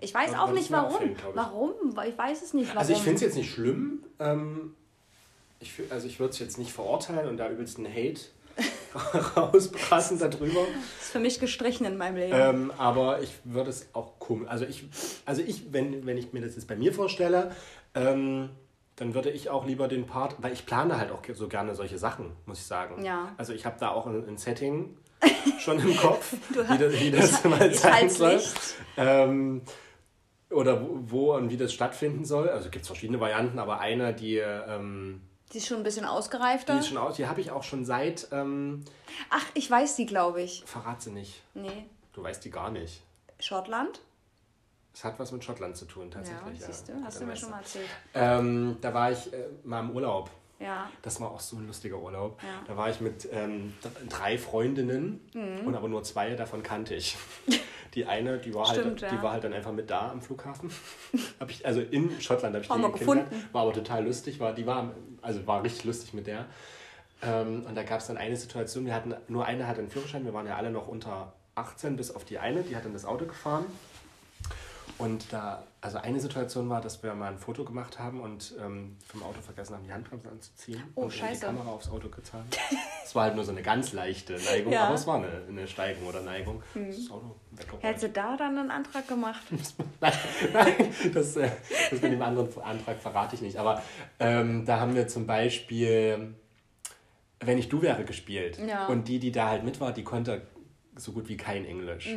Ich 0.00 0.14
weiß 0.14 0.34
auch 0.34 0.50
nicht 0.52 0.70
warum. 0.70 0.96
fehlen, 0.98 1.16
ich. 1.16 1.34
warum? 1.36 1.72
Ich 2.06 2.16
weiß 2.16 2.42
es 2.42 2.54
nicht, 2.54 2.68
warum. 2.68 2.78
Also 2.78 2.92
ich 2.92 2.98
finde 3.00 3.16
es 3.16 3.20
jetzt 3.22 3.36
nicht 3.36 3.50
schlimm. 3.52 4.04
Ähm, 4.18 4.74
ich, 5.64 5.90
also 5.90 6.06
ich 6.06 6.20
würde 6.20 6.32
es 6.32 6.38
jetzt 6.38 6.58
nicht 6.58 6.72
verurteilen 6.72 7.28
und 7.28 7.36
da 7.36 7.48
übelst 7.48 7.78
einen 7.78 7.92
Hate 7.92 8.20
rausbrassen 9.36 10.18
darüber. 10.18 10.60
Das 10.60 11.04
ist 11.06 11.12
für 11.12 11.18
mich 11.18 11.40
gestrichen 11.40 11.86
in 11.86 11.96
meinem 11.96 12.16
Leben. 12.16 12.34
Ähm, 12.34 12.72
aber 12.78 13.20
ich 13.22 13.32
würde 13.44 13.70
es 13.70 13.88
auch 13.92 14.18
komisch. 14.18 14.48
Also 14.48 14.64
ich, 14.64 14.84
also 15.24 15.42
ich, 15.42 15.72
wenn, 15.72 16.06
wenn 16.06 16.16
ich 16.16 16.32
mir 16.32 16.40
das 16.40 16.54
jetzt 16.54 16.68
bei 16.68 16.76
mir 16.76 16.92
vorstelle, 16.92 17.52
ähm, 17.94 18.50
dann 18.96 19.14
würde 19.14 19.30
ich 19.30 19.50
auch 19.50 19.66
lieber 19.66 19.88
den 19.88 20.06
Part, 20.06 20.36
weil 20.40 20.52
ich 20.52 20.66
plane 20.66 20.98
halt 20.98 21.10
auch 21.10 21.22
so 21.32 21.48
gerne 21.48 21.74
solche 21.74 21.98
Sachen, 21.98 22.32
muss 22.46 22.60
ich 22.60 22.66
sagen. 22.66 23.04
Ja. 23.04 23.32
Also 23.36 23.52
ich 23.52 23.66
habe 23.66 23.76
da 23.80 23.90
auch 23.90 24.06
ein, 24.06 24.26
ein 24.28 24.38
Setting 24.38 24.96
schon 25.58 25.80
im 25.80 25.96
Kopf, 25.96 26.36
wie, 26.50 26.78
das, 26.78 27.00
wie 27.00 27.10
das 27.10 27.44
mal 27.44 27.74
sein 27.74 28.08
soll. 28.08 28.40
Ähm, 28.96 29.62
oder 30.50 30.80
wo, 30.80 30.98
wo 31.02 31.34
und 31.34 31.50
wie 31.50 31.56
das 31.56 31.72
stattfinden 31.72 32.24
soll. 32.24 32.48
Also 32.48 32.70
gibt 32.70 32.82
es 32.82 32.88
verschiedene 32.88 33.18
Varianten, 33.18 33.58
aber 33.58 33.80
eine, 33.80 34.14
die, 34.14 34.36
ähm, 34.36 35.22
Die 35.54 35.58
ist 35.58 35.68
schon 35.68 35.78
ein 35.78 35.82
bisschen 35.84 36.02
die 36.02 36.08
ausgereifter. 36.08 36.78
ist 36.78 36.88
schon 36.88 36.96
aus, 36.98 37.14
die 37.16 37.26
habe 37.26 37.40
ich 37.40 37.50
auch 37.52 37.62
schon 37.62 37.84
seit, 37.84 38.26
ähm, 38.32 38.84
Ach, 39.30 39.44
ich 39.54 39.70
weiß 39.70 39.94
die, 39.96 40.04
glaube 40.06 40.42
ich. 40.42 40.64
verrat 40.66 41.00
sie 41.00 41.12
nicht. 41.12 41.42
Nee. 41.54 41.86
Du 42.12 42.22
weißt 42.22 42.44
die 42.44 42.50
gar 42.50 42.70
nicht. 42.70 43.02
Schottland? 43.40 44.00
Es 44.92 45.04
hat 45.04 45.18
was 45.18 45.32
mit 45.32 45.42
Schottland 45.44 45.76
zu 45.76 45.84
tun, 45.86 46.04
Ja, 46.10 46.18
tatsächlich. 46.18 46.60
siehst 46.60 46.88
du, 46.88 46.92
Ja, 46.92 46.98
hast 47.04 47.20
du 47.20 47.24
mir 47.26 47.36
schon 47.36 47.50
mal 47.50 47.58
erzählt. 47.58 47.88
Ähm, 48.14 48.76
da 48.80 48.92
war 48.94 49.12
ich 49.12 49.32
äh, 49.32 49.46
mal 49.64 49.80
im 49.80 49.90
Urlaub. 49.90 50.30
Ja. 50.60 50.88
Das 51.02 51.20
war 51.20 51.30
auch 51.32 51.40
so 51.40 51.56
ein 51.56 51.66
lustiger 51.66 51.98
Urlaub. 51.98 52.40
Ja. 52.42 52.48
Da 52.66 52.76
war 52.76 52.88
ich 52.90 53.00
mit 53.00 53.28
ähm, 53.32 53.74
drei 54.08 54.38
Freundinnen 54.38 55.20
Mhm. 55.34 55.66
und 55.66 55.74
aber 55.74 55.88
nur 55.88 56.02
zwei 56.04 56.34
davon 56.34 56.62
kannte 56.62 56.94
ich. 56.94 57.16
Die 57.94 58.06
eine, 58.06 58.38
die 58.38 58.52
war, 58.52 58.66
Stimmt, 58.66 59.02
halt, 59.02 59.02
ja. 59.02 59.08
die 59.16 59.22
war 59.22 59.30
halt 59.30 59.44
dann 59.44 59.52
einfach 59.52 59.70
mit 59.70 59.88
da 59.88 60.10
am 60.10 60.20
Flughafen. 60.20 60.68
hab 61.38 61.48
ich, 61.48 61.64
also 61.64 61.80
in 61.80 62.20
Schottland 62.20 62.52
habe 62.56 62.64
ich 62.64 62.68
Haben 62.68 62.82
die 62.92 62.98
gefunden. 62.98 63.26
War 63.52 63.62
aber 63.62 63.72
total 63.72 64.04
lustig. 64.04 64.40
War, 64.40 64.52
die 64.52 64.66
war, 64.66 64.92
also 65.24 65.46
war 65.46 65.62
richtig 65.62 65.84
lustig 65.84 66.14
mit 66.14 66.26
der. 66.26 66.46
Ähm, 67.22 67.64
und 67.66 67.74
da 67.74 67.82
gab 67.82 68.00
es 68.00 68.06
dann 68.06 68.16
eine 68.16 68.36
Situation, 68.36 68.86
wir 68.86 68.94
hatten, 68.94 69.14
nur 69.28 69.46
eine 69.46 69.66
hatte 69.66 69.80
einen 69.80 69.88
Führerschein, 69.88 70.24
wir 70.24 70.34
waren 70.34 70.46
ja 70.46 70.56
alle 70.56 70.70
noch 70.70 70.88
unter 70.88 71.32
18, 71.54 71.96
bis 71.96 72.10
auf 72.10 72.24
die 72.24 72.38
eine, 72.38 72.62
die 72.62 72.76
hat 72.76 72.84
dann 72.84 72.92
das 72.92 73.04
Auto 73.04 73.26
gefahren. 73.26 73.64
Und 74.96 75.32
da, 75.32 75.64
also 75.80 75.98
eine 75.98 76.20
Situation 76.20 76.68
war, 76.68 76.80
dass 76.80 77.02
wir 77.02 77.14
mal 77.14 77.32
ein 77.32 77.38
Foto 77.38 77.64
gemacht 77.64 77.98
haben 77.98 78.20
und 78.20 78.54
ähm, 78.60 78.96
vom 79.08 79.22
Auto 79.24 79.40
vergessen 79.40 79.74
haben, 79.74 79.84
die 79.84 79.92
Handbremse 79.92 80.28
anzuziehen. 80.28 80.82
Oh, 80.94 81.02
und 81.02 81.06
dann 81.06 81.10
die 81.10 81.18
scheiße. 81.18 81.46
Kamera 81.46 81.70
aufs 81.70 81.90
Auto 81.90 82.08
getan. 82.08 82.44
Es 83.04 83.14
war 83.14 83.24
halt 83.24 83.34
nur 83.34 83.44
so 83.44 83.50
eine 83.50 83.62
ganz 83.62 83.92
leichte 83.92 84.34
Neigung, 84.34 84.72
Ja. 84.72 84.82
Hm. 84.82 84.86
aber 84.86 84.94
es 84.94 85.06
war 85.06 85.16
eine, 85.16 85.42
eine 85.48 85.66
Steigung 85.66 86.06
oder 86.06 86.20
Neigung. 86.22 86.62
Das 86.74 87.10
Auto 87.10 87.34
weggerollt. 87.50 87.82
Hättest 87.82 88.04
du 88.04 88.08
da 88.10 88.36
dann 88.36 88.56
einen 88.56 88.70
Antrag 88.70 89.08
gemacht? 89.08 89.42
Nein, 90.00 90.12
nein 90.52 90.94
das, 91.12 91.36
äh, 91.36 91.50
das 91.90 92.00
mit 92.00 92.12
dem 92.12 92.22
anderen 92.22 92.62
Antrag 92.62 93.00
verrate 93.00 93.34
ich 93.34 93.42
nicht. 93.42 93.56
Aber 93.58 93.82
ähm, 94.20 94.64
da 94.64 94.78
haben 94.78 94.94
wir 94.94 95.08
zum 95.08 95.26
Beispiel, 95.26 96.34
wenn 97.40 97.58
ich 97.58 97.68
du 97.68 97.82
wäre, 97.82 98.04
gespielt. 98.04 98.58
Ja. 98.58 98.86
Und 98.86 99.08
die, 99.08 99.18
die 99.18 99.32
da 99.32 99.48
halt 99.48 99.64
mit 99.64 99.80
war, 99.80 99.92
die 99.92 100.04
konnte 100.04 100.46
so 100.96 101.12
gut 101.12 101.28
wie 101.28 101.36
kein 101.36 101.64
Englisch. 101.64 102.08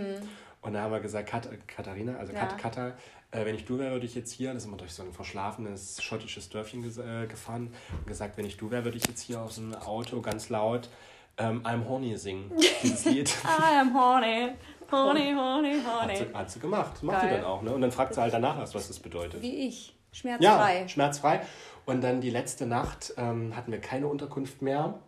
Und 0.67 0.73
da 0.73 0.81
haben 0.81 0.91
wir 0.91 0.99
gesagt, 0.99 1.29
Kat 1.29 1.47
Katharina, 1.67 2.17
also. 2.17 2.33
Ja. 2.33 2.39
Kat 2.41 2.57
Katha, 2.57 2.87
äh, 3.31 3.45
wenn 3.45 3.55
ich 3.55 3.65
du 3.65 3.79
wäre, 3.79 3.91
würde 3.93 4.05
ich 4.05 4.15
jetzt 4.15 4.31
hier, 4.31 4.53
das 4.53 4.63
sind 4.63 4.71
wir 4.71 4.77
durch 4.77 4.91
so 4.93 5.01
ein 5.03 5.13
verschlafenes 5.13 6.03
schottisches 6.03 6.49
Dörfchen 6.49 6.83
ges 6.83 6.97
äh, 6.97 7.25
gefahren, 7.27 7.73
und 7.97 8.07
gesagt, 8.07 8.37
wenn 8.37 8.45
ich 8.45 8.57
du 8.57 8.69
wäre, 8.69 8.83
würde 8.83 8.97
ich 8.97 9.07
jetzt 9.07 9.21
hier 9.21 9.41
aus 9.41 9.55
dem 9.55 9.73
Auto 9.73 10.21
ganz 10.21 10.49
laut 10.49 10.89
ähm, 11.37 11.61
I'm 11.63 11.87
Horny 11.87 12.17
singen. 12.17 12.51
Dieses 12.83 13.05
Lied. 13.05 13.29
I 13.45 13.79
am 13.79 13.93
horny, 13.93 14.49
horny, 14.91 15.33
horny, 15.33 15.79
Hat 15.81 16.01
horny. 16.01 16.17
sie, 16.17 16.33
hat 16.33 16.51
sie 16.51 16.59
gemacht. 16.59 16.91
Das 16.95 17.03
macht 17.03 17.21
sie 17.21 17.29
dann 17.29 17.43
auch. 17.45 17.61
Ne? 17.61 17.71
Und 17.73 17.81
dann 17.81 17.91
fragt 17.91 18.13
sie 18.15 18.21
halt 18.21 18.33
danach 18.33 18.57
erst, 18.57 18.73
was 18.75 18.87
das 18.87 18.99
bedeutet. 18.99 19.41
Wie 19.41 19.67
ich. 19.67 19.95
Ja, 20.11 20.37
Schmerzfrei. 20.39 20.87
schmerzfrei. 20.87 21.41
Und 21.85 22.01
dann 22.01 22.21
die 22.21 22.31
letzte 22.31 22.65
Nacht 22.65 23.13
ähm, 23.17 23.55
hatten 23.55 23.71
wir 23.71 23.79
keine 23.79 24.07
Unterkunft 24.07 24.61
mehr. 24.61 24.99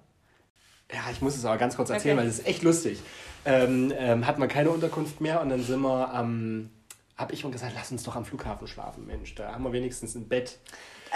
Ja, 0.91 1.01
ich 1.11 1.21
muss 1.21 1.35
es 1.35 1.45
aber 1.45 1.57
ganz 1.57 1.75
kurz 1.75 1.89
erzählen, 1.89 2.17
Okay. 2.17 2.23
weil 2.25 2.29
es 2.29 2.39
ist 2.39 2.47
echt 2.47 2.63
lustig. 2.63 2.99
Ähm, 3.45 3.93
ähm, 3.97 4.27
hatten 4.27 4.41
wir 4.41 4.47
keine 4.47 4.69
Unterkunft 4.69 5.21
mehr 5.21 5.41
und 5.41 5.49
dann 5.49 5.63
sind 5.63 5.81
wir 5.81 6.13
am. 6.13 6.69
Hab 7.17 7.33
ich 7.33 7.43
mal 7.43 7.51
gesagt, 7.51 7.73
lass 7.75 7.91
uns 7.91 8.03
doch 8.03 8.15
am 8.15 8.23
Flughafen 8.23 8.65
schlafen, 8.67 9.05
Mensch. 9.05 9.35
Da 9.35 9.51
haben 9.51 9.63
wir 9.65 9.73
wenigstens 9.73 10.15
ein 10.15 10.27
Bett. 10.29 10.57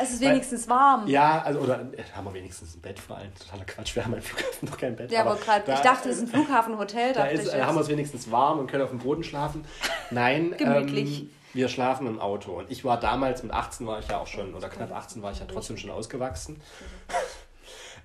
Es 0.01 0.11
ist 0.11 0.21
wenigstens 0.21 0.67
warm. 0.67 1.07
Ja, 1.07 1.41
also, 1.43 1.59
oder 1.59 1.79
äh, 1.93 2.03
haben 2.15 2.25
wir 2.25 2.33
wenigstens 2.33 2.75
ein 2.75 2.81
Bett 2.81 2.99
vor 2.99 3.17
allem. 3.17 3.31
Totaler 3.35 3.63
Quatsch, 3.63 3.95
wir 3.95 4.03
haben 4.03 4.13
am 4.15 4.21
Flughafen 4.21 4.67
noch 4.69 4.77
kein 4.77 4.95
Bett. 4.97 5.11
Ja, 5.11 5.21
aber 5.21 5.35
gerade, 5.35 5.63
da- 5.65 5.75
ich 5.75 5.79
dachte, 5.81 6.09
es 6.09 6.17
ist 6.17 6.23
ein 6.23 6.27
Flughafenhotel, 6.27 7.13
Da 7.15 7.25
ist, 7.27 7.47
ich 7.53 7.61
haben 7.61 7.75
wir 7.75 7.81
es 7.81 7.87
wenigstens 7.89 8.29
warm 8.31 8.59
und 8.59 8.67
können 8.69 8.83
auf 8.83 8.89
dem 8.89 8.99
Boden 8.99 9.23
schlafen. 9.23 9.63
Nein, 10.11 10.55
Gemütlich. 10.57 11.21
Ähm, 11.21 11.29
wir 11.53 11.69
schlafen 11.69 12.07
im 12.07 12.19
Auto. 12.19 12.51
Und 12.53 12.71
ich 12.71 12.83
war 12.83 12.99
damals, 12.99 13.43
mit 13.43 13.53
18 13.53 13.85
war 13.85 13.99
ich 13.99 14.07
ja 14.07 14.17
auch 14.17 14.25
schon, 14.27 14.55
oder 14.55 14.67
knapp 14.69 14.91
18 14.91 15.21
war 15.21 15.31
ich 15.31 15.39
ja 15.39 15.45
trotzdem 15.45 15.77
schon 15.77 15.91
ausgewachsen. 15.91 16.59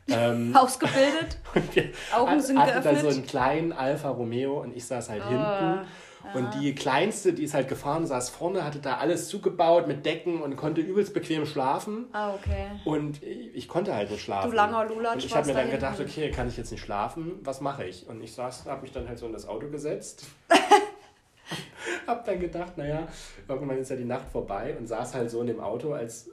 Ähm, 0.09 0.55
Ausgebildet. 0.57 1.39
Augen 2.15 2.41
sind 2.41 2.59
hatten 2.59 2.83
da 2.83 2.83
so 2.83 2.89
geöffnet. 2.91 3.15
einen 3.15 3.27
kleinen 3.27 3.73
Alfa 3.73 4.11
Romeo 4.11 4.61
und 4.61 4.77
ich 4.77 4.87
saß 4.87 5.11
halt 5.11 5.25
hinten. 5.25 5.87
Und 6.35 6.55
die 6.61 6.75
kleinste, 6.75 7.33
die 7.33 7.45
ist 7.45 7.55
halt 7.55 7.69
gefahren, 7.69 8.07
saß 8.07 8.29
vorne, 8.31 8.65
hatte 8.65 8.81
da 8.81 8.99
alles 8.99 9.29
zugebaut 9.29 9.87
mit 9.87 10.05
Decken 10.05 10.43
und 10.43 10.57
konnte 10.57 10.81
übelst 10.81 11.15
bequem 11.15 11.47
schlafen. 11.47 12.07
Ah, 12.13 12.35
okay. 12.35 12.67
Und 12.85 13.23
ich, 13.23 13.55
ich 13.55 13.69
konnte 13.69 13.95
halt 13.95 14.11
nicht 14.11 14.23
schlafen. 14.23 14.51
Du 14.51 14.57
langer 14.57 14.85
Lulatsch 14.87 15.15
Und 15.15 15.25
ich 15.25 15.35
habe 15.35 15.47
mir 15.47 15.55
dann 15.55 15.67
da 15.67 15.73
gedacht, 15.77 15.97
hinten. 15.97 16.11
okay, 16.11 16.31
kann 16.31 16.49
ich 16.49 16.57
jetzt 16.57 16.71
nicht 16.71 16.83
schlafen? 16.83 17.39
Was 17.43 17.61
mache 17.61 17.85
ich? 17.85 18.07
Und 18.09 18.23
ich 18.23 18.35
saß, 18.35 18.67
habe 18.67 18.83
mich 18.83 18.93
dann 18.93 19.09
halt 19.09 19.19
so 19.19 19.27
in 19.27 19.33
das 19.33 19.49
Auto 19.49 19.69
gesetzt. 19.69 20.27
hab 22.07 22.25
dann 22.25 22.41
gedacht, 22.41 22.77
naja, 22.77 23.07
irgendwann 23.49 23.79
ist 23.79 23.91
ja 23.91 23.97
die 23.97 24.05
Nacht 24.05 24.29
vorbei 24.31 24.77
und 24.79 24.87
saß 24.87 25.15
halt 25.15 25.31
so 25.31 25.41
in 25.41 25.47
dem 25.47 25.61
Auto, 25.61 25.93
als, 25.93 26.31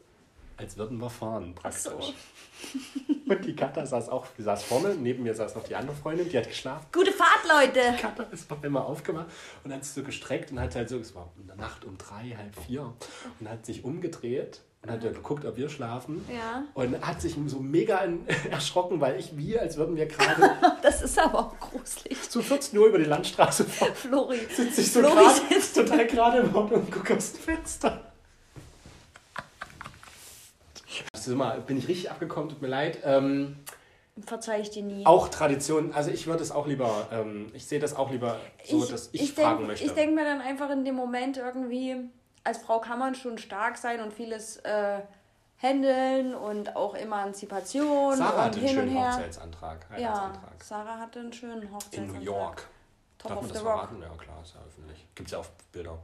als 0.57 0.77
würden 0.77 0.97
wir 0.99 1.09
fahren 1.09 1.53
praktisch. 1.55 1.83
so. 1.83 2.13
Und 3.29 3.43
die 3.45 3.55
Katha 3.55 3.85
saß 3.85 4.09
auch, 4.09 4.27
die 4.37 4.41
saß 4.43 4.63
vorne, 4.63 4.95
neben 4.95 5.23
mir 5.23 5.33
saß 5.35 5.55
noch 5.55 5.63
die 5.63 5.75
andere 5.75 5.95
Freundin, 5.95 6.29
die 6.29 6.37
hat 6.37 6.47
geschlafen. 6.47 6.85
Gute 6.91 7.11
Fahrt, 7.11 7.41
Leute. 7.47 7.81
Katha 7.99 8.23
ist 8.31 8.51
auf 8.51 8.63
einmal 8.63 8.83
aufgemacht 8.83 9.27
und 9.63 9.73
hat 9.73 9.83
sich 9.83 9.93
so 9.93 10.03
gestreckt 10.03 10.51
und 10.51 10.59
hat 10.59 10.73
halt 10.75 10.89
so, 10.89 10.97
es 10.97 11.13
war 11.15 11.31
in 11.39 11.47
der 11.47 11.55
Nacht 11.57 11.83
um 11.85 11.97
drei, 11.97 12.35
halb 12.37 12.55
vier 12.65 12.93
und 13.39 13.49
hat 13.49 13.65
sich 13.65 13.83
umgedreht 13.83 14.61
und 14.83 14.91
hat 14.91 15.01
geguckt, 15.01 15.43
ob 15.45 15.57
wir 15.57 15.67
schlafen. 15.69 16.23
Ja. 16.31 16.63
Und 16.75 17.05
hat 17.05 17.19
sich 17.21 17.35
so 17.47 17.59
mega 17.59 18.01
erschrocken, 18.51 19.01
weil 19.01 19.19
ich 19.19 19.35
wie, 19.35 19.59
als 19.59 19.75
würden 19.77 19.95
wir 19.95 20.05
gerade 20.05 20.51
Das 20.81 21.01
ist 21.01 21.19
aber 21.19 21.39
auch 21.39 21.59
gruselig. 21.59 22.29
zu 22.29 22.41
14 22.41 22.77
Uhr 22.79 22.87
über 22.87 22.99
die 22.99 23.05
Landstraße 23.05 23.65
fahren. 23.65 23.93
Flori. 23.95 24.37
Sitze 24.55 24.81
ich 24.81 24.91
so 24.91 24.99
Flori 25.01 25.15
gerade, 25.15 25.35
sitzt- 25.53 25.75
total 25.75 26.05
gerade 26.07 26.37
im 26.39 26.55
Auto 26.55 26.75
und 26.75 26.89
gucke 26.91 27.15
aus 27.17 27.33
dem 27.33 27.41
Fenster. 27.41 28.01
Das 31.11 31.14
ist 31.27 31.33
immer, 31.33 31.57
bin 31.57 31.77
ich 31.77 31.87
richtig 31.87 32.11
abgekommen, 32.11 32.49
tut 32.49 32.61
mir 32.61 32.67
leid. 32.67 32.99
Ähm, 33.03 33.57
Verzeih 34.25 34.61
ich 34.61 34.69
dir 34.69 34.83
nie. 34.83 35.05
auch 35.05 35.27
Tradition, 35.27 35.93
also 35.93 36.09
ich 36.09 36.25
würde 36.25 36.41
es 36.41 36.51
auch 36.51 36.67
lieber, 36.67 37.07
ähm, 37.11 37.51
ich 37.53 37.65
sehe 37.65 37.79
das 37.79 37.95
auch 37.95 38.11
lieber 38.11 38.39
so, 38.65 38.85
dass 38.85 39.09
ich, 39.11 39.33
fragen 39.33 39.57
denk, 39.57 39.67
möchte. 39.67 39.85
Ich 39.85 39.91
denke 39.91 40.15
mir 40.15 40.23
dann 40.23 40.39
einfach 40.39 40.69
in 40.69 40.85
dem 40.85 40.95
Moment 40.95 41.35
irgendwie, 41.37 41.97
als 42.45 42.59
Frau 42.59 42.79
kann 42.79 42.97
man 42.97 43.13
schon 43.15 43.37
stark 43.37 43.77
sein 43.77 43.99
und 44.01 44.13
vieles 44.13 44.55
äh, 44.57 45.01
handeln 45.61 46.33
und 46.33 46.75
auch 46.77 46.95
Emanzipation 46.95 48.15
Sarah 48.15 48.29
und 48.29 48.37
hat 48.45 48.55
einen 48.55 48.63
und 48.63 48.69
schönen 48.69 48.89
her. 48.89 49.11
Hochzeitsantrag, 49.13 49.85
Ja. 49.97 50.31
Sarah 50.63 50.97
hatte 50.99 51.19
einen 51.19 51.33
schönen 51.33 51.63
In 51.63 51.73
Hochzeitsantrag. 51.73 52.15
New 52.19 52.21
York. 52.25 52.67
Top 53.17 53.29
Darf 53.29 53.37
of 53.37 53.43
man 53.43 53.51
das 53.53 53.61
the 53.61 53.67
Rock. 53.67 53.75
verraten? 53.79 54.01
Ja 54.01 54.09
klar, 54.23 54.41
ist 54.43 54.53
ja 54.53 54.61
öffentlich. 54.65 55.07
Gibt 55.15 55.27
es 55.27 55.31
ja 55.33 55.39
auch 55.39 55.45
Bilder. 55.71 55.97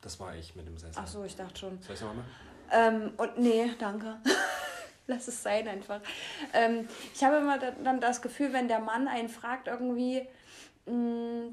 Das 0.00 0.20
war 0.20 0.34
ich 0.36 0.54
mit 0.54 0.66
dem 0.68 0.76
Sessel. 0.76 0.94
Ach 1.02 1.06
so, 1.08 1.24
ich 1.24 1.34
dachte 1.34 1.58
schon. 1.58 1.80
Soll 1.82 1.94
ich 1.94 2.00
nochmal 2.00 2.18
machen? 2.18 2.30
Ähm, 2.72 3.12
und 3.16 3.38
nee, 3.38 3.70
danke. 3.78 4.16
Lass 5.08 5.28
es 5.28 5.42
sein 5.42 5.68
einfach. 5.68 6.00
Ähm, 6.52 6.88
ich 7.14 7.22
habe 7.22 7.36
immer 7.36 7.58
da- 7.58 7.72
dann 7.84 8.00
das 8.00 8.22
Gefühl, 8.22 8.52
wenn 8.52 8.66
der 8.68 8.80
Mann 8.80 9.06
einen 9.06 9.28
fragt, 9.28 9.68
irgendwie, 9.68 10.26
mh, 10.86 11.50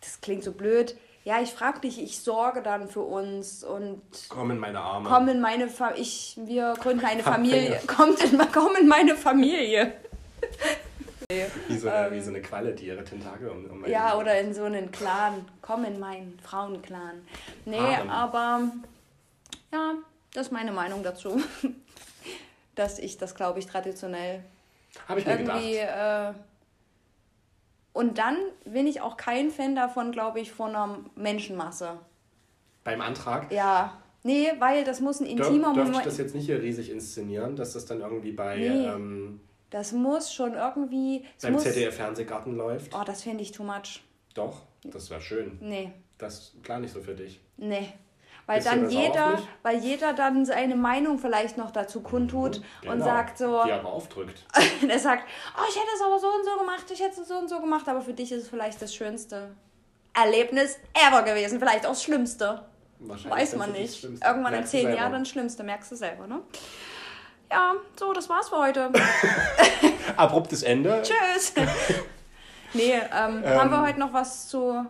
das 0.00 0.20
klingt 0.20 0.44
so 0.44 0.52
blöd, 0.52 0.96
ja, 1.24 1.40
ich 1.42 1.50
frage 1.50 1.80
dich, 1.80 2.00
ich 2.00 2.20
sorge 2.20 2.62
dann 2.62 2.86
für 2.88 3.00
uns 3.00 3.64
und 3.64 4.00
Komm 4.28 4.52
in 4.52 4.58
meine 4.58 4.78
Arme. 4.80 5.08
komm 5.08 5.26
in 5.28 5.40
meine 5.40 5.66
Fa 5.66 5.92
ich, 5.96 6.38
wir 6.44 6.74
gründen 6.80 7.04
eine. 7.04 7.24
Familie. 7.24 7.80
Kommt 7.88 8.22
in, 8.22 8.38
komm 8.52 8.76
in 8.80 8.86
meine 8.86 9.16
Familie. 9.16 9.94
Wie 11.66 11.76
so, 11.76 11.88
eine, 11.88 12.12
wie 12.12 12.20
so 12.20 12.30
eine 12.30 12.40
Qualle, 12.40 12.72
die 12.72 12.86
ihre 12.86 13.02
Tentakel 13.02 13.48
um, 13.48 13.64
um 13.68 13.84
Ähm. 13.84 13.90
Ja, 13.90 14.16
oder 14.16 14.38
in 14.38 14.54
so 14.54 14.62
einen 14.62 14.92
Clan. 14.92 15.44
Komm 15.60 15.84
in 15.84 15.98
meinen 15.98 16.38
Frauenclan. 16.40 17.26
Nee, 17.64 17.78
Harem. 17.80 18.08
aber 18.10 18.60
ja, 19.72 19.94
das 20.36 20.48
ist 20.48 20.52
meine 20.52 20.72
Meinung 20.72 21.02
dazu. 21.02 21.40
Dass 22.74 22.98
ich 22.98 23.16
das, 23.16 23.34
glaube 23.34 23.58
ich, 23.58 23.66
traditionell 23.66 24.42
Habe 25.08 25.20
ich 25.20 25.26
mir 25.26 25.32
irgendwie. 25.38 25.72
gedacht. 25.72 26.34
Äh, 26.36 26.38
und 27.94 28.18
dann 28.18 28.36
bin 28.66 28.86
ich 28.86 29.00
auch 29.00 29.16
kein 29.16 29.50
Fan 29.50 29.74
davon, 29.74 30.12
glaube 30.12 30.40
ich, 30.40 30.52
von 30.52 30.70
einer 30.76 30.98
Menschenmasse. 31.14 31.98
Beim 32.84 33.00
Antrag. 33.00 33.50
Ja. 33.50 33.96
Nee, 34.22 34.52
weil 34.58 34.84
das 34.84 35.00
muss 35.00 35.20
ein 35.20 35.26
intimer 35.26 35.70
ich 35.70 35.76
Moment. 35.78 36.04
das 36.04 36.18
jetzt 36.18 36.34
nicht 36.34 36.46
hier 36.46 36.60
riesig 36.60 36.90
inszenieren, 36.90 37.56
dass 37.56 37.72
das 37.72 37.86
dann 37.86 38.00
irgendwie 38.00 38.32
bei 38.32 38.56
Nee. 38.58 38.66
ähm, 38.86 39.40
Das 39.70 39.92
muss 39.92 40.32
schon 40.34 40.52
irgendwie. 40.54 41.24
Beim 41.40 41.58
ZDF-Fernsehgarten 41.58 42.54
läuft? 42.56 42.94
Oh, 42.94 43.04
das 43.06 43.22
finde 43.22 43.42
ich 43.42 43.52
too 43.52 43.62
much. 43.64 44.02
Doch, 44.34 44.62
das 44.84 45.08
wäre 45.08 45.20
schön. 45.22 45.56
Nee. 45.62 45.92
Das 46.18 46.52
klar 46.62 46.80
nicht 46.80 46.92
so 46.92 47.00
für 47.00 47.14
dich. 47.14 47.40
Nee. 47.56 47.88
Weil 48.46 48.58
Bist 48.58 48.68
dann 48.70 48.88
jeder, 48.88 49.42
weil 49.64 49.78
jeder 49.78 50.12
dann 50.12 50.44
seine 50.46 50.76
Meinung 50.76 51.18
vielleicht 51.18 51.56
noch 51.58 51.72
dazu 51.72 52.00
kundtut 52.00 52.58
und 52.82 52.92
Genau. 52.92 53.04
sagt 53.04 53.38
so, 53.38 53.64
Die 53.64 53.72
aber 53.72 53.92
aufdrückt. 53.92 54.44
der 54.82 54.98
sagt, 55.00 55.24
oh, 55.58 55.64
ich 55.68 55.74
hätte 55.74 55.88
es 55.96 56.00
aber 56.00 56.18
so 56.20 56.28
und 56.28 56.44
so 56.44 56.56
gemacht, 56.60 56.84
ich 56.92 57.00
hätte 57.00 57.20
es 57.20 57.26
so 57.28 57.34
und 57.34 57.48
so 57.48 57.60
gemacht, 57.60 57.88
aber 57.88 58.00
für 58.00 58.12
dich 58.12 58.30
ist 58.30 58.42
es 58.44 58.48
vielleicht 58.48 58.80
das 58.80 58.94
schönste 58.94 59.50
Erlebnis 60.14 60.78
ever 60.94 61.22
gewesen, 61.22 61.58
vielleicht 61.58 61.84
auch 61.86 61.90
das 61.90 62.04
Schlimmste. 62.04 62.62
Wahrscheinlich 63.00 63.38
Weiß 63.42 63.56
man 63.56 63.72
nicht. 63.72 64.02
Irgendwann 64.04 64.36
in 64.36 64.42
Merkst 64.52 64.72
du 64.72 64.78
zehn. 64.78 64.94
Jahren 64.94 65.12
dann 65.12 65.22
das 65.24 65.28
Schlimmste, 65.28 65.64
merkst 65.64 65.90
du 65.90 65.96
selber, 65.96 66.26
ne? 66.28 66.40
Ja, 67.50 67.74
so, 67.98 68.12
das 68.12 68.28
war's 68.28 68.48
für 68.48 68.58
heute. 68.58 68.90
Abruptes 70.16 70.62
Ende. 70.62 71.02
Tschüss. 71.02 71.52
nee, 72.74 72.92
ähm, 72.94 73.44
haben 73.44 73.70
wir 73.70 73.82
heute 73.82 73.98
noch 74.00 74.12
was 74.12 74.48
zu. 74.48 74.86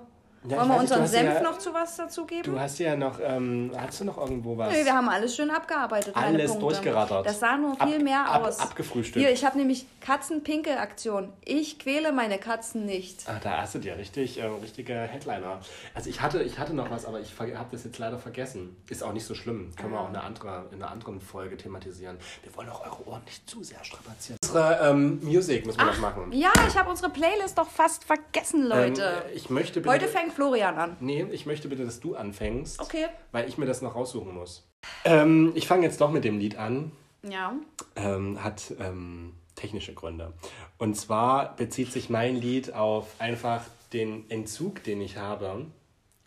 Ja, 0.48 0.56
wollen 0.58 0.68
wir 0.68 0.74
nicht, 0.74 0.80
unseren 0.82 1.02
hast 1.02 1.10
Senf 1.10 1.34
ja, 1.34 1.42
noch 1.42 1.58
zu 1.58 1.74
was 1.74 1.96
dazugeben? 1.96 2.42
Du 2.54 2.58
hast 2.60 2.78
ja 2.78 2.96
noch, 2.96 3.18
ähm, 3.22 3.70
hast 3.76 4.00
du 4.00 4.04
noch 4.04 4.18
irgendwo 4.18 4.56
was? 4.56 4.72
Nö, 4.72 4.84
wir 4.84 4.94
haben 4.94 5.08
alles 5.08 5.34
schön 5.36 5.50
abgearbeitet. 5.50 6.14
Alles 6.16 6.50
Punkte. 6.52 6.66
durchgerattert. 6.66 7.26
Das 7.26 7.40
sah 7.40 7.56
nur 7.56 7.74
viel 7.76 7.96
Ab- 7.96 8.02
mehr 8.02 8.26
ab- 8.30 8.44
aus. 8.46 8.60
abgefrühstückt. 8.60 9.18
Hier, 9.18 9.32
ich 9.32 9.44
habe 9.44 9.58
nämlich 9.58 9.86
Katzenpinkelaktion. 10.00 11.32
Ich 11.44 11.78
quäle 11.78 12.12
meine 12.12 12.38
Katzen 12.38 12.84
nicht. 12.86 13.28
Ah, 13.28 13.40
da 13.42 13.62
hast 13.62 13.74
du 13.74 13.78
dir 13.78 13.96
richtig, 13.96 14.38
äh, 14.38 14.44
richtige 14.46 14.94
Headliner. 14.94 15.60
Also 15.94 16.10
ich 16.10 16.20
hatte, 16.20 16.42
ich 16.42 16.58
hatte 16.58 16.74
noch 16.74 16.90
was, 16.90 17.04
aber 17.04 17.20
ich 17.20 17.32
habe 17.38 17.68
das 17.72 17.84
jetzt 17.84 17.98
leider 17.98 18.18
vergessen. 18.18 18.76
Ist 18.88 19.02
auch 19.02 19.12
nicht 19.12 19.26
so 19.26 19.34
schlimm. 19.34 19.72
Können 19.76 19.92
wir 19.92 20.00
auch 20.00 20.08
in 20.08 20.16
einer, 20.16 20.24
andere, 20.24 20.66
in 20.72 20.82
einer 20.82 20.90
anderen 20.92 21.20
Folge 21.20 21.56
thematisieren. 21.56 22.18
Wir 22.42 22.54
wollen 22.56 22.68
auch 22.68 22.84
eure 22.84 23.06
Ohren 23.08 23.24
nicht 23.24 23.48
zu 23.48 23.62
sehr 23.64 23.82
strapazieren. 23.84 24.38
Unsere 24.42 24.78
ähm, 24.90 25.20
Musik 25.22 25.66
müssen 25.66 25.78
wir 25.78 25.86
noch 25.86 25.98
machen. 25.98 26.32
Ja, 26.32 26.52
ich 26.68 26.76
habe 26.78 26.90
unsere 26.90 27.10
Playlist 27.10 27.58
doch 27.58 27.68
fast 27.68 28.04
vergessen, 28.04 28.66
Leute. 28.66 29.22
Ähm, 29.26 29.32
ich 29.34 29.50
möchte 29.50 29.80
bitte, 29.80 29.92
Heute 29.94 30.08
fängt 30.08 30.35
Florian 30.36 30.76
an. 30.76 30.96
Nee, 31.00 31.26
ich 31.32 31.46
möchte 31.46 31.66
bitte, 31.66 31.86
dass 31.86 31.98
du 31.98 32.14
anfängst. 32.14 32.78
Okay. 32.78 33.06
Weil 33.32 33.48
ich 33.48 33.56
mir 33.56 33.64
das 33.64 33.80
noch 33.80 33.94
raussuchen 33.94 34.34
muss. 34.34 34.68
Ähm, 35.04 35.52
ich 35.54 35.66
fange 35.66 35.84
jetzt 35.84 35.98
doch 36.02 36.10
mit 36.10 36.24
dem 36.24 36.38
Lied 36.38 36.56
an. 36.56 36.92
Ja. 37.22 37.54
ähm, 37.96 38.44
hat 38.44 38.74
ähm, 38.78 39.32
technische 39.54 39.94
Gründe. 39.94 40.34
Und 40.76 40.94
zwar 40.94 41.56
bezieht 41.56 41.90
sich 41.90 42.10
mein 42.10 42.36
Lied 42.36 42.74
auf 42.74 43.18
einfach 43.18 43.64
den 43.94 44.30
Entzug, 44.30 44.84
den 44.84 45.00
ich 45.00 45.16
habe 45.16 45.66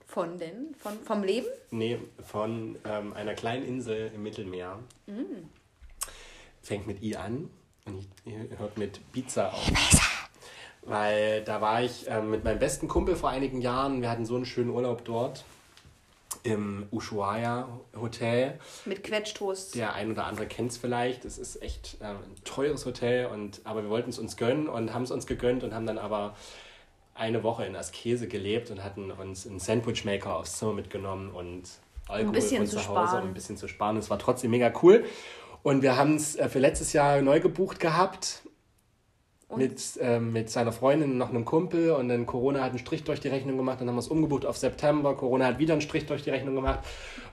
Von 0.07 0.39
den? 0.39 0.73
Von, 0.79 0.93
vom 1.05 1.23
Leben? 1.23 1.47
Nee, 1.69 1.99
von 2.25 2.77
ähm, 2.85 3.13
einer 3.13 3.35
kleinen 3.35 3.63
Insel 3.63 4.11
im 4.13 4.23
Mittelmeer. 4.23 4.79
Mm. 5.05 5.45
Fängt 6.63 6.87
mit 6.87 7.03
I 7.03 7.15
an 7.15 7.49
und 7.85 8.07
hört 8.57 8.77
mit 8.79 8.99
Pizza 9.11 9.53
auf. 9.53 9.71
Weil 10.83 11.43
da 11.43 11.61
war 11.61 11.83
ich 11.83 12.05
ähm, 12.07 12.31
mit 12.31 12.43
meinem 12.43 12.59
besten 12.59 12.87
Kumpel 12.87 13.15
vor 13.15 13.29
einigen 13.29 13.61
Jahren. 13.61 14.01
Wir 14.01 14.09
hatten 14.09 14.25
so 14.25 14.35
einen 14.35 14.45
schönen 14.45 14.69
Urlaub 14.69 15.03
dort 15.05 15.43
im 16.43 16.87
Ushuaia 16.91 17.67
Hotel. 17.99 18.59
Mit 18.85 19.03
Quetschtoast. 19.03 19.75
Der 19.75 19.93
ein 19.93 20.11
oder 20.11 20.25
andere 20.25 20.47
kennt 20.47 20.71
es 20.71 20.77
vielleicht. 20.77 21.25
Es 21.25 21.37
ist 21.37 21.61
echt 21.61 21.97
äh, 22.01 22.05
ein 22.05 22.35
teures 22.45 22.85
Hotel, 22.85 23.27
und, 23.27 23.61
aber 23.63 23.83
wir 23.83 23.89
wollten 23.89 24.09
es 24.09 24.19
uns 24.19 24.37
gönnen 24.37 24.67
und 24.67 24.93
haben 24.93 25.03
es 25.03 25.11
uns 25.11 25.27
gegönnt 25.27 25.63
und 25.63 25.73
haben 25.73 25.85
dann 25.85 25.97
aber 25.97 26.35
eine 27.13 27.43
Woche 27.43 27.65
in 27.65 27.75
Askese 27.75 28.27
gelebt 28.27 28.71
und 28.71 28.83
hatten 28.83 29.11
uns 29.11 29.45
einen 29.45 29.59
Sandwichmaker 29.59 30.37
aufs 30.37 30.57
Zimmer 30.57 30.73
mitgenommen 30.73 31.31
und 31.31 31.63
Alkohol 32.07 32.33
bisschen 32.33 32.65
von 32.65 32.67
zu 32.67 32.87
Hause 32.87 33.17
und 33.17 33.23
ein 33.23 33.33
bisschen 33.33 33.57
zu 33.57 33.67
sparen. 33.67 33.97
Es 33.97 34.09
war 34.09 34.17
trotzdem 34.17 34.51
mega 34.51 34.71
cool. 34.81 35.03
Und 35.61 35.81
wir 35.81 35.97
haben 35.97 36.15
es 36.15 36.35
äh, 36.37 36.47
für 36.47 36.59
letztes 36.59 36.93
Jahr 36.93 37.21
neu 37.21 37.39
gebucht 37.41 37.79
gehabt. 37.79 38.43
Mit, 39.55 39.81
ähm, 39.99 40.31
mit 40.31 40.49
seiner 40.51 40.71
Freundin 40.71 41.11
und 41.11 41.17
noch 41.17 41.29
einem 41.29 41.43
Kumpel 41.43 41.91
und 41.91 42.07
dann 42.07 42.27
Corona 42.27 42.61
hat 42.61 42.69
einen 42.69 42.77
Strich 42.77 43.03
durch 43.03 43.19
die 43.19 43.29
Rechnung 43.29 43.57
gemacht, 43.57 43.81
dann 43.81 43.87
haben 43.87 43.95
wir 43.95 43.99
es 43.99 44.07
umgebucht 44.07 44.45
auf 44.45 44.57
September, 44.57 45.15
Corona 45.15 45.47
hat 45.47 45.57
wieder 45.57 45.73
einen 45.73 45.81
Strich 45.81 46.05
durch 46.05 46.21
die 46.21 46.29
Rechnung 46.29 46.53
gemacht 46.53 46.79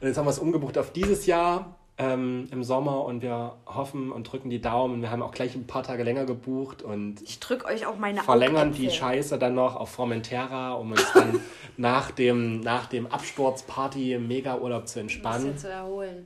und 0.00 0.08
jetzt 0.08 0.16
haben 0.16 0.24
wir 0.24 0.30
es 0.30 0.38
umgebucht 0.38 0.78
auf 0.78 0.92
dieses 0.92 1.26
Jahr 1.26 1.76
ähm, 1.98 2.48
im 2.50 2.64
Sommer 2.64 3.04
und 3.04 3.22
wir 3.22 3.54
hoffen 3.66 4.12
und 4.12 4.24
drücken 4.30 4.50
die 4.50 4.60
Daumen. 4.60 5.02
Wir 5.02 5.10
haben 5.10 5.22
auch 5.22 5.32
gleich 5.32 5.54
ein 5.54 5.66
paar 5.66 5.82
Tage 5.82 6.02
länger 6.02 6.24
gebucht 6.24 6.82
und 6.82 7.20
Ich 7.22 7.38
drück 7.40 7.64
euch 7.66 7.86
auch 7.86 7.96
meine 7.96 8.22
verlängern 8.22 8.72
die 8.72 8.86
Augäpfel. 8.86 8.98
Scheiße 8.98 9.38
dann 9.38 9.54
noch 9.54 9.76
auf 9.76 9.90
Formentera, 9.90 10.72
um 10.74 10.92
uns 10.92 11.12
dann 11.12 11.40
nach 11.76 12.10
dem, 12.10 12.60
nach 12.60 12.86
dem 12.86 13.06
Absturzparty 13.06 14.14
im 14.14 14.28
Mega-Urlaub 14.28 14.88
zu 14.88 15.00
Ein 15.00 15.06
bisschen 15.06 15.22
entspannen. 15.24 15.58
zu 15.58 15.68
erholen. 15.70 16.24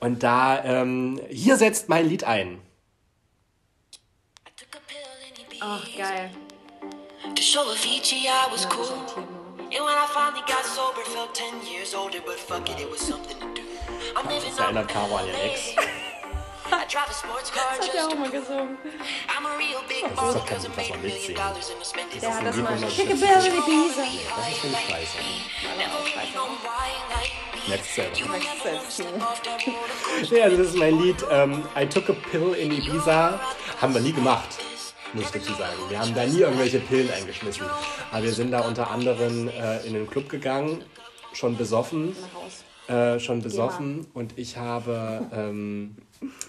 Und 0.00 0.22
da, 0.22 0.64
ähm, 0.64 1.20
hier 1.28 1.56
setzt 1.56 1.88
mein 1.90 2.08
Lied 2.08 2.24
ein. 2.24 2.58
Ach, 5.60 5.84
geil. 5.96 6.30
To 7.34 7.42
show 7.42 7.64
Avicii 7.70 8.26
I 8.28 8.48
was 8.50 8.64
cool. 8.66 8.90
And 9.72 9.84
when 9.84 9.94
I 9.94 10.06
finally 10.12 10.42
got 10.48 10.64
sober, 10.64 11.02
felt 11.14 11.32
10 11.34 11.62
years 11.70 11.94
older, 11.94 12.18
but 12.24 12.36
fuck 12.38 12.68
it, 12.70 12.80
it 12.80 12.90
was 12.90 13.00
something 13.00 13.38
to 13.38 13.46
do. 13.54 13.62
I'm 14.16 14.26
living 14.26 14.50
Das 14.56 14.58
erinnert 14.58 14.88
Caro 14.88 15.16
an 15.16 15.26
ihren 15.26 15.40
Ex. 15.40 15.74
I 16.72 16.84
drive 16.88 17.10
a 17.10 17.12
sports 17.12 17.50
car 17.50 17.70
Hat 17.72 17.78
just 17.80 17.94
er 17.94 18.04
auch 18.06 18.10
to 18.10 18.16
mal 18.16 18.30
prove 18.30 18.40
gesungen. 18.46 18.78
I'm 19.28 19.44
a 19.46 19.56
real 19.58 19.82
big 19.88 20.02
Das 20.02 20.10
ist 20.10 20.16
baller 20.16 20.40
cause 20.46 20.66
I 20.66 20.68
made 20.76 20.94
a 20.94 20.98
million 20.98 21.34
dollars 21.34 21.70
and 21.70 21.80
I 21.80 21.84
spent 21.84 22.14
it 22.14 22.22
man- 22.22 22.52
Schicke 22.90 23.10
in 23.12 23.18
die 23.18 23.60
Biese. 23.66 24.04
Das 24.36 24.48
ist 24.48 24.60
schon 24.60 24.70
scheiße. 24.88 25.18
Merkst 27.68 27.94
selber. 27.94 28.16
Ja, 30.30 30.48
das 30.48 30.58
ist 30.58 30.74
mein 30.76 30.98
Lied 31.00 31.24
ähm, 31.30 31.64
I 31.76 31.86
Took 31.86 32.08
a 32.10 32.12
Pill 32.30 32.54
in 32.54 32.72
Ibiza. 32.72 33.38
Haben 33.80 33.94
wir 33.94 34.00
nie 34.00 34.12
gemacht, 34.12 34.48
muss 35.12 35.24
ich 35.24 35.30
dazu 35.30 35.52
sagen. 35.54 35.76
Wir 35.88 35.98
haben 35.98 36.14
da 36.14 36.26
nie 36.26 36.38
irgendwelche 36.38 36.80
Pillen 36.80 37.10
eingeschmissen. 37.10 37.66
Aber 38.10 38.22
wir 38.22 38.32
sind 38.32 38.50
da 38.50 38.60
unter 38.60 38.90
anderem 38.90 39.48
äh, 39.48 39.86
in 39.86 39.94
den 39.94 40.06
Club 40.06 40.28
gegangen, 40.28 40.82
schon 41.32 41.56
besoffen. 41.56 42.14
Äh, 42.90 43.20
schon 43.20 43.40
besoffen 43.40 44.08
und 44.14 44.36
ich 44.36 44.56
habe, 44.56 45.24
ähm, 45.32 45.94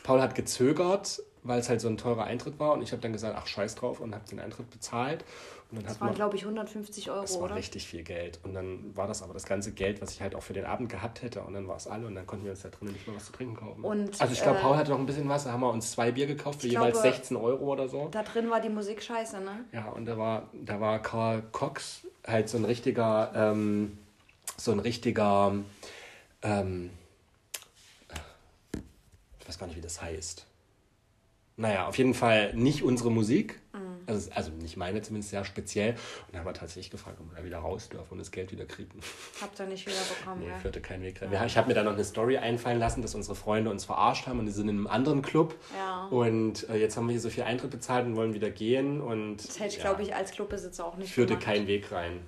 Paul 0.02 0.24
hat 0.24 0.34
gezögert, 0.34 1.22
weil 1.44 1.60
es 1.60 1.70
halt 1.70 1.82
so 1.82 1.88
ein 1.88 1.98
teurer 1.98 2.24
Eintritt 2.24 2.58
war 2.58 2.72
und 2.72 2.82
ich 2.82 2.92
habe 2.94 3.02
dann 3.02 3.14
gesagt, 3.14 3.38
ach 3.40 3.46
scheiß 3.46 3.76
drauf 3.76 4.00
und 4.00 4.16
habe 4.16 4.24
den 4.28 4.40
Eintritt 4.40 4.72
bezahlt 4.72 5.24
Das 5.72 6.02
waren, 6.02 6.14
glaube 6.14 6.36
ich, 6.36 6.44
150 6.44 7.12
Euro, 7.12 7.22
das 7.22 7.36
war 7.36 7.44
oder? 7.44 7.56
richtig 7.56 7.88
viel 7.88 8.04
Geld 8.04 8.40
und 8.44 8.54
dann 8.54 8.96
war 8.96 9.08
das 9.08 9.24
aber 9.24 9.34
das 9.34 9.46
ganze 9.46 9.72
Geld, 9.72 10.02
was 10.02 10.12
ich 10.12 10.22
halt 10.22 10.36
auch 10.36 10.44
für 10.44 10.52
den 10.52 10.66
Abend 10.66 10.90
gehabt 10.90 11.22
hätte 11.22 11.42
und 11.42 11.54
dann 11.54 11.68
war 11.68 11.78
es 11.78 11.88
alle 11.88 12.08
und 12.08 12.16
dann 12.16 12.28
konnten 12.28 12.44
wir 12.44 12.52
uns 12.52 12.62
da 12.62 12.70
drinnen 12.70 12.92
nicht 12.92 13.08
mehr 13.08 13.16
was 13.16 13.28
zu 13.28 13.32
trinken 13.32 13.56
kaufen. 13.56 13.84
Und, 13.84 14.20
also 14.20 14.34
ich 14.34 14.42
glaube, 14.42 14.58
äh, 14.58 14.62
Paul 14.62 14.76
hatte 14.76 14.92
noch 14.92 15.00
ein 15.00 15.06
bisschen 15.06 15.30
was, 15.30 15.46
da 15.46 15.54
haben 15.54 15.62
wir 15.62 15.72
uns 15.72 15.92
zwei 15.92 16.12
Bier 16.12 16.28
gekauft 16.28 16.62
für 16.62 16.68
jeweils 16.68 17.02
glaube, 17.02 17.16
16 17.16 17.38
Euro 17.38 17.72
oder 17.72 17.88
so. 17.88 18.10
Da 18.12 18.24
drin 18.24 18.50
war 18.50 18.60
die 18.60 18.70
Musik 18.70 19.02
scheiße, 19.02 19.40
ne? 19.40 19.64
Ja, 19.72 19.90
und 19.90 20.06
da 20.06 20.18
war, 20.18 20.50
da 20.54 20.82
war 20.82 21.02
Karl 21.02 21.42
Cox 21.54 22.06
halt 22.28 22.50
so 22.50 22.58
ein 22.58 22.66
richtiger, 22.66 23.32
ähm, 23.34 23.98
so 24.58 24.74
ein 24.74 24.80
richtiger, 24.80 25.56
ähm, 26.42 26.90
ich 29.40 29.48
weiß 29.48 29.58
gar 29.58 29.68
nicht, 29.68 29.78
wie 29.78 29.82
das 29.82 30.02
heißt. 30.02 30.46
Naja, 31.56 31.88
auf 31.88 31.98
jeden 31.98 32.14
Fall 32.14 32.54
nicht 32.56 32.84
unsere 32.84 33.10
Musik. 33.10 33.61
Also, 34.12 34.30
also 34.34 34.52
nicht 34.52 34.78
meine 34.78 35.02
zumindest, 35.02 35.32
sehr 35.32 35.44
speziell. 35.46 35.92
Und 35.92 35.98
dann 36.34 36.40
haben 36.42 36.48
wir 36.48 36.54
tatsächlich 36.54 36.92
gefragt, 36.92 37.18
ob 37.20 37.30
wir 37.32 37.38
da 37.40 37.44
wieder 37.46 37.60
raus 37.60 37.90
dürfen 37.90 38.12
und 38.14 38.18
das 38.20 38.32
Geld 38.32 38.52
wieder 38.52 38.66
kriegen. 38.66 39.00
Habt 39.42 39.60
ihr 39.60 39.66
nicht 39.66 39.86
wieder 39.88 39.96
bekommen, 40.20 40.42
Nee, 40.42 40.50
ja. 40.50 40.58
führte 40.60 40.82
keinen 40.82 41.04
Weg 41.04 41.22
rein. 41.22 41.32
Wir- 41.32 41.46
Ich 41.46 41.58
habe 41.58 41.68
mir 41.68 41.74
dann 41.74 41.86
noch 41.86 41.94
eine 41.94 42.04
Story 42.04 42.38
einfallen 42.38 42.80
lassen, 42.80 43.02
dass 43.02 43.16
unsere 43.16 43.36
Freunde 43.36 43.70
uns 43.72 43.86
verarscht 43.86 44.28
haben 44.28 44.40
und 44.40 44.46
die 44.46 44.52
sind 44.52 44.70
in 44.70 44.78
einem 44.78 44.88
anderen 44.88 45.22
Club. 45.22 45.56
Ja. 45.78 46.06
Und 46.08 46.70
äh, 46.70 46.76
jetzt 46.78 46.98
haben 46.98 47.08
wir 47.08 47.12
hier 47.14 47.22
so 47.22 47.30
viel 47.30 47.44
Eintritt 47.44 47.72
bezahlt 47.72 48.06
und 48.06 48.16
wollen 48.16 48.34
wieder 48.34 48.50
gehen. 48.50 49.02
Und 49.02 49.38
Das 49.38 49.60
hätte 49.60 49.70
ich, 49.70 49.76
ja, 49.78 49.82
glaube 49.84 50.04
ich, 50.04 50.16
als 50.16 50.32
Clubbesitzer 50.32 50.86
auch 50.86 50.98
nicht 50.98 51.14
führte 51.14 51.34
gemacht. 51.34 51.46
keinen 51.46 51.68
Weg 51.68 51.92
rein. 51.92 52.20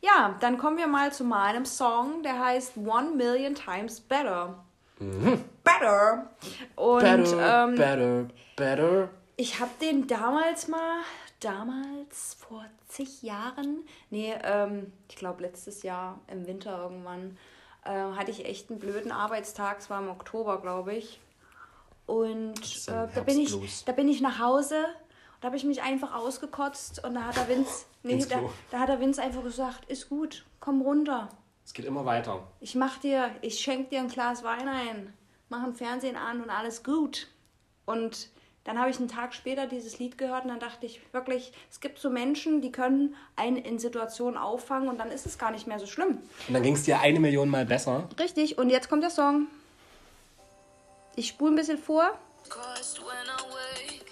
Ja, 0.00 0.36
dann 0.40 0.58
kommen 0.58 0.76
wir 0.76 0.86
mal 0.86 1.12
zu 1.12 1.24
meinem 1.24 1.64
Song, 1.64 2.22
der 2.22 2.38
heißt 2.38 2.76
One 2.76 3.12
Million 3.16 3.54
Times 3.54 4.00
Better. 4.00 4.62
Better. 5.64 6.30
Und 6.76 7.00
Better, 7.00 7.64
ähm, 7.68 7.74
better, 7.74 8.26
better. 8.54 9.08
Ich 9.36 9.60
habe 9.60 9.70
den 9.80 10.06
damals 10.06 10.68
mal, 10.68 11.00
damals 11.40 12.34
vor 12.34 12.64
zig 12.88 13.22
Jahren, 13.22 13.84
nee, 14.10 14.34
ähm, 14.42 14.92
ich 15.08 15.16
glaube 15.16 15.42
letztes 15.42 15.82
Jahr 15.82 16.20
im 16.28 16.46
Winter 16.46 16.78
irgendwann, 16.78 17.36
äh, 17.84 17.90
hatte 17.90 18.30
ich 18.30 18.44
echt 18.46 18.70
einen 18.70 18.78
blöden 18.78 19.12
Arbeitstag. 19.12 19.78
Es 19.78 19.90
war 19.90 20.00
im 20.00 20.08
Oktober, 20.08 20.60
glaube 20.60 20.94
ich. 20.94 21.20
Und 22.06 22.60
äh, 22.88 23.08
da, 23.14 23.20
bin 23.22 23.38
ich, 23.38 23.84
da 23.84 23.92
bin 23.92 24.08
ich 24.08 24.20
nach 24.20 24.38
Hause 24.38 24.76
und 24.76 25.42
da 25.42 25.46
habe 25.46 25.56
ich 25.56 25.64
mich 25.64 25.82
einfach 25.82 26.14
ausgekotzt 26.14 27.02
und 27.04 27.14
da 27.14 27.24
hat 27.24 27.36
der 27.36 27.48
Vince, 27.48 27.86
nee, 28.02 28.24
da, 28.24 28.40
da 28.70 28.78
hat 28.80 28.88
der 28.90 29.00
Vince 29.00 29.22
einfach 29.22 29.42
gesagt, 29.42 29.88
ist 29.90 30.08
gut, 30.08 30.44
komm 30.60 30.82
runter. 30.82 31.30
Es 31.64 31.72
geht 31.72 31.86
immer 31.86 32.04
weiter. 32.04 32.46
Ich 32.60 32.74
mach 32.74 32.98
dir, 32.98 33.30
ich 33.40 33.58
schenk 33.60 33.88
dir 33.88 34.00
ein 34.00 34.08
Glas 34.08 34.44
Wein 34.44 34.68
ein, 34.68 35.14
mach 35.48 35.62
ein 35.62 35.74
Fernsehen 35.74 36.16
an 36.16 36.42
und 36.42 36.50
alles 36.50 36.84
gut. 36.84 37.28
Und 37.86 38.28
dann 38.64 38.78
habe 38.78 38.90
ich 38.90 38.98
einen 38.98 39.08
Tag 39.08 39.34
später 39.34 39.66
dieses 39.66 39.98
Lied 39.98 40.16
gehört 40.16 40.44
und 40.44 40.50
dann 40.50 40.58
dachte 40.58 40.86
ich 40.86 41.00
wirklich, 41.12 41.52
es 41.70 41.80
gibt 41.80 41.98
so 41.98 42.08
Menschen, 42.08 42.62
die 42.62 42.72
können 42.72 43.14
einen 43.36 43.56
in 43.56 43.78
Situationen 43.78 44.38
auffangen 44.38 44.88
und 44.88 44.98
dann 44.98 45.10
ist 45.10 45.26
es 45.26 45.38
gar 45.38 45.50
nicht 45.50 45.66
mehr 45.66 45.78
so 45.78 45.86
schlimm. 45.86 46.18
Und 46.48 46.54
dann 46.54 46.62
ging 46.62 46.74
es 46.74 46.84
dir 46.84 47.00
eine 47.00 47.20
Million 47.20 47.50
Mal 47.50 47.66
besser. 47.66 48.08
Richtig, 48.18 48.56
und 48.56 48.70
jetzt 48.70 48.88
kommt 48.88 49.02
der 49.02 49.10
Song. 49.10 49.46
Ich 51.14 51.28
spule 51.28 51.52
ein 51.52 51.56
bisschen 51.56 51.78
vor. 51.78 52.18
Crossed 52.48 53.00
when 53.00 53.26
I 53.26 53.42
wake. 53.52 54.10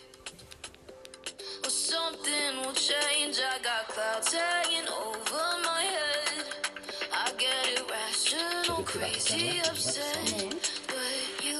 Or 1.64 1.70
something 1.70 2.60
will 2.62 2.74
change. 2.74 3.38
I 3.38 3.58
got 3.62 3.88
clouds 3.88 4.34
hanging 4.34 4.86
over 4.88 5.42
my 5.64 5.82
head. 5.82 6.62
I 7.10 7.30
get 7.38 7.80
irrational, 7.80 8.84
crazy, 8.84 9.60
upset. 9.60 10.54
But 10.86 11.44
you, 11.44 11.58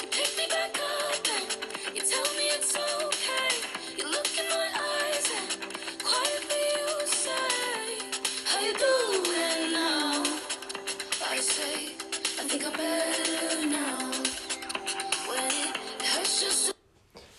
you 0.00 0.08
pick 0.10 0.36
me 0.36 0.46
back 0.48 0.78
up 0.78 1.07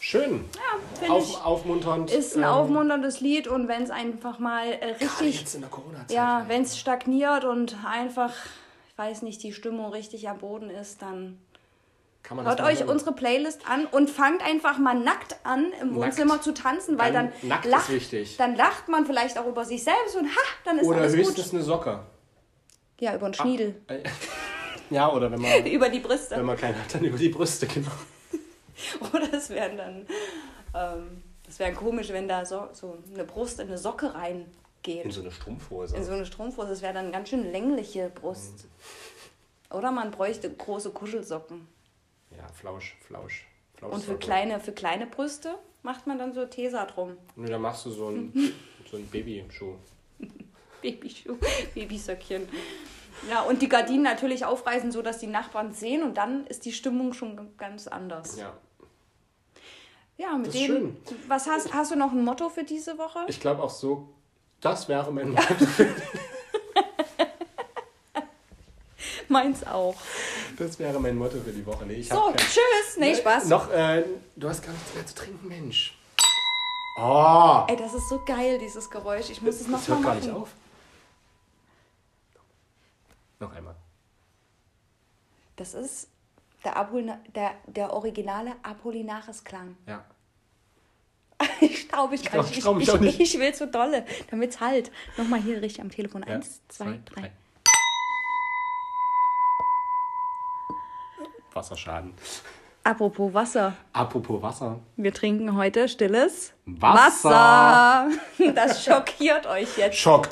Schön. 0.09 0.43
Ja, 0.55 0.97
finde 0.99 1.05
ich. 1.05 1.35
Auf, 1.35 1.45
aufmunternd. 1.45 2.09
Ist 2.09 2.35
ein 2.35 2.41
ähm, 2.41 2.49
aufmunterndes 2.49 3.19
Lied 3.21 3.47
und 3.47 3.67
wenn 3.67 3.83
es 3.83 3.91
einfach 3.91 4.39
mal 4.39 4.65
äh, 4.67 4.93
richtig, 4.93 5.39
jetzt 5.41 5.53
in 5.53 5.61
der 5.61 5.69
Corona-Zeit. 5.69 6.09
ja, 6.09 6.45
wenn 6.47 6.63
es 6.63 6.79
stagniert 6.79 7.45
und 7.45 7.77
einfach, 7.87 8.33
ich 8.89 8.97
weiß 8.97 9.21
nicht, 9.21 9.43
die 9.43 9.53
Stimmung 9.53 9.91
richtig 9.91 10.27
am 10.27 10.39
Boden 10.39 10.71
ist, 10.71 11.03
dann 11.03 11.37
Kann 12.23 12.37
man 12.37 12.45
das 12.47 12.57
hört 12.57 12.67
euch 12.67 12.79
hören. 12.79 12.89
unsere 12.89 13.11
Playlist 13.11 13.69
an 13.69 13.85
und 13.85 14.09
fangt 14.09 14.43
einfach 14.43 14.79
mal 14.79 14.95
nackt 14.95 15.35
an, 15.43 15.67
im 15.79 15.93
Wohnzimmer 15.93 16.41
zu 16.41 16.55
tanzen, 16.55 16.97
weil 16.97 17.13
dann, 17.13 17.31
Dann 17.41 17.49
nackt 17.49 17.65
ist 17.65 17.71
lacht, 17.71 17.89
wichtig. 17.91 18.35
dann 18.37 18.55
lacht 18.55 18.87
man 18.87 19.05
vielleicht 19.05 19.37
auch 19.37 19.45
über 19.45 19.63
sich 19.63 19.83
selbst 19.83 20.15
und 20.15 20.25
ha, 20.25 20.41
dann 20.65 20.79
ist 20.79 20.87
Oder 20.87 21.01
alles 21.01 21.15
höchstens 21.15 21.45
gut. 21.45 21.53
eine 21.53 21.61
Socke. 21.63 21.99
Ja, 22.99 23.13
über 23.13 23.29
den 23.29 23.35
Schniedel, 23.35 23.75
Ja, 24.89 25.11
oder 25.13 25.31
wenn 25.31 25.39
man, 25.39 25.65
über 25.71 25.87
die 25.89 25.99
Brüste. 25.99 26.35
wenn 26.35 26.45
man 26.45 26.57
keinen 26.57 26.79
hat, 26.79 26.95
dann 26.95 27.03
über 27.03 27.19
die 27.19 27.29
Brüste, 27.29 27.67
genau. 27.67 27.91
Oder 29.13 29.33
es 29.33 29.49
wären 29.49 29.77
dann, 29.77 30.07
ähm, 30.75 31.23
wäre 31.57 31.73
komisch, 31.73 32.09
wenn 32.09 32.27
da 32.27 32.45
so, 32.45 32.69
so 32.73 32.97
eine 33.13 33.23
Brust 33.23 33.59
in 33.59 33.67
eine 33.67 33.77
Socke 33.77 34.13
reingeht. 34.13 35.05
In 35.05 35.11
so 35.11 35.21
eine 35.21 35.31
Strumpfhose. 35.31 35.95
In 35.95 36.03
so 36.03 36.11
eine 36.11 36.25
Strumpfhose, 36.25 36.69
das 36.69 36.81
wäre 36.81 36.93
dann 36.93 37.05
eine 37.05 37.11
ganz 37.11 37.29
schön 37.29 37.51
längliche 37.51 38.09
Brust. 38.09 38.67
Oder 39.71 39.91
man 39.91 40.11
bräuchte 40.11 40.51
große 40.51 40.91
Kuschelsocken. 40.91 41.67
ja, 42.35 42.47
Flausch, 42.53 42.97
Flausch. 43.01 43.45
Flausch 43.75 43.93
Und 43.93 44.03
für 44.03 44.17
kleine, 44.17 44.59
für 44.59 44.71
kleine 44.71 45.05
Brüste 45.05 45.55
macht 45.83 46.07
man 46.07 46.19
dann 46.19 46.33
so 46.33 46.45
Tesa 46.45 46.85
drum. 46.85 47.17
Nee, 47.35 47.49
da 47.49 47.57
machst 47.57 47.85
du 47.85 47.91
so 47.91 48.07
einen, 48.07 48.33
so 48.89 48.97
einen 48.97 49.07
Babyschuh. 49.07 49.75
Babyschuh, 50.81 51.37
Babysöckchen. 51.75 52.47
Ja, 53.29 53.41
und 53.41 53.61
die 53.61 53.69
Gardinen 53.69 54.03
natürlich 54.03 54.45
aufreißen, 54.45 54.91
sodass 54.91 55.19
die 55.19 55.27
Nachbarn 55.27 55.73
sehen 55.73 56.03
und 56.03 56.17
dann 56.17 56.47
ist 56.47 56.65
die 56.65 56.71
Stimmung 56.71 57.13
schon 57.13 57.57
ganz 57.57 57.87
anders. 57.87 58.37
Ja. 58.37 58.53
Ja, 60.19 60.35
mit 60.37 60.47
Das 60.47 60.53
dem. 60.53 60.65
schön. 60.67 60.97
Was 61.29 61.47
hast, 61.47 61.73
hast 61.73 61.91
du 61.91 61.95
noch 61.95 62.11
ein 62.11 62.25
Motto 62.25 62.49
für 62.49 62.65
diese 62.65 62.97
Woche? 62.97 63.19
Ich 63.27 63.39
glaube 63.39 63.63
auch 63.63 63.69
so, 63.69 64.09
das 64.59 64.89
wäre 64.89 65.11
mein 65.13 65.29
Motto. 65.31 65.55
Meins 69.29 69.65
auch. 69.65 69.95
Das 70.57 70.77
wäre 70.79 70.99
mein 70.99 71.15
Motto 71.15 71.37
für 71.39 71.51
die 71.51 71.65
Woche. 71.65 71.85
Nee, 71.85 71.93
ich 71.95 72.09
So, 72.09 72.19
kein- 72.21 72.35
tschüss. 72.37 72.97
Nee, 72.97 73.15
Spaß. 73.15 73.45
Noch, 73.47 73.69
äh, 73.71 74.03
du 74.35 74.49
hast 74.49 74.61
gar 74.63 74.71
nichts 74.73 74.93
mehr 74.93 75.05
zu 75.05 75.15
trinken, 75.15 75.47
Mensch. 75.47 75.95
Oh, 76.97 77.63
Ey, 77.67 77.77
das 77.77 77.93
ist 77.93 78.09
so 78.09 78.21
geil, 78.25 78.57
dieses 78.59 78.89
Geräusch. 78.89 79.29
Ich 79.29 79.41
muss 79.41 79.55
es 79.55 79.61
das 79.61 79.69
noch 79.69 79.87
hört 79.87 79.99
mal 80.01 80.03
gar 80.03 80.15
machen. 80.15 80.25
nicht 80.27 80.35
auf. 80.35 80.49
Noch 83.39 83.53
einmal. 83.55 83.75
Das 85.55 85.73
ist 85.75 86.09
der, 86.63 86.77
Apol 86.77 87.05
der, 87.35 87.51
der 87.67 87.93
originale 87.93 88.53
Apollinaris-Klang. 88.63 89.77
Ja. 89.87 90.03
Ich 91.61 91.87
glaube, 91.89 92.15
ich 92.15 92.23
kann 92.23 92.41
nicht. 92.41 92.57
ich 92.57 92.65
ich, 92.65 92.99
nicht. 92.99 93.19
ich 93.19 93.39
will 93.39 93.53
so 93.53 93.65
dolle, 93.65 94.05
damit 94.29 94.51
es 94.51 94.59
halt. 94.61 94.91
Nochmal 95.17 95.41
hier 95.41 95.61
richtig 95.61 95.81
am 95.81 95.89
Telefon. 95.89 96.23
ja. 96.27 96.35
Eins, 96.35 96.61
zwei, 96.67 96.99
drei. 97.05 97.31
Wasserschaden. 101.53 102.13
Apropos 102.83 103.33
Wasser. 103.33 103.73
Apropos 103.93 104.41
Wasser. 104.41 104.79
Wir 104.95 105.13
trinken 105.13 105.55
heute 105.55 105.89
stilles 105.89 106.53
Wasser. 106.65 107.29
Wasser. 107.29 108.09
Das 108.55 108.83
schockiert 108.83 109.45
euch 109.47 109.77
jetzt. 109.77 109.97
Schock. 109.97 110.29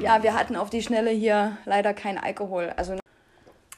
Ja, 0.00 0.22
wir 0.22 0.34
hatten 0.34 0.56
auf 0.56 0.70
die 0.70 0.82
Schnelle 0.82 1.10
hier 1.10 1.58
leider 1.66 1.92
kein 1.92 2.16
Alkohol. 2.18 2.72
Also 2.76 2.99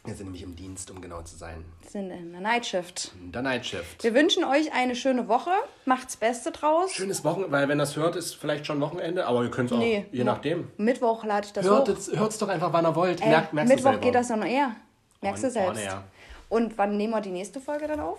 Wir 0.05 0.15
sind 0.15 0.25
nämlich 0.27 0.43
im 0.43 0.57
Dienst, 0.57 0.91
um 0.91 1.01
genau 1.01 1.23
zu 1.23 1.37
sein. 1.37 1.65
wir 1.81 1.89
sind 1.91 2.11
in 2.11 2.33
der 2.33 2.41
Nightshift. 2.41 3.13
Der 3.21 3.41
Nightshift. 3.43 4.03
Wir 4.03 4.15
wünschen 4.15 4.43
euch 4.43 4.73
eine 4.73 4.97
schöne 4.97 5.29
Woche. 5.29 5.53
Macht's 5.85 6.17
Beste 6.17 6.51
draus. 6.51 6.93
Schönes 6.93 7.23
Wochenende, 7.25 7.53
weil 7.53 7.69
wenn 7.69 7.79
das 7.79 7.95
hört, 7.95 8.17
ist 8.17 8.35
vielleicht 8.35 8.67
schon 8.67 8.81
Wochenende, 8.81 9.27
aber 9.27 9.45
ihr 9.45 9.51
könnt 9.53 9.71
es 9.71 9.77
auch, 9.77 9.81
Nee. 9.81 10.07
je 10.11 10.25
nachdem. 10.25 10.69
Mittwoch 10.77 11.25
lade 11.25 11.47
ich 11.47 11.53
das 11.53 11.65
Hört 11.65 11.89
hoch. 11.89 11.97
es, 11.97 12.11
hört's 12.17 12.39
doch 12.39 12.49
einfach, 12.49 12.73
wann 12.73 12.85
ihr 12.85 12.97
wollt. 12.97 13.21
Ey, 13.23 13.29
Merkt, 13.29 13.53
merkst 13.53 13.71
du 13.73 13.77
Mittwoch 13.77 14.01
geht 14.01 14.15
das 14.17 14.27
dann 14.29 14.43
eher. 14.43 14.75
Merkst 15.21 15.45
du 15.45 15.47
On- 15.47 15.53
selbst. 15.53 15.71
on 15.71 15.87
air. 15.87 16.05
Und 16.49 16.77
wann 16.79 16.97
nehmen 16.97 17.13
wir 17.13 17.21
die 17.21 17.31
nächste 17.31 17.61
Folge 17.61 17.87
dann 17.87 18.01
auf? 18.01 18.19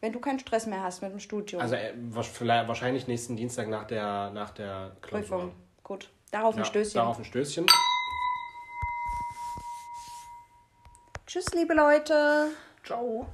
Wenn 0.00 0.12
du 0.12 0.18
keinen 0.18 0.40
Stress 0.40 0.66
mehr 0.66 0.82
hast 0.82 1.00
mit 1.00 1.12
dem 1.12 1.20
Studium. 1.20 1.62
Also 1.62 1.76
äh, 1.76 1.92
wahrscheinlich 2.14 3.06
nächsten 3.06 3.36
Dienstag 3.36 3.68
nach 3.68 3.84
der, 3.84 4.30
nach 4.30 4.50
der 4.50 4.96
Klausur. 5.00 5.28
Prüfung. 5.38 5.52
Gut. 5.84 6.10
Darauf 6.32 6.54
ein 6.54 6.58
Ja, 6.58 6.64
Stößchen. 6.64 6.94
Darauf 6.94 7.18
ein 7.18 7.24
Stößchen. 7.24 7.66
Tschüss, 11.30 11.54
liebe 11.54 11.74
Leute. 11.74 12.48
Ciao. 12.82 13.24